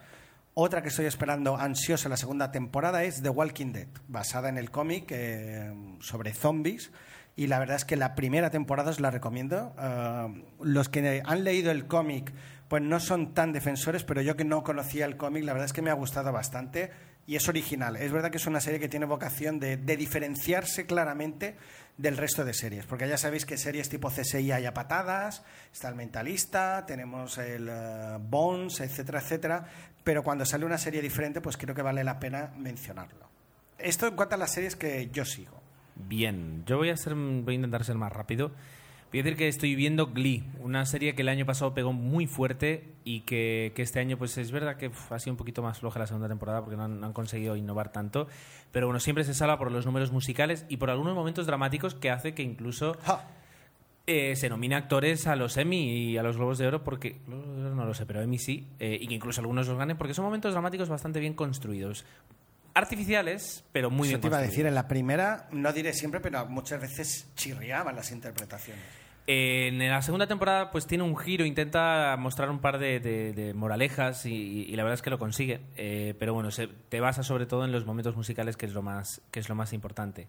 otra 0.54 0.82
que 0.82 0.88
estoy 0.88 1.06
esperando 1.06 1.56
ansiosa 1.56 2.08
la 2.08 2.16
segunda 2.16 2.52
temporada 2.52 3.02
es 3.02 3.22
The 3.22 3.28
Walking 3.28 3.72
Dead, 3.72 3.88
basada 4.06 4.48
en 4.48 4.56
el 4.56 4.70
cómic 4.70 5.10
eh, 5.10 5.72
sobre 6.00 6.32
zombies. 6.32 6.92
Y 7.36 7.48
la 7.48 7.58
verdad 7.58 7.76
es 7.76 7.84
que 7.84 7.96
la 7.96 8.14
primera 8.14 8.50
temporada 8.50 8.90
os 8.90 9.00
la 9.00 9.10
recomiendo. 9.10 9.74
Eh, 9.76 10.44
los 10.62 10.88
que 10.88 11.22
han 11.24 11.42
leído 11.42 11.72
el 11.72 11.86
cómic, 11.88 12.32
pues 12.68 12.82
no 12.82 13.00
son 13.00 13.34
tan 13.34 13.52
defensores, 13.52 14.04
pero 14.04 14.22
yo 14.22 14.36
que 14.36 14.44
no 14.44 14.62
conocía 14.62 15.06
el 15.06 15.16
cómic, 15.16 15.42
la 15.42 15.52
verdad 15.52 15.66
es 15.66 15.72
que 15.72 15.82
me 15.82 15.90
ha 15.90 15.94
gustado 15.94 16.30
bastante 16.30 16.92
y 17.26 17.34
es 17.34 17.48
original. 17.48 17.96
Es 17.96 18.12
verdad 18.12 18.30
que 18.30 18.36
es 18.36 18.46
una 18.46 18.60
serie 18.60 18.78
que 18.78 18.88
tiene 18.88 19.06
vocación 19.06 19.58
de, 19.58 19.76
de 19.76 19.96
diferenciarse 19.96 20.86
claramente 20.86 21.56
del 21.96 22.16
resto 22.16 22.44
de 22.44 22.54
series, 22.54 22.86
porque 22.86 23.08
ya 23.08 23.16
sabéis 23.16 23.46
que 23.46 23.56
series 23.56 23.88
tipo 23.88 24.10
CSI 24.10 24.50
hay 24.50 24.66
a 24.66 24.74
patadas, 24.74 25.44
está 25.72 25.88
el 25.88 25.94
Mentalista, 25.94 26.84
tenemos 26.86 27.38
el 27.38 27.68
eh, 27.70 28.18
Bones, 28.20 28.80
etcétera, 28.80 29.20
etcétera, 29.20 29.64
pero 30.02 30.22
cuando 30.22 30.44
sale 30.44 30.66
una 30.66 30.78
serie 30.78 31.00
diferente, 31.00 31.40
pues 31.40 31.56
creo 31.56 31.74
que 31.74 31.82
vale 31.82 32.02
la 32.02 32.18
pena 32.18 32.52
mencionarlo. 32.58 33.28
Esto 33.78 34.06
en 34.06 34.16
cuanto 34.16 34.34
a 34.34 34.38
las 34.38 34.52
series 34.52 34.76
que 34.76 35.08
yo 35.12 35.24
sigo. 35.24 35.60
Bien, 35.94 36.64
yo 36.66 36.78
voy 36.78 36.90
a, 36.90 36.96
ser, 36.96 37.14
voy 37.14 37.54
a 37.54 37.56
intentar 37.56 37.84
ser 37.84 37.96
más 37.96 38.12
rápido. 38.12 38.50
Voy 39.14 39.20
a 39.20 39.22
decir 39.22 39.38
que 39.38 39.46
estoy 39.46 39.76
viendo 39.76 40.08
Glee, 40.08 40.42
una 40.58 40.84
serie 40.86 41.14
que 41.14 41.22
el 41.22 41.28
año 41.28 41.46
pasado 41.46 41.72
pegó 41.72 41.92
muy 41.92 42.26
fuerte 42.26 42.94
y 43.04 43.20
que, 43.20 43.70
que 43.76 43.82
este 43.82 44.00
año, 44.00 44.18
pues 44.18 44.36
es 44.38 44.50
verdad 44.50 44.76
que 44.76 44.88
uf, 44.88 45.12
ha 45.12 45.20
sido 45.20 45.34
un 45.34 45.36
poquito 45.36 45.62
más 45.62 45.78
floja 45.78 46.00
la 46.00 46.08
segunda 46.08 46.26
temporada 46.26 46.62
porque 46.62 46.76
no 46.76 46.82
han, 46.82 46.98
no 46.98 47.06
han 47.06 47.12
conseguido 47.12 47.54
innovar 47.54 47.92
tanto. 47.92 48.26
Pero 48.72 48.88
bueno, 48.88 48.98
siempre 48.98 49.22
se 49.22 49.32
salva 49.32 49.56
por 49.56 49.70
los 49.70 49.86
números 49.86 50.10
musicales 50.10 50.66
y 50.68 50.78
por 50.78 50.90
algunos 50.90 51.14
momentos 51.14 51.46
dramáticos 51.46 51.94
que 51.94 52.10
hace 52.10 52.34
que 52.34 52.42
incluso 52.42 52.96
¡Ja! 53.04 53.24
eh, 54.08 54.34
se 54.34 54.48
nomina 54.48 54.78
actores 54.78 55.28
a 55.28 55.36
los 55.36 55.56
Emmy 55.58 56.10
y 56.10 56.18
a 56.18 56.24
los 56.24 56.36
Globos 56.36 56.58
de 56.58 56.66
Oro 56.66 56.82
porque 56.82 57.20
Globos 57.28 57.54
de 57.54 57.66
Oro 57.66 57.74
no 57.76 57.84
lo 57.84 57.94
sé, 57.94 58.06
pero 58.06 58.20
Emmy 58.20 58.40
sí, 58.40 58.66
eh, 58.80 58.98
y 59.00 59.06
que 59.06 59.14
incluso 59.14 59.40
algunos 59.40 59.68
los 59.68 59.78
ganen 59.78 59.96
porque 59.96 60.14
son 60.14 60.24
momentos 60.24 60.54
dramáticos 60.54 60.88
bastante 60.88 61.20
bien 61.20 61.34
construidos. 61.34 62.04
Artificiales, 62.74 63.62
pero 63.70 63.90
muy 63.90 64.08
Eso 64.08 64.16
bien 64.16 64.22
te 64.22 64.26
iba 64.26 64.38
a 64.38 64.42
decir, 64.42 64.66
en 64.66 64.74
la 64.74 64.88
primera, 64.88 65.46
no 65.52 65.72
diré 65.72 65.92
siempre, 65.92 66.18
pero 66.18 66.44
muchas 66.46 66.80
veces 66.80 67.28
chirriaban 67.36 67.94
las 67.94 68.10
interpretaciones. 68.10 69.03
En 69.26 69.78
la 69.78 70.02
segunda 70.02 70.26
temporada 70.26 70.70
pues 70.70 70.86
tiene 70.86 71.02
un 71.04 71.16
giro, 71.16 71.46
intenta 71.46 72.14
mostrar 72.18 72.50
un 72.50 72.58
par 72.58 72.78
de, 72.78 73.52
moralejas 73.54 74.26
y, 74.26 74.74
la 74.76 74.82
verdad 74.82 74.94
es 74.94 75.02
que 75.02 75.10
lo 75.10 75.18
consigue. 75.18 75.60
Eh, 75.76 76.14
pero 76.18 76.34
bueno, 76.34 76.50
se, 76.50 76.66
te 76.66 77.00
basa 77.00 77.22
sobre 77.22 77.46
todo 77.46 77.64
en 77.64 77.72
los 77.72 77.86
momentos 77.86 78.16
musicales 78.16 78.56
que 78.56 78.66
es 78.66 78.74
lo 78.74 78.82
más, 78.82 79.22
que 79.30 79.40
es 79.40 79.48
lo 79.48 79.54
más 79.54 79.72
importante. 79.72 80.28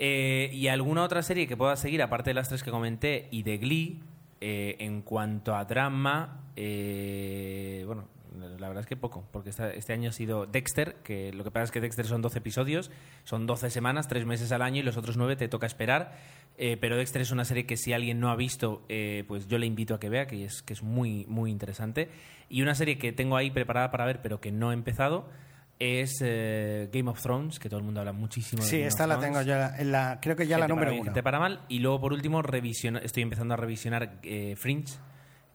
Eh, 0.00 0.50
y 0.52 0.68
alguna 0.68 1.02
otra 1.02 1.22
serie 1.22 1.48
que 1.48 1.56
pueda 1.56 1.74
seguir, 1.74 2.02
aparte 2.02 2.30
de 2.30 2.34
las 2.34 2.48
tres 2.48 2.62
que 2.62 2.70
comenté 2.70 3.28
y 3.32 3.42
de 3.42 3.58
Glee, 3.58 4.00
eh, 4.40 4.76
en 4.78 5.02
cuanto 5.02 5.56
a 5.56 5.64
drama, 5.64 6.44
eh, 6.54 7.82
bueno, 7.84 8.04
la 8.38 8.68
verdad 8.68 8.82
es 8.82 8.86
que 8.86 8.96
poco, 8.96 9.24
porque 9.32 9.50
este 9.50 9.92
año 9.92 10.10
ha 10.10 10.12
sido 10.12 10.46
Dexter, 10.46 10.94
que 11.02 11.32
lo 11.32 11.42
que 11.42 11.50
pasa 11.50 11.64
es 11.64 11.70
que 11.72 11.80
Dexter 11.80 12.06
son 12.06 12.22
12 12.22 12.38
episodios, 12.38 12.92
son 13.24 13.48
12 13.48 13.70
semanas, 13.70 14.06
3 14.06 14.24
meses 14.24 14.52
al 14.52 14.62
año 14.62 14.78
y 14.78 14.84
los 14.84 14.96
otros 14.96 15.16
9 15.16 15.34
te 15.34 15.48
toca 15.48 15.66
esperar. 15.66 16.16
Eh, 16.60 16.76
pero 16.76 16.96
Dexter 16.96 17.22
es 17.22 17.30
una 17.30 17.44
serie 17.44 17.66
que 17.66 17.76
si 17.76 17.92
alguien 17.92 18.18
no 18.18 18.30
ha 18.30 18.36
visto, 18.36 18.84
eh, 18.88 19.22
pues 19.28 19.46
yo 19.46 19.58
le 19.58 19.66
invito 19.66 19.94
a 19.94 20.00
que 20.00 20.08
vea, 20.08 20.26
que 20.26 20.44
es, 20.44 20.60
que 20.62 20.72
es 20.72 20.82
muy, 20.82 21.24
muy 21.28 21.50
interesante. 21.52 22.08
Y 22.48 22.62
una 22.62 22.74
serie 22.74 22.98
que 22.98 23.12
tengo 23.12 23.36
ahí 23.36 23.50
preparada 23.52 23.90
para 23.92 24.04
ver, 24.04 24.20
pero 24.22 24.40
que 24.40 24.50
no 24.50 24.72
he 24.72 24.74
empezado, 24.74 25.28
es 25.78 26.20
eh, 26.20 26.88
Game 26.92 27.08
of 27.08 27.22
Thrones, 27.22 27.60
que 27.60 27.68
todo 27.68 27.78
el 27.78 27.84
mundo 27.84 28.00
habla 28.00 28.12
muchísimo 28.12 28.62
de 28.64 28.68
Sí, 28.68 28.76
Game 28.78 28.88
esta 28.88 29.04
of 29.04 29.08
la 29.10 29.18
Thrones. 29.20 29.46
tengo 29.46 29.78
yo, 29.78 29.84
la, 29.90 30.18
creo 30.20 30.34
que 30.34 30.48
ya 30.48 30.58
la 30.58 30.64
para 30.64 30.74
número 30.74 30.90
bien, 30.90 31.02
uno. 31.02 31.10
gente 31.12 31.22
para 31.22 31.38
mal. 31.38 31.60
Y 31.68 31.78
luego, 31.78 32.00
por 32.00 32.12
último, 32.12 32.42
revisiona- 32.42 32.98
estoy 33.04 33.22
empezando 33.22 33.54
a 33.54 33.56
revisionar 33.56 34.18
eh, 34.24 34.56
Fringe. 34.56 34.94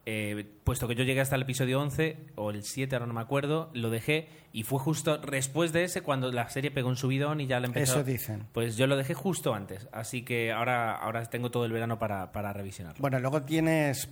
Eh, 0.06 0.45
puesto 0.66 0.88
que 0.88 0.95
yo 0.95 1.06
llegué 1.06 1.22
hasta 1.22 1.38
el 1.38 1.43
episodio 1.43 1.80
11 1.80 2.18
o 2.36 2.51
el 2.51 2.64
7, 2.64 2.93
ahora 2.93 3.06
no 3.06 3.14
me 3.14 3.22
acuerdo, 3.22 3.70
lo 3.74 3.89
dejé 3.89 4.28
y 4.51 4.64
fue 4.64 4.78
justo 4.78 5.18
después 5.18 5.72
de 5.72 5.86
ese 5.86 6.01
cuando 6.01 6.30
la 6.30 6.49
serie 6.49 6.72
pegó 6.72 6.89
un 6.89 6.97
subidón 6.97 7.39
y 7.39 7.47
ya 7.47 7.62
la 7.62 7.68
empezó. 7.68 7.93
Eso 7.93 8.04
dicen. 8.04 8.47
Pues 8.51 8.76
yo 8.76 8.86
lo 8.86 8.97
dejé 8.97 9.14
justo 9.14 9.54
antes, 9.54 9.88
así 9.93 10.24
que 10.24 10.51
ahora, 10.51 10.93
ahora 10.93 11.24
tengo 11.28 11.51
todo 11.51 11.64
el 11.64 11.72
verano 11.72 11.99
para, 11.99 12.34
para 12.34 12.51
revisionarlo. 12.51 13.01
Bueno, 13.01 13.20
luego 13.20 13.43
tienes, 13.43 14.10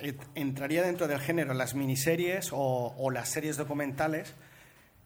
eh, 0.00 0.16
entraría 0.34 0.82
dentro 0.82 1.06
del 1.06 1.20
género 1.20 1.54
las 1.54 1.76
miniseries 1.76 2.52
o, 2.52 2.94
o 2.98 3.10
las 3.12 3.28
series 3.28 3.56
documentales. 3.56 4.34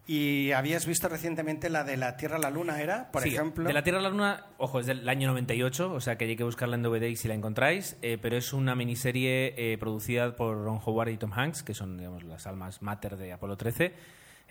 Y 0.07 0.53
habías 0.53 0.85
visto 0.87 1.09
recientemente 1.09 1.71
la 1.71 1.83
de 1.83 1.97
La 1.97 2.19
Tierra 2.19 2.37
a 2.37 2.39
la 2.39 2.51
Luna, 2.51 2.79
¿era? 2.83 3.11
Por 3.11 3.23
Sí, 3.23 3.31
ejemplo. 3.31 3.65
De 3.67 3.73
la 3.73 3.83
Tierra 3.83 4.01
a 4.01 4.03
la 4.03 4.11
Luna, 4.11 4.47
ojo, 4.59 4.79
es 4.81 4.85
del 4.87 5.09
año 5.09 5.29
98, 5.29 5.91
o 5.95 6.01
sea 6.01 6.19
que 6.19 6.27
hay 6.27 6.37
que 6.37 6.45
buscarla 6.45 6.77
en 6.77 6.83
DVD 6.83 7.15
si 7.17 7.27
la 7.27 7.33
encontráis, 7.35 7.97
eh, 8.03 8.19
pero 8.21 8.37
es 8.37 8.53
una 8.53 8.75
miniserie 8.75 9.55
eh, 9.57 9.79
producida 9.79 10.37
por 10.37 10.63
Ron 10.63 10.79
Howard 10.85 11.09
y 11.09 11.17
Tom 11.17 11.33
Hanks, 11.33 11.63
que 11.63 11.73
son 11.73 11.97
digamos, 11.97 12.23
las 12.25 12.47
almas 12.47 12.83
mater 12.83 13.17
de 13.17 13.33
Apolo 13.33 13.57
13. 13.57 13.95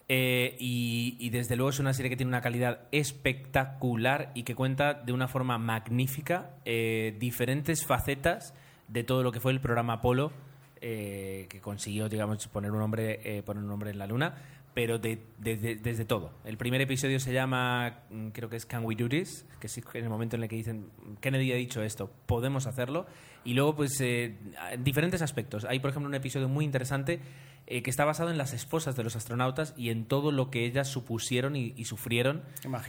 eh, 0.10 0.56
y, 0.60 1.18
y 1.20 1.30
desde 1.30 1.56
luego 1.56 1.70
es 1.70 1.78
una 1.80 1.94
serie 1.94 2.10
que 2.10 2.18
tiene 2.18 2.30
una 2.30 2.42
calidad 2.42 2.88
espectacular 2.92 4.32
y 4.34 4.44
que 4.44 4.56
cuenta 4.56 4.96
de 4.96 5.14
una 5.14 5.28
forma 5.28 5.60
magnífica 5.60 6.50
eh, 6.66 7.16
diferentes 7.20 7.86
facetas 7.86 8.56
de 8.88 9.04
todo 9.04 9.22
lo 9.22 9.32
que 9.32 9.40
fue 9.40 9.52
el 9.52 9.62
programa 9.62 9.94
Apolo, 9.94 10.34
que 10.82 11.60
consiguió, 11.62 12.10
digamos, 12.10 12.46
poner 12.50 12.72
un 12.72 12.80
nombre, 12.80 13.22
eh, 13.24 13.42
poner 13.44 13.64
un 13.64 13.70
nombre 13.70 13.92
en 13.92 13.98
la 13.98 14.06
luna. 14.06 14.36
Pero 14.74 14.98
de, 15.00 15.20
de- 15.38 15.56
de- 15.58 15.76
desde 15.76 16.06
todo. 16.06 16.32
El 16.46 16.58
primer 16.58 16.82
episodio 16.82 17.20
se 17.20 17.32
llama, 17.34 18.00
mm, 18.10 18.30
creo 18.30 18.50
que 18.50 18.56
es 18.56 18.66
Can 18.66 18.84
We 18.86 18.96
Do 18.96 19.08
This, 19.08 19.46
que 19.60 19.68
es 19.68 19.78
en 19.78 20.04
el 20.04 20.10
momento 20.10 20.36
en 20.36 20.44
el 20.44 20.50
que 20.50 20.56
dicen, 20.56 20.90
Kennedy 21.22 21.52
ha 21.52 21.56
dicho 21.56 21.84
esto, 21.84 22.12
podemos 22.26 22.66
hacerlo. 22.68 23.06
Y 23.46 23.54
luego, 23.54 23.76
pues, 23.76 24.00
eh, 24.02 24.36
en 24.72 24.84
diferentes 24.84 25.22
aspectos. 25.22 25.66
Hay, 25.66 25.80
por 25.80 25.90
ejemplo, 25.90 26.08
un 26.08 26.16
episodio 26.16 26.48
muy 26.50 26.64
interesante 26.66 27.20
eh, 27.68 27.82
que 27.84 27.90
está 27.90 28.04
basado 28.06 28.30
en 28.32 28.38
las 28.38 28.54
esposas 28.54 28.96
de 28.96 29.04
los 29.04 29.16
astronautas 29.16 29.74
y 29.78 29.90
en 29.90 30.06
todo 30.06 30.32
lo 30.32 30.50
que 30.50 30.66
ellas 30.66 30.88
supusieron 30.88 31.56
y, 31.56 31.74
y 31.78 31.86
sufrieron 31.86 32.44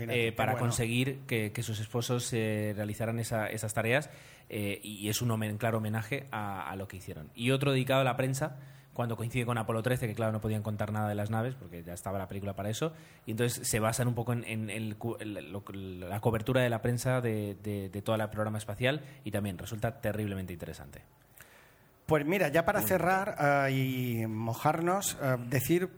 eh, 0.09 0.33
para 0.33 0.53
bueno. 0.53 0.67
conseguir 0.67 1.21
que, 1.27 1.53
que 1.53 1.63
sus 1.63 1.81
esposos 1.81 2.33
eh, 2.33 2.73
realizaran 2.77 3.19
esa- 3.19 3.47
esas 3.49 3.75
tareas. 3.75 4.11
eh, 4.49 4.81
y 4.83 5.09
es 5.09 5.23
un 5.23 5.31
homen- 5.31 5.57
claro 5.59 5.79
homenaje 5.79 6.27
a, 6.31 6.69
a 6.71 6.77
lo 6.77 6.87
que 6.89 6.97
hicieron. 6.99 7.31
Y 7.35 7.51
otro 7.51 7.73
dedicado 7.73 8.01
a 8.03 8.05
la 8.05 8.17
prensa, 8.17 8.59
cuando 8.95 9.17
coincide 9.17 9.45
con 9.45 9.59
Apolo 9.59 9.83
13, 9.83 10.07
que 10.07 10.15
claro, 10.15 10.33
no 10.33 10.41
podían 10.41 10.63
contar 10.63 10.93
nada 10.93 11.09
de 11.09 11.15
las 11.15 11.29
naves, 11.29 11.55
porque 11.55 11.83
ya 11.83 11.93
estaba 11.93 12.19
la 12.19 12.29
película 12.29 12.55
para 12.55 12.71
eso, 12.71 12.93
y 13.27 13.33
entonces 13.33 13.69
se 13.69 13.81
basan 13.81 14.09
un 14.09 14.15
poco 14.15 14.33
en, 14.33 14.45
en 14.45 14.71
el 14.71 14.97
la 16.09 16.21
cobertura 16.21 16.63
de 16.63 16.71
la 16.71 16.81
prensa 16.81 17.21
de, 17.21 17.57
de, 17.63 17.91
de 17.91 18.03
todo 18.03 18.17
el 18.17 18.31
programa 18.31 18.59
espacial, 18.59 19.03
y 19.25 19.31
también 19.31 19.59
resulta 19.59 20.01
terriblemente 20.01 20.53
interesante. 20.53 21.03
Pues 22.07 22.25
mira, 22.27 22.49
ya 22.49 22.65
para 22.65 22.83
cerrar 22.83 23.37
eh, 23.69 23.73
y 23.73 24.27
mojarnos, 24.27 25.17
eh, 25.23 25.37
decir, 25.49 25.89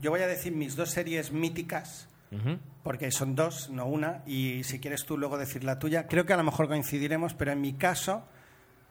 yo 0.00 0.10
voy 0.10 0.20
a 0.20 0.26
decir 0.26 0.52
mis 0.52 0.76
dos 0.76 0.90
series 0.90 1.32
míticas, 1.32 2.08
Ujú. 2.32 2.58
porque 2.82 3.10
son 3.10 3.34
dos, 3.34 3.70
no 3.70 3.86
una, 3.86 4.22
y 4.26 4.64
si 4.64 4.80
quieres 4.80 5.04
tú 5.04 5.16
luego 5.16 5.38
decir 5.38 5.64
la 5.64 5.78
tuya, 5.78 6.06
creo 6.08 6.26
que 6.26 6.32
a 6.32 6.36
lo 6.36 6.44
mejor 6.44 6.66
coincidiremos, 6.66 7.34
pero 7.34 7.52
en 7.52 7.60
mi 7.60 7.74
caso, 7.74 8.24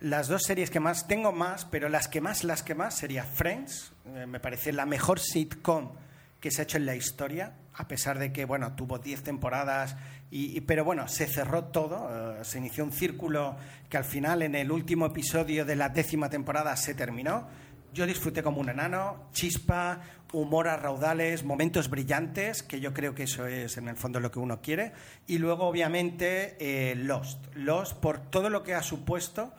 las 0.02 0.28
dos 0.28 0.41
series 0.43 0.70
que 0.70 0.80
más, 0.80 1.08
tengo 1.08 1.32
más, 1.32 1.66
pero 1.66 1.88
las 1.89 2.08
que 2.08 2.22
más, 2.22 2.43
las 2.43 2.64
que 2.64 2.76
más 2.76 2.97
sería 2.97 3.24
Friends, 3.24 3.93
eh, 4.16 4.26
me 4.28 4.39
parece 4.39 4.74
la 4.74 4.86
mejor 4.86 5.20
sitcom 5.20 5.91
que 6.39 6.49
se 6.52 6.62
ha 6.62 6.64
hecho 6.64 6.78
en 6.78 6.88
la 6.88 6.95
historia, 6.95 7.54
a 7.76 7.88
pesar 7.88 8.18
de 8.18 8.34
que, 8.34 8.45
bueno, 8.45 8.74
tuvo 8.76 8.97
10 8.97 9.22
temporadas, 9.24 9.95
y, 10.32 10.58
y- 10.58 10.62
pero 10.62 10.84
bueno, 10.84 11.08
se 11.08 11.28
cerró 11.28 11.66
todo, 11.66 12.39
eh, 12.39 12.43
se 12.43 12.58
inició 12.58 12.84
un 12.84 12.91
círculo 12.91 13.56
que 13.89 13.97
al 13.97 14.04
final, 14.04 14.41
en 14.41 14.56
el 14.56 14.72
último 14.72 15.06
episodio 15.06 15.66
de 15.66 15.76
la 15.76 15.89
décima 15.89 16.30
temporada, 16.30 16.76
se 16.76 16.95
terminó. 16.95 17.47
Yo 17.93 18.08
disfruté 18.08 18.41
como 18.41 18.60
un 18.60 18.70
enano, 18.70 19.28
chispa, 19.34 20.02
humor 20.34 20.68
a 20.70 20.78
raudales, 20.78 21.43
momentos 21.43 21.89
brillantes, 21.89 22.64
que 22.64 22.80
yo 22.80 22.91
creo 22.93 23.14
que 23.14 23.24
eso 23.24 23.45
es 23.45 23.78
en 23.78 23.88
el 23.89 23.97
fondo 23.97 24.20
lo 24.20 24.32
que 24.32 24.39
uno 24.39 24.62
quiere. 24.62 24.93
Y 25.28 25.38
luego, 25.38 25.66
obviamente, 25.68 26.56
eh, 26.60 26.95
Lost. 26.95 27.54
Lost 27.54 27.97
por 27.99 28.20
todo 28.32 28.49
lo 28.49 28.64
que 28.64 28.74
ha 28.74 28.82
supuesto 28.82 29.54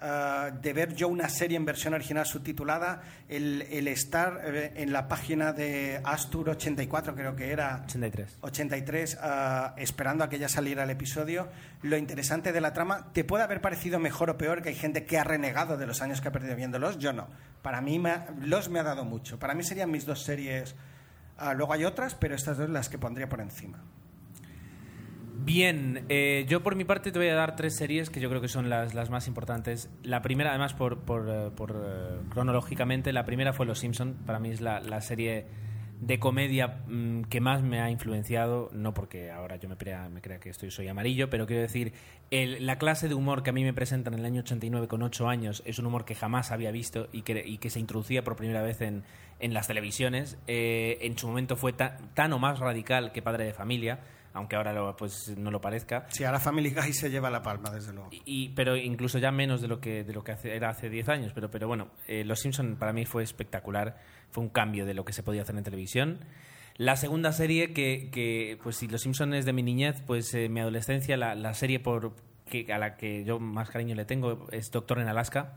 ah, 0.00 0.50
de 0.60 0.72
ver 0.72 0.94
yo 0.94 1.08
una 1.08 1.28
serie 1.28 1.56
en 1.56 1.64
versión 1.64 1.94
original 1.94 2.26
subtitulada, 2.26 3.02
el, 3.28 3.62
el 3.70 3.88
estar 3.88 4.40
eh, 4.44 4.72
en 4.76 4.92
la 4.92 5.08
página 5.08 5.52
de 5.52 6.00
Astur 6.04 6.50
84, 6.50 7.14
creo 7.14 7.34
que 7.36 7.50
era, 7.52 7.82
83. 7.84 8.38
83, 8.40 9.18
ah, 9.20 9.74
esperando 9.76 10.24
a 10.24 10.28
que 10.28 10.38
ya 10.38 10.48
saliera 10.48 10.84
el 10.84 10.90
episodio. 10.90 11.48
Lo 11.82 11.96
interesante 11.96 12.52
de 12.52 12.60
la 12.60 12.72
trama, 12.72 13.12
te 13.12 13.24
puede 13.24 13.44
haber 13.44 13.60
parecido 13.60 13.98
mejor 13.98 14.30
o 14.30 14.38
peor, 14.38 14.62
que 14.62 14.70
hay 14.70 14.74
gente 14.74 15.04
que 15.04 15.18
ha 15.18 15.24
renegado 15.24 15.76
de 15.76 15.86
los 15.86 16.02
años 16.02 16.20
que 16.20 16.28
ha 16.28 16.32
perdido 16.32 16.56
viéndolos, 16.56 16.98
yo 16.98 17.12
no. 17.12 17.28
Para 17.62 17.80
mí 17.80 17.98
me 17.98 18.10
ha- 18.10 18.26
los 18.40 18.68
me 18.68 18.78
ha 18.80 18.82
dado 18.84 19.04
mucho. 19.04 19.38
Para 19.38 19.54
mí 19.54 19.62
serían 19.64 19.90
mis 19.90 20.06
dos 20.06 20.22
series. 20.22 20.74
Ah, 21.36 21.54
luego 21.54 21.72
hay 21.72 21.84
otras, 21.84 22.14
pero 22.14 22.34
estas 22.34 22.56
dos 22.58 22.68
las 22.70 22.88
que 22.88 22.98
pondría 22.98 23.28
por 23.28 23.40
encima. 23.40 23.78
Bien, 25.40 26.04
eh, 26.08 26.44
yo 26.48 26.62
por 26.62 26.74
mi 26.74 26.84
parte 26.84 27.12
te 27.12 27.18
voy 27.18 27.28
a 27.28 27.34
dar 27.34 27.54
tres 27.54 27.76
series 27.76 28.10
que 28.10 28.20
yo 28.20 28.28
creo 28.28 28.40
que 28.40 28.48
son 28.48 28.68
las, 28.68 28.94
las 28.94 29.08
más 29.08 29.28
importantes. 29.28 29.88
La 30.02 30.20
primera, 30.20 30.50
además, 30.50 30.74
por, 30.74 30.98
por, 31.00 31.28
eh, 31.28 31.50
por, 31.56 31.70
eh, 31.84 32.18
cronológicamente, 32.30 33.12
la 33.12 33.24
primera 33.24 33.52
fue 33.52 33.64
Los 33.64 33.78
Simpson. 33.78 34.14
Para 34.26 34.40
mí 34.40 34.50
es 34.50 34.60
la, 34.60 34.80
la 34.80 35.00
serie 35.00 35.46
de 36.00 36.18
comedia 36.18 36.82
mm, 36.86 37.22
que 37.22 37.40
más 37.40 37.62
me 37.62 37.80
ha 37.80 37.90
influenciado, 37.90 38.68
no 38.72 38.94
porque 38.94 39.30
ahora 39.30 39.56
yo 39.56 39.68
me 39.68 39.76
crea, 39.76 40.08
me 40.08 40.20
crea 40.20 40.38
que 40.40 40.50
estoy, 40.50 40.70
soy 40.70 40.88
amarillo, 40.88 41.30
pero 41.30 41.46
quiero 41.46 41.62
decir, 41.62 41.92
el- 42.30 42.66
la 42.66 42.76
clase 42.78 43.08
de 43.08 43.14
humor 43.14 43.42
que 43.42 43.50
a 43.50 43.52
mí 43.52 43.64
me 43.64 43.72
presentan 43.72 44.14
en 44.14 44.20
el 44.20 44.26
año 44.26 44.40
89 44.40 44.86
con 44.88 45.02
8 45.02 45.28
años 45.28 45.62
es 45.66 45.78
un 45.78 45.86
humor 45.86 46.04
que 46.04 46.14
jamás 46.14 46.50
había 46.52 46.70
visto 46.72 47.08
y 47.12 47.22
que, 47.22 47.42
y 47.46 47.58
que 47.58 47.70
se 47.70 47.80
introducía 47.80 48.22
por 48.22 48.36
primera 48.36 48.62
vez 48.62 48.80
en, 48.80 49.02
en 49.40 49.54
las 49.54 49.66
televisiones. 49.68 50.36
Eh, 50.46 50.98
en 51.02 51.16
su 51.16 51.26
momento 51.28 51.56
fue 51.56 51.72
ta- 51.72 51.96
tan 52.14 52.32
o 52.32 52.38
más 52.38 52.58
radical 52.60 53.10
que 53.12 53.22
Padre 53.22 53.44
de 53.44 53.52
Familia, 53.52 53.98
aunque 54.38 54.56
ahora 54.56 54.72
lo- 54.72 54.96
pues, 54.96 55.36
no 55.36 55.50
lo 55.50 55.60
parezca. 55.60 56.06
Si 56.08 56.24
ahora 56.24 56.40
Family 56.40 56.70
Guy 56.70 56.92
se 56.94 57.10
lleva 57.10 57.28
la 57.30 57.42
palma, 57.42 57.70
desde 57.70 57.92
luego. 57.92 58.08
Y, 58.24 58.48
pero 58.50 58.76
incluso 58.76 59.18
ya 59.18 59.30
menos 59.30 59.60
de 59.60 59.68
lo 59.68 59.80
que, 59.80 60.04
de 60.04 60.12
lo 60.12 60.24
que 60.24 60.32
hace- 60.32 60.56
era 60.56 60.70
hace 60.70 60.88
10 60.88 61.08
años. 61.08 61.32
Pero, 61.34 61.50
pero 61.50 61.68
bueno, 61.68 61.88
eh, 62.06 62.24
Los 62.24 62.40
Simpson 62.40 62.76
para 62.76 62.92
mí 62.92 63.04
fue 63.04 63.22
espectacular. 63.22 63.98
Fue 64.30 64.42
un 64.42 64.50
cambio 64.50 64.86
de 64.86 64.94
lo 64.94 65.04
que 65.04 65.12
se 65.12 65.22
podía 65.22 65.42
hacer 65.42 65.56
en 65.56 65.64
televisión. 65.64 66.20
La 66.76 66.96
segunda 66.96 67.32
serie 67.32 67.72
que, 67.72 68.08
que, 68.12 68.58
pues 68.62 68.76
si 68.76 68.86
Los 68.88 69.02
Simpson 69.02 69.34
es 69.34 69.44
de 69.44 69.52
mi 69.52 69.62
niñez, 69.62 70.00
pues 70.06 70.32
eh, 70.34 70.48
mi 70.48 70.60
adolescencia, 70.60 71.16
la, 71.16 71.34
la 71.34 71.52
serie 71.54 71.80
por 71.80 72.14
que, 72.48 72.72
a 72.72 72.78
la 72.78 72.96
que 72.96 73.24
yo 73.24 73.38
más 73.40 73.68
cariño 73.70 73.94
le 73.94 74.04
tengo 74.04 74.46
es 74.52 74.70
Doctor 74.70 75.00
en 75.00 75.08
Alaska. 75.08 75.54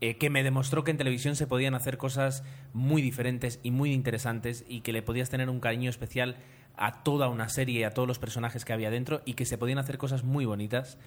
eh, 0.00 0.16
que 0.18 0.30
me 0.30 0.42
demostró 0.42 0.82
que 0.82 0.90
en 0.90 0.96
televisión 0.96 1.36
se 1.36 1.46
podían 1.46 1.74
hacer 1.76 1.96
cosas 1.96 2.42
muy 2.72 3.02
diferentes 3.02 3.60
y 3.62 3.70
muy 3.70 3.92
interesantes 3.92 4.64
y 4.68 4.80
que 4.80 4.92
le 4.92 5.00
podías 5.02 5.30
tener 5.30 5.48
un 5.48 5.60
cariño 5.60 5.90
especial 5.90 6.36
a 6.76 7.02
toda 7.02 7.28
una 7.28 7.48
serie 7.48 7.80
y 7.80 7.84
a 7.84 7.90
todos 7.90 8.08
los 8.08 8.18
personajes 8.18 8.64
que 8.64 8.72
había 8.72 8.90
dentro 8.90 9.22
y 9.24 9.34
que 9.34 9.44
se 9.44 9.58
podían 9.58 9.78
hacer 9.78 9.98
cosas 9.98 10.24
muy 10.24 10.44
bonitas. 10.44 10.98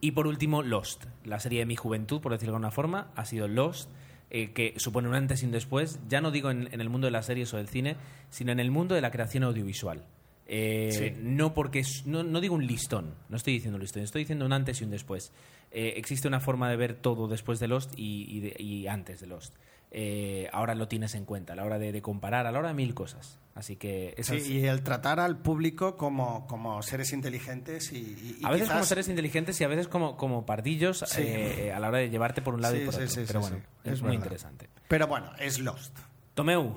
Y 0.00 0.12
por 0.12 0.26
último, 0.26 0.62
Lost, 0.62 1.04
la 1.24 1.40
serie 1.40 1.58
de 1.60 1.66
mi 1.66 1.76
juventud, 1.76 2.20
por 2.20 2.32
decirlo 2.32 2.52
de 2.52 2.56
alguna 2.56 2.70
forma, 2.70 3.10
ha 3.16 3.24
sido 3.24 3.48
Lost, 3.48 3.90
eh, 4.30 4.52
que 4.52 4.74
supone 4.78 5.08
un 5.08 5.14
antes 5.14 5.42
y 5.42 5.46
un 5.46 5.52
después, 5.52 5.98
ya 6.08 6.20
no 6.20 6.30
digo 6.30 6.50
en, 6.50 6.68
en 6.72 6.80
el 6.80 6.88
mundo 6.88 7.06
de 7.06 7.10
las 7.10 7.26
series 7.26 7.52
o 7.52 7.56
del 7.58 7.68
cine, 7.68 7.96
sino 8.30 8.52
en 8.52 8.60
el 8.60 8.70
mundo 8.70 8.94
de 8.94 9.00
la 9.00 9.10
creación 9.10 9.42
audiovisual. 9.44 10.04
Eh, 10.46 10.90
Sí. 10.92 11.20
No 11.22 11.52
porque 11.54 11.82
no, 12.06 12.22
no 12.22 12.40
digo 12.40 12.54
un 12.54 12.66
listón, 12.66 13.14
no 13.28 13.36
estoy 13.36 13.52
diciendo 13.54 13.76
un 13.76 13.82
listón, 13.82 14.02
estoy 14.02 14.22
diciendo 14.22 14.46
un 14.46 14.52
antes 14.52 14.80
y 14.80 14.84
un 14.84 14.90
después. 14.90 15.32
Eh, 15.70 15.94
existe 15.96 16.26
una 16.28 16.40
forma 16.40 16.68
de 16.70 16.76
ver 16.76 16.94
todo 16.94 17.28
después 17.28 17.60
de 17.60 17.68
Lost 17.68 17.92
y, 17.96 18.24
y 18.36 18.40
de- 18.40 18.56
y 18.58 18.86
antes 18.86 19.20
de 19.20 19.26
Lost. 19.26 19.54
Eh, 19.92 20.48
ahora 20.52 20.74
lo 20.76 20.86
tienes 20.86 21.14
en 21.16 21.24
cuenta 21.24 21.54
a 21.54 21.56
la 21.56 21.64
hora 21.64 21.78
de, 21.78 21.90
de 21.90 22.00
comparar, 22.00 22.46
a 22.46 22.52
la 22.52 22.58
hora 22.60 22.68
de 22.68 22.74
mil 22.74 22.94
cosas. 22.94 23.38
Así 23.56 23.74
que 23.76 24.14
Sí, 24.22 24.36
y 24.36 24.64
el 24.66 24.82
tratar 24.82 25.18
al 25.18 25.38
público 25.38 25.96
como, 25.96 26.46
como 26.46 26.80
seres 26.82 27.12
inteligentes 27.12 27.92
y, 27.92 27.96
y- 27.98 28.36
y 28.40 28.44
a 28.46 28.50
veces 28.50 28.66
quizás- 28.68 28.74
como 28.74 28.84
seres 28.86 29.08
inteligentes 29.08 29.60
y 29.60 29.64
a 29.64 29.68
veces 29.68 29.88
como, 29.88 30.16
como 30.16 30.46
pardillos 30.46 31.00
Sí. 31.06 31.22
eh, 31.24 31.72
a 31.74 31.80
la 31.80 31.88
hora 31.88 31.98
de 31.98 32.08
llevarte 32.10 32.40
por 32.40 32.54
un 32.54 32.62
lado 32.62 32.76
Sí, 32.76 32.82
y 32.82 32.84
por 32.86 32.94
otro. 32.94 33.08
sí, 33.08 33.24
Pero 33.26 33.42
sí, 33.42 33.50
bueno, 33.50 33.56
sí. 33.56 33.62
es, 33.84 33.92
Es 33.94 34.02
muy 34.02 34.14
interesante. 34.14 34.68
Pero 34.86 35.06
bueno, 35.08 35.32
es 35.40 35.58
Lost. 35.58 35.98
Tomeu, 36.34 36.76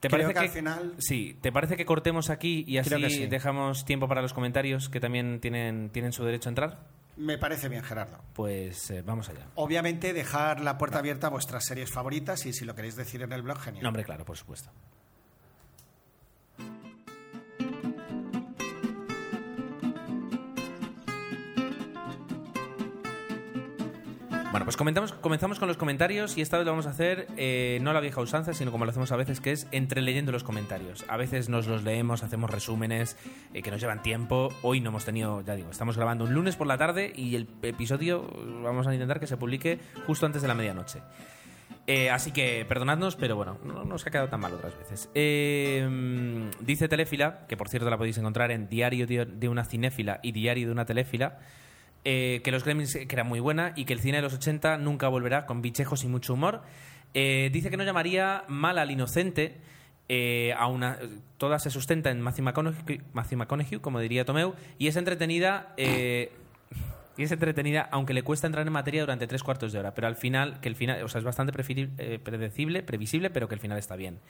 ¿te 0.00 0.08
Creo 0.08 0.22
parece 0.22 0.32
que 0.32 0.38
al 0.38 0.48
final- 0.48 0.94
Sí, 0.98 1.38
¿te 1.42 1.52
parece 1.52 1.76
que 1.76 1.84
cortemos 1.84 2.30
aquí 2.30 2.64
y 2.66 2.78
así 2.78 3.26
dejamos 3.26 3.84
tiempo 3.84 4.08
para 4.08 4.22
los 4.22 4.32
comentarios 4.32 4.88
que 4.88 4.98
también 5.00 5.40
tienen, 5.40 5.90
tienen 5.90 6.12
su 6.12 6.24
derecho 6.24 6.48
a 6.48 6.52
entrar? 6.52 6.95
Me 7.16 7.38
parece 7.38 7.68
bien, 7.68 7.82
Gerardo. 7.82 8.22
Pues 8.34 8.90
eh, 8.90 9.02
vamos 9.02 9.28
allá. 9.28 9.46
Obviamente 9.54 10.12
dejar 10.12 10.60
la 10.60 10.76
puerta 10.76 10.98
abierta 10.98 11.28
a 11.28 11.30
vuestras 11.30 11.64
series 11.64 11.90
favoritas 11.90 12.44
y 12.46 12.52
si 12.52 12.64
lo 12.64 12.74
queréis 12.74 12.96
decir 12.96 13.22
en 13.22 13.32
el 13.32 13.42
blog, 13.42 13.58
genial. 13.58 13.82
No, 13.82 13.88
hombre, 13.88 14.04
claro, 14.04 14.24
por 14.24 14.36
supuesto. 14.36 14.70
Pues 24.66 24.76
comentamos, 24.76 25.12
comenzamos 25.12 25.60
con 25.60 25.68
los 25.68 25.76
comentarios 25.76 26.36
y 26.36 26.40
esta 26.40 26.56
vez 26.58 26.66
lo 26.66 26.72
vamos 26.72 26.88
a 26.88 26.90
hacer 26.90 27.28
eh, 27.36 27.78
no 27.82 27.92
la 27.92 28.00
vieja 28.00 28.20
usanza, 28.20 28.52
sino 28.52 28.72
como 28.72 28.84
lo 28.84 28.90
hacemos 28.90 29.12
a 29.12 29.16
veces, 29.16 29.40
que 29.40 29.52
es 29.52 29.68
entre 29.70 30.02
leyendo 30.02 30.32
los 30.32 30.42
comentarios. 30.42 31.04
A 31.06 31.16
veces 31.16 31.48
nos 31.48 31.68
los 31.68 31.84
leemos, 31.84 32.24
hacemos 32.24 32.50
resúmenes 32.50 33.16
eh, 33.54 33.62
que 33.62 33.70
nos 33.70 33.80
llevan 33.80 34.02
tiempo. 34.02 34.48
Hoy 34.62 34.80
no 34.80 34.88
hemos 34.88 35.04
tenido, 35.04 35.40
ya 35.42 35.54
digo, 35.54 35.70
estamos 35.70 35.96
grabando 35.96 36.24
un 36.24 36.34
lunes 36.34 36.56
por 36.56 36.66
la 36.66 36.76
tarde 36.78 37.12
y 37.14 37.36
el 37.36 37.46
episodio 37.62 38.28
vamos 38.64 38.88
a 38.88 38.92
intentar 38.92 39.20
que 39.20 39.28
se 39.28 39.36
publique 39.36 39.78
justo 40.04 40.26
antes 40.26 40.42
de 40.42 40.48
la 40.48 40.54
medianoche. 40.54 40.98
Eh, 41.86 42.10
así 42.10 42.32
que 42.32 42.66
perdonadnos, 42.68 43.14
pero 43.14 43.36
bueno, 43.36 43.58
no 43.62 43.84
nos 43.84 44.04
ha 44.04 44.10
quedado 44.10 44.28
tan 44.28 44.40
mal 44.40 44.52
otras 44.52 44.76
veces. 44.76 45.08
Mm, 45.14 46.64
dice 46.66 46.88
Teléfila, 46.88 47.46
que 47.46 47.56
por 47.56 47.68
cierto 47.68 47.88
la 47.88 47.98
podéis 47.98 48.18
encontrar 48.18 48.50
en 48.50 48.68
Diario 48.68 49.06
de 49.06 49.48
una 49.48 49.64
cinéfila 49.64 50.18
y 50.24 50.32
Diario 50.32 50.66
de 50.66 50.72
una 50.72 50.86
teléfila, 50.86 51.38
eh, 52.08 52.40
que 52.44 52.52
los 52.52 52.62
Gremlins 52.62 52.94
eh, 52.94 53.08
que 53.08 53.16
era 53.16 53.24
muy 53.24 53.40
buena 53.40 53.72
y 53.74 53.84
que 53.84 53.92
el 53.92 53.98
cine 53.98 54.18
de 54.18 54.22
los 54.22 54.32
80 54.32 54.78
nunca 54.78 55.08
volverá 55.08 55.44
con 55.44 55.60
bichejos 55.60 56.04
y 56.04 56.06
mucho 56.06 56.34
humor. 56.34 56.62
Eh, 57.14 57.50
dice 57.52 57.68
que 57.68 57.76
no 57.76 57.82
llamaría 57.82 58.44
mal 58.46 58.78
al 58.78 58.92
inocente. 58.92 59.56
eh, 60.08 60.54
a 60.56 60.68
una, 60.68 61.00
toda 61.36 61.58
se 61.58 61.68
sustenta 61.68 62.12
en 62.12 62.20
Matthew 62.20 62.44
McConaughey, 62.44 63.80
como 63.80 63.98
diría 63.98 64.24
Tomeu, 64.24 64.54
y 64.78 64.86
es 64.86 64.94
entretenida. 64.94 65.74
y 65.76 67.22
es 67.22 67.32
entretenida, 67.32 67.88
aunque 67.90 68.14
le 68.14 68.22
cuesta 68.22 68.46
entrar 68.46 68.64
en 68.64 68.72
materia 68.72 69.00
durante 69.00 69.26
tres 69.26 69.42
cuartos 69.42 69.72
de 69.72 69.80
hora. 69.80 69.92
Pero 69.94 70.06
al 70.06 70.14
final, 70.14 70.60
que 70.60 70.68
el 70.68 70.76
final, 70.76 71.02
o 71.02 71.08
sea, 71.08 71.18
es 71.18 71.24
bastante 71.24 71.52
predecible, 71.52 72.82
previsible, 72.84 73.30
pero 73.30 73.48
que 73.48 73.56
el 73.56 73.60
final 73.60 73.78
está 73.78 73.96
bien. 73.96 74.20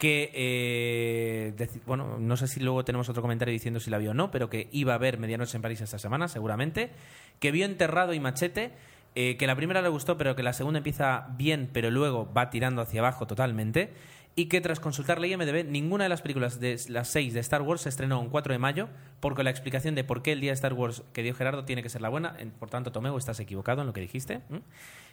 Que, 0.00 0.30
eh, 0.34 1.68
bueno, 1.84 2.16
no 2.18 2.36
sé 2.38 2.48
si 2.48 2.58
luego 2.58 2.84
tenemos 2.86 3.10
otro 3.10 3.20
comentario 3.20 3.52
diciendo 3.52 3.80
si 3.80 3.90
la 3.90 3.98
vio 3.98 4.12
o 4.12 4.14
no, 4.14 4.30
pero 4.30 4.48
que 4.48 4.68
iba 4.72 4.94
a 4.94 4.98
ver 4.98 5.18
Medianoche 5.18 5.56
en 5.58 5.62
París 5.62 5.82
esta 5.82 5.98
semana, 5.98 6.26
seguramente. 6.26 6.90
Que 7.38 7.50
vio 7.52 7.66
Enterrado 7.66 8.14
y 8.14 8.20
Machete. 8.20 8.72
eh, 9.14 9.36
que 9.36 9.46
la 9.46 9.56
primera 9.56 9.82
le 9.82 9.88
gustó, 9.88 10.16
pero 10.16 10.34
que 10.36 10.42
la 10.44 10.52
segunda 10.54 10.78
empieza 10.78 11.26
bien, 11.36 11.68
pero 11.72 11.90
luego 11.90 12.32
va 12.32 12.48
tirando 12.48 12.80
hacia 12.80 13.00
abajo 13.00 13.26
totalmente. 13.26 13.92
Y 14.36 14.46
que 14.46 14.60
tras 14.60 14.78
consultar 14.80 15.20
la 15.20 15.26
IMDb, 15.26 15.64
ninguna 15.68 16.04
de 16.04 16.08
las 16.10 16.22
películas 16.22 16.60
de 16.60 16.78
las 16.88 17.08
seis 17.08 17.34
de 17.34 17.40
Star 17.40 17.60
Wars 17.62 17.82
se 17.82 17.88
estrenó 17.88 18.20
un 18.20 18.30
4 18.30 18.52
de 18.54 18.58
mayo, 18.60 18.88
porque 19.18 19.42
la 19.42 19.50
explicación 19.50 19.96
de 19.96 20.04
por 20.04 20.22
qué 20.22 20.30
el 20.32 20.40
día 20.40 20.52
de 20.52 20.54
Star 20.54 20.72
Wars 20.74 21.02
que 21.12 21.24
dio 21.24 21.34
Gerardo 21.34 21.64
tiene 21.64 21.82
que 21.82 21.88
ser 21.90 22.00
la 22.00 22.08
buena. 22.08 22.36
En- 22.38 22.52
Por 22.52 22.70
tanto, 22.70 22.92
Tomeo, 22.92 23.18
estás 23.18 23.40
equivocado 23.40 23.80
en 23.82 23.88
lo 23.88 23.92
que 23.92 24.00
dijiste. 24.00 24.40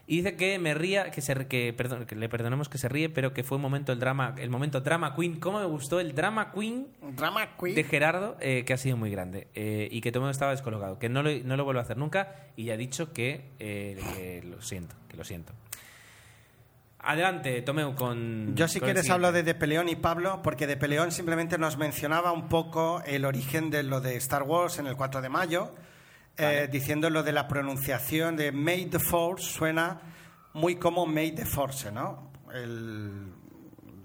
Y 0.09 0.17
dice 0.17 0.37
que 0.37 0.57
me 0.57 0.73
ría, 0.73 1.11
que, 1.11 1.21
se, 1.21 1.47
que, 1.47 1.73
perdón, 1.73 2.05
que 2.05 2.15
le 2.15 2.29
perdonemos 2.29 2.69
que 2.69 2.77
se 2.77 2.87
ríe, 2.87 3.09
pero 3.09 3.33
que 3.33 3.43
fue 3.43 3.57
un 3.57 3.61
momento 3.61 3.91
el 3.91 3.99
drama, 3.99 4.35
el 4.37 4.49
momento 4.49 4.79
drama 4.79 5.13
queen. 5.13 5.37
¿Cómo 5.37 5.59
me 5.59 5.65
gustó 5.65 5.99
el 5.99 6.15
drama 6.15 6.53
queen 6.53 6.87
Drama 7.17 7.57
Queen. 7.59 7.75
de 7.75 7.83
Gerardo, 7.83 8.37
eh, 8.39 8.63
que 8.65 8.71
ha 8.71 8.77
sido 8.77 8.95
muy 8.95 9.11
grande 9.11 9.49
eh, 9.53 9.89
y 9.91 9.99
que 9.99 10.13
Tomeo 10.13 10.29
estaba 10.29 10.51
descolocado, 10.51 10.97
que 10.97 11.09
no 11.09 11.23
lo, 11.23 11.29
no 11.43 11.57
lo 11.57 11.65
vuelvo 11.65 11.81
a 11.81 11.83
hacer 11.83 11.97
nunca 11.97 12.35
y 12.55 12.63
ya 12.63 12.75
ha 12.75 12.77
dicho 12.77 13.11
que, 13.11 13.51
eh, 13.59 13.99
que 14.15 14.43
lo 14.47 14.61
siento, 14.61 14.95
que 15.09 15.17
lo 15.17 15.25
siento. 15.25 15.51
Adelante, 16.99 17.61
Tomeo, 17.61 17.93
con. 17.93 18.55
Yo 18.55 18.67
si 18.69 18.79
con 18.79 18.87
el 18.87 18.95
quieres 18.95 19.11
hablo 19.11 19.33
de 19.33 19.43
De 19.43 19.55
Peleón 19.55 19.89
y 19.89 19.97
Pablo, 19.97 20.41
porque 20.41 20.67
De 20.67 20.77
Peleón 20.77 21.11
simplemente 21.11 21.57
nos 21.57 21.77
mencionaba 21.77 22.31
un 22.31 22.47
poco 22.47 23.01
el 23.05 23.25
origen 23.25 23.69
de 23.69 23.83
lo 23.83 23.99
de 23.99 24.15
Star 24.15 24.43
Wars 24.43 24.79
en 24.79 24.87
el 24.87 24.95
4 24.95 25.21
de 25.21 25.29
mayo, 25.29 25.73
eh, 26.37 26.67
diciendo 26.71 27.09
lo 27.09 27.23
de 27.23 27.31
la 27.31 27.47
pronunciación 27.47 28.35
de 28.35 28.51
May 28.51 28.85
the 28.85 28.99
Force 28.99 29.45
suena 29.45 29.99
muy 30.53 30.75
como 30.75 31.05
May 31.05 31.31
the 31.31 31.45
Force, 31.45 31.91
¿no? 31.91 32.31
El, 32.53 33.33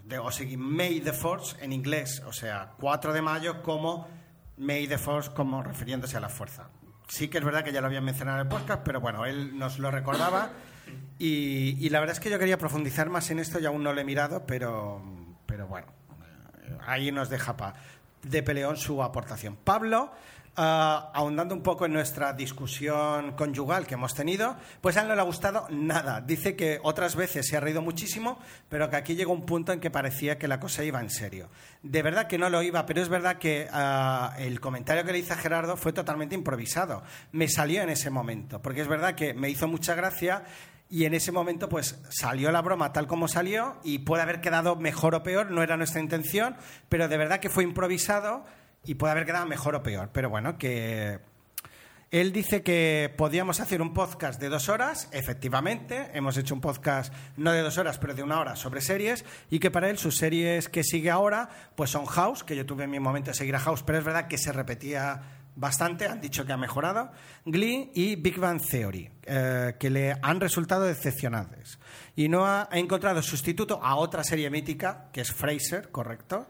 de, 0.04 0.18
o 0.18 0.30
sea, 0.30 0.46
May 0.56 1.00
the 1.00 1.12
Force 1.12 1.56
en 1.62 1.72
inglés, 1.72 2.22
o 2.26 2.32
sea, 2.32 2.72
4 2.78 3.12
de 3.12 3.22
mayo 3.22 3.62
como 3.62 4.08
May 4.56 4.86
the 4.86 4.98
Force 4.98 5.30
como 5.32 5.62
refiriéndose 5.62 6.16
a 6.16 6.20
la 6.20 6.28
fuerza. 6.28 6.68
Sí 7.08 7.28
que 7.28 7.38
es 7.38 7.44
verdad 7.44 7.64
que 7.64 7.72
ya 7.72 7.80
lo 7.80 7.86
había 7.86 8.00
mencionado 8.00 8.40
en 8.40 8.46
el 8.46 8.48
podcast, 8.48 8.82
pero 8.84 9.00
bueno, 9.00 9.26
él 9.26 9.58
nos 9.58 9.78
lo 9.78 9.90
recordaba 9.90 10.50
y, 11.18 11.76
y 11.84 11.88
la 11.90 12.00
verdad 12.00 12.14
es 12.14 12.20
que 12.20 12.30
yo 12.30 12.38
quería 12.38 12.58
profundizar 12.58 13.08
más 13.10 13.30
en 13.30 13.38
esto 13.38 13.60
y 13.60 13.66
aún 13.66 13.82
no 13.82 13.92
lo 13.92 14.00
he 14.00 14.04
mirado, 14.04 14.44
pero, 14.46 15.02
pero 15.46 15.66
bueno, 15.66 15.88
eh, 16.62 16.78
ahí 16.86 17.12
nos 17.12 17.28
deja 17.28 17.56
pa, 17.56 17.74
de 18.22 18.42
peleón 18.42 18.76
su 18.76 19.02
aportación. 19.02 19.56
Pablo, 19.56 20.12
ah, 20.56 21.10
ahondando 21.14 21.54
un 21.54 21.62
poco 21.62 21.86
en 21.86 21.92
nuestra 21.92 22.32
discusión 22.32 23.32
conyugal 23.32 23.86
que 23.86 23.94
hemos 23.94 24.14
tenido, 24.14 24.56
pues 24.80 24.96
a 24.96 25.02
él 25.02 25.08
no 25.08 25.14
le 25.14 25.20
ha 25.20 25.24
gustado 25.24 25.66
nada. 25.70 26.20
Dice 26.20 26.56
que 26.56 26.80
otras 26.82 27.16
veces 27.16 27.46
se 27.46 27.56
ha 27.56 27.60
reído 27.60 27.82
muchísimo, 27.82 28.38
pero 28.68 28.88
que 28.90 28.96
aquí 28.96 29.14
llegó 29.14 29.32
un 29.32 29.46
punto 29.46 29.72
en 29.72 29.80
que 29.80 29.90
parecía 29.90 30.38
que 30.38 30.48
la 30.48 30.60
cosa 30.60 30.84
iba 30.84 31.00
en 31.00 31.10
serio. 31.10 31.48
De 31.82 32.02
verdad 32.02 32.26
que 32.26 32.38
no 32.38 32.48
lo 32.50 32.62
iba, 32.62 32.86
pero 32.86 33.02
es 33.02 33.08
verdad 33.08 33.38
que 33.38 33.68
ah, 33.72 34.34
el 34.38 34.60
comentario 34.60 35.04
que 35.04 35.12
le 35.12 35.18
hice 35.18 35.32
a 35.32 35.36
Gerardo 35.36 35.76
fue 35.76 35.92
totalmente 35.92 36.34
improvisado. 36.34 37.02
Me 37.32 37.48
salió 37.48 37.82
en 37.82 37.90
ese 37.90 38.10
momento, 38.10 38.60
porque 38.62 38.80
es 38.80 38.88
verdad 38.88 39.14
que 39.14 39.34
me 39.34 39.50
hizo 39.50 39.68
mucha 39.68 39.94
gracia 39.94 40.44
y 40.92 41.06
en 41.06 41.14
ese 41.14 41.32
momento, 41.32 41.70
pues 41.70 41.98
salió 42.10 42.52
la 42.52 42.60
broma 42.60 42.92
tal 42.92 43.06
como 43.06 43.26
salió 43.26 43.78
y 43.82 44.00
puede 44.00 44.24
haber 44.24 44.42
quedado 44.42 44.76
mejor 44.76 45.14
o 45.14 45.22
peor, 45.22 45.50
no 45.50 45.62
era 45.62 45.78
nuestra 45.78 46.02
intención, 46.02 46.54
pero 46.90 47.08
de 47.08 47.16
verdad 47.16 47.40
que 47.40 47.48
fue 47.48 47.64
improvisado 47.64 48.44
y 48.84 48.94
puede 48.94 49.12
haber 49.12 49.26
quedado 49.26 49.46
mejor 49.46 49.74
o 49.74 49.82
peor. 49.82 50.10
Pero 50.12 50.30
bueno, 50.30 50.58
que 50.58 51.20
él 52.12 52.30
dice 52.30 52.62
que 52.62 53.10
podíamos 53.16 53.60
hacer 53.60 53.80
un 53.80 53.94
podcast 53.94 54.38
de 54.38 54.50
dos 54.50 54.68
horas, 54.68 55.08
efectivamente, 55.12 56.10
hemos 56.12 56.36
hecho 56.36 56.54
un 56.54 56.60
podcast 56.60 57.10
no 57.38 57.52
de 57.52 57.62
dos 57.62 57.78
horas, 57.78 57.98
pero 57.98 58.14
de 58.14 58.22
una 58.22 58.38
hora 58.38 58.54
sobre 58.54 58.82
series, 58.82 59.24
y 59.48 59.60
que 59.60 59.70
para 59.70 59.88
él 59.88 59.96
sus 59.96 60.18
series 60.18 60.68
que 60.68 60.84
sigue 60.84 61.10
ahora, 61.10 61.48
pues 61.74 61.88
son 61.88 62.04
House, 62.04 62.44
que 62.44 62.54
yo 62.54 62.66
tuve 62.66 62.86
mi 62.86 63.00
momento 63.00 63.30
de 63.30 63.34
seguir 63.34 63.56
a 63.56 63.60
House, 63.60 63.82
pero 63.82 63.98
es 63.98 64.04
verdad 64.04 64.28
que 64.28 64.36
se 64.36 64.52
repetía 64.52 65.22
bastante, 65.56 66.06
han 66.06 66.20
dicho 66.20 66.44
que 66.44 66.52
ha 66.52 66.58
mejorado, 66.58 67.12
Glee 67.46 67.90
y 67.94 68.16
Big 68.16 68.38
Bang 68.38 68.60
Theory, 68.60 69.10
eh, 69.24 69.76
que 69.78 69.88
le 69.88 70.14
han 70.20 70.38
resultado 70.38 70.84
decepcionantes. 70.84 71.78
Y 72.14 72.28
no 72.28 72.44
ha, 72.44 72.68
ha 72.70 72.78
encontrado 72.78 73.22
sustituto 73.22 73.80
a 73.82 73.96
otra 73.96 74.22
serie 74.22 74.50
mítica, 74.50 75.08
que 75.14 75.22
es 75.22 75.32
Fraser, 75.32 75.90
¿correcto? 75.90 76.46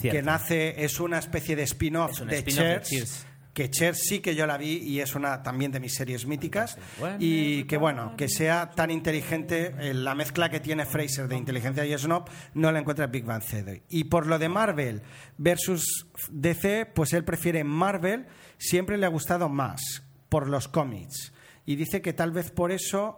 Cierto. 0.00 0.16
Que 0.16 0.22
nace, 0.22 0.82
es 0.82 0.98
una 0.98 1.18
especie 1.18 1.54
de 1.56 1.62
spin-off 1.64 2.12
Es 2.12 2.26
de 2.26 2.38
spin-off 2.38 2.64
de 2.64 2.80
Cheers, 2.80 2.88
Cheers. 2.88 3.26
que 3.52 3.68
Cher 3.70 3.94
sí 3.94 4.20
que 4.20 4.34
yo 4.34 4.46
la 4.46 4.56
vi 4.56 4.78
y 4.78 5.00
es 5.00 5.14
una 5.14 5.42
también 5.42 5.72
de 5.72 5.80
mis 5.80 5.94
series 5.94 6.24
míticas 6.26 6.78
y 7.18 7.64
que 7.64 7.76
bueno 7.76 8.14
que 8.16 8.28
sea 8.28 8.70
tan 8.70 8.90
inteligente 8.90 9.74
eh, 9.78 9.92
la 9.92 10.14
mezcla 10.14 10.48
que 10.48 10.60
tiene 10.60 10.86
Fraser 10.86 11.28
de 11.28 11.36
inteligencia 11.36 11.84
y 11.84 11.96
snob 11.98 12.30
no 12.54 12.72
la 12.72 12.78
encuentra 12.78 13.04
en 13.04 13.12
Big 13.12 13.24
Bang 13.24 13.42
Theory 13.42 13.82
y 13.88 14.04
por 14.04 14.26
lo 14.26 14.38
de 14.38 14.48
Marvel 14.48 15.02
versus 15.36 16.06
DC 16.30 16.86
pues 16.94 17.12
él 17.12 17.24
prefiere 17.24 17.64
Marvel 17.64 18.26
siempre 18.56 18.96
le 18.96 19.06
ha 19.06 19.10
gustado 19.10 19.48
más 19.48 20.04
por 20.28 20.48
los 20.48 20.68
cómics 20.68 21.32
y 21.70 21.76
dice 21.76 22.02
que 22.02 22.12
tal 22.12 22.32
vez 22.32 22.50
por 22.50 22.72
eso 22.72 23.16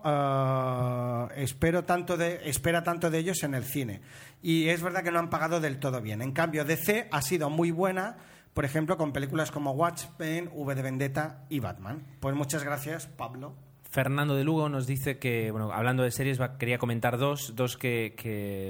espero 1.34 1.84
tanto 1.84 2.20
espera 2.20 2.82
tanto 2.82 3.10
de 3.10 3.18
ellos 3.18 3.42
en 3.44 3.54
el 3.54 3.64
cine. 3.64 4.02
Y 4.42 4.68
es 4.68 4.82
verdad 4.82 5.02
que 5.02 5.10
no 5.10 5.20
han 5.20 5.30
pagado 5.30 5.58
del 5.58 5.78
todo 5.78 6.02
bien. 6.02 6.20
En 6.20 6.32
cambio, 6.32 6.66
DC 6.66 7.08
ha 7.10 7.22
sido 7.22 7.48
muy 7.48 7.70
buena, 7.70 8.18
por 8.52 8.66
ejemplo, 8.66 8.98
con 8.98 9.14
películas 9.14 9.50
como 9.50 9.70
Watchmen, 9.70 10.50
V 10.52 10.74
de 10.74 10.82
Vendetta 10.82 11.46
y 11.48 11.60
Batman. 11.60 12.02
Pues 12.20 12.34
muchas 12.36 12.62
gracias, 12.62 13.06
Pablo. 13.06 13.54
Fernando 13.88 14.34
de 14.34 14.44
Lugo 14.44 14.68
nos 14.68 14.86
dice 14.86 15.18
que, 15.18 15.50
bueno, 15.50 15.72
hablando 15.72 16.02
de 16.02 16.10
series, 16.10 16.38
quería 16.58 16.76
comentar 16.76 17.16
dos, 17.16 17.54
dos 17.56 17.78
que, 17.78 18.14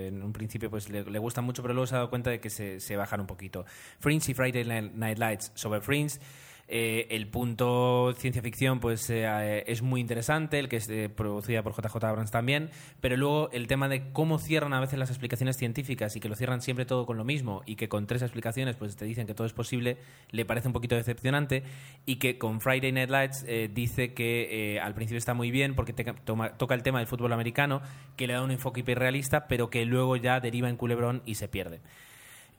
en 0.07 0.23
un 0.23 0.33
principio 0.33 0.71
pues 0.71 0.91
le, 0.91 1.19
gustan 1.19 1.45
mucho, 1.45 1.61
pero 1.61 1.75
luego 1.75 1.89
se 1.89 1.97
ha 1.97 1.99
dado 1.99 2.11
cuenta 2.11 2.31
de 2.31 2.39
que 2.39 2.51
se, 2.51 2.79
se 2.79 2.95
bajan 2.95 3.21
un 3.21 3.27
poquito. 3.27 3.65
Fringe 3.99 4.31
y 4.31 4.35
Friday 4.35 4.93
Night 4.95 5.19
Lights. 5.19 5.51
Sobre 5.57 5.81
Fringe, 5.81 6.21
eh, 6.69 7.07
el 7.11 7.29
punto 7.29 8.13
ciencia 8.17 8.43
ficción 8.43 8.81
pues 8.81 9.09
eh, 9.11 9.65
es 9.67 9.83
muy 9.83 10.01
interesante, 10.01 10.59
el 10.59 10.69
que 10.69 10.77
es 10.77 10.89
eh, 10.89 11.09
producida 11.09 11.63
por 11.63 11.75
JJ 11.75 12.05
Abrams 12.05 12.31
también, 12.31 12.71
pero 13.01 13.17
luego 13.17 13.51
el 13.53 13.67
tema 13.67 13.89
de 13.89 14.11
cómo 14.13 14.39
cierran 14.39 14.73
a 14.73 14.81
veces 14.81 14.99
las 14.99 15.11
explicaciones 15.11 15.57
científicas 15.57 16.17
y 16.17 16.21
que 16.21 16.29
lo 16.29 16.35
cierran 16.35 16.63
siempre 16.63 16.87
todo 16.87 17.07
con 17.07 17.17
lo 17.17 17.25
mismo 17.25 17.63
y 17.67 17.77
que 17.77 17.89
con 17.89 18.07
tres 18.07 18.23
explicaciones 18.23 18.77
pues 18.77 18.97
te 18.97 19.05
dicen 19.05 19.27
que 19.27 19.35
todo 19.35 19.47
es 19.47 19.53
posible, 19.53 19.99
le 20.31 20.45
parece 20.45 20.69
un 20.69 20.73
poquito 20.73 20.95
decepcionante 20.95 21.63
y 22.07 22.17
que 22.17 22.39
con 22.39 22.61
Friday 22.61 22.93
Night 22.93 23.11
Lights 23.11 23.45
eh, 23.47 23.71
dice 23.73 24.15
que 24.15 24.75
eh, 24.75 24.81
al 24.81 24.95
principio 24.95 25.19
está 25.19 25.35
muy 25.35 25.51
bien 25.51 25.75
porque 25.75 25.93
toca 25.93 26.75
el 26.75 26.83
tema 26.83 26.99
del 26.99 27.07
fútbol 27.07 27.33
americano, 27.33 27.83
que 28.17 28.27
le 28.27 28.35
da 28.35 28.43
un 28.43 28.51
enfoque 28.51 28.81
hiperrealista, 28.81 29.47
pero 29.47 29.71
que 29.71 29.85
luego 29.85 30.17
ya 30.17 30.41
deriva 30.41 30.69
en 30.69 30.77
culebrón 30.77 31.23
y 31.27 31.37
se 31.37 31.49
pierde. 31.49 31.81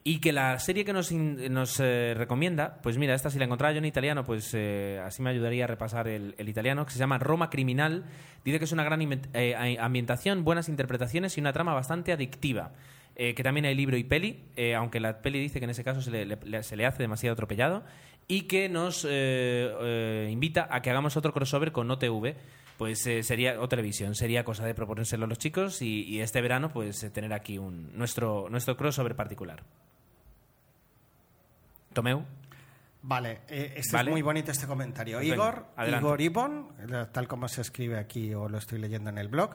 Y 0.06 0.18
que 0.20 0.32
la 0.32 0.58
serie 0.58 0.84
que 0.84 0.92
nos, 0.92 1.10
nos 1.12 1.80
eh, 1.80 2.12
recomienda, 2.14 2.78
pues 2.82 2.98
mira, 2.98 3.14
esta 3.14 3.30
si 3.30 3.38
la 3.38 3.46
encontraba 3.46 3.72
yo 3.72 3.78
en 3.78 3.86
italiano, 3.86 4.22
pues 4.22 4.50
eh, 4.52 5.00
así 5.02 5.22
me 5.22 5.30
ayudaría 5.30 5.64
a 5.64 5.66
repasar 5.66 6.08
el, 6.08 6.34
el 6.36 6.46
italiano, 6.46 6.84
que 6.84 6.92
se 6.92 6.98
llama 6.98 7.18
Roma 7.18 7.48
Criminal. 7.48 8.04
Dice 8.44 8.58
que 8.58 8.66
es 8.66 8.72
una 8.72 8.84
gran 8.84 9.00
eh, 9.32 9.78
ambientación, 9.80 10.44
buenas 10.44 10.68
interpretaciones 10.68 11.38
y 11.38 11.40
una 11.40 11.54
trama 11.54 11.72
bastante 11.72 12.12
adictiva. 12.12 12.72
Eh, 13.16 13.34
que 13.34 13.42
también 13.42 13.64
hay 13.64 13.74
libro 13.74 13.96
y 13.96 14.04
peli, 14.04 14.42
eh, 14.56 14.74
aunque 14.74 15.00
la 15.00 15.22
peli 15.22 15.38
dice 15.40 15.60
que 15.60 15.64
en 15.64 15.70
ese 15.70 15.84
caso 15.84 16.02
se 16.02 16.10
le, 16.10 16.62
se 16.62 16.76
le 16.76 16.84
hace 16.84 17.02
demasiado 17.02 17.32
atropellado. 17.32 17.82
Y 18.28 18.42
que 18.42 18.68
nos 18.68 19.04
invita 20.30 20.68
a 20.70 20.82
que 20.82 20.90
hagamos 20.90 21.16
otro 21.16 21.32
crossover 21.32 21.72
con 21.72 21.90
OTV. 21.90 22.34
Pues 22.76 23.08
sería, 23.22 23.60
o 23.60 23.68
televisión, 23.68 24.14
sería 24.16 24.44
cosa 24.44 24.66
de 24.66 24.74
proponérselo 24.74 25.24
a 25.24 25.28
los 25.28 25.38
chicos 25.38 25.80
y, 25.80 26.20
este 26.20 26.42
verano 26.42 26.70
pues 26.70 27.00
tener 27.12 27.32
aquí 27.32 27.56
un, 27.56 27.96
nuestro, 27.96 28.48
nuestro 28.50 28.76
crossover 28.76 29.14
particular. 29.14 29.62
Tomeu. 31.94 32.24
Vale, 33.06 33.40
eh, 33.48 33.74
este 33.76 33.96
Vale. 33.96 34.10
es 34.10 34.12
muy 34.12 34.22
bonito 34.22 34.50
este 34.50 34.66
comentario. 34.66 35.18
Pues 35.18 35.28
venga, 35.30 35.34
Igor. 35.44 35.66
Igor 35.98 36.20
Ibon, 36.20 36.68
eh, 36.90 37.06
tal 37.12 37.28
como 37.28 37.48
se 37.48 37.60
escribe 37.60 37.98
aquí 37.98 38.32
o 38.34 38.48
lo 38.48 38.58
estoy 38.58 38.78
leyendo 38.78 39.10
en 39.10 39.18
el 39.18 39.28
blog. 39.28 39.50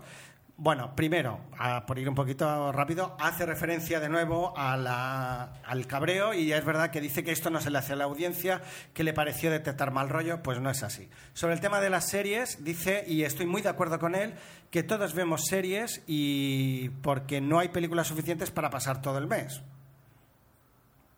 Bueno, 0.62 0.94
primero, 0.94 1.40
a- 1.58 1.86
por 1.86 1.98
ir 1.98 2.10
un 2.10 2.16
poquito 2.16 2.72
rápido, 2.74 3.16
hace 3.20 3.46
referencia 3.46 4.02
de 4.02 4.10
nuevo 4.10 4.54
a 4.58 4.76
la- 4.76 5.54
al 5.66 5.88
cabreo 5.88 6.34
y 6.34 6.52
es 6.52 6.66
verdad 6.66 6.92
que 6.92 7.00
dice 7.00 7.24
que 7.24 7.32
esto 7.32 7.50
no 7.50 7.62
se 7.62 7.72
le 7.72 7.78
hace 7.78 7.94
a 7.94 7.96
la 7.96 8.04
audiencia, 8.04 8.62
que 8.94 9.06
le 9.06 9.14
pareció 9.14 9.50
detectar 9.50 9.92
mal 9.92 10.10
rollo, 10.10 10.44
pues 10.44 10.60
no 10.60 10.70
es 10.70 10.84
así. 10.84 11.10
Sobre 11.34 11.54
el 11.54 11.62
tema 11.62 11.80
de 11.80 11.90
las 11.90 12.10
series, 12.10 12.64
dice, 12.66 13.06
y 13.08 13.24
estoy 13.24 13.46
muy 13.46 13.62
de 13.62 13.70
acuerdo 13.70 14.00
con 14.00 14.16
él, 14.16 14.34
que 14.70 14.84
todos 14.84 15.14
vemos 15.16 15.46
series 15.46 16.04
y 16.08 16.90
porque 17.04 17.40
no 17.40 17.58
hay 17.60 17.70
películas 17.70 18.08
suficientes 18.08 18.52
para 18.52 18.70
pasar 18.70 19.02
todo 19.02 19.18
el 19.18 19.28
mes 19.28 19.62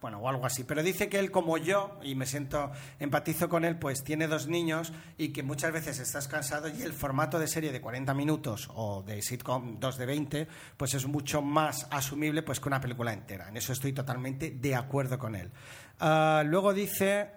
bueno, 0.01 0.17
o 0.17 0.27
algo 0.27 0.45
así. 0.45 0.63
Pero 0.63 0.81
dice 0.81 1.07
que 1.07 1.19
él, 1.19 1.29
como 1.29 1.57
yo, 1.57 1.99
y 2.01 2.15
me 2.15 2.25
siento, 2.25 2.71
empatizo 2.99 3.47
con 3.47 3.63
él, 3.63 3.77
pues 3.77 4.03
tiene 4.03 4.27
dos 4.27 4.47
niños 4.47 4.91
y 5.17 5.29
que 5.29 5.43
muchas 5.43 5.71
veces 5.71 5.99
estás 5.99 6.27
cansado 6.27 6.67
y 6.67 6.81
el 6.81 6.93
formato 6.93 7.37
de 7.37 7.47
serie 7.47 7.71
de 7.71 7.79
40 7.79 8.13
minutos 8.15 8.69
o 8.73 9.03
de 9.03 9.21
sitcom 9.21 9.79
2 9.79 9.97
de 9.97 10.05
20, 10.05 10.47
pues 10.75 10.95
es 10.95 11.05
mucho 11.05 11.41
más 11.43 11.87
asumible 11.91 12.41
pues 12.41 12.59
que 12.59 12.67
una 12.67 12.81
película 12.81 13.13
entera. 13.13 13.47
En 13.47 13.57
eso 13.57 13.73
estoy 13.73 13.93
totalmente 13.93 14.49
de 14.49 14.75
acuerdo 14.75 15.19
con 15.19 15.35
él. 15.35 15.51
Ah, 15.99 16.43
luego 16.45 16.73
dice, 16.73 17.29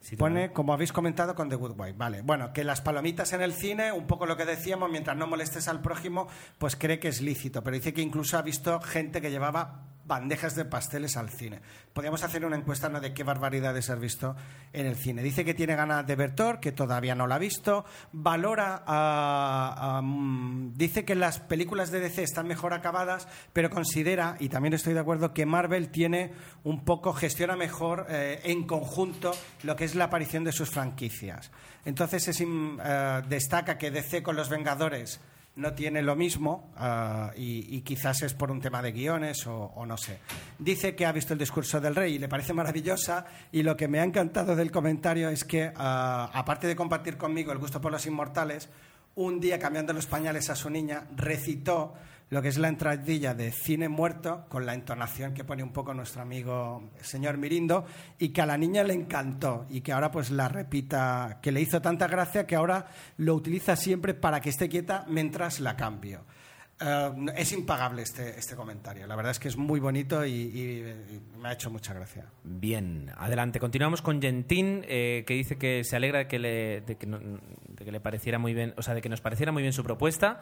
Sí, 0.00 0.16
Pone, 0.16 0.50
como 0.52 0.72
habéis 0.72 0.92
comentado, 0.92 1.34
con 1.34 1.50
The 1.50 1.56
Good 1.56 1.78
Wife. 1.78 1.92
Vale, 1.92 2.22
bueno, 2.22 2.52
que 2.54 2.64
las 2.64 2.80
palomitas 2.80 3.34
en 3.34 3.42
el 3.42 3.52
cine, 3.52 3.92
un 3.92 4.06
poco 4.06 4.24
lo 4.24 4.36
que 4.36 4.46
decíamos, 4.46 4.90
mientras 4.90 5.16
no 5.16 5.26
molestes 5.26 5.68
al 5.68 5.82
prójimo, 5.82 6.26
pues 6.58 6.74
cree 6.74 6.98
que 6.98 7.08
es 7.08 7.20
lícito. 7.20 7.62
Pero 7.62 7.76
dice 7.76 7.92
que 7.92 8.00
incluso 8.00 8.38
ha 8.38 8.42
visto 8.42 8.80
gente 8.80 9.20
que 9.20 9.30
llevaba 9.30 9.82
bandejas 10.10 10.56
de 10.56 10.64
pasteles 10.64 11.16
al 11.16 11.30
cine. 11.30 11.60
Podríamos 11.94 12.22
hacer 12.24 12.44
una 12.44 12.56
encuesta 12.56 12.88
¿no? 12.88 13.00
de 13.00 13.14
qué 13.14 13.22
barbaridades 13.22 13.88
has 13.90 14.00
visto 14.00 14.34
en 14.72 14.86
el 14.86 14.96
cine. 14.96 15.22
Dice 15.22 15.44
que 15.44 15.54
tiene 15.54 15.76
ganas 15.76 16.04
de 16.04 16.16
ver 16.16 16.34
Thor, 16.34 16.58
que 16.58 16.72
todavía 16.72 17.14
no 17.14 17.28
la 17.28 17.36
ha 17.36 17.38
visto. 17.38 17.84
Valora, 18.12 18.82
mm, 20.02 20.72
dice 20.74 21.04
que 21.04 21.14
las 21.14 21.38
películas 21.38 21.90
de 21.92 22.00
DC 22.00 22.22
están 22.24 22.48
mejor 22.48 22.74
acabadas, 22.74 23.28
pero 23.52 23.70
considera, 23.70 24.36
y 24.40 24.48
también 24.48 24.74
estoy 24.74 24.94
de 24.94 25.00
acuerdo, 25.00 25.32
que 25.32 25.46
Marvel 25.46 25.90
tiene 25.90 26.32
un 26.64 26.84
poco, 26.84 27.12
gestiona 27.12 27.56
mejor 27.56 28.06
eh, 28.08 28.40
en 28.44 28.66
conjunto 28.66 29.32
lo 29.62 29.76
que 29.76 29.84
es 29.84 29.94
la 29.94 30.04
aparición 30.04 30.42
de 30.44 30.52
sus 30.52 30.70
franquicias. 30.70 31.50
Entonces 31.84 32.26
es 32.28 32.40
im- 32.40 32.78
eh, 32.84 33.22
destaca 33.28 33.78
que 33.78 33.90
DC 33.92 34.22
con 34.22 34.34
los 34.36 34.48
Vengadores 34.48 35.20
no 35.60 35.74
tiene 35.74 36.02
lo 36.02 36.16
mismo 36.16 36.72
ah, 36.76 37.32
y, 37.36 37.80
quizás 37.82 38.22
es 38.22 38.34
por 38.34 38.50
un 38.50 38.60
tema 38.60 38.82
de 38.82 38.92
guiones 38.92 39.46
o, 39.46 39.72
o 39.74 39.86
no 39.86 39.96
sé. 39.96 40.18
Dice 40.58 40.94
que 40.94 41.06
ha 41.06 41.12
visto 41.12 41.32
el 41.32 41.38
discurso 41.38 41.80
del 41.80 41.94
rey 41.94 42.14
y 42.14 42.18
le 42.18 42.28
parece 42.28 42.52
maravillosa 42.52 43.26
y 43.52 43.62
lo 43.62 43.76
que 43.76 43.88
me 43.88 44.00
ha 44.00 44.04
encantado 44.04 44.56
del 44.56 44.70
comentario 44.70 45.28
es 45.28 45.44
que, 45.44 45.72
ah, 45.76 46.30
aparte 46.32 46.66
de 46.66 46.76
compartir 46.76 47.16
conmigo 47.16 47.52
el 47.52 47.58
gusto 47.58 47.80
por 47.80 47.92
los 47.92 48.06
inmortales, 48.06 48.68
un 49.14 49.40
día 49.40 49.58
cambiando 49.58 49.92
los 49.92 50.06
pañales 50.06 50.50
a 50.50 50.56
su 50.56 50.70
niña 50.70 51.06
recitó 51.14 51.94
lo 52.30 52.40
que 52.42 52.48
es 52.48 52.58
la 52.58 52.68
entradilla 52.68 53.34
de 53.34 53.50
cine 53.52 53.88
muerto 53.88 54.46
con 54.48 54.64
la 54.64 54.74
entonación 54.74 55.34
que 55.34 55.44
pone 55.44 55.62
un 55.62 55.72
poco 55.72 55.92
nuestro 55.94 56.22
amigo 56.22 56.90
señor 57.00 57.36
Mirindo 57.38 57.84
y 58.18 58.28
que 58.30 58.40
a 58.40 58.46
la 58.46 58.56
niña 58.56 58.84
le 58.84 58.94
encantó 58.94 59.66
y 59.68 59.80
que 59.80 59.92
ahora 59.92 60.10
pues 60.10 60.30
la 60.30 60.48
repita, 60.48 61.38
que 61.42 61.50
le 61.52 61.60
hizo 61.60 61.82
tanta 61.82 62.06
gracia 62.06 62.46
que 62.46 62.54
ahora 62.56 62.86
lo 63.16 63.34
utiliza 63.34 63.74
siempre 63.76 64.14
para 64.14 64.40
que 64.40 64.50
esté 64.50 64.68
quieta 64.68 65.04
mientras 65.08 65.58
la 65.60 65.76
cambio. 65.76 66.24
Eh, 66.82 67.10
es 67.36 67.52
impagable 67.52 68.02
este, 68.02 68.38
este 68.38 68.54
comentario, 68.56 69.06
la 69.06 69.14
verdad 69.16 69.32
es 69.32 69.38
que 69.38 69.48
es 69.48 69.56
muy 69.58 69.80
bonito 69.80 70.24
y, 70.24 70.30
y- 70.30 71.14
y 71.34 71.38
me 71.38 71.48
ha 71.48 71.52
hecho 71.52 71.70
mucha 71.70 71.92
gracia. 71.92 72.24
Bien, 72.44 73.10
adelante. 73.18 73.60
Continuamos 73.60 74.00
con 74.02 74.22
Gentín, 74.22 74.82
eh, 74.88 75.24
que 75.26 75.34
dice 75.34 75.58
que 75.58 75.84
se 75.84 75.96
alegra 75.96 76.20
de 76.20 76.26
que, 76.28 76.38
le, 76.38 76.80
de, 76.82 76.96
que 76.96 77.06
no- 77.06 77.18
de 77.18 77.84
que 77.84 77.92
le 77.92 78.00
pareciera 78.00 78.38
muy 78.38 78.54
bien, 78.54 78.72
o 78.78 78.82
sea, 78.82 78.94
de 78.94 79.02
que 79.02 79.08
nos 79.10 79.20
pareciera 79.20 79.52
muy 79.52 79.62
bien 79.62 79.74
su 79.74 79.82
propuesta. 79.84 80.40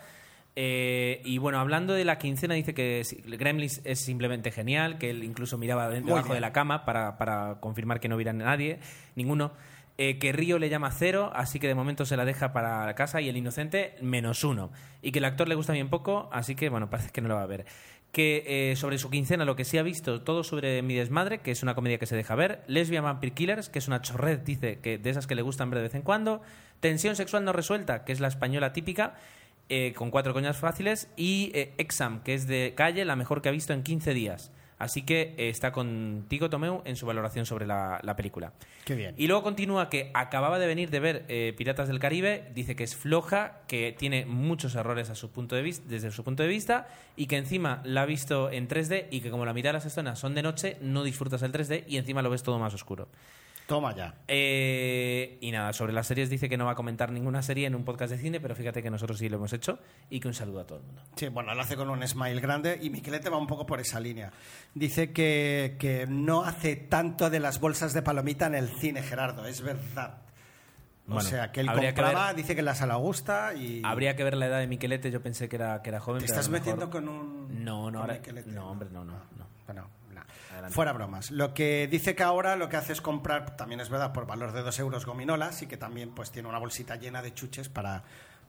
Eh, 0.57 1.23
y 1.25 1.39
bueno, 1.39 1.61
hablando 1.61 1.95
de 1.95 2.05
la 2.05 2.19
quincena, 2.19 2.55
dice 2.55 2.75
que 2.75 3.03
Gremlins 3.27 3.81
es 3.85 4.01
simplemente 4.01 4.51
genial, 4.51 4.99
que 4.99 5.11
él 5.11 5.23
incluso 5.23 5.57
miraba 5.57 5.89
debajo 5.89 6.35
de 6.35 6.41
la 6.41 6.53
cama 6.53 6.85
para, 6.85 7.17
para 7.17 7.59
confirmar 7.61 8.01
que 8.01 8.09
no 8.09 8.17
hubiera 8.17 8.33
nadie, 8.33 8.81
ninguno. 9.15 9.53
Eh, 10.01 10.21
que 10.21 10.31
Río 10.31 10.61
le 10.61 10.69
llama 10.69 10.93
cero, 10.93 11.33
así 11.35 11.59
que 11.59 11.67
de 11.67 11.75
momento 11.75 12.07
se 12.07 12.17
la 12.17 12.25
deja 12.25 12.53
para 12.53 12.95
casa 12.95 13.21
y 13.21 13.29
el 13.29 13.37
inocente 13.37 13.97
menos 14.01 14.45
uno. 14.45 14.71
Y 15.03 15.11
que 15.11 15.19
el 15.19 15.25
actor 15.25 15.49
le 15.49 15.57
gusta 15.57 15.73
bien 15.73 15.91
poco, 15.91 16.29
así 16.33 16.55
que 16.55 16.69
bueno, 16.69 16.89
parece 16.91 17.11
que 17.11 17.21
no 17.21 17.27
lo 17.27 17.35
va 17.35 17.43
a 17.43 17.47
ver. 17.47 17.67
Que 18.13 18.71
eh, 18.71 18.77
sobre 18.77 18.99
su 18.99 19.11
quincena 19.11 19.45
lo 19.45 19.57
que 19.57 19.65
sí 19.65 19.77
ha 19.77 19.83
visto, 19.83 20.23
todo 20.23 20.45
sobre 20.45 20.83
Mi 20.83 20.95
Desmadre, 20.95 21.39
que 21.39 21.51
es 21.51 21.65
una 21.65 21.75
comedia 21.75 21.99
que 21.99 22.07
se 22.07 22.15
deja 22.15 22.37
ver. 22.37 22.63
Lesbian 22.69 23.03
Vampire 23.03 23.35
Killers, 23.35 23.71
que 23.71 23.81
es 23.81 23.89
una 23.89 24.01
chorred, 24.01 24.39
dice, 24.39 24.79
que 24.79 24.99
de 24.99 25.11
esas 25.11 25.27
que 25.27 25.35
le 25.35 25.43
gustan 25.43 25.69
ver 25.69 25.79
de 25.79 25.83
vez 25.83 25.95
en 25.97 26.03
cuando. 26.03 26.43
Tensión 26.79 27.17
sexual 27.17 27.45
no 27.45 27.53
resuelta, 27.53 28.05
que 28.05 28.13
es 28.13 28.21
la 28.21 28.29
española 28.29 28.73
típica, 28.73 29.17
eh, 29.69 29.93
con 29.95 30.11
cuatro 30.11 30.33
coñas 30.33 30.57
fáciles. 30.57 31.09
Y 31.17 31.51
eh, 31.55 31.75
Exam, 31.79 32.23
que 32.23 32.35
es 32.35 32.47
de 32.47 32.75
calle, 32.77 33.05
la 33.05 33.17
mejor 33.17 33.43
que 33.43 33.49
ha 33.49 33.53
visto 33.53 33.73
en 33.73 33.83
15 33.83 34.15
días. 34.15 34.53
Así 34.79 35.03
que 35.03 35.35
eh, 35.37 35.49
está 35.49 35.73
contigo, 35.73 36.49
Tomeu, 36.49 36.83
en 36.85 36.95
su 36.97 37.05
valoración 37.05 37.47
sobre 37.47 37.67
la, 37.67 37.99
la 38.03 38.15
película. 38.15 38.53
Qué 38.85 38.95
bien. 38.95 39.15
Y 39.19 39.27
luego 39.27 39.43
continúa 39.43 39.91
que 39.91 40.11
acababa 40.15 40.59
de 40.59 40.67
venir 40.67 40.91
de 40.91 41.01
ver 41.01 41.25
eh, 41.29 41.53
Piratas 41.57 41.89
del 41.89 41.99
Caribe, 41.99 42.51
dice 42.55 42.77
que 42.77 42.85
es 42.85 42.95
floja, 42.95 43.63
que 43.67 43.95
tiene 43.99 44.25
muchos 44.25 44.77
errores 44.77 45.11
a 45.11 45.17
su 45.17 45.31
punto 45.31 45.57
de 45.57 45.63
vista, 45.63 45.85
desde 45.89 46.13
su 46.13 46.23
punto 46.23 46.45
de 46.45 46.49
vista, 46.49 46.87
y 47.17 47.27
que 47.27 47.37
encima 47.37 47.83
la 47.85 48.03
ha 48.03 48.07
visto 48.07 48.51
en 48.51 48.69
3D 48.69 49.09
y 49.11 49.21
que 49.21 49.31
como 49.31 49.45
la 49.45 49.53
mitad 49.53 49.71
de 49.71 49.75
las 49.75 49.87
escenas 49.87 50.19
son 50.21 50.35
de 50.35 50.43
noche, 50.43 50.77
no 50.81 51.03
disfrutas 51.03 51.43
el 51.43 51.53
3D 51.53 51.85
y 51.89 51.97
encima 51.97 52.23
lo 52.23 52.31
ves 52.31 52.45
todo 52.45 52.59
más 52.61 52.73
oscuro. 52.73 53.09
Toma 53.69 53.95
ya. 53.95 54.15
Eh, 54.27 55.37
y 55.43 55.51
nada, 55.53 55.75
sobre 55.75 55.93
las 55.93 56.07
series 56.07 56.31
dice 56.31 56.49
que 56.49 56.57
no 56.57 56.65
va 56.65 56.71
a 56.71 56.75
comentar 56.75 57.13
ninguna 57.13 57.43
serie 57.43 57.67
en 57.67 57.75
un 57.75 57.85
podcast 57.85 58.11
de 58.11 58.17
cine, 58.17 58.41
pero 58.41 58.55
fíjate 58.55 58.83
que 58.83 58.89
nosotros 58.89 59.19
sí 59.19 59.29
lo 59.29 59.37
hemos 59.37 59.53
hecho 59.53 59.79
y 60.09 60.21
que 60.21 60.29
un 60.29 60.33
saludo 60.33 60.61
a 60.61 60.67
todo 60.67 60.79
el 60.79 60.85
mundo. 60.87 61.03
Sí, 61.17 61.29
bueno, 61.29 61.55
lo 61.55 61.61
hace 61.61 61.77
con 61.77 61.91
un 61.91 62.03
smile 62.09 62.41
grande 62.41 62.79
y 62.81 62.89
Miquelete 62.89 63.29
va 63.29 63.37
un 63.37 63.47
poco 63.47 63.67
por 63.67 63.79
esa 63.79 64.01
línea. 64.01 64.33
Dice 64.75 65.13
que, 65.13 65.77
que 65.79 66.07
no 66.09 66.45
hace 66.45 66.77
tanto 66.77 67.29
de 67.29 67.41
las 67.41 67.61
bolsas 67.61 67.93
de 67.93 68.01
palomita 68.01 68.47
en 68.47 68.55
el 68.55 68.71
cine, 68.71 69.03
Gerardo, 69.03 69.45
es 69.45 69.61
verdad. 69.61 70.23
O 71.07 71.13
Bueno, 71.13 71.29
sea, 71.29 71.53
que 71.53 71.61
él 71.61 71.67
que 71.69 71.75
compraba, 71.75 72.29
ver- 72.29 72.37
dice 72.37 72.55
que 72.55 72.61
en 72.61 72.65
la 72.65 72.75
sala 72.75 72.95
gusta 72.95 73.53
y... 73.53 73.83
Habría 73.85 74.17
que 74.17 74.25
ver 74.25 74.35
la 74.39 74.47
edad 74.47 74.61
de 74.61 74.67
Miquelete, 74.67 75.11
yo 75.11 75.21
pensé 75.23 75.47
que 75.51 75.57
era, 75.57 75.83
que 75.83 75.91
era 75.91 76.01
joven. 76.01 76.21
¿Te 76.21 76.25
estás 76.27 76.49
mejor- 76.49 76.67
metiendo 76.69 76.89
con 76.91 77.07
un... 77.07 77.65
No, 77.65 77.91
no, 77.91 78.01
con 78.01 78.01
ahora... 78.01 78.15
Miquelete? 78.15 78.51
No, 78.51 78.71
hombre, 78.71 78.89
no, 78.91 79.05
no. 79.05 79.13
no. 79.13 79.47
Bueno, 79.67 79.83
nah. 79.83 79.89
Fuera 80.71 80.93
bromas. 80.93 81.31
Lo 81.31 81.55
que 81.55 81.89
dice 81.89 82.15
que 82.15 82.23
ahora 82.23 82.57
lo 82.57 82.69
que 82.69 82.77
hace 82.77 82.93
es 82.93 83.01
comprar, 83.01 83.57
también 83.57 83.81
es 83.81 83.89
verdad, 83.89 84.13
por 84.13 84.27
valor 84.27 84.53
de 84.53 84.63
dos 84.63 84.79
euros 84.79 85.07
gominolas 85.07 85.63
y 85.63 85.67
que 85.67 85.77
también 85.77 86.11
pues 86.11 86.31
tiene 86.31 86.49
una 86.49 86.59
bolsita 86.59 86.97
llena 86.97 87.23
de 87.23 87.33
chuches 87.33 87.69
para, 87.69 88.03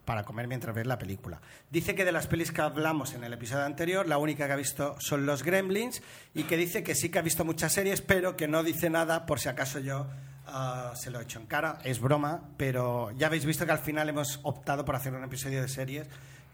para 0.06 0.23
comer 0.23 0.48
mientras 0.48 0.76
ves 0.76 0.88
la 0.88 0.98
película. 0.98 1.40
Dice 1.69 1.94
que 1.94 2.06
de 2.06 2.11
las 2.11 2.27
pelis 2.27 2.52
que 2.52 2.61
hablamos 2.61 3.14
en 3.14 3.23
el 3.23 3.34
episodio 3.34 3.65
anterior, 3.65 4.07
la 4.07 4.18
única 4.18 4.48
que 4.48 4.53
ha 4.53 4.56
visto 4.56 4.95
son 4.99 5.26
los 5.26 5.44
Gremlins 5.44 6.02
y 6.34 6.44
que 6.44 6.57
dice 6.57 6.84
que 6.84 6.95
sí 6.95 7.10
que 7.10 7.19
ha 7.19 7.22
visto 7.22 7.45
muchas 7.45 7.73
series, 7.73 8.02
pero 8.02 8.36
que 8.36 8.48
no 8.48 8.64
dice 8.64 8.90
nada 8.90 9.26
por 9.26 9.40
si 9.40 9.49
acaso 9.49 9.80
yo 9.80 10.07
ah, 10.48 10.94
se 10.95 11.11
lo 11.11 11.19
he 11.19 11.23
hecho 11.23 11.40
en 11.40 11.45
cara. 11.45 11.77
Es 11.84 11.99
broma, 11.99 12.41
pero 12.57 13.11
ya 13.11 13.27
habéis 13.27 13.45
visto 13.45 13.65
que 13.65 13.72
al 13.72 13.80
final 13.80 14.10
hemos 14.10 14.40
optado 14.44 14.84
por 14.84 14.95
hacer 14.95 15.14
un 15.14 15.23
episodio 15.23 15.61
de 15.61 15.68
series 15.68 16.07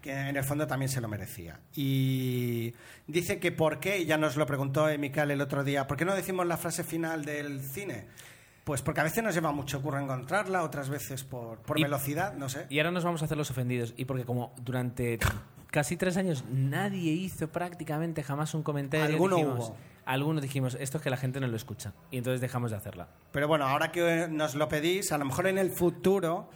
que 0.06 0.12
en 0.28 0.36
el 0.36 0.44
fondo 0.44 0.66
también 0.66 0.88
se 0.88 1.00
lo 1.00 1.08
merecía. 1.08 1.60
Y 1.74 2.74
dice 3.06 3.38
que 3.38 3.52
por 3.52 3.80
qué, 3.80 4.04
ya 4.06 4.16
nos 4.16 4.36
lo 4.36 4.46
preguntó 4.46 4.86
Mical 4.98 5.30
el 5.30 5.40
otro 5.40 5.64
día, 5.64 5.86
¿por 5.86 5.96
qué 5.96 6.04
no 6.04 6.14
decimos 6.14 6.46
la 6.46 6.56
frase 6.56 6.84
final 6.84 7.24
del 7.24 7.60
cine? 7.60 8.06
Pues 8.64 8.82
porque 8.82 9.00
a 9.00 9.04
veces 9.04 9.22
nos 9.22 9.34
lleva 9.34 9.52
mucho 9.52 9.80
curro 9.82 10.00
encontrarla, 10.00 10.62
otras 10.62 10.88
veces 10.88 11.22
por, 11.24 11.58
por 11.58 11.78
Y- 11.78 11.82
velocidad, 11.84 12.34
no 12.34 12.48
sé. 12.48 12.66
Y 12.68 12.78
ahora 12.78 12.90
nos 12.90 13.04
vamos 13.04 13.22
a 13.22 13.26
hacer 13.26 13.36
los 13.36 13.50
ofendidos. 13.50 13.94
Y 13.96 14.04
porque 14.06 14.24
como 14.24 14.54
durante 14.60 15.18
casi 15.70 15.96
tres 15.96 16.16
años 16.16 16.44
nadie 16.50 17.12
hizo 17.12 17.48
prácticamente 17.48 18.22
jamás 18.22 18.54
un 18.54 18.62
comentario. 18.62 19.06
Alguno 19.06 19.36
dijimos, 19.36 19.68
hubo. 19.68 19.76
Algunos 20.04 20.42
dijimos, 20.42 20.76
esto 20.80 20.98
es 20.98 21.02
que 21.04 21.10
la 21.10 21.16
gente 21.16 21.40
no 21.40 21.46
lo 21.48 21.56
escucha. 21.56 21.92
Y 22.10 22.18
entonces 22.18 22.40
dejamos 22.40 22.70
de 22.70 22.76
hacerla. 22.76 23.08
Pero 23.32 23.46
bueno, 23.48 23.66
ahora 23.66 23.90
que 23.92 24.26
nos 24.30 24.54
lo 24.54 24.68
pedís, 24.68 25.10
a 25.12 25.18
lo 25.18 25.24
mejor 25.24 25.46
en 25.48 25.58
el 25.58 25.70
futuro 25.70 26.48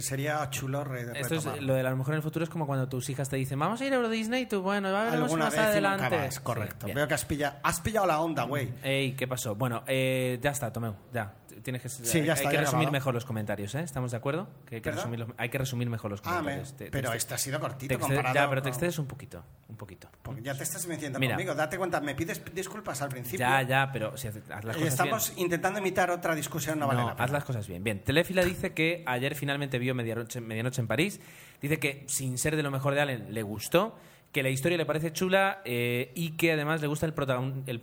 sería 0.00 0.48
chulo 0.50 0.84
re- 0.84 1.18
Esto 1.20 1.34
es, 1.36 1.44
lo 1.62 1.74
de 1.74 1.82
la 1.82 1.94
mujer 1.94 2.14
en 2.14 2.16
el 2.18 2.22
futuro 2.22 2.44
es 2.44 2.50
como 2.50 2.66
cuando 2.66 2.88
tus 2.88 3.08
hijas 3.10 3.28
te 3.28 3.36
dicen, 3.36 3.58
vamos 3.58 3.80
a 3.80 3.84
ir 3.84 3.92
a 3.92 3.96
Euro 3.96 4.08
Disney, 4.08 4.42
y 4.42 4.46
tú, 4.46 4.62
bueno, 4.62 4.92
va 4.92 5.02
a 5.02 5.04
veremos 5.04 5.24
Alguna 5.24 5.44
más 5.46 5.52
vez 5.54 5.62
adelante. 5.62 6.16
más, 6.18 6.40
correcto. 6.40 6.86
Sí. 6.86 6.92
Veo 6.92 7.06
que 7.08 7.14
has 7.14 7.24
pillado, 7.24 7.56
has 7.62 7.80
pillado 7.80 8.06
la 8.06 8.20
onda, 8.20 8.44
güey. 8.44 8.72
Ey, 8.82 9.12
¿qué 9.12 9.26
pasó? 9.26 9.54
Bueno, 9.54 9.82
eh, 9.86 10.38
ya 10.42 10.50
está, 10.50 10.72
Tomeu, 10.72 10.94
ya. 11.12 11.32
Tienes 11.64 11.82
que, 11.82 11.88
Sí, 11.88 12.02
ya 12.22 12.34
hay 12.34 12.38
está, 12.38 12.50
que 12.50 12.54
ya 12.56 12.60
resumir 12.60 12.66
acabado. 12.84 12.92
mejor 12.92 13.14
los 13.14 13.24
comentarios, 13.24 13.74
¿eh? 13.74 13.80
¿Estamos 13.80 14.10
de 14.10 14.18
acuerdo? 14.18 14.48
Que 14.66 14.76
hay, 14.76 14.80
que 14.82 14.90
resumir, 14.92 15.26
hay 15.38 15.48
que 15.48 15.58
resumir 15.58 15.88
mejor 15.88 16.10
los 16.10 16.20
Ah, 16.22 16.30
me- 16.30 16.36
comentarios. 16.38 16.76
Te- 16.76 16.84
te 16.84 16.90
pero 16.90 17.08
exce- 17.10 17.16
este 17.16 17.34
ha 17.34 17.38
sido 17.38 17.56
te 17.56 17.62
cortito 17.62 17.98
comparado 17.98 18.34
Ya, 18.34 18.48
pero 18.48 18.62
te 18.62 18.68
excedes 18.68 18.98
un 18.98 19.06
poquito, 19.06 19.42
un 19.68 19.76
poquito. 19.76 20.08
Porque 20.22 20.42
ya 20.42 20.54
te 20.54 20.62
estás 20.62 20.86
metiendo 20.86 21.18
Mira. 21.18 21.34
conmigo. 21.36 21.54
Date 21.54 21.78
cuenta, 21.78 22.00
me 22.00 22.14
pides 22.14 22.42
disculpas 22.54 23.00
al 23.02 23.08
principio. 23.08 23.38
Ya, 23.46 23.62
ya, 23.62 23.90
pero 23.90 24.16
si 24.16 24.28
haz 24.28 24.36
las 24.36 24.76
Y 24.76 24.80
cosas 24.80 24.82
estamos 24.82 25.28
bien. 25.30 25.46
intentando 25.46 25.78
imitar 25.80 26.10
otra 26.10 26.34
discusión, 26.34 26.78
no 26.78 26.86
vale 26.86 27.00
No, 27.00 27.06
la 27.08 27.14
pena. 27.14 27.24
haz 27.24 27.30
las 27.32 27.44
cosas 27.44 27.66
bien. 27.66 27.82
Bien, 27.82 27.98
Telefila 28.04 28.44
dice 28.44 28.74
que 28.74 29.02
ayer 29.06 29.34
finalmente 29.34 29.78
vio 29.78 29.94
Medianoche, 29.94 30.40
Medianoche 30.42 30.82
en 30.82 30.86
París. 30.86 31.18
Dice 31.62 31.78
que, 31.78 32.04
sin 32.08 32.36
ser 32.36 32.56
de 32.56 32.62
lo 32.62 32.70
mejor 32.70 32.94
de 32.94 33.00
Allen, 33.00 33.32
le 33.32 33.42
gustó, 33.42 33.96
que 34.34 34.42
la 34.42 34.50
historia 34.50 34.76
le 34.76 34.84
parece 34.84 35.12
chula 35.12 35.62
eh, 35.64 36.10
y 36.16 36.32
que 36.32 36.52
además 36.52 36.80
le 36.80 36.88
gusta 36.88 37.06
el, 37.06 37.14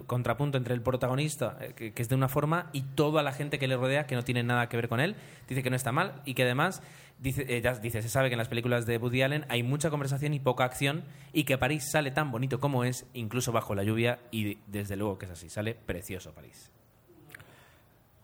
contrapunto 0.06 0.58
entre 0.58 0.74
el 0.74 0.82
protagonista, 0.82 1.58
eh, 1.62 1.74
que, 1.74 1.94
es 1.96 2.10
de 2.10 2.16
una 2.16 2.28
forma, 2.28 2.70
y 2.74 2.82
toda 2.82 3.24
la 3.24 3.32
gente 3.32 3.58
que 3.58 3.70
le 3.70 3.78
rodea, 3.78 4.06
que 4.06 4.16
no 4.16 4.24
tiene 4.24 4.44
nada 4.44 4.68
que 4.68 4.76
ver 4.76 4.90
con 4.90 5.00
él. 5.00 5.16
Dice 5.48 5.64
que 5.64 5.70
no 5.70 5.78
está 5.78 5.94
mal 5.94 6.22
y 6.26 6.34
que 6.34 6.44
además, 6.44 6.84
dice, 7.20 7.46
eh, 7.48 7.64
dice, 7.82 8.02
se 8.02 8.10
sabe 8.10 8.28
que 8.28 8.34
en 8.34 8.38
las 8.38 8.50
películas 8.50 8.86
de 8.86 8.98
Woody 8.98 9.22
Allen 9.22 9.46
hay 9.48 9.64
mucha 9.64 9.90
conversación 9.90 10.34
y 10.34 10.42
poca 10.42 10.66
acción 10.66 11.06
y 11.32 11.46
que 11.46 11.58
París 11.58 11.90
sale 11.90 12.12
tan 12.12 12.32
bonito 12.32 12.60
como 12.60 12.84
es, 12.84 13.06
incluso 13.14 13.54
bajo 13.54 13.74
la 13.74 13.84
lluvia, 13.84 14.20
y 14.30 14.58
desde 14.68 14.98
luego 14.98 15.18
que 15.18 15.28
es 15.28 15.32
así, 15.32 15.50
sale 15.50 15.74
precioso 15.74 16.34
París. 16.34 16.70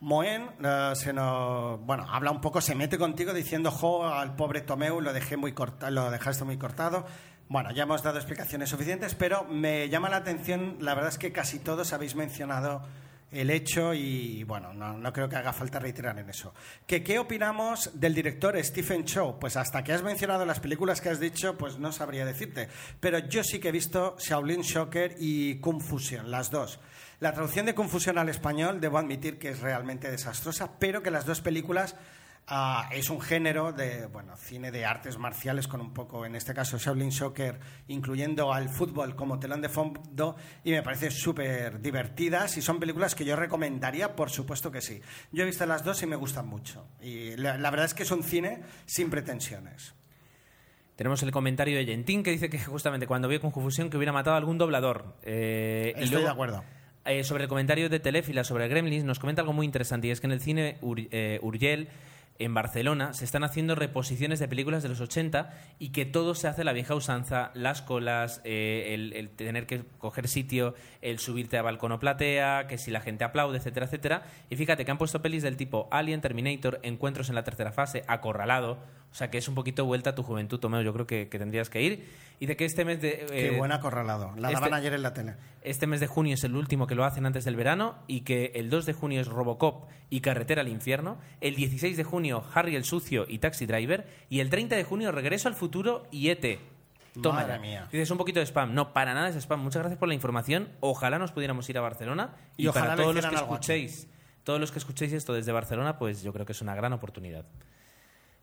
Moen 0.00 0.50
se 0.94 1.12
nos, 1.12 1.80
bueno, 1.80 2.06
habla 2.08 2.30
un 2.30 2.40
poco, 2.40 2.60
se 2.60 2.74
mete 2.74 2.98
contigo 2.98 3.32
diciendo, 3.32 3.70
jo, 3.70 4.06
al 4.06 4.36
pobre 4.36 4.60
Tomeu 4.60 5.00
lo 5.00 5.12
dejé 5.12 5.36
muy 5.36 5.54
corta, 5.54 5.90
lo 5.90 6.10
dejaste 6.10 6.44
muy 6.44 6.56
cortado. 6.56 7.06
Bueno, 7.48 7.70
ya 7.70 7.84
hemos 7.84 8.02
dado 8.02 8.18
explicaciones 8.18 8.68
suficientes, 8.68 9.14
pero 9.14 9.44
me 9.44 9.88
llama 9.88 10.10
la 10.10 10.18
atención, 10.18 10.76
la 10.80 10.94
verdad 10.94 11.10
es 11.10 11.18
que 11.18 11.32
casi 11.32 11.58
todos 11.58 11.94
habéis 11.94 12.14
mencionado 12.14 12.82
el 13.32 13.48
hecho 13.48 13.94
y 13.94 14.44
bueno, 14.44 14.74
no, 14.74 15.12
creo 15.14 15.30
que 15.30 15.36
haga 15.36 15.54
falta 15.54 15.78
reiterar 15.78 16.18
en 16.18 16.28
eso. 16.28 16.52
¿Que, 16.86 17.02
¿Qué 17.02 17.18
opinamos 17.18 17.90
del 17.94 18.14
director 18.14 18.62
Stephen 18.62 19.06
Chow? 19.06 19.38
Pues 19.38 19.56
hasta 19.56 19.82
que 19.82 19.94
has 19.94 20.02
mencionado 20.02 20.44
las 20.44 20.60
películas 20.60 21.00
que 21.00 21.08
has 21.08 21.20
dicho, 21.20 21.56
pues 21.56 21.78
no 21.78 21.90
sabría 21.90 22.26
decirte. 22.26 22.68
Pero 23.00 23.18
yo 23.18 23.42
sí 23.42 23.58
que 23.60 23.68
he 23.68 23.72
visto 23.72 24.16
Shaolin 24.18 24.60
Shocker 24.60 25.16
y 25.18 25.58
Confusion, 25.60 26.30
las 26.30 26.50
dos. 26.50 26.80
La 27.20 27.32
traducción 27.32 27.64
de 27.64 27.74
Confusión 27.74 28.18
al 28.18 28.28
español, 28.28 28.78
debo 28.80 28.98
admitir 28.98 29.38
que 29.38 29.48
es 29.48 29.60
realmente 29.60 30.10
desastrosa, 30.10 30.78
pero 30.78 31.02
que 31.02 31.10
las 31.10 31.24
dos 31.24 31.40
películas 31.40 31.96
Ah, 32.50 32.88
es 32.92 33.10
un 33.10 33.20
género 33.20 33.72
de 33.72 34.06
bueno, 34.06 34.34
cine 34.38 34.70
de 34.70 34.86
artes 34.86 35.18
marciales 35.18 35.68
con 35.68 35.82
un 35.82 35.92
poco, 35.92 36.24
en 36.24 36.34
este 36.34 36.54
caso, 36.54 36.78
Shaolin 36.78 37.12
Soccer, 37.12 37.60
incluyendo 37.88 38.54
al 38.54 38.70
fútbol 38.70 39.14
como 39.16 39.38
telón 39.38 39.60
de 39.60 39.68
fondo 39.68 40.34
y 40.64 40.70
me 40.70 40.82
parece 40.82 41.10
súper 41.10 41.82
divertidas 41.82 42.56
y 42.56 42.62
son 42.62 42.80
películas 42.80 43.14
que 43.14 43.26
yo 43.26 43.36
recomendaría, 43.36 44.16
por 44.16 44.30
supuesto 44.30 44.70
que 44.70 44.80
sí. 44.80 45.02
Yo 45.30 45.42
he 45.42 45.46
visto 45.46 45.66
las 45.66 45.84
dos 45.84 46.02
y 46.02 46.06
me 46.06 46.16
gustan 46.16 46.46
mucho. 46.46 46.86
Y 47.02 47.36
la, 47.36 47.58
la 47.58 47.70
verdad 47.70 47.84
es 47.84 47.92
que 47.92 48.04
es 48.04 48.10
un 48.10 48.22
cine 48.22 48.62
sin 48.86 49.10
pretensiones. 49.10 49.94
Tenemos 50.96 51.22
el 51.22 51.30
comentario 51.30 51.76
de 51.76 51.84
Gentín 51.84 52.22
que 52.22 52.30
dice 52.30 52.48
que 52.48 52.58
justamente 52.58 53.06
cuando 53.06 53.28
vio 53.28 53.42
con 53.42 53.50
confusión 53.50 53.90
que 53.90 53.98
hubiera 53.98 54.12
matado 54.12 54.34
a 54.34 54.38
algún 54.38 54.56
doblador. 54.56 55.16
Eh, 55.22 55.92
y 55.96 56.04
Estoy 56.04 56.08
luego- 56.12 56.24
de 56.26 56.32
acuerdo. 56.32 56.64
Eh, 57.04 57.24
sobre 57.24 57.44
el 57.44 57.48
comentario 57.48 57.88
de 57.88 58.00
Telefila 58.00 58.42
sobre 58.44 58.68
Gremlins, 58.68 59.04
nos 59.04 59.18
comenta 59.18 59.40
algo 59.42 59.52
muy 59.54 59.64
interesante 59.64 60.08
y 60.08 60.10
es 60.10 60.20
que 60.20 60.26
en 60.26 60.32
el 60.32 60.40
cine 60.40 60.76
Ur- 60.82 61.08
eh, 61.10 61.38
Urgell, 61.42 61.88
en 62.38 62.54
Barcelona, 62.54 63.12
se 63.14 63.24
están 63.24 63.42
haciendo 63.42 63.74
reposiciones 63.74 64.38
de 64.38 64.48
películas 64.48 64.82
de 64.82 64.88
los 64.88 65.00
80 65.00 65.50
y 65.78 65.90
que 65.90 66.04
todo 66.04 66.34
se 66.34 66.46
hace 66.46 66.62
la 66.62 66.72
vieja 66.72 66.94
usanza, 66.94 67.50
las 67.54 67.82
colas, 67.82 68.40
eh, 68.44 68.94
el, 68.94 69.30
tener 69.30 69.66
que 69.66 69.82
coger 69.98 70.28
sitio, 70.28 70.74
el 71.02 71.18
subirte 71.18 71.58
a 71.58 71.62
balcón 71.62 71.92
o 71.92 71.98
platea, 71.98 72.66
que 72.68 72.78
si 72.78 72.90
la 72.90 73.00
gente 73.00 73.24
aplaude, 73.24 73.58
etcétera, 73.58 73.86
etcétera. 73.86 74.22
Y 74.50 74.56
fíjate 74.56 74.84
que 74.84 74.90
han 74.90 74.98
puesto 74.98 75.20
pelis 75.20 75.42
del 75.42 75.56
tipo 75.56 75.88
Alien, 75.90 76.20
Terminator, 76.20 76.78
Encuentros 76.82 77.28
en 77.28 77.34
la 77.34 77.44
tercera 77.44 77.72
fase, 77.72 78.04
Acorralado, 78.06 78.78
o 79.10 79.14
sea 79.14 79.30
que 79.30 79.38
es 79.38 79.48
un 79.48 79.54
poquito 79.54 79.84
vuelta 79.84 80.10
a 80.10 80.14
tu 80.14 80.22
juventud, 80.22 80.60
Tomeo, 80.60 80.82
yo 80.82 80.92
creo 80.92 81.06
que 81.06 81.26
tendrías 81.26 81.70
que 81.70 81.82
ir. 81.82 82.27
Y 82.40 82.46
de 82.46 82.56
que 82.56 82.64
este 82.64 82.84
mes 82.84 83.00
de... 83.00 83.26
Qué 83.28 83.48
eh, 83.48 83.58
buen 83.58 83.72
acorralado. 83.72 84.32
La 84.36 84.48
este- 84.48 84.60
daban 84.60 84.74
ayer 84.74 84.94
en 84.94 85.02
la 85.02 85.12
tele. 85.12 85.34
este 85.62 85.86
mes 85.86 86.00
de 86.00 86.06
junio 86.06 86.34
es 86.34 86.44
el 86.44 86.54
último 86.54 86.86
que 86.86 86.94
lo 86.94 87.04
hacen 87.04 87.26
antes 87.26 87.44
del 87.44 87.56
verano 87.56 87.96
y 88.06 88.20
que 88.20 88.52
el 88.54 88.70
2 88.70 88.86
de 88.86 88.92
junio 88.92 89.20
es 89.20 89.26
Robocop 89.26 89.88
y 90.10 90.20
Carretera 90.20 90.62
al 90.62 90.68
Infierno, 90.68 91.18
el 91.40 91.56
16 91.56 91.96
de 91.96 92.04
junio 92.04 92.44
Harry 92.54 92.76
el 92.76 92.84
Sucio 92.84 93.26
y 93.28 93.38
Taxi 93.38 93.66
Driver 93.66 94.06
y 94.28 94.40
el 94.40 94.50
30 94.50 94.76
de 94.76 94.84
junio 94.84 95.12
Regreso 95.12 95.48
al 95.48 95.54
Futuro 95.54 96.06
y 96.10 96.28
ET. 96.28 96.60
Toma 97.22 97.42
Madre 97.42 97.58
mía. 97.58 97.88
Dices 97.90 98.10
un 98.10 98.18
poquito 98.18 98.38
de 98.40 98.46
spam. 98.46 98.74
No, 98.74 98.92
para 98.92 99.14
nada 99.14 99.28
es 99.28 99.36
spam. 99.36 99.60
Muchas 99.60 99.80
gracias 99.80 99.98
por 99.98 100.08
la 100.08 100.14
información. 100.14 100.68
Ojalá 100.80 101.18
nos 101.18 101.32
pudiéramos 101.32 101.68
ir 101.68 101.78
a 101.78 101.80
Barcelona 101.80 102.36
y, 102.56 102.64
Y 102.64 102.68
ojalá 102.68 102.88
para 102.88 103.02
todos 103.02 103.14
los 103.14 103.26
que 103.26 103.34
escuchéis, 103.34 104.08
todos 104.44 104.60
los 104.60 104.72
que 104.72 104.78
escuchéis 104.78 105.12
esto 105.12 105.32
desde 105.32 105.52
Barcelona, 105.52 105.98
pues 105.98 106.22
yo 106.22 106.32
creo 106.32 106.46
que 106.46 106.52
es 106.52 106.62
una 106.62 106.74
gran 106.74 106.92
oportunidad. 106.92 107.44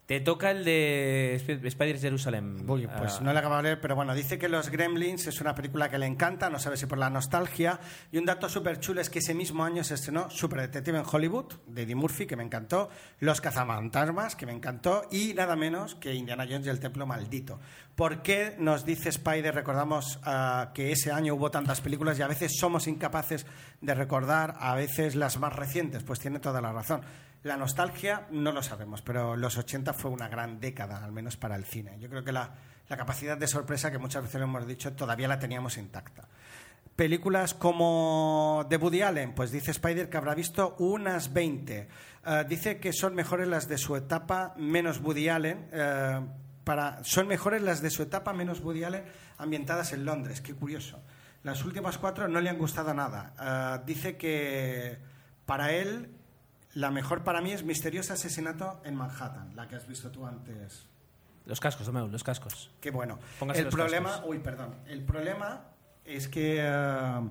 Te 0.05 0.19
toca 0.19 0.51
el 0.51 0.63
de 0.63 1.33
Sp- 1.41 1.65
Spider 1.65 1.99
Jerusalem. 1.99 2.69
Uy, 2.69 2.87
pues 2.87 3.15
Ah, 3.15 3.23
no 3.23 3.33
le 3.33 3.39
acabo 3.39 3.55
de 3.57 3.63
leer, 3.63 3.81
pero 3.81 3.95
bueno, 3.95 4.13
dice 4.13 4.37
que 4.37 4.47
Los 4.47 4.69
Gremlins 4.69 5.25
es 5.25 5.41
una 5.41 5.55
película 5.55 5.89
que 5.89 5.97
le 5.97 6.05
encanta, 6.05 6.47
no 6.51 6.59
sabe 6.59 6.77
si 6.77 6.85
por 6.85 6.99
la 6.99 7.09
nostalgia. 7.09 7.79
Y 8.11 8.19
un 8.19 8.25
dato 8.25 8.47
súper 8.47 8.79
chulo 8.79 9.01
es 9.01 9.09
que 9.09 9.17
ese 9.17 9.33
mismo 9.33 9.63
año 9.63 9.83
se 9.83 9.95
estrenó 9.95 10.29
Super 10.29 10.61
Detective 10.61 10.99
en 10.99 11.05
Hollywood, 11.11 11.53
de 11.65 11.81
Eddie 11.81 11.95
Murphy, 11.95 12.27
que 12.27 12.35
me 12.35 12.43
encantó, 12.43 12.89
Los 13.19 13.41
Cazafantasmas, 13.41 14.35
que 14.35 14.45
me 14.45 14.51
encantó, 14.51 15.07
y 15.11 15.33
nada 15.33 15.55
menos 15.55 15.95
que 15.95 16.13
Indiana 16.13 16.45
Jones 16.47 16.67
y 16.67 16.69
el 16.69 16.79
Templo 16.79 17.07
Maldito. 17.07 17.59
¿Por 17.95 18.21
qué 18.21 18.55
nos 18.59 18.85
dice 18.85 19.09
Spider, 19.09 19.55
recordamos 19.55 20.19
ah, 20.23 20.69
que 20.75 20.91
ese 20.91 21.11
año 21.11 21.33
hubo 21.33 21.49
tantas 21.49 21.81
películas 21.81 22.19
y 22.19 22.21
a 22.21 22.27
veces 22.27 22.51
somos 22.59 22.85
incapaces 22.87 23.47
de 23.81 23.95
recordar 23.95 24.53
a 24.59 24.75
veces 24.75 25.15
las 25.15 25.39
más 25.39 25.53
recientes? 25.53 26.03
Pues 26.03 26.19
tiene 26.19 26.39
toda 26.39 26.61
la 26.61 26.71
razón. 26.71 27.01
La 27.45 27.57
nostalgia 27.57 28.25
no 28.31 28.51
lo 28.51 28.63
sabemos, 28.63 29.03
pero 29.03 29.35
los 29.35 29.55
80 29.55 29.93
fue 29.93 30.09
una 30.09 30.27
gran 30.27 30.59
década, 30.59 31.05
al 31.05 31.11
menos 31.11 31.37
para 31.37 31.55
el 31.55 31.63
cine. 31.63 31.95
Yo 31.99 32.09
creo 32.09 32.23
que 32.23 32.31
la, 32.31 32.55
capacidad 32.87 33.37
de 33.37 33.45
sorpresa 33.45 33.91
que 33.91 33.99
muchas 33.99 34.23
veces 34.23 34.39
lo 34.39 34.45
hemos 34.45 34.65
dicho 34.65 34.93
todavía 34.93 35.27
la 35.27 35.37
teníamos 35.37 35.77
intacta. 35.77 36.27
Películas 36.95 37.53
como 37.53 38.65
de 38.67 38.77
Woody 38.77 39.03
Allen, 39.03 39.35
pues 39.35 39.51
dice 39.51 39.69
Spider 39.69 40.09
que 40.09 40.17
habrá 40.17 40.33
visto 40.33 40.75
unas 40.79 41.33
20. 41.33 41.87
Eh, 42.25 42.45
dice 42.49 42.79
que 42.79 42.91
son 42.91 43.13
mejores 43.13 43.47
las 43.47 43.67
de 43.67 43.77
su 43.77 43.95
etapa 43.95 44.55
menos 44.57 44.99
Woody 44.99 45.29
Allen. 45.29 45.69
eh, 45.71 46.21
para, 46.63 47.03
son 47.03 47.27
mejores 47.27 47.61
las 47.61 47.79
de 47.79 47.91
su 47.91 48.01
etapa 48.01 48.33
menos 48.33 48.61
Woody 48.61 48.85
Allen 48.85 49.03
ambientadas 49.37 49.93
en 49.93 50.03
Londres. 50.03 50.41
Qué 50.41 50.55
curioso. 50.55 50.99
Las 51.43 51.63
últimas 51.63 51.99
cuatro 51.99 52.27
no 52.27 52.41
le 52.41 52.49
han 52.49 52.57
gustado 52.57 52.91
nada. 52.95 53.35
Eh, 53.39 53.83
dice 53.85 54.17
que 54.17 54.97
para 55.45 55.73
él 55.73 56.09
la 56.75 56.91
mejor 56.91 57.23
para 57.23 57.41
mí 57.41 57.51
es 57.51 57.63
Misterioso 57.63 58.13
Asesinato 58.13 58.81
en 58.83 58.95
Manhattan, 58.95 59.55
la 59.55 59.67
que 59.67 59.75
has 59.75 59.87
visto 59.87 60.11
tú 60.11 60.25
antes. 60.25 60.85
Los 61.45 61.59
cascos, 61.59 61.85
Tomeu, 61.85 62.07
los 62.07 62.23
cascos. 62.23 62.71
Qué 62.81 62.91
bueno. 62.91 63.17
Póngase 63.39 63.61
el 63.61 63.65
los 63.65 63.75
problema, 63.75 64.09
cascos. 64.09 64.29
uy, 64.29 64.39
perdón. 64.39 64.75
El 64.87 65.03
problema 65.03 65.61
es 66.03 66.27
que 66.27 66.57
eh, 66.59 67.29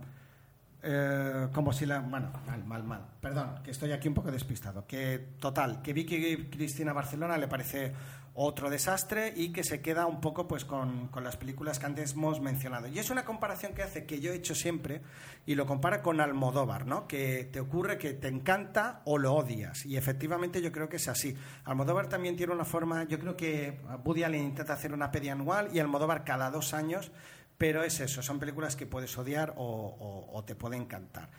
eh, 0.82 1.48
como 1.52 1.72
si 1.72 1.84
la, 1.84 2.00
bueno, 2.00 2.30
mal, 2.46 2.64
mal, 2.64 2.84
mal. 2.84 3.06
Perdón, 3.20 3.60
que 3.62 3.70
estoy 3.70 3.92
aquí 3.92 4.08
un 4.08 4.14
poco 4.14 4.30
despistado. 4.30 4.86
Que 4.86 5.34
total, 5.38 5.82
que 5.82 5.92
Vicky 5.92 6.48
Cristina 6.50 6.92
Barcelona 6.92 7.36
le 7.36 7.48
parece 7.48 7.92
otro 8.36 8.68
desastre 8.68 9.32
y 9.36 9.52
que 9.52 9.62
se 9.62 9.80
queda 9.80 10.06
un 10.06 10.20
poco 10.20 10.48
pues 10.48 10.64
con, 10.64 11.06
con 11.08 11.22
las 11.22 11.36
películas 11.36 11.78
que 11.78 11.86
antes 11.86 12.12
hemos 12.14 12.40
mencionado. 12.40 12.88
Y 12.88 12.98
es 12.98 13.10
una 13.10 13.24
comparación 13.24 13.74
que 13.74 13.82
hace 13.82 14.06
que 14.06 14.18
yo 14.20 14.32
he 14.32 14.36
hecho 14.36 14.54
siempre 14.56 15.02
y 15.46 15.54
lo 15.54 15.66
compara 15.66 16.02
con 16.02 16.20
Almodóvar, 16.20 16.84
¿no? 16.86 17.06
Que 17.06 17.44
te 17.44 17.60
ocurre 17.60 17.96
que 17.96 18.12
te 18.14 18.26
encanta 18.28 19.02
o 19.04 19.18
lo 19.18 19.34
odias. 19.34 19.86
Y 19.86 19.96
efectivamente 19.96 20.60
yo 20.60 20.72
creo 20.72 20.88
que 20.88 20.96
es 20.96 21.06
así. 21.06 21.36
Almodóvar 21.64 22.08
también 22.08 22.36
tiene 22.36 22.52
una 22.52 22.64
forma, 22.64 23.04
yo 23.04 23.20
creo 23.20 23.36
que 23.36 23.78
Woody 24.04 24.24
Allen 24.24 24.42
intenta 24.44 24.72
hacer 24.72 24.92
una 24.92 25.12
peli 25.12 25.28
anual 25.28 25.68
y 25.72 25.78
Almodóvar 25.78 26.24
cada 26.24 26.50
dos 26.50 26.74
años, 26.74 27.12
pero 27.56 27.84
es 27.84 28.00
eso, 28.00 28.20
son 28.20 28.40
películas 28.40 28.74
que 28.74 28.84
puedes 28.84 29.16
odiar 29.16 29.54
o, 29.56 29.62
o- 29.64 30.36
o 30.36 30.44
te 30.44 30.56
puede 30.56 30.76
encantar. 30.76 31.30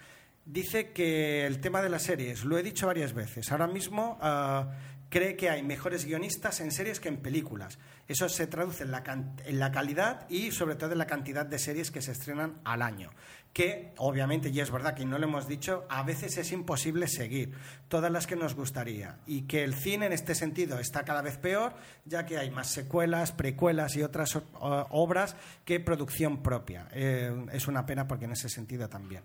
Dice 0.46 0.92
que 0.94 1.46
el 1.48 1.60
tema 1.60 1.82
de 1.82 1.90
las 1.90 2.04
series, 2.04 2.46
lo 2.46 2.58
he 2.58 2.64
dicho 2.64 2.86
varias 2.88 3.14
veces, 3.14 3.52
ahora 3.52 3.66
mismo 3.68 4.18
ah, 4.22 4.70
cree 5.10 5.36
que 5.36 5.50
hay 5.50 5.64
mejores 5.64 6.06
guionistas 6.06 6.60
en 6.60 6.72
series 6.72 7.00
que 7.00 7.10
en 7.10 7.18
películas. 7.18 7.78
Eso 8.08 8.30
se 8.30 8.48
traduce 8.48 8.84
en 8.84 8.92
la, 8.92 9.72
calidad 9.72 10.30
y 10.30 10.52
sobre 10.52 10.76
todo 10.76 10.92
en 10.92 10.98
la 10.98 11.08
cantidad 11.08 11.46
de 11.46 11.60
series 11.60 11.92
que 11.92 12.02
se 12.02 12.12
estrenan 12.12 12.60
al 12.64 12.82
año. 12.82 13.12
Que 13.54 13.94
obviamente, 13.98 14.50
y 14.50 14.60
es 14.60 14.70
verdad 14.70 14.94
que 14.94 15.06
no 15.06 15.18
lo 15.18 15.26
hemos 15.26 15.48
dicho, 15.48 15.86
a 15.90 16.04
veces 16.04 16.38
es 16.38 16.52
imposible 16.52 17.08
seguir 17.08 17.54
todas 17.88 18.12
las 18.12 18.28
que 18.28 18.36
nos 18.36 18.54
gustaría. 18.54 19.20
Y 19.26 19.44
que 19.44 19.64
el 19.64 19.74
cine 19.74 20.08
en 20.08 20.14
este 20.14 20.36
sentido 20.36 20.80
está 20.80 21.04
cada 21.04 21.22
vez 21.22 21.38
peor, 21.38 21.74
ya 22.04 22.26
que 22.26 22.38
hay 22.38 22.52
más 22.52 22.68
secuelas, 22.72 23.32
precuelas 23.32 23.96
y 23.96 24.04
otras 24.04 24.38
obras 24.60 25.36
que 25.64 25.80
producción 25.80 26.44
propia. 26.44 26.90
Eh, 26.92 27.46
es 27.54 27.68
una 27.68 27.86
pena 27.86 28.08
porque 28.08 28.26
en 28.26 28.34
ese 28.34 28.50
sentido 28.50 28.90
también. 28.90 29.24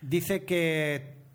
Dice 0.00 0.44
que 0.44 1.27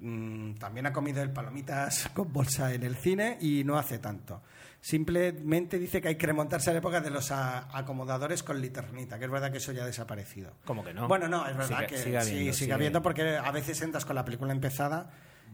mm, 0.00 0.54
también 0.54 0.86
ha 0.86 0.92
comido 0.92 1.22
el 1.22 1.30
palomitas 1.30 2.08
con 2.14 2.32
bolsa 2.32 2.72
en 2.74 2.82
el 2.82 2.96
cine 2.96 3.38
y 3.40 3.64
no 3.64 3.78
hace 3.78 3.98
tanto. 3.98 4.42
Simplemente 4.80 5.78
dice 5.78 6.00
que 6.00 6.08
hay 6.08 6.14
que 6.14 6.26
remontarse 6.26 6.70
a 6.70 6.72
la 6.72 6.78
época 6.78 7.00
de 7.00 7.10
los 7.10 7.30
acomodadores 7.30 8.42
con 8.42 8.60
liternita, 8.60 9.18
que 9.18 9.26
es 9.26 9.30
verdad 9.30 9.52
que 9.52 9.58
eso 9.58 9.72
ya 9.72 9.82
ha 9.82 9.86
desaparecido. 9.86 10.54
¿Cómo 10.64 10.82
que 10.82 10.94
no? 10.94 11.06
Bueno, 11.06 11.28
no, 11.28 11.46
es 11.46 11.54
verdad 11.54 11.86
que 11.86 11.98
sigue 11.98 12.16
habiendo, 12.16 12.24
sí, 12.24 12.38
sigue, 12.38 12.52
sigue 12.54 12.72
habiendo 12.72 13.02
porque 13.02 13.36
a 13.36 13.50
veces 13.50 13.82
entras 13.82 14.06
con 14.06 14.16
la 14.16 14.24
película 14.24 14.52
empezada 14.52 15.10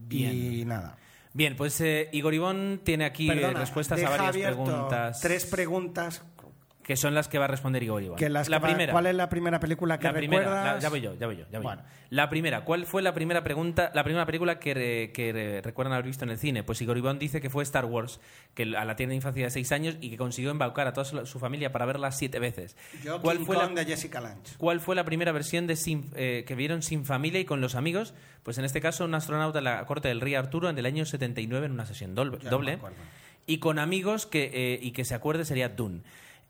y 0.08 0.64
nada. 0.64 0.96
Bien, 1.36 1.54
pues 1.54 1.78
eh, 1.82 2.08
Igor 2.12 2.32
Ivón 2.32 2.80
tiene 2.82 3.04
aquí 3.04 3.28
Perdona, 3.28 3.60
respuestas 3.60 4.02
a 4.02 4.08
varias 4.08 4.36
preguntas. 4.36 5.20
Tres 5.20 5.44
preguntas. 5.44 6.22
Que 6.86 6.96
son 6.96 7.14
las 7.16 7.26
que 7.26 7.36
va 7.40 7.46
a 7.46 7.48
responder 7.48 7.82
Igor 7.82 8.00
Iván. 8.00 8.16
Que 8.16 8.28
las 8.28 8.48
la 8.48 8.58
que 8.58 8.62
va- 8.62 8.68
primera. 8.68 8.92
¿Cuál 8.92 9.06
es 9.06 9.14
la 9.16 9.28
primera 9.28 9.58
película 9.58 9.98
que 9.98 10.04
la 10.06 10.12
primera, 10.12 10.42
recuerdas? 10.44 10.74
la- 10.76 10.78
ya 10.78 10.88
voy 10.88 11.00
yo, 11.00 11.14
ya 11.18 11.26
voy 11.26 11.36
yo, 11.36 11.44
ya 11.50 11.58
voy 11.58 11.74
yo. 11.76 11.82
La 12.10 12.30
primera, 12.30 12.64
¿cuál 12.64 12.86
fue 12.86 13.02
la 13.02 13.12
primera 13.12 13.42
pregunta, 13.42 13.90
la 13.92 14.04
primera 14.04 14.24
película 14.24 14.60
que, 14.60 14.72
re- 14.72 15.10
que 15.12 15.32
re- 15.32 15.60
recuerdan 15.62 15.94
haber 15.94 16.06
visto 16.06 16.24
en 16.24 16.30
el 16.30 16.38
cine? 16.38 16.62
Pues 16.62 16.80
Igor 16.80 16.96
Iván 16.96 17.18
dice 17.18 17.40
que 17.40 17.50
fue 17.50 17.64
Star 17.64 17.86
Wars, 17.86 18.20
que 18.54 18.62
a 18.76 18.84
la 18.84 18.94
tiene 18.94 19.10
de 19.10 19.16
infancia 19.16 19.42
de 19.42 19.50
seis 19.50 19.72
años 19.72 19.96
y 20.00 20.10
que 20.10 20.16
consiguió 20.16 20.52
embaucar 20.52 20.86
a 20.86 20.92
toda 20.92 21.04
su, 21.04 21.26
su 21.26 21.40
familia 21.40 21.72
para 21.72 21.86
verla 21.86 22.12
siete 22.12 22.38
veces. 22.38 22.76
Yo, 23.02 23.20
¿Cuál 23.20 23.38
King 23.38 23.46
fue, 23.46 23.56
la, 23.56 23.66
de 23.66 23.84
Jessica 23.84 24.20
Lange. 24.20 24.54
¿Cuál 24.56 24.78
fue 24.78 24.94
la 24.94 25.04
primera 25.04 25.32
versión 25.32 25.66
de 25.66 25.74
sin- 25.74 26.12
eh, 26.14 26.44
que 26.46 26.54
vieron 26.54 26.82
sin 26.82 27.04
familia 27.04 27.40
y 27.40 27.44
con 27.44 27.60
los 27.60 27.74
amigos? 27.74 28.14
Pues 28.44 28.58
en 28.58 28.64
este 28.64 28.80
caso 28.80 29.04
un 29.06 29.14
astronauta 29.16 29.58
en 29.58 29.64
la 29.64 29.84
corte 29.86 30.06
del 30.06 30.20
Río 30.20 30.38
Arturo 30.38 30.70
en 30.70 30.78
el 30.78 30.86
año 30.86 31.04
79 31.04 31.66
en 31.66 31.72
una 31.72 31.84
sesión 31.84 32.14
doble. 32.14 32.38
No 32.48 32.80
y 33.48 33.58
con 33.58 33.78
amigos 33.80 34.26
que, 34.26 34.50
eh, 34.52 34.78
y 34.82 34.90
que 34.92 35.04
se 35.04 35.14
acuerde 35.14 35.44
sería 35.44 35.68
Dune. 35.68 36.02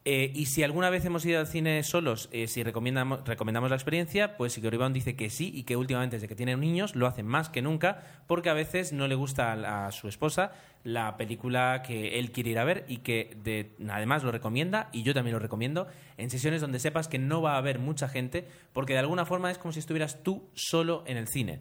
Eh, 0.09 0.31
y 0.37 0.47
si 0.47 0.63
alguna 0.63 0.89
vez 0.89 1.05
hemos 1.05 1.25
ido 1.27 1.41
al 1.41 1.49
cine 1.49 1.83
solos, 1.83 2.29
eh, 2.31 2.47
si 2.47 2.63
recomendamos, 2.63 3.27
recomendamos 3.27 3.71
la 3.71 3.75
experiencia, 3.77 4.37
pues 4.37 4.57
Iván 4.57 4.93
dice 4.93 5.17
que 5.17 5.31
sí 5.31 5.51
y 5.53 5.65
que 5.65 5.75
últimamente 5.75 6.15
desde 6.15 6.29
que 6.29 6.37
tienen 6.37 6.61
niños 6.61 6.95
lo 6.95 7.09
hacen 7.09 7.27
más 7.27 7.49
que 7.49 7.61
nunca 7.61 8.05
porque 8.29 8.49
a 8.49 8.55
veces 8.55 8.93
no 8.93 9.09
le 9.09 9.17
gusta 9.17 9.87
a 9.87 9.91
su 9.91 10.07
esposa 10.07 10.53
la 10.85 11.17
película 11.17 11.83
que 11.85 12.21
él 12.21 12.31
quiere 12.31 12.51
ir 12.51 12.59
a 12.61 12.65
ver 12.65 12.85
y 12.87 12.99
que 12.99 13.37
de- 13.43 13.73
además 13.91 14.23
lo 14.23 14.31
recomienda 14.31 14.91
y 14.93 15.03
yo 15.03 15.13
también 15.13 15.35
lo 15.35 15.41
recomiendo 15.41 15.89
en 16.19 16.31
sesiones 16.31 16.61
donde 16.61 16.79
sepas 16.79 17.09
que 17.09 17.19
no 17.19 17.43
va 17.43 17.55
a 17.55 17.59
haber 17.59 17.81
mucha 17.81 18.09
gente 18.09 18.47
porque 18.73 18.93
de 18.93 19.01
alguna 19.01 19.25
forma 19.25 19.51
es 19.51 19.59
como 19.59 19.73
si 19.73 19.81
estuvieras 19.81 20.23
tú 20.23 20.49
solo 20.55 21.03
en 21.09 21.17
el 21.17 21.27
cine. 21.27 21.59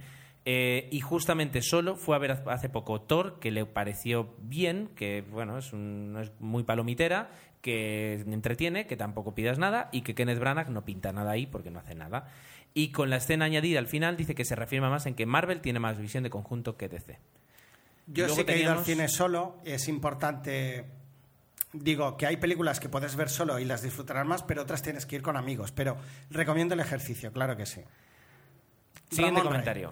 Eh, 0.47 0.87
y 0.91 0.99
justamente 1.01 1.61
solo 1.63 1.95
fue 1.95 2.15
a 2.15 2.19
ver 2.19 2.31
hace 2.31 2.69
poco 2.69 3.01
Thor, 3.01 3.39
que 3.39 3.49
le 3.49 3.65
pareció 3.65 4.35
bien, 4.39 4.89
que 4.95 5.23
bueno, 5.31 5.57
es, 5.57 5.73
un- 5.73 6.13
no 6.13 6.21
es 6.21 6.31
muy 6.39 6.63
palomitera, 6.63 7.31
que 7.61 8.13
entretiene, 8.27 8.85
que 8.85 8.95
tampoco 8.95 9.33
pidas 9.33 9.57
nada, 9.57 9.89
y 9.91 10.01
que 10.01 10.13
Kenneth 10.13 10.37
Branagh 10.39 10.69
no 10.69 10.85
pinta 10.85 11.11
nada 11.11 11.31
ahí 11.31 11.47
porque 11.47 11.71
no 11.71 11.79
hace 11.79 11.95
nada. 11.95 12.27
Y 12.75 12.89
con 12.91 13.09
la 13.09 13.15
escena 13.15 13.45
añadida 13.45 13.79
al 13.79 13.87
final 13.87 14.17
dice 14.17 14.35
que 14.35 14.45
se 14.45 14.53
reafirma 14.55 14.89
más 14.89 15.07
en 15.07 15.15
que 15.15 15.25
Marvel 15.25 15.61
tiene 15.61 15.79
más 15.79 15.97
visión 15.97 16.23
de 16.23 16.29
conjunto 16.29 16.77
que 16.77 16.89
DC. 16.89 17.17
Yo 18.05 18.29
sí 18.29 18.43
que 18.43 18.53
he 18.53 18.59
ido 18.59 18.71
al 18.73 18.83
teníamos- 18.83 18.85
cine 18.85 19.07
solo. 19.07 19.57
Es 19.65 19.87
importante. 19.87 20.85
Digo 21.73 22.17
que 22.17 22.27
hay 22.27 22.37
películas 22.37 22.79
que 22.79 22.87
puedes 22.87 23.15
ver 23.15 23.29
solo 23.29 23.57
y 23.57 23.65
las 23.65 23.81
disfrutarás 23.81 24.27
más, 24.27 24.43
pero 24.43 24.61
otras 24.61 24.83
tienes 24.83 25.07
que 25.07 25.15
ir 25.15 25.21
con 25.23 25.37
amigos. 25.37 25.71
Pero 25.71 25.97
recomiendo 26.29 26.75
el 26.75 26.81
ejercicio, 26.81 27.31
claro 27.31 27.57
que 27.57 27.65
sí. 27.65 27.81
Siguiente 29.09 29.41
Ramón 29.41 29.53
Rey. 29.63 29.85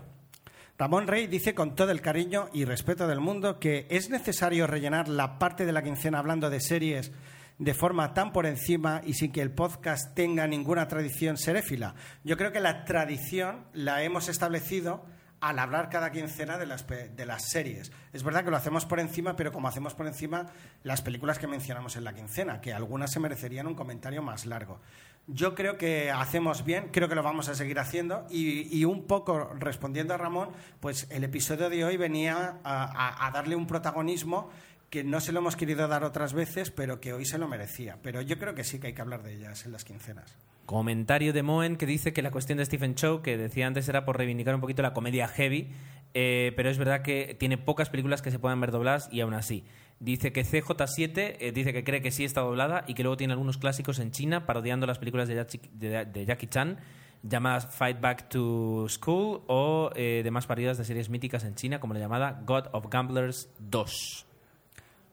Ramón 0.84 1.08
Rey 1.08 1.28
dice 1.28 1.56
con 1.56 1.76
todo 1.76 1.92
el 1.92 2.02
cariño 2.02 2.50
y 2.52 2.66
respeto 2.66 3.08
del 3.08 3.22
mundo 3.22 3.58
que 3.58 3.88
es 3.90 4.10
necesario 4.10 4.68
rellenar 4.68 5.08
la 5.08 5.40
parte 5.40 5.66
de 5.66 5.72
la 5.72 5.82
quincena 5.82 6.20
hablando 6.20 6.50
de 6.50 6.60
series 6.60 7.14
de 7.58 7.74
forma 7.74 8.14
tan 8.14 8.34
por 8.34 8.46
encima 8.46 9.02
y 9.06 9.14
sin 9.14 9.32
que 9.32 9.42
el 9.42 9.52
podcast 9.52 10.14
tenga 10.14 10.46
ninguna 10.46 10.90
tradición 10.90 11.38
seréfila. 11.38 11.96
Yo 12.26 12.36
creo 12.36 12.52
que 12.52 12.60
la 12.60 12.84
tradición 12.84 13.64
la 13.72 14.04
hemos 14.04 14.28
establecido 14.28 15.06
al 15.40 15.60
hablar 15.60 15.90
cada 15.90 16.12
quincena 16.12 16.58
de 16.58 16.66
las, 16.66 16.86
de 16.86 17.26
las 17.26 17.50
series. 17.50 17.94
Es 18.12 18.24
verdad 18.24 18.44
que 18.44 18.52
lo 18.52 18.58
hacemos 18.58 18.86
por 18.86 19.00
encima, 19.00 19.38
pero 19.38 19.54
como 19.54 19.70
hacemos 19.70 19.94
por 19.94 20.08
encima 20.08 20.48
las 20.84 21.02
películas 21.02 21.40
que 21.40 21.48
mencionamos 21.48 21.96
en 21.96 22.04
la 22.04 22.14
quincena, 22.14 22.60
que 22.60 22.74
algunas 22.74 23.12
se 23.12 23.22
merecerían 23.22 23.68
un 23.68 23.76
comentario 23.76 24.22
más 24.22 24.46
largo. 24.46 24.82
Yo 25.28 25.56
creo 25.56 25.78
que 25.78 26.12
hacemos 26.12 26.66
bien, 26.66 26.90
creo 26.92 27.08
que 27.08 27.16
lo 27.16 27.24
vamos 27.24 27.48
a 27.48 27.56
seguir 27.56 27.80
haciendo 27.80 28.28
y, 28.30 28.84
un 28.84 29.08
poco 29.08 29.54
respondiendo 29.58 30.14
a 30.14 30.18
Ramón, 30.18 30.50
pues 30.82 31.08
el 31.12 31.24
episodio 31.24 31.70
de 31.70 31.86
hoy 31.86 31.96
venía 31.96 32.60
a 32.64 33.32
darle 33.34 33.56
un 33.56 33.66
protagonismo 33.66 34.50
que 34.94 35.04
no 35.04 35.20
se 35.22 35.32
lo 35.32 35.40
hemos 35.40 35.56
querido 35.56 35.88
dar 35.88 36.04
otras 36.04 36.34
veces, 36.34 36.70
pero 36.70 37.02
que 37.02 37.14
hoy 37.14 37.26
se 37.26 37.40
lo 37.40 37.48
merecía. 37.48 37.98
Pero 38.04 38.22
yo 38.22 38.38
creo 38.38 38.54
que 38.54 38.64
sí 38.64 38.80
que 38.80 38.86
hay 38.86 38.94
que 38.94 39.02
hablar 39.02 39.24
de 39.24 39.34
ellas 39.34 39.66
en 39.66 39.72
las 39.72 39.86
quincenas. 39.86 40.38
Comentario 40.68 41.34
de 41.34 41.42
Moen 41.42 41.78
que 41.78 41.88
dice 41.88 42.14
que 42.14 42.22
la 42.22 42.30
cuestión 42.30 42.60
de 42.60 42.66
Stephen 42.66 42.94
Chow, 42.94 43.24
que 43.24 43.36
decía 43.36 43.66
antes, 43.66 43.90
era 43.90 44.06
por 44.06 44.20
reivindicar 44.20 44.54
un 44.54 44.62
poquito 44.62 44.84
la 44.84 44.94
comedia 44.94 45.28
heavy, 45.28 45.72
eh, 46.14 46.54
pero 46.56 46.70
es 46.70 46.78
verdad 46.78 47.02
que 47.02 47.36
tiene 47.40 47.58
pocas 47.58 47.90
películas 47.90 48.22
que 48.22 48.30
se 48.30 48.38
puedan 48.38 48.62
ver 48.62 48.70
dobladas 48.70 49.10
y 49.12 49.22
aún 49.22 49.34
así. 49.34 49.64
Dice 50.04 50.34
que 50.34 50.44
CJ7 50.44 51.38
eh, 51.40 51.54
dice 51.54 51.72
que 51.72 51.86
cree 51.86 52.02
que 52.02 52.12
sí 52.12 52.26
está 52.26 52.42
doblada 52.42 52.84
y 52.88 52.94
que 52.94 53.04
luego 53.04 53.16
tiene 53.16 53.32
algunos 53.32 53.58
clásicos 53.58 54.00
en 54.00 54.12
China 54.12 54.46
parodiando 54.46 54.86
las 54.86 55.00
películas 55.00 55.30
de 55.30 56.26
Jackie, 56.26 56.48
Chan 56.48 56.78
llamadas 57.22 57.74
Fight 57.74 58.02
Back 58.02 58.28
to 58.28 58.86
School 58.90 59.44
o 59.48 59.92
eh, 59.96 60.20
demás 60.22 60.46
parodias 60.46 60.78
de 60.78 60.84
series 60.84 61.10
míticas 61.10 61.46
en 61.46 61.56
China 61.56 61.80
como 61.80 61.94
la 61.94 62.02
llamada 62.02 62.42
God 62.46 62.66
of 62.74 62.88
Gamblers 62.90 63.48
2. 63.60 64.26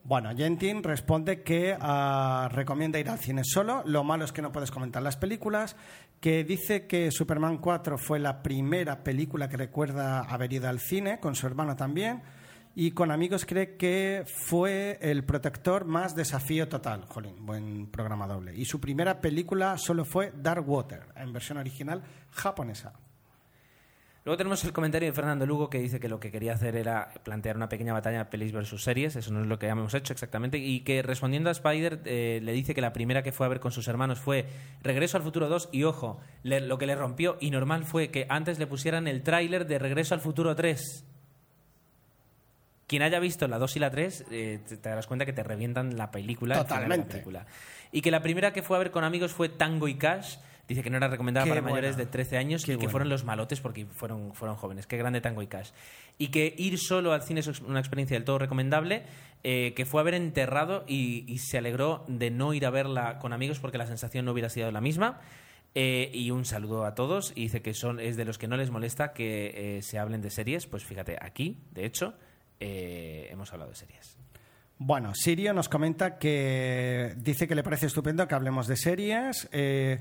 Bueno, 0.03 0.35
Gentin 0.37 0.83
responde 0.83 1.45
que 1.45 1.77
ah, 1.81 2.49
recomienda 2.51 2.99
ir 2.99 3.09
al 3.11 3.21
cine 3.21 3.43
solo. 3.45 3.85
Lo 3.87 4.03
malo 4.03 4.25
es 4.25 4.33
que 4.33 4.43
no 4.43 4.51
puedes 4.51 4.73
comentar 4.73 5.05
las 5.05 5.17
películas. 5.17 5.77
Que 6.21 6.43
dice 6.43 6.89
que 6.89 7.13
Superman 7.13 7.59
4 7.59 7.97
fue 7.97 8.19
la 8.19 8.43
primera 8.43 9.05
película 9.05 9.49
que 9.49 9.57
recuerda 9.57 10.23
haber 10.23 10.53
ido 10.53 10.69
al 10.69 10.81
cine, 10.81 11.21
con 11.21 11.37
su 11.37 11.47
hermano 11.47 11.77
también. 11.77 12.23
Y 12.75 12.93
con 12.93 13.11
amigos 13.11 13.47
cree 13.47 13.77
que 13.77 14.25
fue 14.47 14.99
el 15.01 15.25
protector 15.25 15.85
más 15.85 16.15
desafío 16.15 16.69
total. 16.69 17.05
Jolín, 17.07 17.45
buen 17.45 17.87
programa 17.91 18.29
doble. 18.29 18.55
Y 18.57 18.65
su 18.65 18.81
primera 18.81 19.21
película 19.21 19.77
solo 19.77 20.05
fue 20.05 20.33
Dark 20.37 20.69
Water, 20.69 21.07
en 21.17 21.33
versión 21.33 21.59
original 21.59 22.03
japonesa. 22.31 22.93
Luego 24.23 24.37
tenemos 24.37 24.63
el 24.65 24.75
comentario 24.75 25.09
de 25.09 25.15
Fernando 25.15 25.47
Lugo 25.47 25.71
que 25.71 25.79
dice 25.79 25.99
que 25.99 26.09
lo 26.09 26.21
que 26.21 26.31
quería 26.31 26.53
hacer 26.53 26.77
era 26.77 27.11
plantear 27.25 27.57
una 27.57 27.71
pequeña 27.71 27.95
batalla 27.95 28.19
de 28.19 28.25
pelis 28.27 28.53
versus 28.53 28.85
series, 28.85 29.17
eso 29.17 29.33
no 29.33 29.41
es 29.41 29.47
lo 29.47 29.59
que 29.59 29.67
hemos 29.67 29.95
hecho 29.95 30.13
exactamente, 30.13 30.59
y 30.59 30.81
que 30.81 31.01
respondiendo 31.01 31.49
a 31.49 31.53
Spider 31.53 32.03
eh, 32.05 32.39
le 32.43 32.53
dice 32.53 32.75
que 32.75 32.83
la 32.83 32.93
primera 32.93 33.23
que 33.23 33.33
fue 33.33 33.47
a 33.47 33.49
ver 33.49 33.61
con 33.61 33.73
sus 33.73 33.89
hermanos 33.89 34.21
fue 34.21 34.47
Regreso 34.83 35.17
al 35.17 35.23
Futuro 35.23 35.49
2 35.49 35.71
y 35.73 35.85
ojo, 35.85 36.21
lo 36.43 36.77
que 36.77 36.87
le 36.87 36.97
rompió 36.97 37.39
y 37.41 37.51
normal 37.51 37.85
fue 37.85 38.11
que 38.11 38.27
antes 38.29 38.59
le 38.59 38.67
pusieran 38.67 39.09
el 39.09 39.23
tráiler 39.23 39.67
de 39.67 39.79
Regreso 39.79 40.15
al 40.15 40.21
Futuro 40.21 40.55
3. 40.55 41.07
Quien 42.91 43.03
haya 43.03 43.21
visto 43.21 43.47
la 43.47 43.59
2 43.59 43.77
y 43.77 43.79
la 43.79 43.91
3 43.93 44.25
eh, 44.33 44.59
te, 44.69 44.77
te 44.77 44.89
darás 44.89 45.07
cuenta 45.07 45.25
que 45.25 45.33
te 45.33 45.45
revientan 45.45 45.97
la 45.97 46.11
película. 46.11 46.57
de 46.57 46.61
la 46.63 46.67
Totalmente. 46.67 47.07
película. 47.13 47.47
Y 47.93 48.01
que 48.01 48.11
la 48.11 48.21
primera 48.21 48.53
que 48.53 48.63
fue 48.63 48.77
a 48.77 48.81
ver 48.81 48.91
con 48.91 49.05
amigos 49.05 49.31
fue 49.33 49.49
Tango 49.49 49.87
y 49.87 49.95
Cash. 49.95 50.39
Dice 50.67 50.83
que 50.83 50.91
no 50.91 50.97
era 50.97 51.07
recomendada 51.07 51.45
Qué 51.45 51.51
para 51.51 51.63
mayores 51.63 51.97
de 51.97 52.07
13 52.07 52.37
años 52.37 52.65
Qué 52.65 52.73
y 52.73 52.75
que 52.75 52.79
buena. 52.79 52.91
fueron 52.91 53.09
los 53.09 53.25
malotes 53.25 53.61
porque 53.61 53.87
fueron, 53.87 54.35
fueron 54.35 54.57
jóvenes. 54.57 54.89
Qué 54.89 54.97
grande 54.97 55.21
Tango 55.21 55.41
y 55.43 55.47
Cash. 55.47 55.71
Y 56.19 56.29
que 56.29 56.53
ir 56.59 56.79
solo 56.79 57.13
al 57.13 57.23
cine 57.23 57.41
es 57.41 57.61
una 57.61 57.79
experiencia 57.79 58.17
del 58.17 58.25
todo 58.25 58.39
recomendable. 58.41 59.05
eh, 59.45 59.73
que 59.77 59.87
fue 59.87 60.01
a 60.01 60.05
ver 60.05 60.15
enterrado 60.15 60.85
y, 60.89 61.25
y 61.33 61.39
se 61.39 61.59
alegró 61.59 62.05
de 62.09 62.31
no 62.31 62.53
ir 62.55 62.67
a 62.67 62.71
verla 62.71 63.19
con 63.21 63.33
amigos 63.33 63.59
porque 63.61 63.79
la 63.79 63.87
sensación 63.87 64.25
no 64.27 64.33
hubiera 64.33 64.49
sido 64.51 64.71
la 64.73 64.81
misma. 64.81 65.21
Eh, 65.75 66.11
y 66.13 66.31
un 66.33 66.45
saludo 66.45 66.85
a 66.85 66.95
todos. 66.97 67.33
Y 67.37 67.43
dice 67.43 67.63
que 67.63 67.73
son, 67.73 68.01
es 68.01 68.17
de 68.17 68.25
los 68.25 68.37
que 68.39 68.49
no 68.49 68.57
les 68.57 68.71
molesta 68.71 69.13
que 69.13 69.79
eh, 69.79 69.83
se 69.83 69.99
hablen 69.99 70.21
de 70.23 70.31
series. 70.31 70.67
Pues 70.67 70.85
fíjate, 70.85 71.17
aquí, 71.21 71.57
de 71.73 71.85
hecho, 71.87 72.15
eh, 72.61 73.29
hemos 73.31 73.53
hablado 73.53 73.71
de 73.71 73.77
series. 73.77 74.17
Bueno, 74.79 75.15
Sirio 75.15 75.53
nos 75.53 75.69
comenta 75.69 76.19
que 76.19 77.15
dice 77.17 77.49
que 77.49 77.55
le 77.55 77.63
parece 77.63 77.87
estupendo 77.87 78.27
que 78.29 78.35
hablemos 78.35 78.67
de 78.67 78.77
series. 78.77 79.49
eh, 79.53 79.99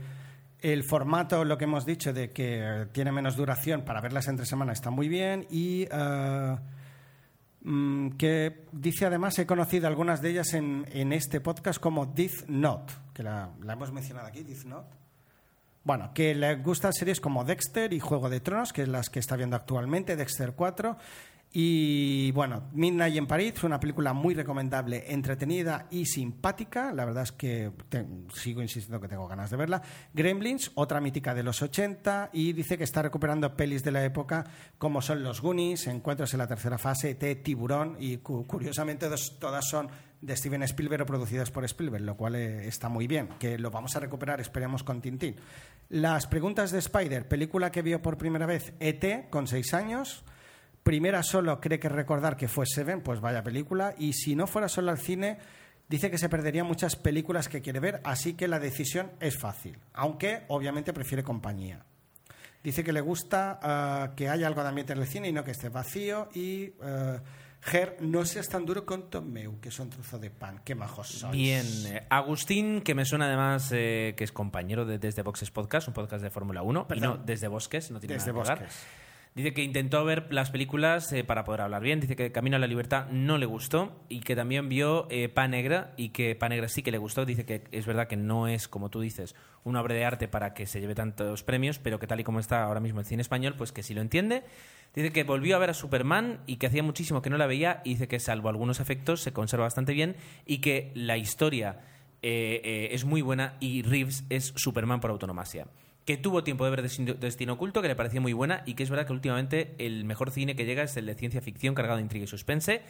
el 0.61 0.84
formato, 0.84 1.45
lo 1.45 1.57
que 1.57 1.64
hemos 1.64 1.86
dicho, 1.86 2.11
de 2.11 2.31
que 2.31 2.88
tiene 2.91 3.11
menos 3.11 3.36
duración 3.36 3.84
para 3.84 4.02
verlas 4.02 4.27
entre 4.27 4.45
semana 4.45 4.73
está 4.73 4.90
muy 4.90 5.07
bien. 5.07 5.48
Y 5.49 5.88
eh, 5.90 6.57
mm, 7.61 8.10
que 8.11 8.65
dice 8.72 9.06
además, 9.06 9.40
he 9.40 9.45
conocido 9.45 9.88
algunas 9.88 10.22
de 10.22 10.31
ellas 10.31 10.53
en, 10.53 11.14
este 11.14 11.40
podcast 11.40 11.80
como 11.80 12.06
Death 12.06 12.48
Note, 12.48 12.94
que 13.14 13.23
la, 13.23 13.52
hemos 13.68 13.91
mencionado 13.91 14.27
aquí, 14.27 14.44
Death 14.44 14.65
Note. 14.65 14.98
Bueno, 15.84 16.11
que 16.14 16.36
le 16.36 16.56
gustan 16.57 16.91
series 16.91 17.22
como 17.22 17.45
Dexter 17.45 17.94
y 17.94 17.99
Juego 17.99 18.30
de 18.30 18.41
Tronos, 18.41 18.73
que 18.73 18.81
es 18.81 18.90
las 18.90 19.10
que 19.10 19.19
está 19.19 19.38
viendo 19.38 19.56
actualmente, 19.56 20.18
Dexter 20.18 20.53
4. 20.53 20.98
Y 21.51 22.31
bueno, 22.34 22.69
Midnight 22.73 23.15
en 23.15 23.26
París, 23.26 23.63
una 23.63 23.80
película 23.80 24.13
muy 24.13 24.35
recomendable, 24.35 25.05
entretenida 25.11 25.88
y 25.89 26.05
simpática. 26.05 26.93
La 26.93 27.05
verdad 27.05 27.23
es 27.23 27.31
que 27.31 27.71
sigo 28.35 28.61
insistiendo 28.61 29.01
que 29.01 29.07
tengo 29.07 29.27
ganas 29.27 29.49
de 29.49 29.57
verla. 29.57 29.81
Gremlins, 30.13 30.71
otra 30.76 31.01
mítica 31.01 31.34
de 31.34 31.41
los 31.41 31.63
80, 31.63 32.30
y 32.34 32.53
dice 32.53 32.77
que 32.77 32.84
está 32.84 33.01
recuperando 33.01 33.55
pelis 33.57 33.84
de 33.84 33.91
la 33.91 34.05
época 34.05 34.45
como 34.77 35.01
son 35.01 35.23
Los 35.23 35.41
Goonies, 35.41 35.88
Encuentros 35.88 36.31
en 36.34 36.38
la 36.38 36.47
tercera 36.47 36.77
fase, 36.77 37.15
T, 37.15 37.35
Tiburón, 37.38 37.97
y 37.99 38.17
cu- 38.17 38.45
curiosamente 38.45 39.07
todas 39.39 39.67
son 39.67 39.88
de 40.21 40.35
Steven 40.35 40.61
Spielberg 40.63 41.01
o 41.01 41.05
producidas 41.07 41.49
por 41.49 41.65
Spielberg, 41.65 42.03
lo 42.03 42.15
cual 42.15 42.35
eh, 42.35 42.67
está 42.67 42.89
muy 42.89 43.07
bien, 43.07 43.27
que 43.39 43.57
lo 43.57 43.71
vamos 43.71 43.95
a 43.95 43.99
recuperar, 43.99 44.39
esperemos, 44.39 44.84
con 44.84 45.01
Tintín. 45.01 45.35
Las 45.89 46.27
preguntas 46.27 46.69
de 46.71 46.77
Spider, 46.77 47.27
película 47.27 47.71
que 47.71 47.81
vio 47.81 48.03
por 48.03 48.19
primera 48.19 48.45
vez 48.45 48.73
ET 48.80 49.30
con 49.31 49.47
seis 49.47 49.73
años. 49.73 50.23
Primera 50.90 51.22
solo 51.22 51.61
cree 51.61 51.78
que 51.78 51.88
recordar 51.88 52.36
que 52.36 52.48
fue 52.48 52.66
Seven, 52.66 53.02
pues 53.02 53.22
vaya 53.22 53.44
película. 53.44 53.94
Y 53.99 54.14
si 54.14 54.36
no 54.36 54.48
fuera 54.48 54.68
solo 54.68 54.90
al 54.90 54.98
cine, 54.98 55.38
dice 55.88 56.10
que 56.10 56.18
se 56.18 56.30
perdería 56.30 56.64
muchas 56.64 56.95
películas 56.95 57.48
que 57.48 57.61
quiere 57.61 57.80
ver, 57.80 58.02
así 58.03 58.34
que 58.34 58.48
la 58.48 58.57
decisión 58.57 59.11
es 59.20 59.38
fácil, 59.38 59.78
aunque 59.94 60.45
obviamente 60.48 60.91
prefiere 60.91 61.22
compañía. 61.22 61.86
Dice 62.64 62.84
que 62.84 62.91
le 62.91 63.02
gusta 63.02 63.60
ah, 63.61 64.14
que 64.16 64.30
haya 64.30 64.48
algo 64.48 64.64
de 64.64 64.70
ambiente 64.70 64.94
en 64.94 64.99
el 65.02 65.06
cine 65.06 65.30
y 65.30 65.32
no 65.32 65.44
que 65.44 65.52
esté 65.52 65.70
vacío. 65.70 66.28
Y 66.34 66.74
ah, 66.82 67.22
Ger, 67.61 67.98
no 67.99 68.26
seas 68.26 68.48
tan 68.48 68.66
duro 68.66 68.86
con 68.86 69.11
Tomeu, 69.11 69.60
que 69.60 69.70
es 69.70 69.80
un 69.80 69.91
trozo 69.91 70.18
de 70.18 70.32
pan. 70.32 70.61
Qué 70.64 70.74
majos 70.74 71.10
sois. 71.10 71.34
Bien, 71.34 71.68
eh, 71.86 72.07
Agustín, 72.10 72.82
que 72.82 72.95
me 72.95 73.06
suena 73.06 73.26
además 73.26 73.70
eh, 73.74 74.16
que 74.18 74.24
es 74.24 74.32
compañero 74.32 74.86
de 74.86 74.98
Desde 74.98 75.22
Boxes 75.22 75.52
Podcast, 75.52 75.88
un 75.88 75.94
podcast 75.94 76.24
de 76.24 76.30
Fórmula 76.30 76.64
1, 76.64 76.82
y 76.82 76.86
Perdón. 76.86 77.18
no 77.20 77.24
Desde 77.26 77.48
Bosques, 77.48 77.91
no 77.91 77.99
tiene 77.99 78.16
Desde 78.16 78.34
nada 78.34 78.56
que. 78.56 78.61
Bosques. 78.61 78.80
Dice 79.35 79.53
que 79.53 79.64
intentó 79.64 80.03
ver 80.03 80.34
las 80.34 80.49
películas 80.49 81.14
eh, 81.14 81.23
para 81.23 81.43
poder 81.43 81.61
hablar 81.61 81.81
bien. 81.81 81.99
Dice 81.99 82.15
que 82.15 82.31
Camino 82.31 82.57
a 82.57 82.60
la 82.60 82.68
Libertad 82.68 83.07
no 83.11 83.38
le 83.38 83.45
gustó 83.45 84.03
y 84.10 84.22
que 84.22 84.35
también 84.35 84.68
vio 84.69 85.07
eh, 85.10 85.30
Pa 85.30 85.47
Negra 85.47 85.93
y 85.97 86.10
que 86.10 86.35
Pa 86.35 86.49
Negra 86.49 86.68
sí 86.68 86.81
que 86.81 86.91
le 86.91 86.97
gustó. 86.97 87.26
Dice 87.26 87.45
que 87.45 87.64
es 87.72 87.85
verdad 87.85 88.07
que 88.07 88.18
no 88.18 88.47
es, 88.47 88.68
como 88.68 88.89
tú 88.89 89.01
dices, 89.01 89.35
una 89.64 89.81
obra 89.81 89.95
de 89.95 90.03
arte 90.03 90.27
para 90.27 90.53
que 90.53 90.65
se 90.65 90.81
lleve 90.81 90.95
tantos 90.95 91.43
premios, 91.43 91.80
pero 91.80 91.99
que 91.99 92.07
tal 92.07 92.19
y 92.19 92.23
como 92.23 92.39
está 92.39 92.64
ahora 92.64 92.80
mismo 92.80 92.99
el 92.99 93.06
cine 93.06 93.22
español, 93.22 93.53
pues 93.57 93.72
que 93.72 93.84
sí 93.84 93.93
lo 93.93 94.01
entiende. 94.01 94.43
Dice 94.95 95.11
que 95.11 95.23
volvió 95.23 95.56
a 95.56 95.60
ver 95.60 95.69
a 95.69 95.73
Superman 95.73 96.39
y 96.47 96.57
que 96.57 96.68
hacía 96.68 96.81
muchísimo 96.81 97.22
que 97.22 97.30
no 97.30 97.38
la 97.38 97.45
veía 97.45 97.81
y 97.85 97.91
dice 97.91 98.07
que 98.07 98.19
salvo 98.19 98.49
algunos 98.49 98.80
efectos 98.80 99.22
se 99.22 99.31
conserva 99.31 99.65
bastante 99.65 99.93
bien 99.93 100.15
y 100.45 100.57
que 100.57 100.91
la 100.95 101.18
historia 101.18 101.80
eh, 102.22 102.61
eh, 102.64 102.89
es 102.91 103.06
muy 103.06 103.22
buena 103.22 103.56
y 103.60 103.84
Reeves 103.84 104.26
es 104.30 104.53
Superman 104.56 104.99
por 104.99 105.11
autonomasia. 105.11 105.68
Que 106.10 106.18
tuvo 106.18 106.44
tiempo 106.44 106.65
de 106.65 106.72
ver 106.72 106.81
Destino, 106.81 107.53
Oculto, 107.53 107.84
que 107.84 107.88
le 107.88 107.95
pareció 107.95 108.19
muy 108.19 108.34
buena 108.34 108.64
y 108.65 108.73
que 108.73 108.81
es 108.81 108.90
verdad 108.90 109.06
que 109.06 109.14
últimamente 109.14 109.76
el 109.77 110.06
mejor 110.06 110.31
cine 110.31 110.56
que 110.56 110.65
llega 110.65 110.81
es 110.81 110.98
el 110.98 111.06
de 111.06 111.14
ciencia 111.14 111.40
ficción 111.40 111.76
cargado 111.76 111.98
de 111.98 112.02
intriga 112.02 112.23
y 112.23 112.27
suspense. 112.27 112.81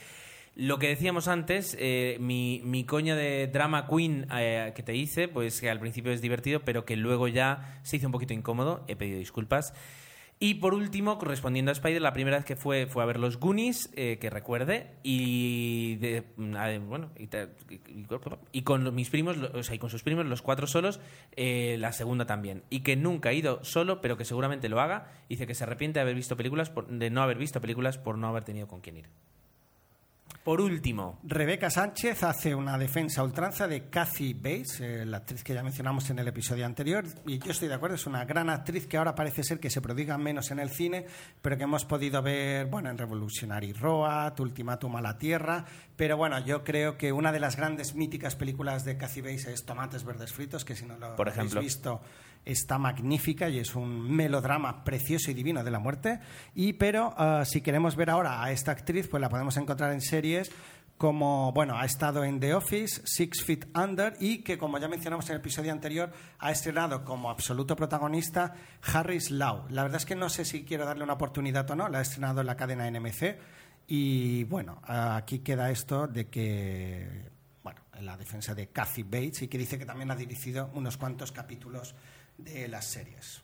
Lo 0.56 0.80
que 0.80 0.88
decíamos 0.88 1.28
antes, 1.28 1.76
eh, 1.82 2.16
mi, 2.22 2.62
mi 2.64 2.86
coña 2.86 3.18
de 3.18 3.48
drama 3.48 3.88
queen 3.88 4.26
eh, 4.34 4.72
que 4.74 4.84
te 4.84 4.96
hice, 4.96 5.28
pues 5.28 5.60
que 5.60 5.70
al 5.70 5.82
principio 5.82 6.14
es 6.14 6.22
divertido, 6.22 6.62
pero 6.62 6.86
que 6.86 6.96
luego 6.96 7.28
ya 7.28 7.82
se 7.84 7.98
hizo 7.98 8.06
un 8.06 8.14
poquito 8.14 8.34
incómodo. 8.34 8.86
He 8.88 8.96
pedido 8.96 9.20
disculpas. 9.20 9.74
Y 10.42 10.54
por 10.56 10.74
último, 10.74 11.18
correspondiendo 11.18 11.70
a 11.70 11.74
Spider, 11.74 12.02
la 12.02 12.14
primera 12.14 12.38
vez 12.38 12.46
que 12.46 12.56
fue 12.56 12.86
fue 12.88 13.04
a 13.04 13.06
ver 13.06 13.20
los 13.20 13.42
Goonies, 13.42 13.90
eh, 13.94 14.18
que 14.22 14.30
recuerde, 14.30 14.92
y 15.04 15.98
de- 15.98 16.24
bueno, 16.38 17.10
y, 17.18 17.28
y- 18.54 18.62
con 18.62 18.96
mis 18.96 19.10
primos, 19.10 19.36
o 19.38 19.64
sea, 19.64 19.76
y 19.76 19.80
con 19.80 19.90
sus 19.90 20.02
primos, 20.02 20.26
los 20.26 20.42
cuatro 20.42 20.66
solos, 20.66 21.02
eh, 21.36 21.76
la 21.80 21.92
segunda 21.92 22.26
también. 22.26 22.64
Y 22.70 22.82
que 22.84 22.96
nunca 22.96 23.30
ha 23.30 23.34
ido 23.34 23.62
solo, 23.66 24.00
pero 24.00 24.16
que 24.16 24.24
seguramente 24.24 24.70
lo 24.70 24.80
haga. 24.80 25.12
Dice 25.28 25.46
que 25.46 25.56
se 25.56 25.66
arrepiente 25.66 26.00
de 26.00 26.04
haber 26.04 26.16
visto 26.16 26.38
películas, 26.38 26.70
por- 26.70 26.88
de 26.88 27.10
no 27.10 27.22
haber 27.22 27.38
visto 27.38 27.60
películas 27.60 27.98
por 27.98 28.18
no 28.18 28.30
haber 28.30 28.46
tenido 28.46 28.68
con 28.70 28.80
quién 28.80 28.96
ir. 28.96 29.10
Por 30.44 30.62
último, 30.62 31.20
Rebeca 31.24 31.70
Sánchez 31.70 32.24
hace 32.24 32.56
una 32.56 32.78
defensa 32.78 33.22
a 33.22 33.24
ultranza 33.26 33.68
de 33.68 33.90
Kathy 33.90 34.34
Bates, 34.34 34.80
eh, 34.80 35.06
la 35.06 35.18
actriz 35.18 35.44
que 35.44 35.54
ya 35.54 35.62
mencionamos 35.62 36.10
en 36.10 36.20
el 36.20 36.28
episodio 36.28 36.66
anterior, 36.66 37.06
y 37.28 37.40
yo 37.40 37.52
estoy 37.52 37.68
de 37.68 37.74
acuerdo, 37.74 37.96
es 37.96 38.08
una 38.08 38.24
gran 38.24 38.50
actriz 38.50 38.88
que 38.88 38.98
ahora 38.98 39.14
parece 39.14 39.44
ser 39.44 39.60
que 39.60 39.70
se 39.70 39.82
prodiga 39.82 40.18
menos 40.18 40.50
en 40.52 40.60
el 40.60 40.70
cine, 40.70 41.06
pero 41.42 41.58
que 41.58 41.64
hemos 41.64 41.84
podido 41.84 42.22
ver 42.22 42.68
bueno, 42.68 42.90
en 42.90 42.98
Revolutionary 42.98 43.74
Road, 43.74 44.40
Ultimátum 44.40 44.96
a 44.96 45.02
la 45.02 45.18
Tierra, 45.18 45.66
pero 45.96 46.16
bueno, 46.16 46.40
yo 46.40 46.64
creo 46.64 46.98
que 46.98 47.12
una 47.12 47.34
de 47.34 47.42
las 47.42 47.58
grandes 47.58 47.94
míticas 47.94 48.38
películas 48.38 48.86
de 48.86 48.98
Kathy 48.98 49.22
Bates 49.22 49.48
es 49.48 49.66
Tomates 49.66 50.06
Verdes 50.06 50.32
Fritos, 50.32 50.64
que 50.64 50.76
si 50.76 50.86
no 50.86 50.98
lo 50.98 51.18
Por 51.18 51.30
habéis 51.30 51.54
visto 51.56 52.02
está 52.52 52.78
magnífica 52.78 53.50
y 53.50 53.60
es 53.60 53.76
un 53.76 54.12
melodrama 54.12 54.84
precioso 54.84 55.32
y 55.32 55.34
divino 55.34 55.64
de 55.64 55.72
la 55.72 55.80
muerte. 55.80 56.20
Y 56.56 56.74
pero 56.74 57.14
ah, 57.18 57.44
si 57.46 57.62
queremos 57.62 57.96
ver 57.96 58.10
ahora 58.10 58.44
a 58.44 58.52
esta 58.52 58.72
actriz, 58.72 59.08
pues 59.08 59.22
la 59.22 59.30
podemos 59.30 59.58
encontrar 59.58 59.94
en 59.94 60.02
series 60.02 60.52
como, 61.00 61.54
bueno, 61.54 61.80
ha 61.80 61.86
estado 61.86 62.26
en 62.26 62.42
The 62.42 62.54
Office, 62.54 63.02
Six 63.06 63.46
Feet 63.46 63.68
Under 63.74 64.18
y 64.20 64.40
que, 64.40 64.58
como 64.58 64.78
ya 64.80 64.90
mencionamos 64.90 65.30
en 65.30 65.36
el 65.36 65.40
episodio 65.40 65.72
anterior, 65.72 66.12
ha 66.40 66.52
estrenado 66.52 67.06
como 67.06 67.30
absoluto 67.30 67.74
protagonista 67.78 68.54
Harris 68.82 69.32
Lau. 69.32 69.64
La 69.70 69.84
verdad 69.84 70.02
es 70.02 70.06
que 70.06 70.18
no 70.18 70.28
sé 70.28 70.44
si 70.44 70.66
quiero 70.66 70.86
darle 70.86 71.06
una 71.06 71.14
oportunidad 71.14 71.72
o 71.72 71.76
no, 71.78 71.88
la 71.88 72.00
ha 72.00 72.02
estrenado 72.02 72.42
en 72.42 72.48
la 72.48 72.58
cadena 72.58 72.92
NMC 72.92 73.38
y, 73.88 74.44
bueno, 74.44 74.82
aquí 74.84 75.40
queda 75.40 75.72
esto 75.72 76.06
de 76.06 76.28
que, 76.28 77.32
bueno, 77.64 77.80
en 77.94 78.06
la 78.06 78.18
defensa 78.18 78.54
de 78.54 78.68
Kathy 78.68 79.04
Bates 79.04 79.44
y 79.44 79.48
que 79.48 79.58
dice 79.58 79.80
que 79.80 79.86
también 79.86 80.12
ha 80.12 80.18
dirigido 80.18 80.70
unos 80.74 80.98
cuantos 80.98 81.32
capítulos 81.32 81.96
de 82.44 82.68
las 82.68 82.86
series. 82.86 83.42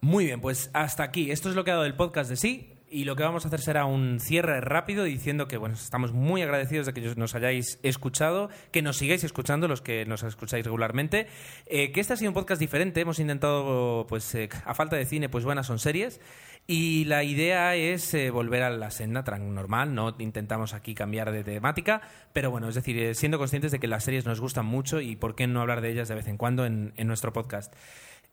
Muy 0.00 0.26
bien, 0.26 0.40
pues 0.40 0.70
hasta 0.72 1.02
aquí. 1.02 1.30
Esto 1.30 1.48
es 1.48 1.56
lo 1.56 1.64
que 1.64 1.70
ha 1.70 1.74
dado 1.74 1.86
el 1.86 1.96
podcast 1.96 2.30
de 2.30 2.36
sí. 2.36 2.72
Y 2.88 3.04
lo 3.04 3.16
que 3.16 3.24
vamos 3.24 3.44
a 3.44 3.48
hacer 3.48 3.60
será 3.60 3.84
un 3.84 4.20
cierre 4.20 4.60
rápido 4.60 5.02
diciendo 5.02 5.48
que 5.48 5.56
bueno, 5.56 5.74
estamos 5.74 6.12
muy 6.12 6.42
agradecidos 6.42 6.86
de 6.86 6.94
que 6.94 7.00
nos 7.16 7.34
hayáis 7.34 7.80
escuchado, 7.82 8.48
que 8.70 8.80
nos 8.80 8.98
sigáis 8.98 9.24
escuchando 9.24 9.66
los 9.66 9.82
que 9.82 10.06
nos 10.06 10.22
escucháis 10.22 10.64
regularmente, 10.64 11.26
eh, 11.66 11.90
que 11.90 12.00
este 12.00 12.12
ha 12.12 12.16
sido 12.16 12.30
un 12.30 12.34
podcast 12.34 12.60
diferente. 12.60 13.00
Hemos 13.00 13.18
intentado, 13.18 14.06
pues 14.08 14.32
eh, 14.36 14.48
a 14.64 14.74
falta 14.74 14.94
de 14.94 15.04
cine, 15.04 15.28
pues 15.28 15.44
buenas 15.44 15.66
son 15.66 15.80
series. 15.80 16.20
Y 16.68 17.04
la 17.06 17.24
idea 17.24 17.74
es 17.74 18.14
eh, 18.14 18.30
volver 18.30 18.62
a 18.62 18.70
la 18.70 18.92
senda 18.92 19.24
tan 19.24 19.54
normal, 19.54 19.94
no 19.94 20.14
intentamos 20.18 20.72
aquí 20.72 20.94
cambiar 20.94 21.32
de 21.32 21.44
temática, 21.44 22.02
pero 22.32 22.50
bueno, 22.50 22.68
es 22.68 22.74
decir, 22.76 23.14
siendo 23.14 23.38
conscientes 23.38 23.72
de 23.72 23.78
que 23.78 23.86
las 23.86 24.04
series 24.04 24.26
nos 24.26 24.40
gustan 24.40 24.66
mucho 24.66 25.00
y 25.00 25.16
por 25.16 25.34
qué 25.34 25.46
no 25.46 25.60
hablar 25.60 25.80
de 25.80 25.90
ellas 25.90 26.08
de 26.08 26.16
vez 26.16 26.26
en 26.28 26.36
cuando 26.36 26.66
en 26.66 26.92
nuestro 26.98 27.32
podcast. 27.32 27.72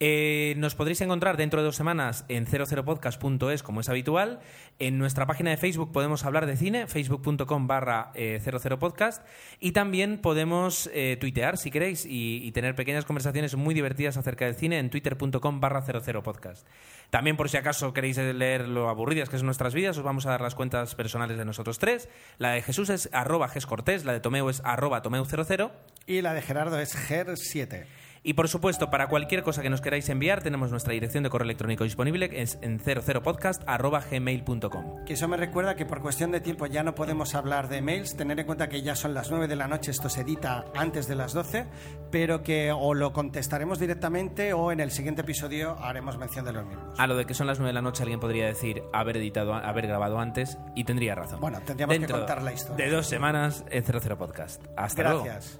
Eh, 0.05 0.55
nos 0.57 0.75
podréis 0.75 0.99
encontrar 0.99 1.37
dentro 1.37 1.61
de 1.61 1.65
dos 1.65 1.77
semanas 1.77 2.25
en 2.27 2.45
00podcast.es 2.45 3.63
como 3.63 3.79
es 3.79 3.87
habitual. 3.87 4.41
En 4.77 4.97
nuestra 4.97 5.25
página 5.27 5.51
de 5.51 5.55
Facebook 5.55 5.93
podemos 5.93 6.25
hablar 6.25 6.45
de 6.45 6.57
cine, 6.57 6.87
facebook.com 6.87 7.67
barra 7.67 8.11
eh, 8.13 8.41
00podcast. 8.43 9.25
Y 9.61 9.71
también 9.71 10.17
podemos 10.17 10.89
eh, 10.93 11.15
tuitear 11.21 11.57
si 11.57 11.71
queréis 11.71 12.05
y, 12.05 12.41
y 12.43 12.51
tener 12.51 12.75
pequeñas 12.75 13.05
conversaciones 13.05 13.55
muy 13.55 13.73
divertidas 13.73 14.17
acerca 14.17 14.43
del 14.43 14.55
cine 14.55 14.77
en 14.77 14.89
twitter.com 14.89 15.61
barra 15.61 15.81
00podcast. 15.85 16.67
También 17.09 17.37
por 17.37 17.49
si 17.49 17.55
acaso 17.55 17.93
queréis 17.93 18.17
leer 18.17 18.67
lo 18.67 18.89
aburridas 18.89 19.29
que 19.29 19.37
son 19.37 19.45
nuestras 19.45 19.73
vidas, 19.73 19.97
os 19.97 20.03
vamos 20.03 20.25
a 20.25 20.31
dar 20.31 20.41
las 20.41 20.53
cuentas 20.53 20.95
personales 20.95 21.37
de 21.37 21.45
nosotros 21.45 21.79
tres. 21.79 22.09
La 22.39 22.51
de 22.51 22.61
Jesús 22.61 22.89
es 22.89 23.07
arroba 23.13 23.47
gescortés, 23.47 24.03
la 24.03 24.11
de 24.11 24.19
Tomeu 24.19 24.49
es 24.49 24.61
arroba 24.65 25.01
tomeu00. 25.01 25.71
Y 26.07 26.19
la 26.19 26.33
de 26.33 26.41
Gerardo 26.41 26.77
es 26.77 26.93
Ger7. 26.93 27.85
Y 28.23 28.35
por 28.35 28.47
supuesto, 28.47 28.89
para 28.89 29.07
cualquier 29.07 29.43
cosa 29.43 29.61
que 29.61 29.69
nos 29.69 29.81
queráis 29.81 30.07
enviar, 30.07 30.41
tenemos 30.41 30.71
nuestra 30.71 30.93
dirección 30.93 31.23
de 31.23 31.29
correo 31.29 31.43
electrónico 31.43 31.83
disponible, 31.83 32.29
es 32.31 32.57
en 32.61 32.79
00podcast.gmail.com. 32.79 35.03
Que 35.05 35.13
eso 35.13 35.27
me 35.27 35.35
recuerda 35.35 35.75
que 35.75 35.85
por 35.85 36.01
cuestión 36.01 36.31
de 36.31 36.39
tiempo 36.39 36.65
ya 36.65 36.83
no 36.83 36.95
podemos 36.95 37.35
hablar 37.35 37.67
de 37.67 37.81
mails, 37.81 38.15
tener 38.15 38.39
en 38.39 38.45
cuenta 38.45 38.69
que 38.69 38.81
ya 38.81 38.95
son 38.95 39.13
las 39.13 39.29
9 39.29 39.49
de 39.49 39.57
la 39.57 39.67
noche, 39.67 39.91
esto 39.91 40.07
se 40.07 40.21
edita 40.21 40.63
antes 40.73 41.09
de 41.09 41.15
las 41.15 41.33
12, 41.33 41.65
pero 42.11 42.43
que 42.43 42.71
o 42.71 42.93
lo 42.93 43.11
contestaremos 43.11 43.77
directamente 43.77 44.53
o 44.53 44.71
en 44.71 44.79
el 44.79 44.91
siguiente 44.91 45.19
episodio 45.21 45.77
haremos 45.79 46.17
mención 46.17 46.45
de 46.45 46.53
los 46.53 46.65
mismos. 46.65 46.97
A 46.97 47.07
lo 47.07 47.17
de 47.17 47.25
que 47.25 47.33
son 47.33 47.47
las 47.47 47.59
9 47.59 47.67
de 47.69 47.73
la 47.73 47.81
noche, 47.81 48.03
alguien 48.03 48.21
podría 48.21 48.45
decir 48.45 48.83
haber 48.93 49.17
editado, 49.17 49.53
haber 49.53 49.87
grabado 49.87 50.19
antes, 50.19 50.57
y 50.75 50.85
tendría 50.85 51.13
razón. 51.15 51.41
Bueno, 51.41 51.59
tendríamos 51.65 51.97
que 51.97 52.07
contar 52.07 52.41
la 52.41 52.53
historia. 52.53 52.85
De 52.85 52.91
dos 52.91 53.05
semanas 53.05 53.65
en 53.69 53.83
00 53.83 54.17
Podcast. 54.17 54.63
Hasta 54.77 55.03
luego. 55.03 55.25
Gracias. 55.25 55.59